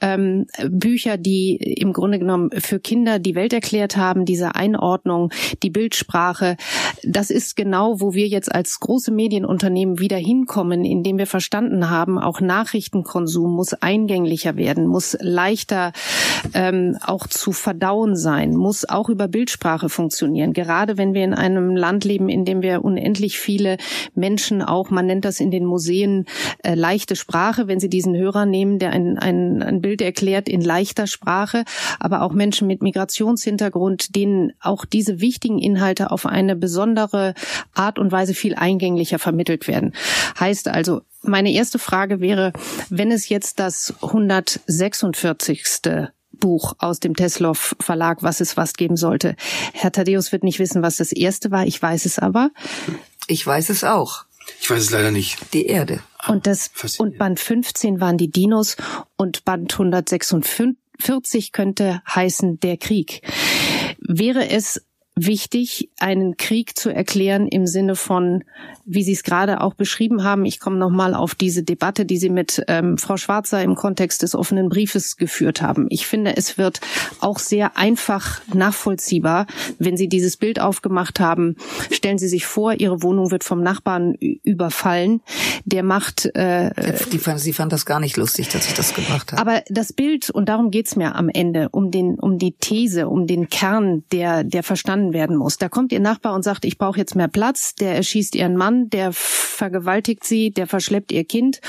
Ähm, 0.00 0.46
Bücher, 0.68 1.16
die 1.16 1.56
im 1.56 1.92
Grunde 1.92 2.18
genommen 2.18 2.50
für 2.58 2.80
Kinder 2.80 3.18
die 3.18 3.34
Welt 3.34 3.52
erklärt 3.52 3.96
haben, 3.96 4.24
diese 4.24 4.54
Einordnung, 4.54 5.30
die 5.62 5.70
Bildsprache. 5.70 6.56
Das 7.04 7.30
ist 7.30 7.56
genau, 7.56 8.00
wo 8.00 8.12
wir 8.12 8.28
jetzt 8.28 8.54
als 8.54 8.78
große 8.80 9.10
Medienunternehmen 9.10 9.98
wieder 9.98 10.18
hinkommen, 10.18 10.84
indem 10.84 11.18
wir 11.18 11.26
verstanden 11.26 11.88
haben, 11.88 12.18
auch 12.18 12.40
Nachrichtenkonsum 12.40 13.54
muss 13.54 13.74
eingänglicher 13.74 14.56
werden, 14.56 14.86
muss 14.86 15.16
leichter 15.20 15.92
ähm, 16.52 16.98
auch 17.00 17.26
zu 17.26 17.52
verdauen 17.52 18.16
sein, 18.16 18.54
muss 18.54 18.88
auch 18.88 19.08
über 19.08 19.28
Bildsprache 19.28 19.61
funktionieren. 19.88 20.52
Gerade 20.52 20.98
wenn 20.98 21.14
wir 21.14 21.24
in 21.24 21.34
einem 21.34 21.76
Land 21.76 22.04
leben, 22.04 22.28
in 22.28 22.44
dem 22.44 22.62
wir 22.62 22.84
unendlich 22.84 23.38
viele 23.38 23.76
Menschen 24.14 24.62
auch, 24.62 24.90
man 24.90 25.06
nennt 25.06 25.24
das 25.24 25.40
in 25.40 25.50
den 25.50 25.64
Museen, 25.64 26.26
äh, 26.62 26.74
leichte 26.74 27.16
Sprache, 27.16 27.68
wenn 27.68 27.80
Sie 27.80 27.88
diesen 27.88 28.16
Hörer 28.16 28.46
nehmen, 28.46 28.78
der 28.78 28.90
ein, 28.90 29.18
ein, 29.18 29.62
ein 29.62 29.80
Bild 29.80 30.02
erklärt 30.02 30.48
in 30.48 30.60
leichter 30.60 31.06
Sprache, 31.06 31.64
aber 32.00 32.22
auch 32.22 32.32
Menschen 32.32 32.66
mit 32.66 32.82
Migrationshintergrund, 32.82 34.16
denen 34.16 34.52
auch 34.60 34.84
diese 34.84 35.20
wichtigen 35.20 35.58
Inhalte 35.58 36.10
auf 36.10 36.26
eine 36.26 36.56
besondere 36.56 37.34
Art 37.74 37.98
und 37.98 38.12
Weise 38.12 38.34
viel 38.34 38.54
eingänglicher 38.54 39.18
vermittelt 39.18 39.68
werden. 39.68 39.94
Heißt 40.38 40.68
also, 40.68 41.02
meine 41.22 41.52
erste 41.52 41.78
Frage 41.78 42.20
wäre, 42.20 42.52
wenn 42.90 43.12
es 43.12 43.28
jetzt 43.28 43.60
das 43.60 43.94
146. 44.02 46.12
Buch 46.42 46.74
aus 46.78 46.98
dem 46.98 47.14
Teslov 47.14 47.76
Verlag, 47.78 48.24
was 48.24 48.40
es 48.40 48.56
was 48.56 48.74
geben 48.74 48.96
sollte. 48.96 49.36
Herr 49.72 49.92
Thaddeus 49.92 50.32
wird 50.32 50.42
nicht 50.42 50.58
wissen, 50.58 50.82
was 50.82 50.96
das 50.96 51.12
erste 51.12 51.52
war. 51.52 51.66
Ich 51.66 51.80
weiß 51.80 52.04
es 52.04 52.18
aber. 52.18 52.50
Ich 53.28 53.46
weiß 53.46 53.70
es 53.70 53.84
auch. 53.84 54.24
Ich 54.60 54.68
weiß 54.68 54.82
es 54.82 54.90
leider 54.90 55.12
nicht. 55.12 55.38
Die 55.54 55.66
Erde. 55.66 56.00
Und 56.26 56.48
das 56.48 56.72
und 56.98 57.16
Band 57.16 57.38
15 57.38 58.00
waren 58.00 58.18
die 58.18 58.28
Dinos 58.28 58.76
und 59.16 59.44
Band 59.44 59.72
146 59.72 61.52
könnte 61.52 62.02
heißen 62.12 62.58
der 62.58 62.76
Krieg. 62.76 63.22
Wäre 64.00 64.48
es 64.48 64.82
wichtig, 65.26 65.88
einen 65.98 66.36
Krieg 66.36 66.76
zu 66.76 66.90
erklären 66.90 67.46
im 67.48 67.66
Sinne 67.66 67.96
von, 67.96 68.44
wie 68.84 69.02
Sie 69.02 69.12
es 69.12 69.22
gerade 69.22 69.60
auch 69.60 69.74
beschrieben 69.74 70.24
haben. 70.24 70.44
Ich 70.44 70.60
komme 70.60 70.76
nochmal 70.76 71.14
auf 71.14 71.34
diese 71.34 71.62
Debatte, 71.62 72.04
die 72.04 72.16
Sie 72.16 72.30
mit 72.30 72.62
ähm, 72.68 72.98
Frau 72.98 73.16
Schwarzer 73.16 73.62
im 73.62 73.74
Kontext 73.74 74.22
des 74.22 74.34
offenen 74.34 74.68
Briefes 74.68 75.16
geführt 75.16 75.62
haben. 75.62 75.86
Ich 75.90 76.06
finde, 76.06 76.36
es 76.36 76.58
wird 76.58 76.80
auch 77.20 77.38
sehr 77.38 77.76
einfach 77.76 78.40
nachvollziehbar, 78.52 79.46
wenn 79.78 79.96
Sie 79.96 80.08
dieses 80.08 80.36
Bild 80.36 80.60
aufgemacht 80.60 81.20
haben. 81.20 81.56
Stellen 81.90 82.18
Sie 82.18 82.28
sich 82.28 82.46
vor, 82.46 82.74
Ihre 82.74 83.02
Wohnung 83.02 83.30
wird 83.30 83.44
vom 83.44 83.62
Nachbarn 83.62 84.14
überfallen. 84.14 85.20
Der 85.64 85.82
macht. 85.82 86.26
Äh, 86.34 86.70
die 87.12 87.18
fand, 87.18 87.40
sie 87.40 87.52
fand 87.52 87.72
das 87.72 87.86
gar 87.86 88.00
nicht 88.00 88.16
lustig, 88.16 88.48
dass 88.48 88.66
ich 88.66 88.74
das 88.74 88.94
gemacht 88.94 89.32
habe. 89.32 89.40
Aber 89.40 89.62
das 89.68 89.92
Bild 89.92 90.30
und 90.30 90.48
darum 90.48 90.70
geht's 90.70 90.96
mir 90.96 91.14
am 91.14 91.28
Ende 91.28 91.68
um 91.70 91.90
den 91.90 92.18
um 92.18 92.38
die 92.38 92.52
These, 92.52 93.08
um 93.08 93.26
den 93.26 93.48
Kern, 93.48 94.04
der 94.12 94.44
der 94.44 94.62
verstanden 94.62 95.11
werden 95.12 95.36
muss. 95.36 95.58
Da 95.58 95.68
kommt 95.68 95.92
Ihr 95.92 96.00
Nachbar 96.00 96.34
und 96.34 96.42
sagt, 96.42 96.64
ich 96.64 96.78
brauche 96.78 96.98
jetzt 96.98 97.14
mehr 97.14 97.28
Platz. 97.28 97.74
Der 97.74 97.96
erschießt 97.96 98.34
Ihren 98.34 98.56
Mann, 98.56 98.90
der 98.90 99.12
vergewaltigt 99.12 100.24
Sie, 100.24 100.50
der 100.50 100.66
verschleppt 100.66 101.12
Ihr 101.12 101.24
Kind 101.24 101.60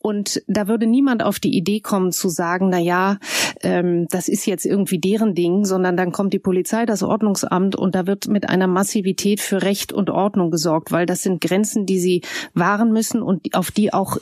und 0.00 0.42
da 0.46 0.68
würde 0.68 0.86
niemand 0.86 1.22
auf 1.22 1.38
die 1.38 1.54
Idee 1.56 1.80
kommen 1.80 2.12
zu 2.12 2.28
sagen, 2.28 2.68
na 2.70 2.78
ja, 2.78 3.18
ähm, 3.62 4.06
das 4.08 4.28
ist 4.28 4.46
jetzt 4.46 4.64
irgendwie 4.64 4.98
deren 4.98 5.34
Ding, 5.34 5.64
sondern 5.64 5.96
dann 5.96 6.12
kommt 6.12 6.32
die 6.32 6.38
Polizei, 6.38 6.86
das 6.86 7.02
Ordnungsamt 7.02 7.76
und 7.76 7.94
da 7.94 8.06
wird 8.06 8.28
mit 8.28 8.48
einer 8.48 8.68
Massivität 8.68 9.40
für 9.40 9.60
Recht 9.60 9.92
und 9.92 10.08
Ordnung 10.08 10.50
gesorgt, 10.50 10.92
weil 10.92 11.04
das 11.04 11.22
sind 11.22 11.40
Grenzen, 11.40 11.84
die 11.84 11.98
sie 11.98 12.22
wahren 12.54 12.92
müssen 12.92 13.20
und 13.20 13.54
auf 13.54 13.70
die 13.70 13.92
auch 13.92 14.16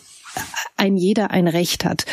ein 0.77 0.97
jeder 0.97 1.31
ein 1.31 1.47
Recht 1.47 1.85
hat. 1.85 2.05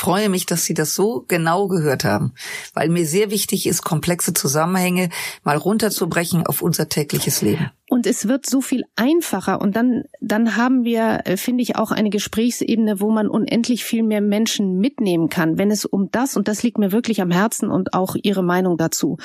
Freue 0.00 0.30
mich, 0.30 0.46
dass 0.46 0.64
Sie 0.64 0.72
das 0.72 0.94
so 0.94 1.26
genau 1.28 1.68
gehört 1.68 2.04
haben, 2.04 2.32
weil 2.72 2.88
mir 2.88 3.04
sehr 3.04 3.30
wichtig 3.30 3.66
ist, 3.66 3.82
komplexe 3.82 4.32
Zusammenhänge 4.32 5.10
mal 5.44 5.58
runterzubrechen 5.58 6.46
auf 6.46 6.62
unser 6.62 6.88
tägliches 6.88 7.42
Leben. 7.42 7.70
Und 7.90 8.06
es 8.06 8.28
wird 8.28 8.46
so 8.46 8.60
viel 8.60 8.84
einfacher. 8.94 9.60
Und 9.60 9.74
dann, 9.74 10.04
dann 10.20 10.56
haben 10.56 10.84
wir, 10.84 11.22
äh, 11.24 11.36
finde 11.36 11.64
ich, 11.64 11.74
auch 11.74 11.90
eine 11.90 12.08
Gesprächsebene, 12.08 13.00
wo 13.00 13.10
man 13.10 13.26
unendlich 13.26 13.82
viel 13.84 14.04
mehr 14.04 14.20
Menschen 14.20 14.78
mitnehmen 14.78 15.28
kann, 15.28 15.58
wenn 15.58 15.72
es 15.72 15.86
um 15.86 16.08
das, 16.12 16.36
und 16.36 16.46
das 16.46 16.62
liegt 16.62 16.78
mir 16.78 16.92
wirklich 16.92 17.20
am 17.20 17.32
Herzen 17.32 17.68
und 17.68 17.92
auch 17.92 18.14
Ihre 18.22 18.44
Meinung 18.44 18.78
dazu, 18.78 19.18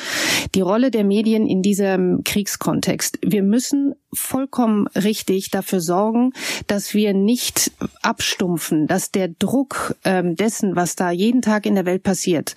die 0.55 0.61
Rolle 0.61 0.89
der 0.89 1.03
Medien 1.03 1.45
in 1.45 1.61
diesem 1.61 2.23
Kriegskontext. 2.23 3.19
Wir 3.21 3.43
müssen 3.43 3.93
vollkommen 4.11 4.87
richtig 4.87 5.51
dafür 5.51 5.79
sorgen, 5.79 6.31
dass 6.65 6.95
wir 6.95 7.13
nicht 7.13 7.71
abstumpfen, 8.01 8.87
dass 8.87 9.11
der 9.11 9.27
Druck 9.27 9.95
ähm, 10.03 10.35
dessen, 10.35 10.75
was 10.75 10.95
da 10.95 11.11
jeden 11.11 11.43
Tag 11.43 11.67
in 11.67 11.75
der 11.75 11.85
Welt 11.85 12.01
passiert, 12.01 12.55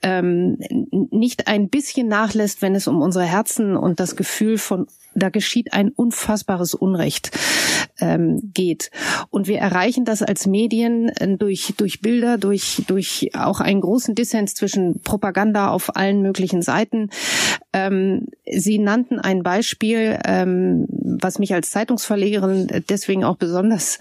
ähm, 0.00 0.58
nicht 1.10 1.48
ein 1.48 1.68
bisschen 1.68 2.08
nachlässt, 2.08 2.62
wenn 2.62 2.74
es 2.74 2.88
um 2.88 3.02
unsere 3.02 3.26
Herzen 3.26 3.76
und 3.76 4.00
das 4.00 4.16
Gefühl 4.16 4.56
von 4.56 4.86
da 5.14 5.28
geschieht 5.28 5.72
ein 5.72 5.90
unfassbares 5.90 6.74
Unrecht 6.74 7.30
ähm, 8.00 8.50
geht. 8.54 8.90
Und 9.30 9.46
wir 9.46 9.58
erreichen 9.58 10.04
das 10.04 10.22
als 10.22 10.46
Medien 10.46 11.08
äh, 11.08 11.36
durch, 11.36 11.74
durch 11.76 12.00
Bilder, 12.00 12.38
durch, 12.38 12.82
durch 12.86 13.30
auch 13.34 13.60
einen 13.60 13.80
großen 13.80 14.14
Dissens 14.14 14.54
zwischen 14.54 15.00
Propaganda 15.00 15.68
auf 15.68 15.96
allen 15.96 16.22
möglichen 16.22 16.62
Seiten. 16.62 17.10
Ähm, 17.72 18.26
Sie 18.46 18.78
nannten 18.78 19.18
ein 19.18 19.42
Beispiel, 19.42 20.18
ähm, 20.24 20.86
was 20.88 21.38
mich 21.38 21.54
als 21.54 21.70
Zeitungsverlegerin 21.70 22.84
deswegen 22.88 23.24
auch 23.24 23.36
besonders 23.36 23.98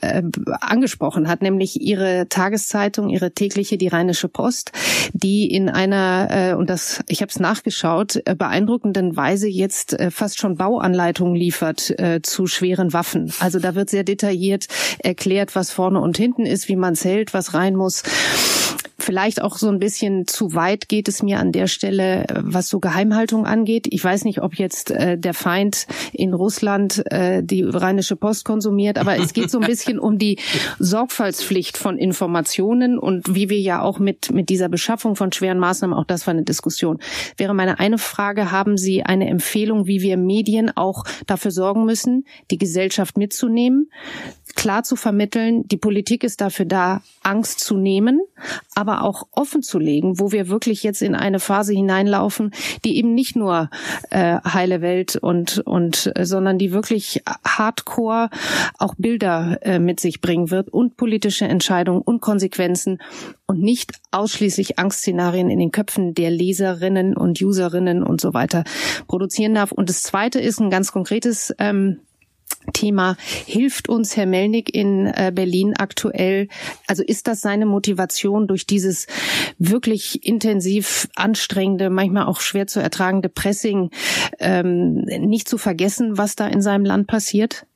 äh, 0.00 0.22
angesprochen 0.60 1.28
hat, 1.28 1.42
nämlich 1.42 1.80
Ihre 1.80 2.28
Tageszeitung, 2.28 3.08
Ihre 3.08 3.32
tägliche 3.32 3.78
Die 3.78 3.88
Rheinische 3.88 4.28
Post, 4.28 4.72
die 5.12 5.46
in 5.46 5.68
einer, 5.68 6.28
äh, 6.30 6.54
und 6.54 6.70
das, 6.70 7.02
ich 7.08 7.22
habe 7.22 7.30
es 7.30 7.40
nachgeschaut, 7.40 8.20
äh, 8.24 8.34
beeindruckenden 8.34 9.16
Weise 9.16 9.48
jetzt 9.48 9.94
äh, 9.94 10.10
fast 10.10 10.38
schon 10.38 10.47
Bauanleitungen 10.56 11.34
liefert 11.34 11.98
äh, 11.98 12.20
zu 12.22 12.46
schweren 12.46 12.92
Waffen. 12.92 13.32
Also 13.40 13.58
da 13.58 13.74
wird 13.74 13.90
sehr 13.90 14.04
detailliert 14.04 14.66
erklärt, 14.98 15.54
was 15.54 15.70
vorne 15.70 16.00
und 16.00 16.16
hinten 16.16 16.46
ist, 16.46 16.68
wie 16.68 16.76
man 16.76 16.94
es 16.94 17.04
hält, 17.04 17.34
was 17.34 17.54
rein 17.54 17.76
muss 17.76 18.02
vielleicht 18.98 19.40
auch 19.42 19.56
so 19.56 19.68
ein 19.68 19.78
bisschen 19.78 20.26
zu 20.26 20.54
weit 20.54 20.88
geht 20.88 21.08
es 21.08 21.22
mir 21.22 21.38
an 21.38 21.52
der 21.52 21.66
Stelle, 21.68 22.26
was 22.34 22.68
so 22.68 22.80
Geheimhaltung 22.80 23.46
angeht. 23.46 23.86
Ich 23.90 24.02
weiß 24.02 24.24
nicht, 24.24 24.42
ob 24.42 24.56
jetzt 24.56 24.90
äh, 24.90 25.16
der 25.16 25.34
Feind 25.34 25.86
in 26.12 26.34
Russland 26.34 27.04
äh, 27.10 27.42
die 27.42 27.62
Rheinische 27.62 28.16
Post 28.16 28.44
konsumiert, 28.44 28.98
aber 28.98 29.16
es 29.16 29.32
geht 29.32 29.50
so 29.50 29.60
ein 29.60 29.66
bisschen 29.66 29.98
um 29.98 30.18
die 30.18 30.38
Sorgfaltspflicht 30.78 31.78
von 31.78 31.96
Informationen 31.96 32.98
und 32.98 33.34
wie 33.34 33.48
wir 33.48 33.60
ja 33.60 33.82
auch 33.82 33.98
mit, 33.98 34.32
mit 34.32 34.48
dieser 34.48 34.68
Beschaffung 34.68 35.14
von 35.14 35.32
schweren 35.32 35.58
Maßnahmen, 35.58 35.96
auch 35.96 36.04
das 36.04 36.26
war 36.26 36.32
eine 36.32 36.42
Diskussion. 36.42 36.98
Wäre 37.36 37.54
meine 37.54 37.78
eine 37.78 37.98
Frage, 37.98 38.50
haben 38.50 38.76
Sie 38.76 39.04
eine 39.04 39.28
Empfehlung, 39.28 39.86
wie 39.86 40.02
wir 40.02 40.16
Medien 40.16 40.76
auch 40.76 41.04
dafür 41.26 41.50
sorgen 41.52 41.84
müssen, 41.84 42.24
die 42.50 42.58
Gesellschaft 42.58 43.16
mitzunehmen, 43.16 43.90
klar 44.56 44.82
zu 44.82 44.96
vermitteln, 44.96 45.62
die 45.68 45.76
Politik 45.76 46.24
ist 46.24 46.40
dafür 46.40 46.64
da, 46.64 47.02
Angst 47.22 47.60
zu 47.60 47.76
nehmen, 47.76 48.20
aber 48.74 48.87
auch 48.90 49.28
offen 49.32 49.62
zu 49.62 49.78
legen, 49.78 50.18
wo 50.18 50.32
wir 50.32 50.48
wirklich 50.48 50.82
jetzt 50.82 51.02
in 51.02 51.14
eine 51.14 51.40
Phase 51.40 51.72
hineinlaufen, 51.72 52.52
die 52.84 52.96
eben 52.96 53.14
nicht 53.14 53.36
nur 53.36 53.70
äh, 54.10 54.38
heile 54.44 54.80
Welt 54.80 55.16
und 55.16 55.58
und 55.58 56.12
äh, 56.14 56.24
sondern 56.24 56.58
die 56.58 56.72
wirklich 56.72 57.22
Hardcore 57.46 58.30
auch 58.78 58.94
Bilder 58.96 59.58
äh, 59.62 59.78
mit 59.78 60.00
sich 60.00 60.20
bringen 60.20 60.50
wird 60.50 60.68
und 60.70 60.96
politische 60.96 61.46
Entscheidungen 61.46 62.02
und 62.02 62.20
Konsequenzen 62.20 62.98
und 63.46 63.60
nicht 63.60 63.92
ausschließlich 64.10 64.78
Angstszenarien 64.78 65.50
in 65.50 65.58
den 65.58 65.70
Köpfen 65.70 66.14
der 66.14 66.30
Leserinnen 66.30 67.16
und 67.16 67.40
Userinnen 67.40 68.02
und 68.02 68.20
so 68.20 68.34
weiter 68.34 68.64
produzieren 69.06 69.54
darf. 69.54 69.72
Und 69.72 69.88
das 69.88 70.02
Zweite 70.02 70.40
ist 70.40 70.60
ein 70.60 70.70
ganz 70.70 70.92
konkretes 70.92 71.54
ähm, 71.58 72.00
Thema 72.72 73.16
hilft 73.46 73.88
uns 73.88 74.16
Herr 74.16 74.26
Melnick 74.26 74.74
in 74.74 75.06
äh, 75.06 75.32
Berlin 75.34 75.74
aktuell? 75.76 76.48
Also 76.86 77.02
ist 77.02 77.28
das 77.28 77.40
seine 77.40 77.66
Motivation 77.66 78.46
durch 78.48 78.66
dieses 78.66 79.06
wirklich 79.58 80.26
intensiv 80.26 81.08
anstrengende, 81.14 81.90
manchmal 81.90 82.26
auch 82.26 82.40
schwer 82.40 82.66
zu 82.66 82.80
ertragende 82.80 83.28
Pressing, 83.28 83.90
ähm, 84.40 85.02
nicht 85.02 85.48
zu 85.48 85.58
vergessen, 85.58 86.18
was 86.18 86.36
da 86.36 86.46
in 86.46 86.62
seinem 86.62 86.84
Land 86.84 87.06
passiert? 87.06 87.67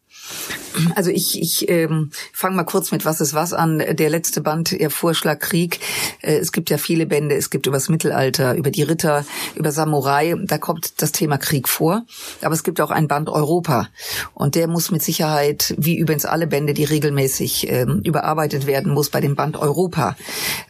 Also 0.94 1.10
ich, 1.10 1.40
ich 1.40 1.68
ähm, 1.68 2.10
fange 2.32 2.56
mal 2.56 2.64
kurz 2.64 2.92
mit 2.92 3.04
Was 3.04 3.20
ist 3.20 3.34
was 3.34 3.52
an. 3.52 3.78
Der 3.78 4.10
letzte 4.10 4.40
Band, 4.40 4.72
Ihr 4.72 4.90
Vorschlag 4.90 5.38
Krieg. 5.38 5.80
Äh, 6.20 6.36
es 6.36 6.52
gibt 6.52 6.70
ja 6.70 6.78
viele 6.78 7.06
Bände. 7.06 7.34
Es 7.34 7.50
gibt 7.50 7.66
über 7.66 7.76
das 7.76 7.88
Mittelalter, 7.88 8.54
über 8.54 8.70
die 8.70 8.82
Ritter, 8.82 9.24
über 9.54 9.72
Samurai. 9.72 10.34
Da 10.44 10.58
kommt 10.58 11.02
das 11.02 11.12
Thema 11.12 11.38
Krieg 11.38 11.68
vor. 11.68 12.04
Aber 12.42 12.54
es 12.54 12.64
gibt 12.64 12.80
auch 12.80 12.90
ein 12.90 13.08
Band 13.08 13.28
Europa. 13.28 13.88
Und 14.34 14.54
der 14.54 14.68
muss 14.68 14.90
mit 14.90 15.02
Sicherheit, 15.02 15.74
wie 15.76 15.96
übrigens 15.96 16.24
alle 16.24 16.46
Bände, 16.46 16.74
die 16.74 16.84
regelmäßig 16.84 17.70
ähm, 17.70 18.00
überarbeitet 18.04 18.66
werden, 18.66 18.92
muss 18.92 19.10
bei 19.10 19.20
dem 19.20 19.36
Band 19.36 19.56
Europa 19.56 20.16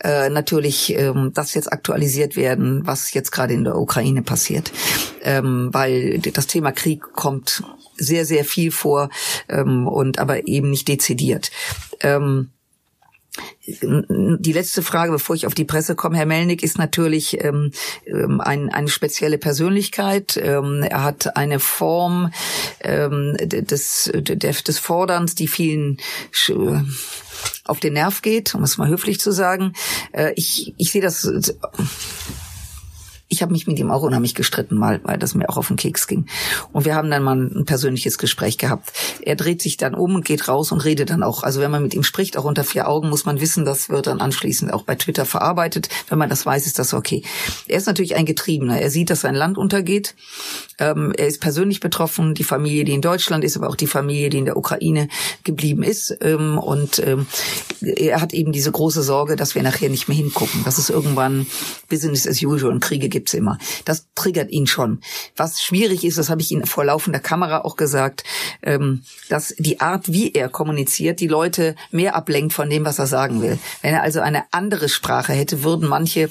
äh, 0.02 0.28
natürlich 0.30 0.94
ähm, 0.96 1.32
das 1.34 1.54
jetzt 1.54 1.72
aktualisiert 1.72 2.36
werden, 2.36 2.82
was 2.86 3.12
jetzt 3.14 3.30
gerade 3.30 3.54
in 3.54 3.64
der 3.64 3.76
Ukraine 3.76 4.22
passiert. 4.22 4.72
Ähm, 5.22 5.68
weil 5.72 6.18
das 6.18 6.46
Thema 6.46 6.72
Krieg 6.72 7.02
kommt 7.12 7.62
sehr, 8.02 8.24
sehr 8.24 8.44
viel 8.44 8.70
vor 8.70 9.08
ähm, 9.48 9.86
und 9.86 10.18
aber 10.18 10.46
eben 10.46 10.70
nicht 10.70 10.88
dezidiert. 10.88 11.50
Ähm, 12.00 12.50
die 13.64 14.52
letzte 14.52 14.82
Frage, 14.82 15.10
bevor 15.10 15.34
ich 15.34 15.46
auf 15.46 15.54
die 15.54 15.64
Presse 15.64 15.94
komme, 15.94 16.18
Herr 16.18 16.26
Melnick 16.26 16.62
ist 16.62 16.76
natürlich 16.76 17.42
ähm, 17.42 17.72
ähm 18.04 18.42
ein, 18.42 18.68
eine 18.68 18.88
spezielle 18.88 19.38
Persönlichkeit. 19.38 20.36
Ähm, 20.36 20.82
er 20.82 21.02
hat 21.02 21.36
eine 21.36 21.58
Form 21.58 22.30
ähm, 22.80 23.34
des, 23.38 24.10
des 24.12 24.78
Forderns, 24.78 25.34
die 25.34 25.48
vielen 25.48 25.96
auf 27.64 27.80
den 27.80 27.94
Nerv 27.94 28.20
geht, 28.20 28.54
um 28.54 28.64
es 28.64 28.76
mal 28.76 28.88
höflich 28.88 29.18
zu 29.18 29.32
sagen. 29.32 29.72
Äh, 30.12 30.32
ich, 30.36 30.74
ich 30.76 30.92
sehe 30.92 31.02
das 31.02 31.26
ich 33.42 33.44
habe 33.44 33.54
mich 33.54 33.66
mit 33.66 33.76
ihm 33.80 33.90
auch 33.90 34.02
unheimlich 34.02 34.36
gestritten 34.36 34.76
mal, 34.76 35.00
weil 35.02 35.18
das 35.18 35.34
mir 35.34 35.50
auch 35.50 35.56
auf 35.56 35.66
den 35.66 35.76
Keks 35.76 36.06
ging. 36.06 36.26
Und 36.70 36.84
wir 36.84 36.94
haben 36.94 37.10
dann 37.10 37.24
mal 37.24 37.34
ein 37.34 37.64
persönliches 37.64 38.16
Gespräch 38.16 38.56
gehabt. 38.56 38.92
Er 39.20 39.34
dreht 39.34 39.60
sich 39.60 39.76
dann 39.76 39.96
um 39.96 40.14
und 40.14 40.24
geht 40.24 40.46
raus 40.46 40.70
und 40.70 40.78
redet 40.84 41.10
dann 41.10 41.24
auch. 41.24 41.42
Also 41.42 41.60
wenn 41.60 41.72
man 41.72 41.82
mit 41.82 41.92
ihm 41.92 42.04
spricht, 42.04 42.36
auch 42.36 42.44
unter 42.44 42.62
vier 42.62 42.86
Augen, 42.88 43.08
muss 43.08 43.24
man 43.24 43.40
wissen, 43.40 43.64
das 43.64 43.88
wird 43.88 44.06
dann 44.06 44.20
anschließend 44.20 44.72
auch 44.72 44.84
bei 44.84 44.94
Twitter 44.94 45.26
verarbeitet. 45.26 45.88
Wenn 46.08 46.18
man 46.18 46.28
das 46.28 46.46
weiß, 46.46 46.66
ist 46.66 46.78
das 46.78 46.94
okay. 46.94 47.24
Er 47.66 47.78
ist 47.78 47.86
natürlich 47.86 48.14
ein 48.14 48.26
Getriebener. 48.26 48.80
Er 48.80 48.90
sieht, 48.90 49.10
dass 49.10 49.22
sein 49.22 49.34
Land 49.34 49.58
untergeht. 49.58 50.14
Ähm, 50.78 51.12
er 51.16 51.26
ist 51.26 51.40
persönlich 51.40 51.80
betroffen. 51.80 52.34
Die 52.34 52.44
Familie, 52.44 52.84
die 52.84 52.92
in 52.92 53.02
Deutschland 53.02 53.42
ist, 53.42 53.56
aber 53.56 53.70
auch 53.70 53.76
die 53.76 53.88
Familie, 53.88 54.30
die 54.30 54.38
in 54.38 54.44
der 54.44 54.56
Ukraine 54.56 55.08
geblieben 55.42 55.82
ist. 55.82 56.16
Ähm, 56.20 56.58
und 56.58 57.00
ähm, 57.04 57.26
er 57.80 58.20
hat 58.20 58.34
eben 58.34 58.52
diese 58.52 58.70
große 58.70 59.02
Sorge, 59.02 59.34
dass 59.34 59.56
wir 59.56 59.64
nachher 59.64 59.88
nicht 59.88 60.06
mehr 60.06 60.16
hingucken. 60.16 60.62
Dass 60.64 60.78
es 60.78 60.90
irgendwann 60.90 61.48
Business 61.88 62.24
as 62.28 62.40
usual 62.40 62.70
und 62.70 62.78
Kriege 62.78 63.08
gibt 63.08 63.31
gibt's 63.32 63.34
immer. 63.34 63.58
Das 63.84 64.06
triggert 64.14 64.50
ihn 64.50 64.66
schon. 64.66 65.00
Was 65.36 65.62
schwierig 65.62 66.04
ist, 66.04 66.18
das 66.18 66.30
habe 66.30 66.42
ich 66.42 66.50
Ihnen 66.50 66.66
vor 66.66 66.84
laufender 66.84 67.20
Kamera 67.20 67.62
auch 67.62 67.76
gesagt, 67.76 68.24
ähm, 68.62 69.02
dass 69.28 69.54
die 69.58 69.80
Art, 69.80 70.12
wie 70.12 70.32
er 70.32 70.48
kommuniziert, 70.48 71.20
die 71.20 71.28
Leute 71.28 71.74
mehr 71.90 72.14
ablenkt 72.14 72.52
von 72.52 72.68
dem, 72.68 72.84
was 72.84 72.98
er 72.98 73.06
sagen 73.06 73.42
will. 73.42 73.58
Wenn 73.80 73.94
er 73.94 74.02
also 74.02 74.20
eine 74.20 74.44
andere 74.50 74.88
Sprache 74.88 75.32
hätte, 75.32 75.64
würden 75.64 75.88
manche 75.88 76.30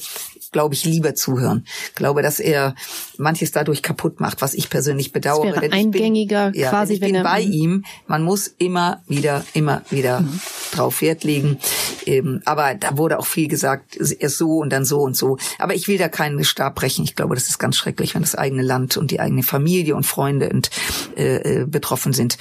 glaube 0.51 0.75
ich, 0.75 0.85
lieber 0.85 1.15
zuhören. 1.15 1.65
Ich 1.89 1.95
glaube, 1.95 2.21
dass 2.21 2.39
er 2.39 2.75
manches 3.17 3.51
dadurch 3.51 3.81
kaputt 3.81 4.19
macht, 4.19 4.41
was 4.41 4.53
ich 4.53 4.69
persönlich 4.69 5.11
bedauere. 5.11 5.53
Das 5.53 5.61
wäre 5.61 5.73
eingängiger 5.73 6.51
bin, 6.51 6.61
ja, 6.61 6.69
quasi, 6.69 6.95
ich 6.95 6.99
bin 6.99 7.09
wenn 7.09 7.15
er, 7.15 7.23
bei 7.23 7.41
ihm. 7.41 7.85
Man 8.07 8.23
muss 8.23 8.47
immer 8.47 9.01
wieder, 9.07 9.45
immer 9.53 9.83
wieder 9.89 10.21
mhm. 10.21 10.39
drauf 10.73 11.01
Wert 11.01 11.23
legen. 11.23 11.57
Ähm, 12.05 12.41
aber 12.45 12.75
da 12.75 12.97
wurde 12.97 13.19
auch 13.19 13.25
viel 13.25 13.47
gesagt, 13.47 13.97
erst 13.97 14.37
so 14.37 14.57
und 14.57 14.71
dann 14.71 14.85
so 14.85 15.01
und 15.01 15.15
so. 15.15 15.37
Aber 15.57 15.73
ich 15.73 15.87
will 15.87 15.97
da 15.97 16.09
keinen 16.09 16.43
Stab 16.43 16.75
brechen. 16.75 17.03
Ich 17.03 17.15
glaube, 17.15 17.35
das 17.35 17.47
ist 17.47 17.57
ganz 17.57 17.77
schrecklich, 17.77 18.13
wenn 18.15 18.21
das 18.21 18.35
eigene 18.35 18.63
Land 18.63 18.97
und 18.97 19.11
die 19.11 19.19
eigene 19.19 19.43
Familie 19.43 19.95
und 19.95 20.05
Freunde 20.05 20.49
und, 20.49 20.69
äh, 21.15 21.61
äh 21.61 21.65
betroffen 21.65 22.13
sind 22.13 22.37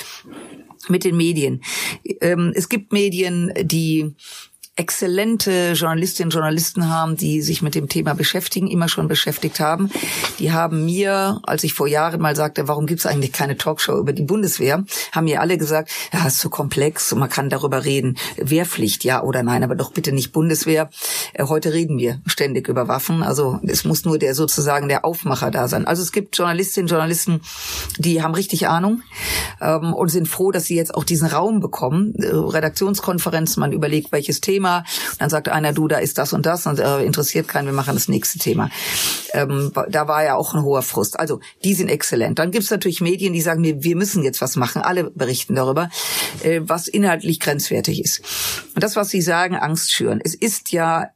mit 0.88 1.04
den 1.04 1.16
Medien. 1.16 1.62
Ähm, 2.20 2.52
es 2.54 2.68
gibt 2.68 2.92
Medien, 2.92 3.52
die 3.62 4.14
exzellente 4.76 5.72
Journalistinnen 5.72 6.28
und 6.28 6.34
Journalisten 6.34 6.88
haben, 6.88 7.16
die 7.16 7.42
sich 7.42 7.60
mit 7.60 7.74
dem 7.74 7.88
Thema 7.88 8.14
beschäftigen, 8.14 8.66
immer 8.66 8.88
schon 8.88 9.08
beschäftigt 9.08 9.60
haben. 9.60 9.90
Die 10.38 10.52
haben 10.52 10.86
mir, 10.86 11.40
als 11.42 11.64
ich 11.64 11.74
vor 11.74 11.86
Jahren 11.86 12.20
mal 12.20 12.34
sagte, 12.34 12.66
warum 12.66 12.86
gibt 12.86 13.00
es 13.00 13.06
eigentlich 13.06 13.32
keine 13.32 13.58
Talkshow 13.58 13.98
über 13.98 14.14
die 14.14 14.22
Bundeswehr, 14.22 14.84
haben 15.12 15.24
mir 15.24 15.42
alle 15.42 15.58
gesagt, 15.58 15.90
ja, 16.12 16.26
ist 16.26 16.38
zu 16.38 16.48
komplex 16.48 17.12
und 17.12 17.18
man 17.18 17.28
kann 17.28 17.50
darüber 17.50 17.84
reden. 17.84 18.16
Wehrpflicht, 18.36 19.04
ja 19.04 19.22
oder 19.22 19.42
nein, 19.42 19.64
aber 19.64 19.74
doch 19.74 19.92
bitte 19.92 20.12
nicht 20.12 20.32
Bundeswehr. 20.32 20.88
Äh, 21.34 21.44
heute 21.44 21.74
reden 21.74 21.98
wir 21.98 22.20
ständig 22.24 22.68
über 22.68 22.88
Waffen. 22.88 23.22
Also 23.22 23.60
es 23.66 23.84
muss 23.84 24.06
nur 24.06 24.18
der 24.18 24.34
sozusagen 24.34 24.88
der 24.88 25.04
Aufmacher 25.04 25.50
da 25.50 25.68
sein. 25.68 25.86
Also 25.86 26.02
es 26.02 26.12
gibt 26.12 26.38
Journalistinnen 26.38 26.86
und 26.86 26.90
Journalisten, 26.90 27.42
die 27.98 28.22
haben 28.22 28.34
richtig 28.34 28.68
Ahnung 28.68 29.02
ähm, 29.60 29.92
und 29.92 30.08
sind 30.08 30.26
froh, 30.26 30.52
dass 30.52 30.64
sie 30.64 30.76
jetzt 30.76 30.94
auch 30.94 31.04
diesen 31.04 31.28
Raum 31.28 31.60
bekommen. 31.60 32.14
Äh, 32.14 32.28
Redaktionskonferenz, 32.28 33.58
man 33.58 33.72
überlegt, 33.72 34.10
welches 34.12 34.40
Thema 34.40 34.59
Thema. 34.60 34.84
Dann 35.18 35.30
sagt 35.30 35.48
einer, 35.48 35.72
du, 35.72 35.88
da 35.88 35.98
ist 35.98 36.18
das 36.18 36.34
und 36.34 36.44
das 36.44 36.66
und 36.66 36.78
äh, 36.78 37.02
interessiert 37.02 37.48
keinen, 37.48 37.66
wir 37.66 37.72
machen 37.72 37.94
das 37.94 38.08
nächste 38.08 38.38
Thema. 38.38 38.70
Ähm, 39.32 39.72
da 39.88 40.06
war 40.06 40.22
ja 40.22 40.36
auch 40.36 40.54
ein 40.54 40.62
hoher 40.62 40.82
Frust. 40.82 41.18
Also 41.18 41.40
die 41.64 41.74
sind 41.74 41.88
exzellent. 41.88 42.38
Dann 42.38 42.50
gibt's 42.50 42.70
natürlich 42.70 43.00
Medien, 43.00 43.32
die 43.32 43.40
sagen 43.40 43.62
mir, 43.62 43.82
wir 43.82 43.96
müssen 43.96 44.22
jetzt 44.22 44.42
was 44.42 44.56
machen. 44.56 44.82
Alle 44.82 45.10
berichten 45.10 45.54
darüber, 45.54 45.88
äh, 46.42 46.60
was 46.62 46.88
inhaltlich 46.88 47.40
grenzwertig 47.40 48.04
ist. 48.04 48.20
Und 48.74 48.82
das, 48.82 48.96
was 48.96 49.08
Sie 49.08 49.22
sagen, 49.22 49.56
Angst 49.56 49.92
schüren. 49.92 50.20
Es 50.22 50.34
ist 50.34 50.72
ja 50.72 51.08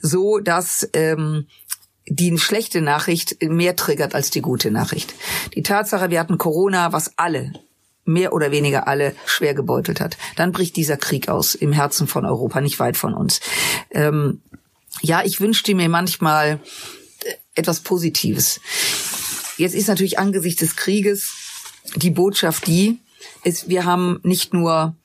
so, 0.00 0.38
dass 0.38 0.88
ähm, 0.94 1.46
die 2.08 2.36
schlechte 2.38 2.80
Nachricht 2.80 3.36
mehr 3.42 3.76
triggert 3.76 4.14
als 4.14 4.30
die 4.30 4.40
gute 4.40 4.70
Nachricht. 4.70 5.14
Die 5.54 5.62
Tatsache, 5.62 6.10
wir 6.10 6.18
hatten 6.18 6.38
Corona, 6.38 6.92
was 6.92 7.12
alle 7.18 7.52
mehr 8.04 8.32
oder 8.32 8.50
weniger 8.50 8.88
alle 8.88 9.14
schwer 9.26 9.54
gebeutelt 9.54 10.00
hat. 10.00 10.16
Dann 10.36 10.52
bricht 10.52 10.76
dieser 10.76 10.96
Krieg 10.96 11.28
aus 11.28 11.54
im 11.54 11.72
Herzen 11.72 12.06
von 12.06 12.24
Europa, 12.24 12.60
nicht 12.60 12.78
weit 12.78 12.96
von 12.96 13.14
uns. 13.14 13.40
Ähm, 13.90 14.42
ja, 15.02 15.22
ich 15.24 15.40
wünschte 15.40 15.74
mir 15.74 15.88
manchmal 15.88 16.60
äh, 17.24 17.34
etwas 17.54 17.80
Positives. 17.80 18.60
Jetzt 19.56 19.74
ist 19.74 19.88
natürlich 19.88 20.18
angesichts 20.18 20.60
des 20.60 20.76
Krieges 20.76 21.34
die 21.96 22.10
Botschaft 22.10 22.66
die, 22.66 22.98
ist, 23.44 23.68
wir 23.68 23.84
haben 23.84 24.20
nicht 24.22 24.52
nur 24.52 24.96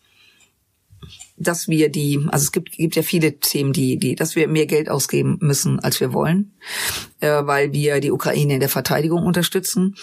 dass 1.38 1.68
wir 1.68 1.90
die, 1.90 2.26
also 2.30 2.44
es 2.44 2.52
gibt, 2.52 2.72
gibt 2.72 2.96
ja 2.96 3.04
viele 3.04 3.40
Themen, 3.40 3.74
die, 3.74 3.98
die, 3.98 4.16
dass 4.16 4.36
wir 4.36 4.48
mehr 4.48 4.66
Geld 4.66 4.90
ausgeben 4.90 5.38
müssen, 5.42 5.80
als 5.80 6.00
wir 6.00 6.14
wollen 6.14 6.54
äh, 7.26 7.46
weil 7.46 7.74
wir 7.74 8.00
die 8.00 8.12
Ukraine 8.12 8.56
in 8.56 8.60
der 8.60 8.70
Verteidigung 8.70 9.24
unterstützen. 9.24 9.96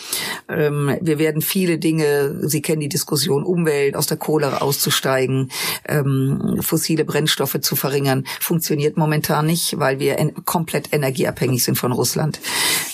Ähm, 0.48 0.96
wir 1.00 1.18
werden 1.18 1.42
viele 1.42 1.78
Dinge, 1.78 2.48
Sie 2.48 2.62
kennen 2.62 2.80
die 2.80 2.88
Diskussion, 2.88 3.44
Umwelt, 3.44 3.96
aus 3.96 4.06
der 4.06 4.16
Kohle 4.16 4.60
auszusteigen, 4.60 5.50
ähm, 5.86 6.58
fossile 6.60 7.04
Brennstoffe 7.04 7.60
zu 7.60 7.76
verringern, 7.76 8.24
funktioniert 8.40 8.96
momentan 8.96 9.46
nicht, 9.46 9.78
weil 9.78 9.98
wir 9.98 10.18
en 10.18 10.44
komplett 10.44 10.92
energieabhängig 10.92 11.62
sind 11.64 11.76
von 11.76 11.92
Russland. 11.92 12.40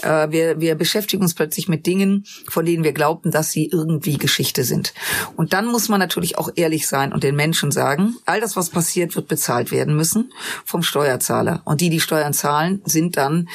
Äh, 0.02 0.30
wir, 0.30 0.60
wir 0.60 0.74
beschäftigen 0.74 1.22
uns 1.22 1.34
plötzlich 1.34 1.68
mit 1.68 1.86
Dingen, 1.86 2.24
von 2.48 2.64
denen 2.64 2.84
wir 2.84 2.92
glaubten, 2.92 3.30
dass 3.30 3.50
sie 3.50 3.66
irgendwie 3.66 4.18
Geschichte 4.18 4.64
sind. 4.64 4.92
Und 5.36 5.52
dann 5.52 5.66
muss 5.66 5.88
man 5.88 6.00
natürlich 6.00 6.38
auch 6.38 6.50
ehrlich 6.56 6.86
sein 6.86 7.12
und 7.12 7.22
den 7.22 7.36
Menschen 7.36 7.70
sagen, 7.70 8.16
all 8.28 8.40
das, 8.40 8.56
was 8.56 8.70
passiert, 8.70 9.16
wird 9.16 9.28
bezahlt 9.28 9.70
werden 9.70 9.96
müssen 9.96 10.32
vom 10.64 10.82
Steuerzahler. 10.82 11.62
Und 11.64 11.80
die, 11.80 11.90
die 11.90 12.00
Steuern 12.00 12.32
zahlen, 12.32 12.82
sind 12.84 13.16
dann 13.16 13.48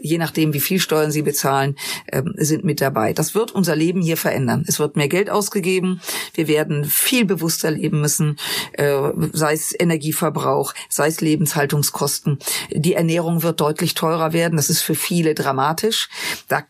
je 0.00 0.18
nachdem, 0.18 0.52
wie 0.52 0.60
viel 0.60 0.80
Steuern 0.80 1.10
sie 1.10 1.22
bezahlen, 1.22 1.76
ähm, 2.10 2.34
sind 2.36 2.64
mit 2.64 2.80
dabei. 2.80 3.12
Das 3.12 3.34
wird 3.34 3.52
unser 3.52 3.76
Leben 3.76 4.02
hier 4.02 4.16
verändern. 4.16 4.64
Es 4.66 4.78
wird 4.78 4.96
mehr 4.96 5.08
Geld 5.08 5.30
ausgegeben. 5.30 6.00
Wir 6.34 6.48
werden 6.48 6.84
viel 6.84 7.24
bewusster 7.24 7.70
leben 7.70 8.00
müssen, 8.00 8.36
äh, 8.72 9.10
sei 9.32 9.52
es 9.52 9.74
Energieverbrauch, 9.78 10.74
sei 10.88 11.08
es 11.08 11.20
Lebenshaltungskosten. 11.20 12.38
Die 12.70 12.94
Ernährung 12.94 13.42
wird 13.42 13.60
deutlich 13.60 13.94
teurer 13.94 14.32
werden. 14.32 14.56
Das 14.56 14.70
ist 14.70 14.82
für 14.82 14.94
viele 14.94 15.34
dramatisch. 15.34 16.08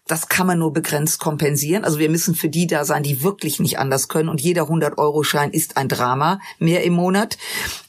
das 0.07 0.29
kann 0.29 0.47
man 0.47 0.59
nur 0.59 0.73
begrenzt 0.73 1.21
kompensieren. 1.21 1.85
Also 1.85 1.99
wir 1.99 2.11
müssen 2.11 2.35
für 2.35 2.49
die 2.49 2.67
da 2.67 2.85
sein, 2.85 3.03
die 3.03 3.23
wirklich 3.23 3.61
nicht 3.61 3.79
anders 3.79 4.09
können. 4.09 4.29
Und 4.29 4.41
jeder 4.41 4.63
100-Euro-Schein 4.63 5.51
ist 5.51 5.77
ein 5.77 5.89
Drama 5.89 6.41
mehr 6.59 6.83
im 6.85 6.95
Monat. 6.95 7.39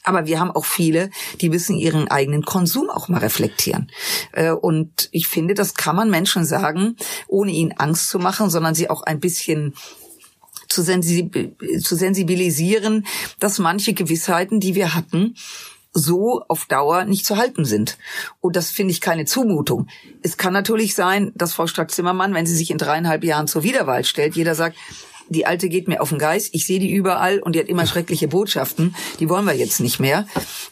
Aber 0.02 0.26
wir 0.26 0.40
haben 0.40 0.50
auch 0.50 0.64
viele, 0.64 1.10
die 1.40 1.48
müssen 1.48 1.76
ihren 1.76 2.08
eigenen 2.08 2.44
Konsum 2.44 2.90
auch 2.90 3.08
mal 3.08 3.18
reflektieren. 3.18 3.90
Äh, 4.32 4.50
und 4.50 5.08
ich 5.12 5.28
finde, 5.28 5.54
das 5.54 5.74
kann 5.74 5.96
man 5.96 6.10
Menschen 6.10 6.44
sagen, 6.44 6.96
ohne 7.28 7.52
ihnen 7.52 7.72
Angst 7.72 8.08
zu 8.08 8.18
machen, 8.18 8.50
sondern 8.50 8.74
sie 8.74 8.90
auch 8.90 9.02
ein 9.02 9.20
bisschen 9.20 9.74
zu, 10.68 10.82
sensibilisieren, 10.82 13.06
dass 13.38 13.58
manche 13.58 13.92
Gewissheiten, 13.92 14.60
die 14.60 14.74
wir 14.74 14.94
hatten, 14.94 15.34
so 15.92 16.42
auf 16.48 16.66
Dauer 16.66 17.04
nicht 17.04 17.26
zu 17.26 17.36
halten 17.36 17.64
sind. 17.64 17.98
Und 18.40 18.56
das 18.56 18.70
finde 18.70 18.92
ich 18.92 19.00
keine 19.00 19.26
Zumutung. 19.26 19.88
Es 20.22 20.38
kann 20.38 20.52
natürlich 20.52 20.94
sein, 20.94 21.32
dass 21.34 21.52
Frau 21.52 21.66
Strack-Zimmermann, 21.66 22.34
wenn 22.34 22.46
sie 22.46 22.56
sich 22.56 22.70
in 22.70 22.78
dreieinhalb 22.78 23.24
Jahren 23.24 23.46
zur 23.46 23.62
Wiederwahl 23.62 24.04
stellt, 24.04 24.34
jeder 24.34 24.54
sagt, 24.54 24.76
die 25.32 25.46
alte 25.46 25.68
geht 25.68 25.88
mir 25.88 26.00
auf 26.00 26.10
den 26.10 26.18
Geist, 26.18 26.50
ich 26.52 26.66
sehe 26.66 26.78
die 26.78 26.92
überall 26.92 27.38
und 27.38 27.54
die 27.54 27.60
hat 27.60 27.68
immer 27.68 27.86
schreckliche 27.86 28.28
Botschaften, 28.28 28.94
die 29.20 29.28
wollen 29.28 29.44
wir 29.44 29.54
jetzt 29.54 29.80
nicht 29.80 30.00
mehr. 30.00 30.26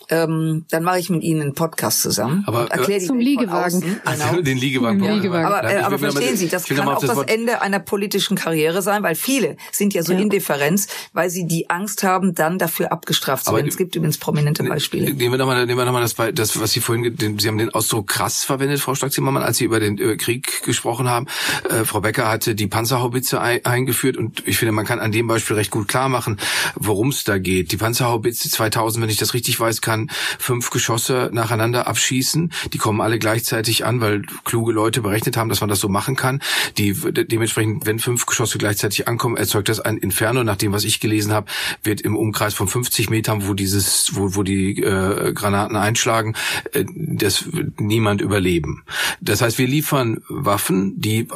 Ähm, 0.08 0.64
dann 0.70 0.82
mache 0.82 0.98
ich 0.98 1.10
mit 1.10 1.22
Ihnen 1.22 1.42
einen 1.42 1.54
Podcast 1.54 2.02
zusammen. 2.02 2.44
Aber 2.46 2.62
und 2.62 2.70
erkläre 2.70 3.00
äh, 3.00 3.06
zum 3.06 3.18
Liegewagen. 3.18 3.80
Genau. 3.80 3.96
Also 4.04 4.42
den 4.42 4.58
Liegewagen. 4.58 5.00
Den 5.00 5.14
Liegewagen. 5.14 5.46
Aber, 5.46 5.70
äh, 5.70 5.78
aber 5.78 5.98
verstehen 5.98 6.36
Sie, 6.36 6.48
das 6.48 6.64
kann 6.64 6.88
auch 6.88 7.00
das, 7.00 7.14
das 7.14 7.26
Ende 7.26 7.62
einer 7.62 7.78
politischen 7.78 8.36
Karriere 8.36 8.82
sein, 8.82 9.02
weil 9.02 9.14
viele 9.14 9.56
sind 9.72 9.94
ja 9.94 10.02
so 10.02 10.12
ja. 10.12 10.18
Indifferenz, 10.18 10.88
weil 11.12 11.30
sie 11.30 11.46
die 11.46 11.70
Angst 11.70 12.02
haben, 12.02 12.34
dann 12.34 12.58
dafür 12.58 12.92
abgestraft 12.92 13.44
zu 13.44 13.54
werden. 13.54 13.68
Es 13.68 13.76
gibt 13.76 13.94
übrigens 13.96 14.18
prominente 14.18 14.64
Beispiele. 14.64 15.12
Nehmen 15.12 15.32
wir 15.32 15.38
nochmal 15.38 15.66
nehmen 15.66 15.78
wir 15.78 15.84
noch 15.84 15.92
mal 15.92 16.00
das, 16.02 16.14
das, 16.34 16.60
was 16.60 16.72
Sie 16.72 16.80
vorhin, 16.80 17.16
den, 17.16 17.38
Sie 17.38 17.48
haben 17.48 17.58
den 17.58 17.70
Ausdruck 17.70 18.08
krass 18.08 18.44
verwendet, 18.44 18.80
Frau 18.80 18.94
Stark-Zimmermann, 18.94 19.42
als 19.42 19.58
Sie 19.58 19.64
über 19.64 19.80
den 19.80 19.98
äh, 19.98 20.16
Krieg 20.16 20.62
gesprochen 20.62 21.08
haben. 21.08 21.26
Äh, 21.68 21.84
Frau 21.84 22.00
Becker 22.00 22.28
hatte 22.28 22.54
die 22.54 22.66
Panzerhaubitze 22.66 23.40
ein, 23.40 23.64
eingeführt 23.64 24.16
und 24.16 24.46
ich 24.50 24.58
finde, 24.58 24.72
man 24.72 24.84
kann 24.84 24.98
an 24.98 25.12
dem 25.12 25.26
Beispiel 25.26 25.56
recht 25.56 25.70
gut 25.70 25.88
klar 25.88 26.08
machen, 26.08 26.36
worum 26.74 27.08
es 27.08 27.24
da 27.24 27.38
geht. 27.38 27.72
Die 27.72 27.76
Panzerhaubitze 27.76 28.50
2000, 28.50 29.02
wenn 29.02 29.10
ich 29.10 29.16
das 29.16 29.32
richtig 29.32 29.58
weiß, 29.58 29.80
kann 29.80 30.10
fünf 30.38 30.70
Geschosse 30.70 31.30
nacheinander 31.32 31.86
abschießen. 31.86 32.52
Die 32.72 32.78
kommen 32.78 33.00
alle 33.00 33.18
gleichzeitig 33.18 33.84
an, 33.84 34.00
weil 34.00 34.22
kluge 34.44 34.72
Leute 34.72 35.02
berechnet 35.02 35.36
haben, 35.36 35.48
dass 35.48 35.60
man 35.60 35.70
das 35.70 35.80
so 35.80 35.88
machen 35.88 36.16
kann. 36.16 36.40
Die 36.78 36.92
dementsprechend, 36.92 37.86
wenn 37.86 37.98
fünf 37.98 38.26
Geschosse 38.26 38.58
gleichzeitig 38.58 39.06
ankommen, 39.08 39.36
erzeugt 39.36 39.68
das 39.68 39.80
ein 39.80 39.96
Inferno. 39.96 40.42
Nach 40.42 40.56
dem, 40.56 40.72
was 40.72 40.84
ich 40.84 41.00
gelesen 41.00 41.32
habe, 41.32 41.46
wird 41.82 42.00
im 42.00 42.16
Umkreis 42.16 42.54
von 42.54 42.66
50 42.66 43.08
Metern, 43.10 43.46
wo 43.46 43.54
dieses, 43.54 44.14
wo, 44.14 44.34
wo 44.34 44.42
die 44.42 44.82
äh, 44.82 45.32
Granaten 45.32 45.76
einschlagen, 45.76 46.34
äh, 46.72 46.84
das 46.96 47.44
niemand 47.78 48.20
überleben. 48.20 48.84
Das 49.20 49.42
heißt, 49.42 49.58
wir 49.58 49.68
liefern 49.68 50.22
Waffen, 50.28 51.00
die 51.00 51.28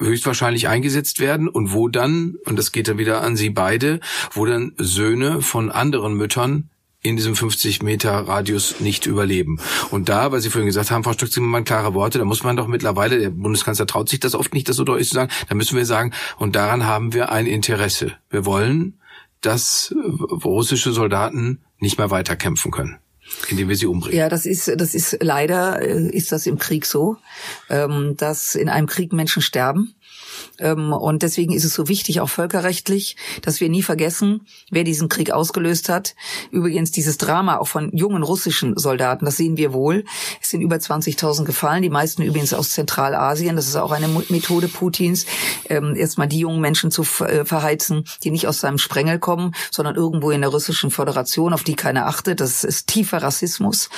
höchstwahrscheinlich 0.00 0.68
eingesetzt 0.68 1.20
werden 1.20 1.48
und 1.48 1.72
wo 1.72 1.88
dann, 1.88 2.36
und 2.46 2.56
das 2.56 2.72
geht 2.72 2.88
dann 2.88 2.98
wieder 2.98 3.22
an 3.22 3.36
Sie 3.36 3.50
beide, 3.50 4.00
wo 4.32 4.46
dann 4.46 4.72
Söhne 4.78 5.42
von 5.42 5.70
anderen 5.70 6.14
Müttern 6.14 6.70
in 7.02 7.16
diesem 7.16 7.36
50 7.36 7.82
Meter 7.82 8.12
Radius 8.12 8.80
nicht 8.80 9.06
überleben. 9.06 9.60
Und 9.90 10.08
da, 10.08 10.32
weil 10.32 10.40
Sie 10.40 10.50
vorhin 10.50 10.66
gesagt 10.66 10.90
haben, 10.90 11.04
Frau 11.04 11.12
Stock-Zimmermann, 11.12 11.64
klare 11.64 11.94
Worte, 11.94 12.18
da 12.18 12.24
muss 12.24 12.42
man 12.42 12.56
doch 12.56 12.66
mittlerweile, 12.66 13.18
der 13.18 13.30
Bundeskanzler 13.30 13.86
traut 13.86 14.08
sich 14.08 14.20
das 14.20 14.34
oft 14.34 14.54
nicht, 14.54 14.68
das 14.68 14.76
so 14.76 14.84
deutlich 14.84 15.08
zu 15.08 15.14
sagen, 15.14 15.30
da 15.48 15.54
müssen 15.54 15.76
wir 15.76 15.86
sagen, 15.86 16.12
und 16.38 16.56
daran 16.56 16.84
haben 16.84 17.12
wir 17.12 17.30
ein 17.30 17.46
Interesse. 17.46 18.14
Wir 18.30 18.44
wollen, 18.44 19.00
dass 19.40 19.94
russische 20.44 20.92
Soldaten 20.92 21.62
nicht 21.78 21.98
mehr 21.98 22.10
weiterkämpfen 22.10 22.72
können 22.72 22.98
indem 23.48 23.68
wir 23.68 23.76
sie 23.76 23.86
umbringen. 23.86 24.18
Ja, 24.18 24.28
das 24.28 24.46
ist, 24.46 24.72
das 24.76 24.94
ist 24.94 25.18
leider, 25.20 25.80
äh, 25.82 26.08
ist 26.08 26.32
das 26.32 26.46
im 26.46 26.58
Krieg 26.58 26.86
so, 26.86 27.16
ähm, 27.68 28.14
dass 28.16 28.54
in 28.54 28.68
einem 28.68 28.86
Krieg 28.86 29.12
Menschen 29.12 29.42
sterben 29.42 29.94
Ähm, 30.58 30.92
und 30.92 31.22
deswegen 31.22 31.52
ist 31.52 31.64
es 31.64 31.74
so 31.74 31.88
wichtig, 31.88 32.20
auch 32.20 32.28
völkerrechtlich, 32.28 33.16
dass 33.42 33.60
wir 33.60 33.68
nie 33.68 33.82
vergessen, 33.82 34.46
wer 34.70 34.84
diesen 34.84 35.08
Krieg 35.08 35.30
ausgelöst 35.30 35.88
hat. 35.88 36.14
Übrigens 36.50 36.90
dieses 36.90 37.18
Drama 37.18 37.58
auch 37.58 37.68
von 37.68 37.90
jungen 37.96 38.22
russischen 38.22 38.76
Soldaten, 38.76 39.24
das 39.24 39.36
sehen 39.36 39.56
wir 39.56 39.72
wohl. 39.72 40.04
Es 40.40 40.50
sind 40.50 40.60
über 40.60 40.76
20.000 40.76 41.44
gefallen, 41.44 41.82
die 41.82 41.90
meisten 41.90 42.22
übrigens 42.22 42.54
aus 42.54 42.70
Zentralasien. 42.70 43.56
Das 43.56 43.68
ist 43.68 43.76
auch 43.76 43.92
eine 43.92 44.08
Methode 44.28 44.68
Putins, 44.68 45.26
ähm, 45.68 45.94
erstmal 45.94 46.28
die 46.28 46.40
jungen 46.40 46.60
Menschen 46.60 46.90
zu 46.90 47.02
äh, 47.24 47.44
verheizen, 47.44 48.04
die 48.24 48.30
nicht 48.30 48.46
aus 48.46 48.60
seinem 48.60 48.78
Sprengel 48.78 49.18
kommen, 49.18 49.54
sondern 49.70 49.96
irgendwo 49.96 50.30
in 50.30 50.40
der 50.40 50.50
russischen 50.50 50.90
Föderation, 50.90 51.52
auf 51.52 51.64
die 51.64 51.76
keiner 51.76 52.06
achtet. 52.06 52.40
Das 52.40 52.64
ist 52.64 52.86
tiefer 52.86 53.22
Rassismus. 53.26 53.90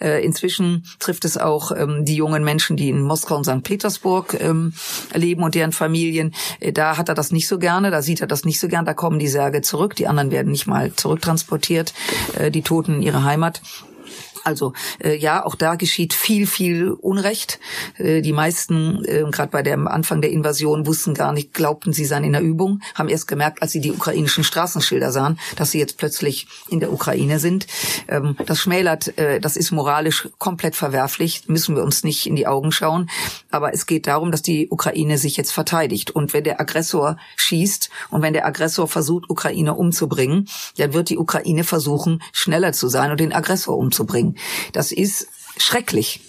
Äh, 0.00 0.24
inzwischen 0.24 0.84
trifft 0.98 1.24
es 1.24 1.36
auch 1.36 1.72
ähm, 1.72 2.04
die 2.04 2.16
jungen 2.16 2.44
Menschen, 2.44 2.76
die 2.76 2.88
in 2.88 3.02
Moskau 3.02 3.36
und 3.36 3.44
St. 3.44 3.62
Petersburg 3.62 4.36
ähm, 4.40 4.72
leben 5.12 5.42
und 5.42 5.54
deren 5.54 5.72
Familien. 5.72 6.34
Äh, 6.60 6.72
da 6.72 6.96
hat 6.96 7.08
er 7.08 7.14
das 7.14 7.32
nicht 7.32 7.48
so 7.48 7.58
gerne, 7.58 7.90
da 7.90 8.02
sieht 8.02 8.20
er 8.20 8.26
das 8.26 8.44
nicht 8.44 8.60
so 8.60 8.68
gern. 8.68 8.84
Da 8.84 8.94
kommen 8.94 9.18
die 9.18 9.28
Särge 9.28 9.62
zurück, 9.62 9.96
die 9.96 10.06
anderen 10.06 10.30
werden 10.30 10.52
nicht 10.52 10.66
mal 10.66 10.92
zurücktransportiert, 10.94 11.92
äh, 12.38 12.50
die 12.50 12.62
Toten 12.62 12.96
in 12.96 13.02
ihre 13.02 13.24
Heimat. 13.24 13.60
Also 14.48 14.72
äh, 15.04 15.14
ja, 15.14 15.44
auch 15.44 15.54
da 15.54 15.74
geschieht 15.74 16.14
viel, 16.14 16.46
viel 16.46 16.90
Unrecht. 16.90 17.60
Äh, 17.98 18.22
die 18.22 18.32
meisten, 18.32 19.04
äh, 19.04 19.24
gerade 19.30 19.50
bei 19.50 19.62
dem 19.62 19.86
Anfang 19.86 20.22
der 20.22 20.30
Invasion, 20.30 20.86
wussten 20.86 21.12
gar 21.12 21.34
nicht, 21.34 21.52
glaubten, 21.52 21.92
sie 21.92 22.06
seien 22.06 22.24
in 22.24 22.32
der 22.32 22.40
Übung, 22.40 22.80
haben 22.94 23.10
erst 23.10 23.28
gemerkt, 23.28 23.60
als 23.60 23.72
sie 23.72 23.82
die 23.82 23.92
ukrainischen 23.92 24.44
Straßenschilder 24.44 25.12
sahen, 25.12 25.38
dass 25.56 25.70
sie 25.70 25.78
jetzt 25.78 25.98
plötzlich 25.98 26.46
in 26.70 26.80
der 26.80 26.94
Ukraine 26.94 27.38
sind. 27.38 27.66
Ähm, 28.08 28.36
das 28.46 28.60
schmälert, 28.60 29.18
äh, 29.18 29.38
das 29.38 29.58
ist 29.58 29.70
moralisch 29.70 30.30
komplett 30.38 30.74
verwerflich, 30.74 31.42
müssen 31.46 31.76
wir 31.76 31.84
uns 31.84 32.02
nicht 32.02 32.26
in 32.26 32.34
die 32.34 32.46
Augen 32.46 32.72
schauen. 32.72 33.10
Aber 33.50 33.74
es 33.74 33.84
geht 33.84 34.06
darum, 34.06 34.30
dass 34.30 34.40
die 34.40 34.68
Ukraine 34.70 35.18
sich 35.18 35.36
jetzt 35.36 35.52
verteidigt. 35.52 36.10
Und 36.10 36.32
wenn 36.32 36.44
der 36.44 36.58
Aggressor 36.58 37.18
schießt 37.36 37.90
und 38.08 38.22
wenn 38.22 38.32
der 38.32 38.46
Aggressor 38.46 38.88
versucht, 38.88 39.28
Ukraine 39.28 39.74
umzubringen, 39.74 40.48
dann 40.78 40.94
wird 40.94 41.10
die 41.10 41.18
Ukraine 41.18 41.64
versuchen, 41.64 42.22
schneller 42.32 42.72
zu 42.72 42.88
sein 42.88 43.10
und 43.10 43.20
den 43.20 43.34
Aggressor 43.34 43.76
umzubringen. 43.76 44.37
Das 44.72 44.92
ist 44.92 45.28
schrecklich. 45.56 46.20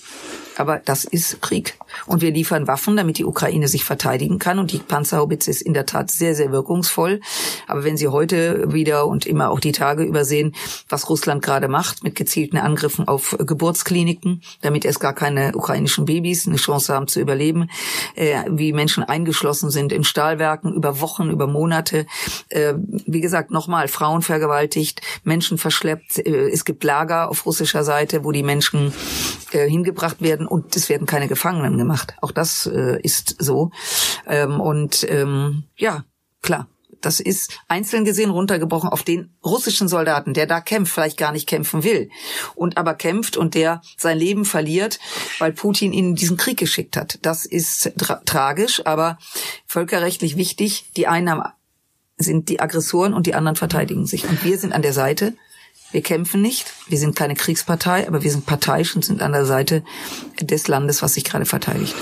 Aber 0.59 0.81
das 0.83 1.05
ist 1.05 1.41
Krieg. 1.41 1.77
Und 2.05 2.21
wir 2.21 2.31
liefern 2.31 2.67
Waffen, 2.67 2.97
damit 2.97 3.17
die 3.17 3.23
Ukraine 3.23 3.69
sich 3.69 3.85
verteidigen 3.85 4.39
kann. 4.39 4.59
Und 4.59 4.73
die 4.73 4.79
Panzerhaubitze 4.79 5.49
ist 5.49 5.61
in 5.61 5.73
der 5.73 5.85
Tat 5.85 6.11
sehr, 6.11 6.35
sehr 6.35 6.51
wirkungsvoll. 6.51 7.21
Aber 7.65 7.85
wenn 7.85 7.95
Sie 7.95 8.09
heute 8.09 8.73
wieder 8.73 9.07
und 9.07 9.25
immer 9.25 9.51
auch 9.51 9.61
die 9.61 9.71
Tage 9.71 10.03
übersehen, 10.03 10.53
was 10.89 11.09
Russland 11.09 11.41
gerade 11.41 11.69
macht 11.69 12.03
mit 12.03 12.15
gezielten 12.15 12.57
Angriffen 12.57 13.07
auf 13.07 13.37
Geburtskliniken, 13.39 14.41
damit 14.59 14.83
erst 14.83 14.99
gar 14.99 15.13
keine 15.13 15.55
ukrainischen 15.55 16.03
Babys 16.03 16.45
eine 16.45 16.57
Chance 16.57 16.93
haben 16.93 17.07
zu 17.07 17.21
überleben, 17.21 17.69
äh, 18.15 18.43
wie 18.49 18.73
Menschen 18.73 19.03
eingeschlossen 19.03 19.69
sind 19.69 19.93
in 19.93 20.03
Stahlwerken 20.03 20.73
über 20.73 20.99
Wochen, 20.99 21.29
über 21.29 21.47
Monate. 21.47 22.05
Äh, 22.49 22.73
wie 22.75 23.21
gesagt, 23.21 23.51
nochmal, 23.51 23.87
Frauen 23.87 24.23
vergewaltigt, 24.23 25.01
Menschen 25.23 25.57
verschleppt. 25.57 26.19
Äh, 26.19 26.49
es 26.49 26.65
gibt 26.65 26.83
Lager 26.83 27.29
auf 27.29 27.45
russischer 27.45 27.85
Seite, 27.85 28.25
wo 28.25 28.33
die 28.33 28.43
Menschen 28.43 28.93
äh, 29.53 29.69
hingebracht 29.69 30.21
werden 30.21 30.48
und 30.49 30.75
es 30.75 30.89
werden 30.89 31.07
keine 31.07 31.27
Gefangenen 31.27 31.77
gemacht. 31.77 32.15
Auch 32.21 32.31
das 32.31 32.65
äh, 32.65 32.99
ist 33.01 33.35
so. 33.39 33.71
Ähm, 34.27 34.59
und 34.59 35.05
ähm, 35.09 35.63
ja, 35.77 36.05
klar. 36.41 36.67
Das 37.01 37.21
ist 37.21 37.59
einzeln 37.69 38.03
gesehen 38.03 38.29
runtergebrochen 38.29 38.89
auf 38.89 39.03
den 39.03 39.33
russischen 39.45 39.87
Soldaten, 39.87 40.33
der 40.33 40.47
da 40.47 40.59
kämpft, 40.59 40.93
vielleicht 40.93 41.17
gar 41.17 41.31
nicht 41.31 41.47
kämpfen 41.47 41.83
will 41.83 42.09
und 42.55 42.77
aber 42.77 42.93
kämpft 42.93 43.37
und 43.37 43.55
der 43.55 43.81
sein 43.97 44.17
Leben 44.17 44.43
verliert, 44.43 44.99
weil 45.37 45.53
Putin 45.53 45.93
ihn 45.93 46.09
in 46.09 46.15
diesen 46.15 46.35
Krieg 46.35 46.57
geschickt 46.57 46.97
hat. 46.97 47.19
Das 47.21 47.45
ist 47.45 47.93
tra 47.97 48.15
tragisch, 48.25 48.85
aber 48.85 49.17
völkerrechtlich 49.65 50.35
wichtig. 50.35 50.91
Die 50.97 51.07
einen 51.07 51.41
sind 52.17 52.49
die 52.49 52.59
Aggressoren 52.59 53.13
und 53.13 53.27
die 53.27 53.33
anderen 53.33 53.55
verteidigen 53.55 54.05
sich. 54.05 54.27
Und 54.27 54.43
wir 54.43 54.57
sind 54.57 54.73
an 54.73 54.81
der 54.81 54.93
Seite 54.93 55.35
wir 55.91 56.01
kämpfen 56.01 56.41
nicht, 56.41 56.71
wir 56.87 56.97
sind 56.97 57.15
keine 57.15 57.35
Kriegspartei, 57.35 58.07
aber 58.07 58.23
wir 58.23 58.31
sind 58.31 58.45
parteiisch 58.45 58.95
und 58.95 59.03
sind 59.03 59.21
an 59.21 59.31
der 59.31 59.45
Seite 59.45 59.83
des 60.41 60.67
Landes, 60.67 61.01
was 61.01 61.15
sich 61.15 61.23
gerade 61.23 61.45
verteidigt. 61.45 61.95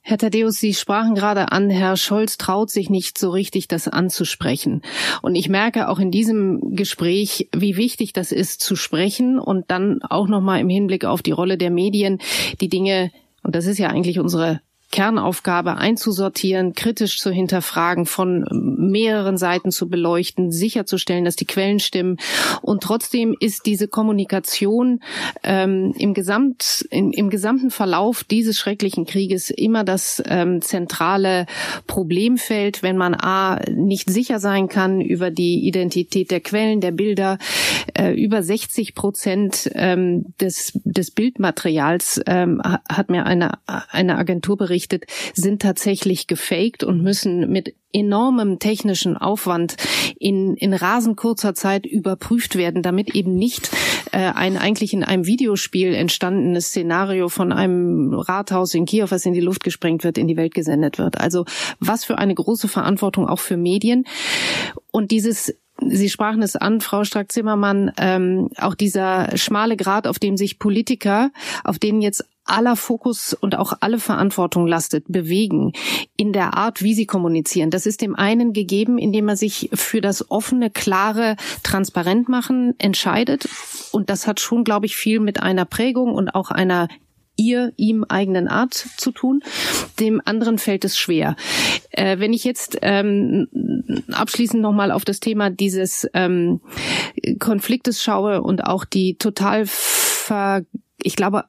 Herr 0.00 0.16
Thaddeus, 0.16 0.56
Sie 0.56 0.72
sprachen 0.72 1.14
gerade 1.14 1.52
an, 1.52 1.68
Herr 1.68 1.96
Scholz 1.96 2.38
traut 2.38 2.70
sich 2.70 2.88
nicht 2.88 3.18
so 3.18 3.30
richtig, 3.30 3.68
das 3.68 3.88
anzusprechen. 3.88 4.80
Und 5.20 5.34
ich 5.34 5.50
merke 5.50 5.88
auch 5.88 5.98
in 5.98 6.10
diesem 6.10 6.74
Gespräch, 6.74 7.48
wie 7.54 7.76
wichtig 7.76 8.14
das 8.14 8.32
ist, 8.32 8.62
zu 8.62 8.74
sprechen 8.74 9.38
und 9.38 9.70
dann 9.70 10.00
auch 10.02 10.26
nochmal 10.26 10.60
im 10.60 10.70
Hinblick 10.70 11.04
auf 11.04 11.20
die 11.20 11.32
Rolle 11.32 11.58
der 11.58 11.70
Medien, 11.70 12.20
die 12.60 12.70
Dinge, 12.70 13.12
und 13.42 13.54
das 13.54 13.66
ist 13.66 13.78
ja 13.78 13.88
eigentlich 13.88 14.18
unsere 14.18 14.62
Kernaufgabe 14.90 15.76
einzusortieren, 15.76 16.72
kritisch 16.72 17.18
zu 17.18 17.30
hinterfragen, 17.30 18.06
von 18.06 18.46
mehreren 18.50 19.36
Seiten 19.36 19.70
zu 19.70 19.88
beleuchten, 19.88 20.50
sicherzustellen, 20.50 21.26
dass 21.26 21.36
die 21.36 21.44
Quellen 21.44 21.78
stimmen. 21.78 22.16
Und 22.62 22.82
trotzdem 22.82 23.36
ist 23.38 23.66
diese 23.66 23.86
Kommunikation 23.86 25.00
ähm, 25.42 25.94
im, 25.98 26.14
Gesamt, 26.14 26.86
in, 26.90 27.12
im 27.12 27.28
gesamten 27.28 27.70
Verlauf 27.70 28.24
dieses 28.24 28.56
schrecklichen 28.56 29.04
Krieges 29.04 29.50
immer 29.50 29.84
das 29.84 30.22
ähm, 30.26 30.62
zentrale 30.62 31.44
Problemfeld, 31.86 32.82
wenn 32.82 32.96
man 32.96 33.14
a 33.14 33.60
nicht 33.70 34.08
sicher 34.08 34.38
sein 34.38 34.68
kann 34.68 35.02
über 35.02 35.30
die 35.30 35.66
Identität 35.66 36.30
der 36.30 36.40
Quellen, 36.40 36.80
der 36.80 36.92
Bilder. 36.92 37.36
Äh, 37.92 38.12
über 38.12 38.42
60 38.42 38.94
Prozent 38.94 39.70
ähm, 39.74 40.34
des, 40.40 40.72
des 40.84 41.10
Bildmaterials 41.10 42.22
ähm, 42.26 42.62
hat 42.62 43.10
mir 43.10 43.26
eine, 43.26 43.58
eine 43.66 44.16
Agentur 44.16 44.56
berichtet, 44.56 44.77
berichtet, 44.78 45.06
sind 45.34 45.60
tatsächlich 45.60 46.28
gefaked 46.28 46.84
und 46.84 47.02
müssen 47.02 47.50
mit 47.50 47.74
enormem 47.92 48.58
technischen 48.58 49.16
Aufwand 49.16 49.76
in, 50.18 50.54
in 50.56 50.72
rasend 50.72 51.16
kurzer 51.16 51.54
Zeit 51.54 51.86
überprüft 51.86 52.54
werden, 52.54 52.82
damit 52.82 53.14
eben 53.14 53.34
nicht 53.34 53.70
äh, 54.12 54.18
ein 54.18 54.56
eigentlich 54.56 54.92
in 54.92 55.02
einem 55.02 55.26
Videospiel 55.26 55.94
entstandenes 55.94 56.66
Szenario 56.68 57.28
von 57.28 57.52
einem 57.52 58.14
Rathaus 58.14 58.74
in 58.74 58.86
Kiew, 58.86 59.06
was 59.08 59.26
in 59.26 59.32
die 59.32 59.40
Luft 59.40 59.64
gesprengt 59.64 60.04
wird, 60.04 60.18
in 60.18 60.28
die 60.28 60.36
Welt 60.36 60.54
gesendet 60.54 60.98
wird. 60.98 61.18
Also 61.18 61.44
was 61.80 62.04
für 62.04 62.18
eine 62.18 62.34
große 62.34 62.68
Verantwortung 62.68 63.26
auch 63.26 63.40
für 63.40 63.56
Medien. 63.56 64.04
Und 64.92 65.10
dieses 65.10 65.54
Sie 65.80 66.10
sprachen 66.10 66.42
es 66.42 66.56
an, 66.56 66.80
Frau 66.80 67.04
Strack-Zimmermann, 67.04 67.92
ähm, 67.98 68.50
auch 68.58 68.74
dieser 68.74 69.36
schmale 69.36 69.76
Grad, 69.76 70.08
auf 70.08 70.18
dem 70.18 70.36
sich 70.36 70.58
Politiker, 70.58 71.30
auf 71.62 71.78
denen 71.78 72.00
jetzt 72.00 72.24
aller 72.48 72.76
Fokus 72.76 73.34
und 73.34 73.56
auch 73.56 73.72
alle 73.80 73.98
Verantwortung 73.98 74.66
lastet, 74.66 75.04
bewegen 75.08 75.72
in 76.16 76.32
der 76.32 76.54
Art, 76.54 76.82
wie 76.82 76.94
sie 76.94 77.06
kommunizieren. 77.06 77.70
Das 77.70 77.86
ist 77.86 78.00
dem 78.00 78.16
einen 78.16 78.52
gegeben, 78.52 78.98
indem 78.98 79.28
er 79.28 79.36
sich 79.36 79.70
für 79.72 80.00
das 80.00 80.30
offene, 80.30 80.70
klare, 80.70 81.36
transparent 81.62 82.28
machen 82.28 82.74
entscheidet. 82.78 83.48
Und 83.92 84.10
das 84.10 84.26
hat 84.26 84.40
schon, 84.40 84.64
glaube 84.64 84.86
ich, 84.86 84.96
viel 84.96 85.20
mit 85.20 85.42
einer 85.42 85.64
Prägung 85.64 86.14
und 86.14 86.34
auch 86.34 86.50
einer 86.50 86.88
ihr 87.38 87.72
ihm 87.76 88.04
eigenen 88.04 88.48
Art 88.48 88.74
zu 88.74 89.12
tun. 89.12 89.40
Dem 90.00 90.20
anderen 90.24 90.58
fällt 90.58 90.84
es 90.84 90.98
schwer. 90.98 91.36
Äh, 91.90 92.18
wenn 92.18 92.32
ich 92.32 92.44
jetzt 92.44 92.78
ähm, 92.82 93.46
abschließend 94.12 94.60
nochmal 94.60 94.90
auf 94.90 95.04
das 95.04 95.20
Thema 95.20 95.48
dieses 95.48 96.06
ähm, 96.14 96.60
Konfliktes 97.38 98.02
schaue 98.02 98.42
und 98.42 98.64
auch 98.64 98.84
die 98.84 99.16
total 99.16 99.64
ver, 99.66 100.62
ich 101.00 101.16
glaube, 101.16 101.44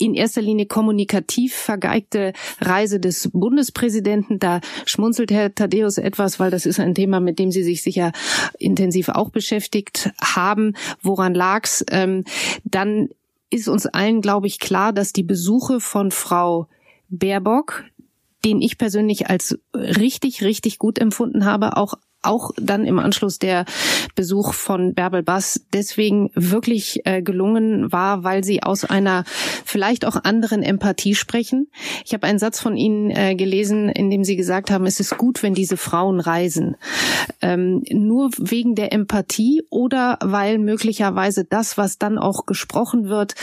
in 0.00 0.14
erster 0.14 0.42
Linie 0.42 0.66
kommunikativ 0.66 1.54
vergeigte 1.54 2.32
Reise 2.60 3.00
des 3.00 3.30
Bundespräsidenten. 3.32 4.38
Da 4.38 4.60
schmunzelt 4.86 5.30
Herr 5.30 5.54
Thaddeus 5.54 5.98
etwas, 5.98 6.40
weil 6.40 6.50
das 6.50 6.66
ist 6.66 6.80
ein 6.80 6.94
Thema, 6.94 7.20
mit 7.20 7.38
dem 7.38 7.50
Sie 7.50 7.62
sich 7.62 7.82
sicher 7.82 8.12
intensiv 8.58 9.10
auch 9.10 9.30
beschäftigt 9.30 10.10
haben. 10.20 10.74
Woran 11.02 11.34
lag's? 11.34 11.84
Ähm, 11.90 12.24
dann 12.64 13.10
ist 13.50 13.68
uns 13.68 13.86
allen, 13.86 14.20
glaube 14.22 14.46
ich, 14.46 14.58
klar, 14.58 14.92
dass 14.92 15.12
die 15.12 15.22
Besuche 15.22 15.80
von 15.80 16.10
Frau 16.10 16.68
Baerbock, 17.08 17.84
den 18.44 18.62
ich 18.62 18.78
persönlich 18.78 19.28
als 19.28 19.58
richtig, 19.74 20.42
richtig 20.42 20.78
gut 20.78 20.98
empfunden 20.98 21.44
habe, 21.44 21.76
auch 21.76 21.94
auch 22.22 22.50
dann 22.56 22.84
im 22.84 22.98
Anschluss 22.98 23.38
der 23.38 23.64
Besuch 24.14 24.54
von 24.54 24.94
Bärbel 24.94 25.22
Bass 25.22 25.64
deswegen 25.72 26.30
wirklich 26.34 27.00
äh, 27.04 27.22
gelungen 27.22 27.92
war, 27.92 28.24
weil 28.24 28.44
sie 28.44 28.62
aus 28.62 28.84
einer 28.84 29.24
vielleicht 29.64 30.04
auch 30.04 30.16
anderen 30.24 30.62
Empathie 30.62 31.14
sprechen. 31.14 31.68
Ich 32.04 32.12
habe 32.12 32.26
einen 32.26 32.38
Satz 32.38 32.60
von 32.60 32.76
Ihnen 32.76 33.10
äh, 33.10 33.34
gelesen, 33.34 33.88
in 33.88 34.10
dem 34.10 34.24
Sie 34.24 34.36
gesagt 34.36 34.70
haben, 34.70 34.86
es 34.86 35.00
ist 35.00 35.16
gut, 35.16 35.42
wenn 35.42 35.54
diese 35.54 35.76
Frauen 35.76 36.20
reisen. 36.20 36.76
Ähm, 37.40 37.82
nur 37.90 38.30
wegen 38.38 38.74
der 38.74 38.92
Empathie 38.92 39.62
oder 39.70 40.18
weil 40.22 40.58
möglicherweise 40.58 41.44
das, 41.44 41.78
was 41.78 41.98
dann 41.98 42.18
auch 42.18 42.46
gesprochen 42.46 43.08
wird, 43.08 43.34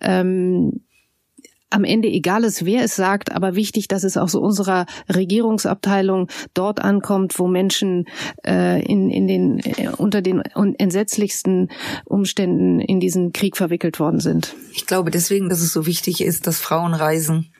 ähm, 0.00 0.80
am 1.70 1.84
Ende 1.84 2.08
egal 2.08 2.44
ist, 2.44 2.64
wer 2.64 2.84
es 2.84 2.96
sagt, 2.96 3.32
aber 3.32 3.54
wichtig, 3.54 3.88
dass 3.88 4.04
es 4.04 4.16
auch 4.16 4.28
so 4.28 4.40
unserer 4.40 4.86
Regierungsabteilung 5.12 6.28
dort 6.54 6.80
ankommt, 6.80 7.38
wo 7.38 7.48
Menschen 7.48 8.06
äh, 8.46 8.82
in, 8.84 9.10
in 9.10 9.26
den, 9.26 9.58
äh, 9.58 9.88
unter 9.96 10.22
den 10.22 10.42
entsetzlichsten 10.78 11.70
Umständen 12.04 12.80
in 12.80 13.00
diesen 13.00 13.32
Krieg 13.32 13.56
verwickelt 13.56 13.98
worden 13.98 14.20
sind. 14.20 14.54
Ich 14.72 14.86
glaube 14.86 15.10
deswegen, 15.10 15.48
dass 15.48 15.60
es 15.60 15.72
so 15.72 15.86
wichtig 15.86 16.20
ist, 16.22 16.46
dass 16.46 16.58
Frauen 16.58 16.94
reisen, 16.94 17.50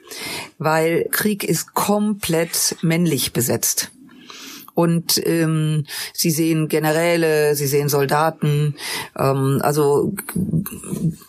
weil 0.59 1.09
Krieg 1.11 1.43
ist 1.43 1.75
komplett 1.75 2.77
männlich 2.83 3.33
besetzt 3.33 3.91
und 4.77 5.27
ähm, 5.27 5.87
sie 6.13 6.31
sehen 6.31 6.69
Generäle, 6.69 7.57
sie 7.57 7.67
sehen 7.67 7.89
Soldaten, 7.89 8.77
ähm, 9.19 9.59
also 9.63 10.13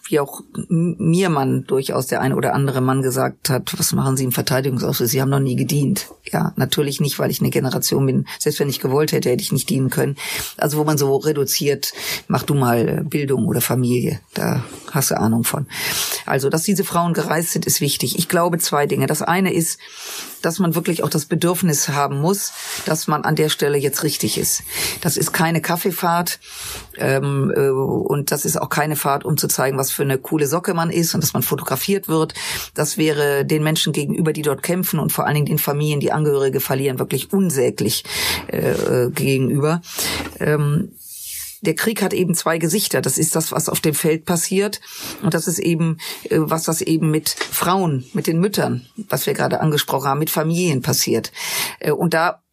wie 0.09 0.19
auch 0.19 0.41
mir 0.69 1.29
man 1.29 1.65
durchaus 1.65 2.07
der 2.07 2.21
ein 2.21 2.33
oder 2.33 2.53
andere 2.53 2.81
Mann 2.81 3.01
gesagt 3.01 3.49
hat, 3.49 3.77
was 3.77 3.93
machen 3.93 4.17
Sie 4.17 4.23
im 4.23 4.31
Verteidigungsausschuss? 4.31 5.09
Sie 5.09 5.21
haben 5.21 5.29
noch 5.29 5.39
nie 5.39 5.55
gedient. 5.55 6.07
Ja, 6.23 6.53
natürlich 6.55 6.99
nicht, 6.99 7.19
weil 7.19 7.31
ich 7.31 7.41
eine 7.41 7.49
Generation 7.49 8.05
bin. 8.05 8.27
Selbst 8.39 8.59
wenn 8.59 8.69
ich 8.69 8.79
gewollt 8.79 9.11
hätte, 9.11 9.29
hätte 9.29 9.43
ich 9.43 9.51
nicht 9.51 9.69
dienen 9.69 9.89
können. 9.89 10.15
Also 10.57 10.77
wo 10.77 10.83
man 10.83 10.97
so 10.97 11.15
reduziert, 11.15 11.93
mach 12.27 12.43
du 12.43 12.53
mal 12.53 13.03
Bildung 13.03 13.45
oder 13.47 13.61
Familie. 13.61 14.19
Da 14.33 14.63
hast 14.91 15.11
du 15.11 15.19
Ahnung 15.19 15.43
von. 15.43 15.67
Also, 16.25 16.49
dass 16.49 16.63
diese 16.63 16.83
Frauen 16.83 17.13
gereist 17.13 17.51
sind, 17.51 17.65
ist 17.65 17.81
wichtig. 17.81 18.17
Ich 18.17 18.27
glaube 18.27 18.57
zwei 18.59 18.85
Dinge. 18.85 19.07
Das 19.07 19.21
eine 19.21 19.53
ist, 19.53 19.79
dass 20.41 20.59
man 20.59 20.75
wirklich 20.75 21.03
auch 21.03 21.09
das 21.09 21.25
Bedürfnis 21.25 21.89
haben 21.89 22.21
muss, 22.21 22.53
dass 22.85 23.07
man 23.07 23.23
an 23.23 23.35
der 23.35 23.49
Stelle 23.49 23.77
jetzt 23.77 24.03
richtig 24.03 24.37
ist. 24.37 24.63
Das 25.01 25.17
ist 25.17 25.33
keine 25.33 25.61
Kaffeefahrt 25.61 26.39
ähm, 26.97 27.51
äh, 27.55 27.69
und 27.69 28.31
das 28.31 28.45
ist 28.45 28.61
auch 28.61 28.69
keine 28.69 28.95
Fahrt, 28.95 29.25
um 29.25 29.37
zu 29.37 29.47
zeigen, 29.47 29.77
was 29.77 29.91
für 29.97 30.03
eine 30.03 30.17
coole 30.17 30.47
Socke 30.47 30.73
man 30.73 30.89
ist 30.89 31.13
und 31.13 31.21
dass 31.21 31.33
man 31.33 31.43
fotografiert 31.43 32.07
wird. 32.07 32.33
Das 32.73 32.97
wäre 32.97 33.45
den 33.45 33.63
Menschen 33.63 33.91
gegenüber, 33.93 34.31
die 34.31 34.43
dort 34.43 34.63
kämpfen 34.63 34.99
und 34.99 35.11
vor 35.11 35.25
allen 35.25 35.35
Dingen 35.35 35.47
den 35.47 35.59
Familien, 35.59 35.99
die 35.99 36.11
Angehörige 36.11 36.59
verlieren, 36.59 36.99
wirklich 36.99 37.33
unsäglich 37.33 38.03
äh, 38.47 38.71
äh 38.71 39.11
gegenüber. 39.11 39.81
Ähm, 40.39 40.91
der 41.61 41.75
Krieg 41.75 42.01
hat 42.03 42.13
eben 42.13 42.35
zwei 42.35 42.59
Gesichter. 42.59 43.01
Das 43.01 43.17
ist 43.17 43.35
das, 43.35 43.51
was 43.51 43.69
auf 43.69 43.79
dem 43.79 43.95
Feld 43.95 44.25
passiert. 44.25 44.79
Und 45.23 45.33
das 45.33 45.47
ist 45.47 45.59
eben, 45.59 45.97
äh, 46.29 46.37
was 46.39 46.63
das 46.63 46.81
eben 46.81 47.09
mit 47.09 47.29
Frauen, 47.29 48.05
mit 48.13 48.27
den 48.27 48.39
Müttern, 48.39 48.85
was 49.09 49.25
wir 49.25 49.33
gerade 49.33 49.59
angesprochen 49.59 50.07
haben, 50.07 50.19
mit 50.19 50.29
Familien 50.29 50.81
passiert. 50.81 51.31
Äh, 51.79 51.91
und 51.91 52.13
da 52.13 52.43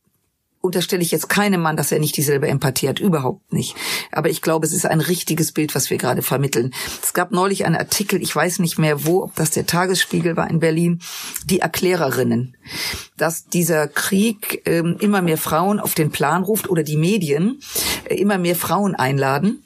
unterstelle 0.65 1.03
ich 1.03 1.11
jetzt 1.11 1.29
keinem 1.29 1.61
Mann, 1.61 1.77
dass 1.77 1.93
er 1.93 1.99
nicht 1.99 2.17
dieselbe 2.17 2.49
Empathie 2.49 2.89
hat, 2.89 2.99
überhaupt 2.99 3.53
nicht. 3.53 3.77
Aber 4.11 4.31
ich 4.31 4.43
glaube, 4.43 4.67
es 4.67 4.73
ist 4.73 4.87
ein 4.87 5.01
richtiges 5.01 5.53
Bild, 5.53 5.75
was 5.75 5.91
wir 5.91 5.99
gerade 5.99 6.23
vermitteln. 6.23 6.75
Es 7.03 7.13
gab 7.13 7.33
neulich 7.33 7.65
einen 7.65 7.77
Artikel, 7.77 8.23
ich 8.23 8.35
weiß 8.35 8.59
nicht 8.61 8.79
mehr 8.79 9.05
wo, 9.07 9.23
ob 9.23 9.35
das 9.35 9.51
der 9.51 9.67
Tagesspiegel 9.67 10.37
war 10.37 10.49
in 10.49 10.61
Berlin, 10.61 11.01
die 11.45 11.61
Erklärerinnen, 11.61 12.57
dass 13.17 13.47
dieser 13.47 13.89
Krieg 13.89 14.63
ähm, 14.65 14.97
immer 15.01 15.23
mehr 15.23 15.39
Frauen 15.39 15.81
auf 15.81 15.95
den 15.95 16.11
Plan 16.11 16.43
ruft 16.43 16.69
oder 16.69 16.83
die 16.83 16.97
Medien 16.97 17.61
äh, 18.09 18.15
immer 18.15 18.39
mehr 18.39 18.57
Frauen 18.57 18.95
einladen 18.95 19.64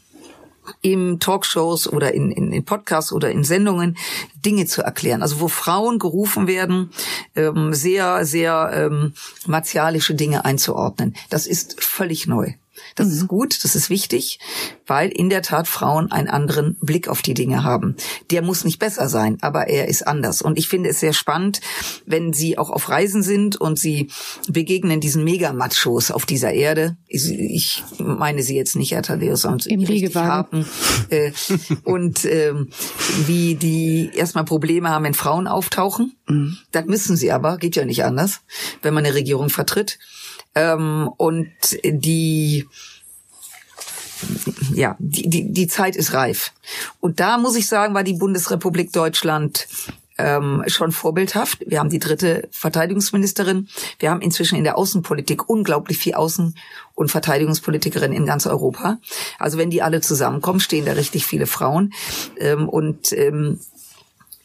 im 0.81 1.21
Talkshows 1.21 1.91
oder 1.93 2.15
in, 2.15 2.31
in, 2.31 2.53
in 2.53 2.65
Podcasts 2.65 3.13
oder 3.13 3.31
in 3.31 3.45
Sendungen 3.45 3.97
Dinge 4.45 4.67
zu 4.67 4.83
erklären. 4.83 5.23
Also 5.23 5.41
wo 5.41 5.49
Frauen 5.49 5.99
gerufen 5.99 6.47
werden, 6.47 6.91
ähm, 7.37 7.75
sehr, 7.75 8.25
sehr 8.25 8.71
ähm, 8.73 9.15
martialische 9.47 10.15
Dinge 10.15 10.45
einzuordnen. 10.45 11.15
Das 11.31 11.47
ist 11.47 11.83
völlig 11.83 12.27
neu. 12.27 12.53
Das 12.99 13.07
mhm. 13.07 13.13
ist 13.13 13.29
gut, 13.29 13.65
das 13.65 13.75
ist 13.75 13.91
wichtig, 13.91 14.41
weil 14.87 15.09
in 15.09 15.31
der 15.31 15.43
Tat 15.43 15.69
Frauen 15.69 16.11
einen 16.11 16.29
anderen 16.29 16.77
Blick 16.81 17.09
auf 17.09 17.23
die 17.23 17.35
Dinge 17.35 17.65
haben. 17.65 17.97
Der 18.31 18.43
muss 18.43 18.65
nicht 18.65 18.79
besser 18.79 19.09
sein, 19.09 19.39
aber 19.41 19.69
er 19.69 19.89
ist 19.89 20.07
anders. 20.07 20.43
Und 20.43 20.59
ich 20.59 20.69
finde 20.69 20.91
es 20.91 21.01
sehr 21.01 21.13
spannend, 21.13 21.61
wenn 22.07 22.33
sie 22.33 22.59
auch 22.59 22.71
auf 22.71 22.89
Reisen 22.89 23.23
sind 23.23 23.57
und 23.57 23.79
sie 23.79 24.11
begegnen 24.49 25.01
diesen 25.01 25.25
Megamachos 25.25 26.11
auf 26.11 26.27
dieser 26.27 26.53
Erde. 26.53 26.97
Ich 27.07 27.85
meine 27.99 28.43
sie 28.43 28.57
jetzt 28.57 28.77
nicht, 28.77 28.93
Herr 28.93 29.03
Thaddeus, 29.03 29.45
und 29.45 29.67
Im 29.67 29.81
Liegewagen. 29.81 30.67
Äh, 31.11 31.33
und 31.85 32.25
äh, 32.25 32.53
wie 33.27 33.55
die 33.55 34.11
erstmal 34.15 34.45
Probleme 34.45 34.91
haben, 34.91 35.05
wenn 35.05 35.15
Frauen 35.15 35.47
auftauchen. 35.47 36.17
Mhm. 36.27 36.59
Das 36.73 36.87
müssen 36.87 37.17
sie 37.17 37.31
aber, 37.31 37.59
geht 37.59 37.77
ja 37.77 37.85
nicht 37.85 38.05
anders, 38.05 38.41
wenn 38.83 38.95
man 38.95 39.05
eine 39.05 39.15
Regierung 39.15 39.51
vertritt. 39.51 39.99
Ähm, 40.55 41.09
und 41.17 41.49
die 41.85 42.67
ja, 44.75 44.97
die, 44.99 45.29
die, 45.29 45.53
die 45.53 45.67
Zeit 45.67 45.97
ist 45.97 46.13
reif. 46.13 46.53
Und 47.01 47.21
da 47.21 47.39
muss 47.39 47.57
ich 47.57 47.67
sagen, 47.67 47.95
war 47.95 48.05
die 48.05 48.15
Bundesrepublik 48.15 48.93
Deutschland 48.93 49.67
ähm, 50.19 50.65
schon 50.67 50.93
vorbildhaft. 50.93 51.65
Wir 51.67 51.79
haben 51.79 51.91
die 51.91 52.01
dritte 52.01 52.49
Verteidigungsministerin. 52.51 53.69
Wir 53.99 54.11
haben 54.11 54.21
inzwischen 54.21 54.57
in 54.57 54.65
der 54.65 54.77
Außenpolitik 54.77 55.49
unglaublich 55.49 55.99
viel 55.99 56.15
Außen- 56.15 56.55
und 56.95 57.11
Verteidigungspolitikerin 57.11 58.13
in 58.13 58.27
ganz 58.27 58.47
Europa. 58.47 58.99
Also 59.39 59.59
wenn 59.59 59.71
die 59.71 59.83
alle 59.83 60.01
zusammenkommen, 60.01 60.61
stehen 60.61 60.85
da 60.85 60.93
richtig 60.93 61.25
viele 61.25 61.47
Frauen. 61.47 61.95
Ähm, 62.39 62.69
und 62.69 63.13
ähm, 63.13 63.61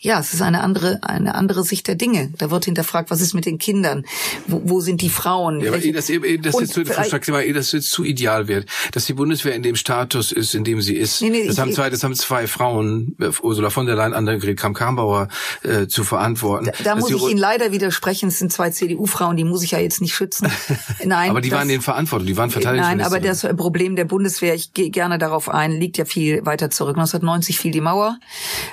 ja, 0.03 0.19
es 0.19 0.33
ist 0.33 0.41
eine 0.41 0.61
andere, 0.61 0.99
eine 1.01 1.33
andere 1.33 1.63
Sicht 1.63 1.87
der 1.87 1.95
Dinge. 1.95 2.29
Da 2.37 2.51
wird 2.51 2.65
hinterfragt, 2.65 3.09
was 3.09 3.21
ist 3.21 3.33
mit 3.33 3.45
den 3.45 3.57
Kindern? 3.57 4.05
Wo, 4.47 4.61
wo 4.65 4.81
sind 4.81 4.99
die 4.99 5.07
Frauen? 5.07 5.61
Ja, 5.61 5.69
aber 5.69 5.81
eh, 5.81 5.93
das, 5.93 6.07
das, 6.07 6.09
jetzt, 6.09 6.77
eh, 6.77 7.53
das 7.53 7.71
jetzt 7.71 7.89
zu 7.89 8.03
ideal 8.03 8.49
wird, 8.49 8.67
dass 8.91 9.05
die 9.05 9.13
Bundeswehr 9.13 9.55
in 9.55 9.63
dem 9.63 9.77
Status 9.77 10.33
ist, 10.33 10.55
in 10.55 10.65
dem 10.65 10.81
sie 10.81 10.97
ist. 10.97 11.21
Nee, 11.21 11.29
nee, 11.29 11.45
das, 11.45 11.55
ich, 11.55 11.61
haben 11.61 11.71
zwei, 11.71 11.89
das 11.89 12.03
haben 12.03 12.15
zwei 12.15 12.47
Frauen, 12.47 13.15
äh, 13.21 13.29
Ursula 13.41 13.69
von 13.69 13.85
der 13.85 13.95
Leyen, 13.95 14.13
Annegret 14.13 14.57
Kramp-Karrenbauer, 14.57 15.29
äh, 15.63 15.87
zu 15.87 16.03
verantworten. 16.03 16.65
Da, 16.65 16.71
da 16.83 16.95
muss 16.97 17.09
ich 17.09 17.23
Ihnen 17.23 17.39
leider 17.39 17.71
widersprechen. 17.71 18.27
Es 18.27 18.39
sind 18.39 18.51
zwei 18.51 18.71
CDU-Frauen, 18.71 19.37
die 19.37 19.45
muss 19.45 19.63
ich 19.63 19.71
ja 19.71 19.79
jetzt 19.79 20.01
nicht 20.01 20.13
schützen. 20.13 20.51
Nein. 21.05 21.29
aber 21.29 21.39
die 21.39 21.49
das, 21.49 21.59
waren 21.59 21.69
in 21.69 21.81
Verantwortung, 21.81 22.27
die 22.27 22.35
waren 22.35 22.49
Verteidigungsminister. 22.49 23.09
Nein, 23.09 23.23
aber 23.23 23.25
das 23.25 23.55
Problem 23.55 23.95
der 23.95 24.05
Bundeswehr, 24.05 24.53
ich 24.53 24.73
gehe 24.73 24.89
gerne 24.89 25.17
darauf 25.17 25.47
ein, 25.47 25.71
liegt 25.71 25.97
ja 25.97 26.03
viel 26.03 26.45
weiter 26.45 26.69
zurück. 26.69 26.97
1990 26.97 27.57
fiel 27.57 27.71
die 27.71 27.79
Mauer. 27.79 28.17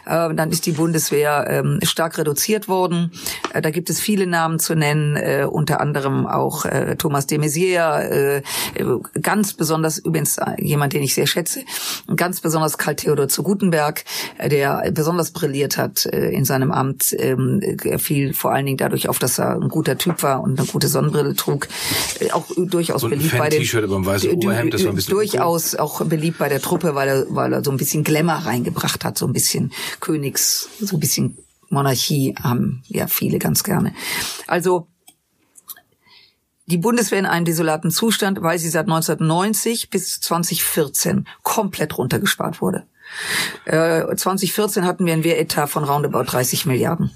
Äh, 0.06 0.34
dann 0.34 0.50
ist 0.50 0.66
die 0.66 0.72
Bundeswehr 0.72 1.19
Bundeswehr 1.20 1.46
ähm, 1.48 1.78
stark 1.82 2.18
reduziert 2.18 2.68
worden. 2.68 3.12
Äh, 3.52 3.62
da 3.62 3.70
gibt 3.70 3.90
es 3.90 4.00
viele 4.00 4.26
Namen 4.26 4.58
zu 4.58 4.74
nennen, 4.74 5.16
äh, 5.16 5.46
unter 5.48 5.80
anderem 5.80 6.26
auch 6.26 6.64
äh, 6.64 6.96
Thomas 6.96 7.26
de 7.26 7.38
Maizière, 7.38 8.00
äh, 8.00 8.42
ganz 9.20 9.54
besonders 9.54 9.98
übrigens 9.98 10.38
äh, 10.38 10.52
jemand, 10.58 10.92
den 10.92 11.02
ich 11.02 11.14
sehr 11.14 11.26
schätze, 11.26 11.60
ganz 12.16 12.40
besonders 12.40 12.78
Karl 12.78 12.96
Theodor 12.96 13.28
zu 13.28 13.42
Gutenberg, 13.42 14.04
äh, 14.38 14.48
der 14.48 14.90
besonders 14.92 15.30
brilliert 15.32 15.76
hat 15.76 16.06
äh, 16.06 16.30
in 16.30 16.44
seinem 16.44 16.72
Amt. 16.72 17.14
Ähm, 17.18 17.60
er 17.84 17.98
fiel 17.98 18.34
vor 18.34 18.52
allen 18.52 18.66
Dingen 18.66 18.78
dadurch 18.78 19.08
auf, 19.08 19.18
dass 19.18 19.38
er 19.38 19.54
ein 19.54 19.68
guter 19.68 19.98
Typ 19.98 20.22
war 20.22 20.42
und 20.42 20.58
eine 20.58 20.66
gute 20.68 20.88
Sonnenbrille 20.88 21.34
trug. 21.34 21.68
Äh, 22.20 22.30
auch 22.30 22.46
durchaus 22.56 23.04
und 23.04 23.10
beliebt 23.10 23.36
bei 23.36 23.48
den 23.48 23.60
T-Shirt 23.60 23.84
über 23.84 23.96
dem 23.96 24.06
weißen 24.06 24.30
Oberhemd, 24.30 24.74
das 24.74 24.84
war 24.84 24.90
ein 24.90 24.96
bisschen 24.96 25.14
durchaus 25.14 25.74
cool. 25.74 25.80
auch 25.80 26.04
beliebt 26.04 26.38
bei 26.38 26.48
der 26.48 26.60
Truppe, 26.60 26.94
weil 26.94 27.08
er 27.08 27.26
weil 27.30 27.52
er 27.52 27.64
so 27.64 27.70
ein 27.70 27.76
bisschen 27.76 28.04
Glamour 28.04 28.34
reingebracht 28.34 29.04
hat, 29.04 29.18
so 29.18 29.26
ein 29.26 29.32
bisschen 29.32 29.72
Königs, 30.00 30.68
so 30.80 30.96
ein 30.96 31.00
bisschen 31.00 31.09
Monarchie 31.68 32.34
haben 32.42 32.82
ja 32.88 33.06
viele 33.06 33.38
ganz 33.38 33.62
gerne. 33.62 33.94
Also 34.46 34.88
die 36.66 36.78
Bundeswehr 36.78 37.18
in 37.18 37.26
einem 37.26 37.44
desolaten 37.44 37.90
Zustand, 37.90 38.42
weil 38.42 38.58
sie 38.58 38.68
seit 38.68 38.86
1990 38.86 39.90
bis 39.90 40.20
2014 40.20 41.26
komplett 41.42 41.98
runtergespart 41.98 42.60
wurde. 42.60 42.86
2014 43.66 44.82
äh, 44.82 44.86
hatten 44.86 45.06
wir 45.06 45.12
einen 45.12 45.24
Wehretat 45.24 45.68
von 45.68 45.84
roundabout 45.84 46.24
30 46.24 46.66
Milliarden. 46.66 47.10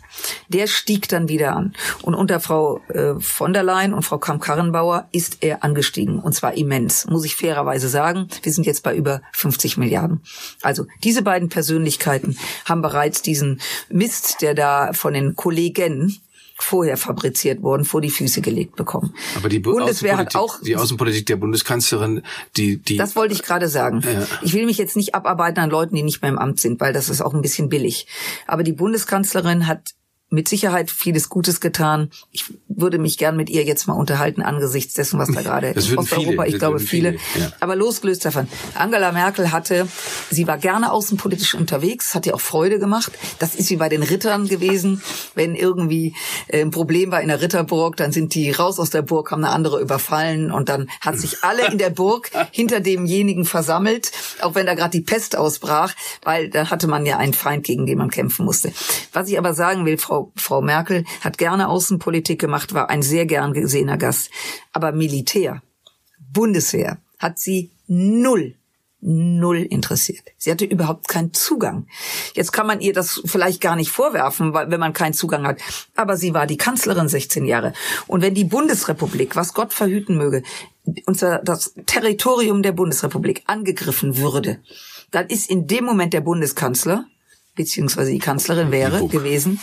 Der 0.48 0.66
stieg 0.66 1.08
dann 1.08 1.28
wieder 1.28 1.54
an. 1.56 1.74
Und 2.02 2.14
unter 2.14 2.40
Frau 2.40 2.80
äh, 2.88 3.14
von 3.18 3.52
der 3.52 3.62
Leyen 3.62 3.94
und 3.94 4.02
Frau 4.02 4.18
Kramp-Karrenbauer 4.18 5.08
ist 5.12 5.38
er 5.40 5.64
angestiegen. 5.64 6.18
Und 6.18 6.34
zwar 6.34 6.54
immens, 6.54 7.06
muss 7.06 7.24
ich 7.24 7.36
fairerweise 7.36 7.88
sagen. 7.88 8.28
Wir 8.42 8.52
sind 8.52 8.66
jetzt 8.66 8.82
bei 8.82 8.94
über 8.94 9.22
50 9.32 9.76
Milliarden. 9.76 10.22
Also 10.62 10.86
diese 11.02 11.22
beiden 11.22 11.48
Persönlichkeiten 11.48 12.36
haben 12.64 12.82
bereits 12.82 13.22
diesen 13.22 13.60
Mist, 13.88 14.42
der 14.42 14.54
da 14.54 14.92
von 14.92 15.14
den 15.14 15.36
Kollegen 15.36 16.20
vorher 16.58 16.96
fabriziert 16.96 17.62
worden, 17.62 17.84
vor 17.84 18.00
die 18.00 18.10
Füße 18.10 18.40
gelegt 18.40 18.76
bekommen. 18.76 19.14
Aber 19.36 19.48
die 19.48 19.58
Bundeswehr 19.58 20.16
hat 20.16 20.36
auch 20.36 20.60
die 20.60 20.76
Außenpolitik 20.76 21.26
der 21.26 21.36
Bundeskanzlerin, 21.36 22.22
die 22.56 22.78
die 22.78 22.96
Das 22.96 23.16
wollte 23.16 23.34
ich 23.34 23.42
gerade 23.42 23.68
sagen. 23.68 24.02
Ja. 24.02 24.26
Ich 24.42 24.54
will 24.54 24.66
mich 24.66 24.78
jetzt 24.78 24.96
nicht 24.96 25.14
abarbeiten 25.14 25.60
an 25.60 25.70
Leuten, 25.70 25.96
die 25.96 26.02
nicht 26.02 26.22
mehr 26.22 26.30
im 26.30 26.38
Amt 26.38 26.60
sind, 26.60 26.80
weil 26.80 26.92
das 26.92 27.08
ist 27.08 27.20
auch 27.20 27.34
ein 27.34 27.42
bisschen 27.42 27.68
billig. 27.68 28.06
Aber 28.46 28.62
die 28.62 28.72
Bundeskanzlerin 28.72 29.66
hat 29.66 29.94
mit 30.34 30.48
Sicherheit 30.48 30.90
vieles 30.90 31.28
Gutes 31.28 31.60
getan. 31.60 32.10
Ich 32.30 32.44
würde 32.68 32.98
mich 32.98 33.18
gern 33.18 33.36
mit 33.36 33.48
ihr 33.48 33.64
jetzt 33.64 33.86
mal 33.86 33.94
unterhalten 33.94 34.42
angesichts 34.42 34.94
dessen, 34.94 35.18
was 35.18 35.30
da 35.32 35.42
gerade 35.42 35.68
in 35.68 35.98
Osteuropa, 35.98 36.44
ich 36.44 36.58
glaube 36.58 36.80
viele. 36.80 37.12
viele 37.12 37.42
ja. 37.42 37.52
Aber 37.60 37.76
losgelöst 37.76 38.24
davon. 38.24 38.48
Angela 38.74 39.12
Merkel 39.12 39.52
hatte, 39.52 39.88
sie 40.30 40.46
war 40.46 40.58
gerne 40.58 40.92
außenpolitisch 40.92 41.54
unterwegs, 41.54 42.14
hat 42.14 42.26
ihr 42.26 42.34
auch 42.34 42.40
Freude 42.40 42.78
gemacht. 42.78 43.12
Das 43.38 43.54
ist 43.54 43.70
wie 43.70 43.76
bei 43.76 43.88
den 43.88 44.02
Rittern 44.02 44.48
gewesen. 44.48 45.02
Wenn 45.34 45.54
irgendwie 45.54 46.14
äh, 46.48 46.60
ein 46.60 46.70
Problem 46.70 47.10
war 47.10 47.20
in 47.20 47.28
der 47.28 47.40
Ritterburg, 47.40 47.96
dann 47.96 48.12
sind 48.12 48.34
die 48.34 48.50
raus 48.50 48.78
aus 48.78 48.90
der 48.90 49.02
Burg, 49.02 49.30
haben 49.30 49.44
eine 49.44 49.54
andere 49.54 49.80
überfallen 49.80 50.50
und 50.50 50.68
dann 50.68 50.88
hat 51.00 51.18
sich 51.18 51.42
alle 51.42 51.70
in 51.70 51.78
der 51.78 51.90
Burg 51.90 52.30
hinter 52.50 52.80
demjenigen 52.80 53.44
versammelt, 53.44 54.10
auch 54.40 54.54
wenn 54.54 54.66
da 54.66 54.74
gerade 54.74 54.90
die 54.90 55.00
Pest 55.00 55.36
ausbrach, 55.36 55.94
weil 56.22 56.50
da 56.50 56.70
hatte 56.70 56.86
man 56.86 57.06
ja 57.06 57.18
einen 57.18 57.34
Feind, 57.34 57.64
gegen 57.64 57.86
den 57.86 57.98
man 57.98 58.10
kämpfen 58.10 58.44
musste. 58.44 58.72
Was 59.12 59.28
ich 59.28 59.38
aber 59.38 59.54
sagen 59.54 59.86
will, 59.86 59.98
Frau 59.98 60.23
Frau, 60.36 60.62
Merkel 60.62 61.04
hat 61.20 61.38
gerne 61.38 61.68
Außenpolitik 61.68 62.40
gemacht, 62.40 62.74
war 62.74 62.90
ein 62.90 63.02
sehr 63.02 63.26
gern 63.26 63.52
gesehener 63.52 63.98
Gast. 63.98 64.30
Aber 64.72 64.92
Militär, 64.92 65.62
Bundeswehr, 66.32 66.98
hat 67.18 67.38
sie 67.38 67.70
null 67.86 68.54
null 69.04 69.58
interessiert. 69.58 70.24
Sie 70.38 70.50
hatte 70.50 70.64
überhaupt 70.64 71.08
keinen 71.08 71.34
Zugang. 71.34 71.86
Jetzt 72.32 72.52
kann 72.52 72.66
man 72.66 72.80
ihr 72.80 72.94
das 72.94 73.20
vielleicht 73.26 73.60
gar 73.60 73.76
nicht 73.76 73.90
vorwerfen, 73.90 74.54
wenn 74.54 74.80
man 74.80 74.94
keinen 74.94 75.12
Zugang 75.12 75.46
hat. 75.46 75.60
Aber 75.94 76.16
sie 76.16 76.32
war 76.32 76.46
die 76.46 76.56
Kanzlerin 76.56 77.08
16 77.08 77.44
Jahre. 77.44 77.74
Und 78.06 78.22
wenn 78.22 78.34
die 78.34 78.44
Bundesrepublik, 78.44 79.36
was 79.36 79.52
Gott 79.52 79.74
verhüten 79.74 80.16
möge, 80.16 80.42
unser, 81.04 81.40
das 81.40 81.74
Territorium 81.84 82.62
der 82.62 82.72
Bundesrepublik 82.72 83.42
angegriffen 83.46 84.16
würde, 84.16 84.60
dann 85.10 85.26
ist 85.26 85.50
in 85.50 85.66
dem 85.66 85.84
Moment 85.84 86.14
der 86.14 86.22
Bundeskanzler, 86.22 87.04
beziehungsweise 87.54 88.10
die 88.10 88.18
Kanzlerin 88.18 88.70
wäre 88.70 89.06
gewesen, 89.08 89.60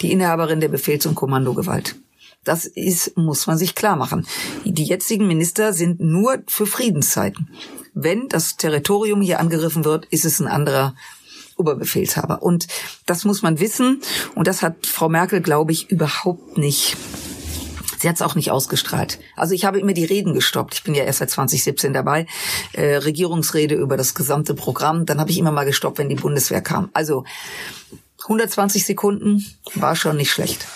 die 0.00 0.12
Inhaberin 0.12 0.60
der 0.60 0.68
Befehls- 0.68 1.06
und 1.06 1.14
Kommandogewalt. 1.14 1.96
Das 2.44 2.66
ist, 2.66 3.16
muss 3.16 3.46
man 3.46 3.56
sich 3.56 3.74
klar 3.74 3.96
machen. 3.96 4.26
Die 4.64 4.84
jetzigen 4.84 5.28
Minister 5.28 5.72
sind 5.72 6.00
nur 6.00 6.42
für 6.48 6.66
Friedenszeiten. 6.66 7.48
Wenn 7.94 8.28
das 8.28 8.56
Territorium 8.56 9.20
hier 9.20 9.38
angegriffen 9.38 9.84
wird, 9.84 10.06
ist 10.06 10.24
es 10.24 10.40
ein 10.40 10.48
anderer 10.48 10.94
Oberbefehlshaber. 11.56 12.42
Und 12.42 12.66
das 13.06 13.24
muss 13.24 13.42
man 13.42 13.60
wissen. 13.60 14.00
Und 14.34 14.48
das 14.48 14.62
hat 14.62 14.86
Frau 14.86 15.08
Merkel, 15.08 15.40
glaube 15.40 15.72
ich, 15.72 15.90
überhaupt 15.90 16.58
nicht 16.58 16.96
Sie 18.02 18.08
hat 18.08 18.16
es 18.16 18.22
auch 18.22 18.34
nicht 18.34 18.50
ausgestrahlt. 18.50 19.20
Also 19.36 19.54
ich 19.54 19.64
habe 19.64 19.78
immer 19.78 19.92
die 19.92 20.04
Reden 20.04 20.34
gestoppt. 20.34 20.74
Ich 20.74 20.82
bin 20.82 20.92
ja 20.92 21.04
erst 21.04 21.20
seit 21.20 21.30
2017 21.30 21.92
dabei. 21.92 22.26
Äh, 22.72 22.96
Regierungsrede 22.96 23.76
über 23.76 23.96
das 23.96 24.16
gesamte 24.16 24.54
Programm. 24.54 25.06
Dann 25.06 25.20
habe 25.20 25.30
ich 25.30 25.38
immer 25.38 25.52
mal 25.52 25.64
gestoppt, 25.64 25.98
wenn 25.98 26.08
die 26.08 26.16
Bundeswehr 26.16 26.62
kam. 26.62 26.90
Also 26.94 27.22
120 28.22 28.84
Sekunden 28.84 29.46
war 29.76 29.94
schon 29.94 30.16
nicht 30.16 30.32
schlecht. 30.32 30.66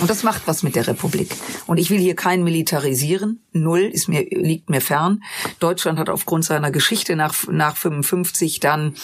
Und 0.00 0.08
das 0.08 0.22
macht 0.22 0.42
was 0.46 0.62
mit 0.62 0.76
der 0.76 0.86
Republik. 0.86 1.34
Und 1.66 1.78
ich 1.78 1.90
will 1.90 1.98
hier 1.98 2.14
keinen 2.14 2.44
militarisieren. 2.44 3.40
Null 3.52 3.80
ist 3.80 4.08
mir, 4.08 4.22
liegt 4.30 4.70
mir 4.70 4.80
fern. 4.80 5.22
Deutschland 5.58 5.98
hat 5.98 6.08
aufgrund 6.08 6.44
seiner 6.44 6.70
Geschichte 6.70 7.16
nach, 7.16 7.34
nach 7.48 7.76
55 7.76 8.60
dann 8.60 8.94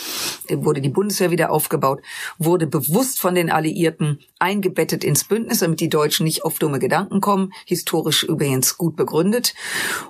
äh, 0.48 0.56
wurde 0.58 0.80
die 0.80 0.88
Bundeswehr 0.88 1.30
wieder 1.30 1.50
aufgebaut, 1.50 2.02
wurde 2.38 2.66
bewusst 2.66 3.18
von 3.18 3.34
den 3.34 3.50
Alliierten 3.50 4.20
eingebettet 4.38 5.02
ins 5.02 5.24
Bündnis, 5.24 5.60
damit 5.60 5.80
die 5.80 5.88
Deutschen 5.88 6.24
nicht 6.24 6.44
auf 6.44 6.58
dumme 6.58 6.78
Gedanken 6.78 7.20
kommen. 7.20 7.52
Historisch 7.66 8.22
übrigens 8.22 8.78
gut 8.78 8.94
begründet. 8.94 9.54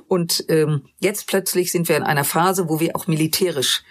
Und 0.06 0.44
ähm, 0.48 0.82
jetzt 1.00 1.26
plötzlich 1.26 1.72
sind 1.72 1.88
wir 1.88 1.96
in 1.96 2.02
einer 2.02 2.24
Phase, 2.24 2.68
wo 2.68 2.80
wir 2.80 2.94
auch 2.94 3.06
militärisch 3.06 3.84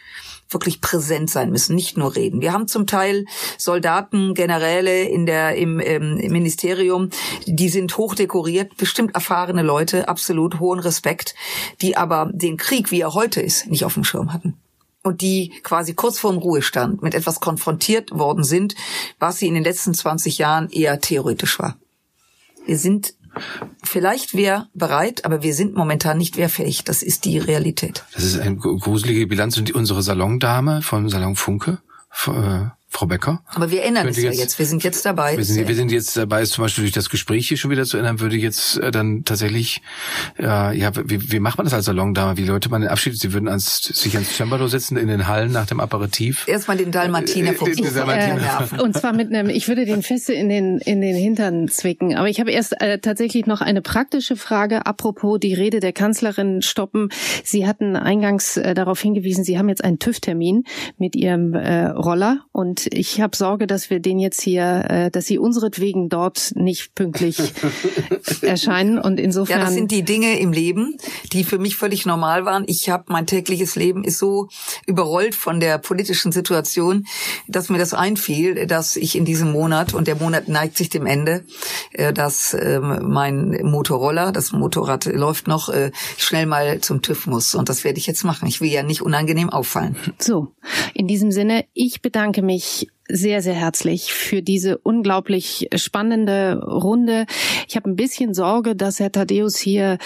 wirklich 0.54 0.82
präsent 0.82 1.30
sein 1.30 1.50
müssen, 1.50 1.76
nicht 1.76 1.98
nur 1.98 2.16
reden. 2.16 2.42
Wir 2.42 2.54
haben 2.54 2.68
zum 2.68 2.88
Teil 2.88 3.26
Soldaten, 3.58 4.34
Generäle 4.34 5.04
in 5.04 5.26
der 5.26 5.56
im, 5.56 5.80
ähm, 5.80 6.18
im 6.18 6.32
Ministerium, 6.32 7.10
die 7.46 7.70
sind 7.70 7.98
hochdekoriert, 7.98 8.78
bestimmt 8.78 9.16
erfahrene 9.16 9.64
Leute, 9.64 10.08
absolut 10.08 10.60
hohen 10.60 10.80
Respekt, 10.80 11.36
die 11.82 11.98
aber 11.98 12.30
den 12.34 12.58
Krieg, 12.58 12.92
wie 12.92 13.02
er 13.02 13.14
heute 13.14 13.42
ist, 13.42 13.68
nicht 13.68 13.86
auf 13.86 13.94
dem 13.94 14.04
Schirm 14.04 14.34
hatten 14.34 14.58
und 15.04 15.22
die 15.22 15.52
quasi 15.64 15.94
kurz 15.94 16.18
vorm 16.18 16.38
Ruhestand 16.38 17.04
mit 17.04 17.14
etwas 17.14 17.40
konfrontiert 17.40 18.12
worden 18.12 18.44
sind, 18.44 18.76
was 19.20 19.38
sie 19.38 19.48
in 19.48 19.54
den 19.54 19.64
letzten 19.64 19.94
20 19.94 20.38
Jahren 20.38 20.70
eher 20.70 21.00
theoretisch 21.00 21.60
war. 21.60 21.78
Wir 22.66 22.78
sind 22.78 23.14
Vielleicht 23.84 24.34
wäre 24.36 24.68
bereit, 24.74 25.26
aber 25.26 25.44
wir 25.44 25.54
sind 25.54 25.76
momentan 25.76 26.18
nicht 26.18 26.38
wehrfähig. 26.38 26.84
Das 26.84 27.04
ist 27.04 27.26
die 27.26 27.38
Realität. 27.38 28.04
Das 28.14 28.24
ist 28.24 28.40
eine 28.40 28.56
gruselige 28.56 29.28
Bilanz. 29.28 29.58
Und 29.58 29.72
unsere 29.74 30.02
Salondame 30.02 30.82
vom 30.82 31.10
Salon 31.10 31.36
Funke, 31.36 31.80
äh, 32.28 32.66
Frau 32.94 33.08
Becker. 33.08 33.42
Aber 33.48 33.72
wir 33.72 33.84
ändern 33.84 34.08
es 34.08 34.18
ja 34.18 34.30
jetzt, 34.30 34.40
jetzt. 34.40 34.60
Wir 34.60 34.66
sind 34.68 34.84
jetzt 34.84 35.04
dabei. 35.04 35.36
Wir 35.36 35.44
sind, 35.44 35.68
wir 35.68 35.76
sind 35.76 35.92
jetzt 35.92 36.16
dabei, 36.16 36.46
zum 36.46 36.64
Beispiel 36.64 36.84
durch 36.84 36.94
das 36.94 37.10
Gespräch 37.10 37.48
hier 37.48 37.58
schon 37.58 37.72
wieder 37.72 37.86
zu 37.86 37.98
ändern, 37.98 38.20
würde 38.20 38.36
jetzt 38.36 38.78
äh, 38.78 38.92
dann 38.92 39.26
tatsächlich, 39.26 39.82
äh, 40.40 40.78
ja, 40.78 40.92
wie, 40.96 41.32
wie 41.32 41.40
macht 41.40 41.58
man 41.58 41.66
das 41.66 41.74
als 41.74 41.86
Salondame? 41.86 42.38
Wie 42.38 42.46
Leute 42.46 42.70
man 42.70 42.82
den 42.82 42.92
Abschied? 42.92 43.20
Sie 43.20 43.34
würden 43.34 43.50
ans, 43.50 43.82
sich 43.82 44.14
ans 44.14 44.36
Cembalo 44.36 44.68
setzen 44.68 44.98
in 44.98 45.08
den 45.08 45.28
Hallen 45.28 45.52
nach 45.52 45.66
dem 45.66 45.80
Aperitif. 45.80 46.48
Erstmal 46.48 46.78
den 46.78 46.92
Dalmatiner 46.92 47.54
vom 47.54 47.68
äh, 47.68 47.72
äh, 47.74 48.82
Und 48.82 48.96
zwar 48.96 49.14
mit 49.14 49.34
einem, 49.34 49.50
ich 49.50 49.68
würde 49.68 49.86
den 49.86 50.04
Feste 50.04 50.34
in 50.34 50.50
den, 50.50 50.78
in 50.78 51.02
den 51.02 51.16
Hintern 51.16 51.68
zwicken. 51.70 52.16
Aber 52.16 52.30
ich 52.30 52.40
habe 52.40 52.52
erst 52.52 52.80
äh, 52.80 53.00
tatsächlich 53.00 53.48
noch 53.48 53.62
eine 53.62 53.82
praktische 53.82 54.36
Frage, 54.36 54.86
apropos 54.86 55.40
die 55.40 55.56
Rede 55.56 55.80
der 55.80 55.94
Kanzlerin 55.94 56.62
stoppen. 56.62 57.10
Sie 57.44 57.66
hatten 57.66 57.96
eingangs 57.96 58.58
äh, 58.58 58.76
darauf 58.76 59.02
hingewiesen, 59.02 59.44
Sie 59.44 59.58
haben 59.58 59.70
jetzt 59.70 59.84
einen 59.84 59.98
TÜV-Termin 59.98 60.64
mit 61.00 61.16
Ihrem 61.16 61.54
äh, 61.56 61.88
Roller 61.88 62.46
und 62.52 62.83
ich 62.92 63.22
habe 63.22 63.36
Sorge, 63.36 63.68
dass 63.68 63.90
wir 63.90 64.00
den 64.00 64.20
jetzt 64.20 64.42
hier, 64.42 64.86
äh, 64.90 65.12
dass 65.12 65.26
sie 65.26 65.38
unseretwegen 65.38 66.10
dort 66.10 66.54
nicht 66.56 66.96
pünktlich 66.96 67.38
erscheinen. 68.42 69.00
Und 69.00 69.20
insofern. 69.20 69.60
Ja, 69.60 69.66
das 69.66 69.74
sind 69.74 69.92
die 69.92 70.04
Dinge 70.04 70.40
im 70.40 70.52
Leben, 70.52 70.98
die 71.32 71.44
für 71.44 71.58
mich 71.58 71.76
völlig 71.76 72.06
normal 72.06 72.46
waren. 72.46 72.64
Ich 72.68 72.90
habe 72.90 73.06
mein 73.08 73.28
tägliches 73.28 73.76
Leben 73.76 74.04
ist 74.04 74.18
so 74.18 74.48
überrollt 74.86 75.36
von 75.36 75.60
der 75.60 75.78
politischen 75.78 76.32
Situation, 76.32 77.06
dass 77.48 77.70
mir 77.70 77.78
das 77.78 77.94
einfiel, 77.94 78.68
dass 78.68 78.96
ich 78.96 79.16
in 79.16 79.26
diesem 79.26 79.52
Monat 79.52 79.94
und 79.94 80.08
der 80.08 80.16
Monat 80.16 80.48
neigt 80.48 80.78
sich 80.78 80.90
dem 80.90 81.06
Ende, 81.06 81.46
äh, 81.92 82.14
dass 82.14 82.54
äh, 82.54 82.80
mein 82.80 83.60
Motorroller, 83.64 84.32
das 84.32 84.52
Motorrad 84.52 85.06
läuft 85.06 85.48
noch, 85.48 85.70
äh, 85.70 85.92
schnell 86.18 86.46
mal 86.46 86.80
zum 86.82 87.02
TÜV 87.02 87.28
muss. 87.28 87.56
Und 87.56 87.70
das 87.70 87.84
werde 87.84 88.00
ich 88.00 88.08
jetzt 88.08 88.24
machen. 88.24 88.48
Ich 88.48 88.62
will 88.62 88.70
ja 88.70 88.84
nicht 88.84 89.02
unangenehm 89.02 89.50
auffallen. 89.50 89.96
So, 90.20 90.54
in 90.94 91.08
diesem 91.08 91.32
Sinne, 91.32 91.66
ich 91.74 92.02
bedanke 92.02 92.42
mich 92.42 92.73
sehr, 93.10 93.42
sehr 93.42 93.54
herzlich 93.54 94.14
für 94.14 94.42
diese 94.42 94.78
unglaublich 94.78 95.68
spannende 95.76 96.62
Runde. 96.64 97.26
Ich 97.68 97.76
habe 97.76 97.90
ein 97.90 97.96
bisschen 97.96 98.34
Sorge, 98.34 98.76
dass 98.76 99.00
Herr 99.00 99.12
Thaddeus 99.12 99.58
hier 99.58 99.98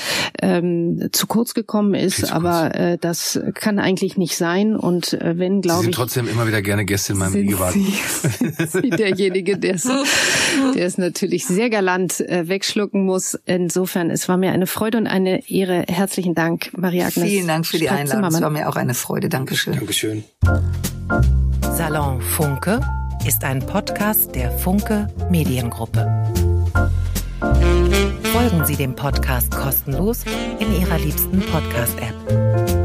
ähm, 0.41 1.09
zu 1.11 1.27
kurz 1.27 1.53
gekommen 1.53 1.93
ist, 1.93 2.31
aber 2.31 2.75
äh, 2.75 2.97
das 2.97 3.39
kann 3.53 3.77
eigentlich 3.77 4.17
nicht 4.17 4.35
sein. 4.35 4.75
Und 4.75 5.13
äh, 5.13 5.37
wenn, 5.37 5.61
glaube 5.61 5.81
ich... 5.81 5.81
Sie 5.81 5.85
sind 5.85 5.95
trotzdem 5.95 6.27
immer 6.27 6.47
wieder 6.47 6.61
gerne 6.61 6.85
Gäste 6.85 7.13
in 7.13 7.19
meinem 7.19 7.33
Gegenwart. 7.33 7.73
Sie, 8.71 8.89
derjenige, 8.89 9.57
der 9.57 9.75
es, 9.75 9.83
der 10.75 10.85
es 10.85 10.97
natürlich 10.97 11.45
sehr 11.45 11.69
galant 11.69 12.19
äh, 12.21 12.47
wegschlucken 12.47 13.05
muss. 13.05 13.37
Insofern, 13.45 14.09
es 14.09 14.27
war 14.27 14.37
mir 14.37 14.51
eine 14.51 14.65
Freude 14.65 14.97
und 14.97 15.07
eine 15.07 15.47
Ehre. 15.49 15.85
Herzlichen 15.87 16.33
Dank, 16.33 16.71
Maria 16.75 17.07
Agnes. 17.07 17.29
Vielen 17.29 17.47
Dank 17.47 17.65
für 17.67 17.77
die 17.77 17.89
Einladung. 17.89 18.25
Es 18.25 18.41
war 18.41 18.49
mir 18.49 18.67
auch 18.67 18.75
eine 18.75 18.95
Freude. 18.95 19.29
Dankeschön. 19.29 19.75
Dankeschön. 19.75 20.23
Salon 21.75 22.21
Funke 22.21 22.79
ist 23.25 23.43
ein 23.43 23.59
Podcast 23.65 24.35
der 24.35 24.51
Funke 24.51 25.07
Mediengruppe. 25.29 26.05
Folgen 28.23 28.65
Sie 28.65 28.75
dem 28.75 28.95
Podcast 28.95 29.51
kostenlos 29.55 30.23
in 30.59 30.73
Ihrer 30.79 30.97
liebsten 30.99 31.39
Podcast-App. 31.39 32.76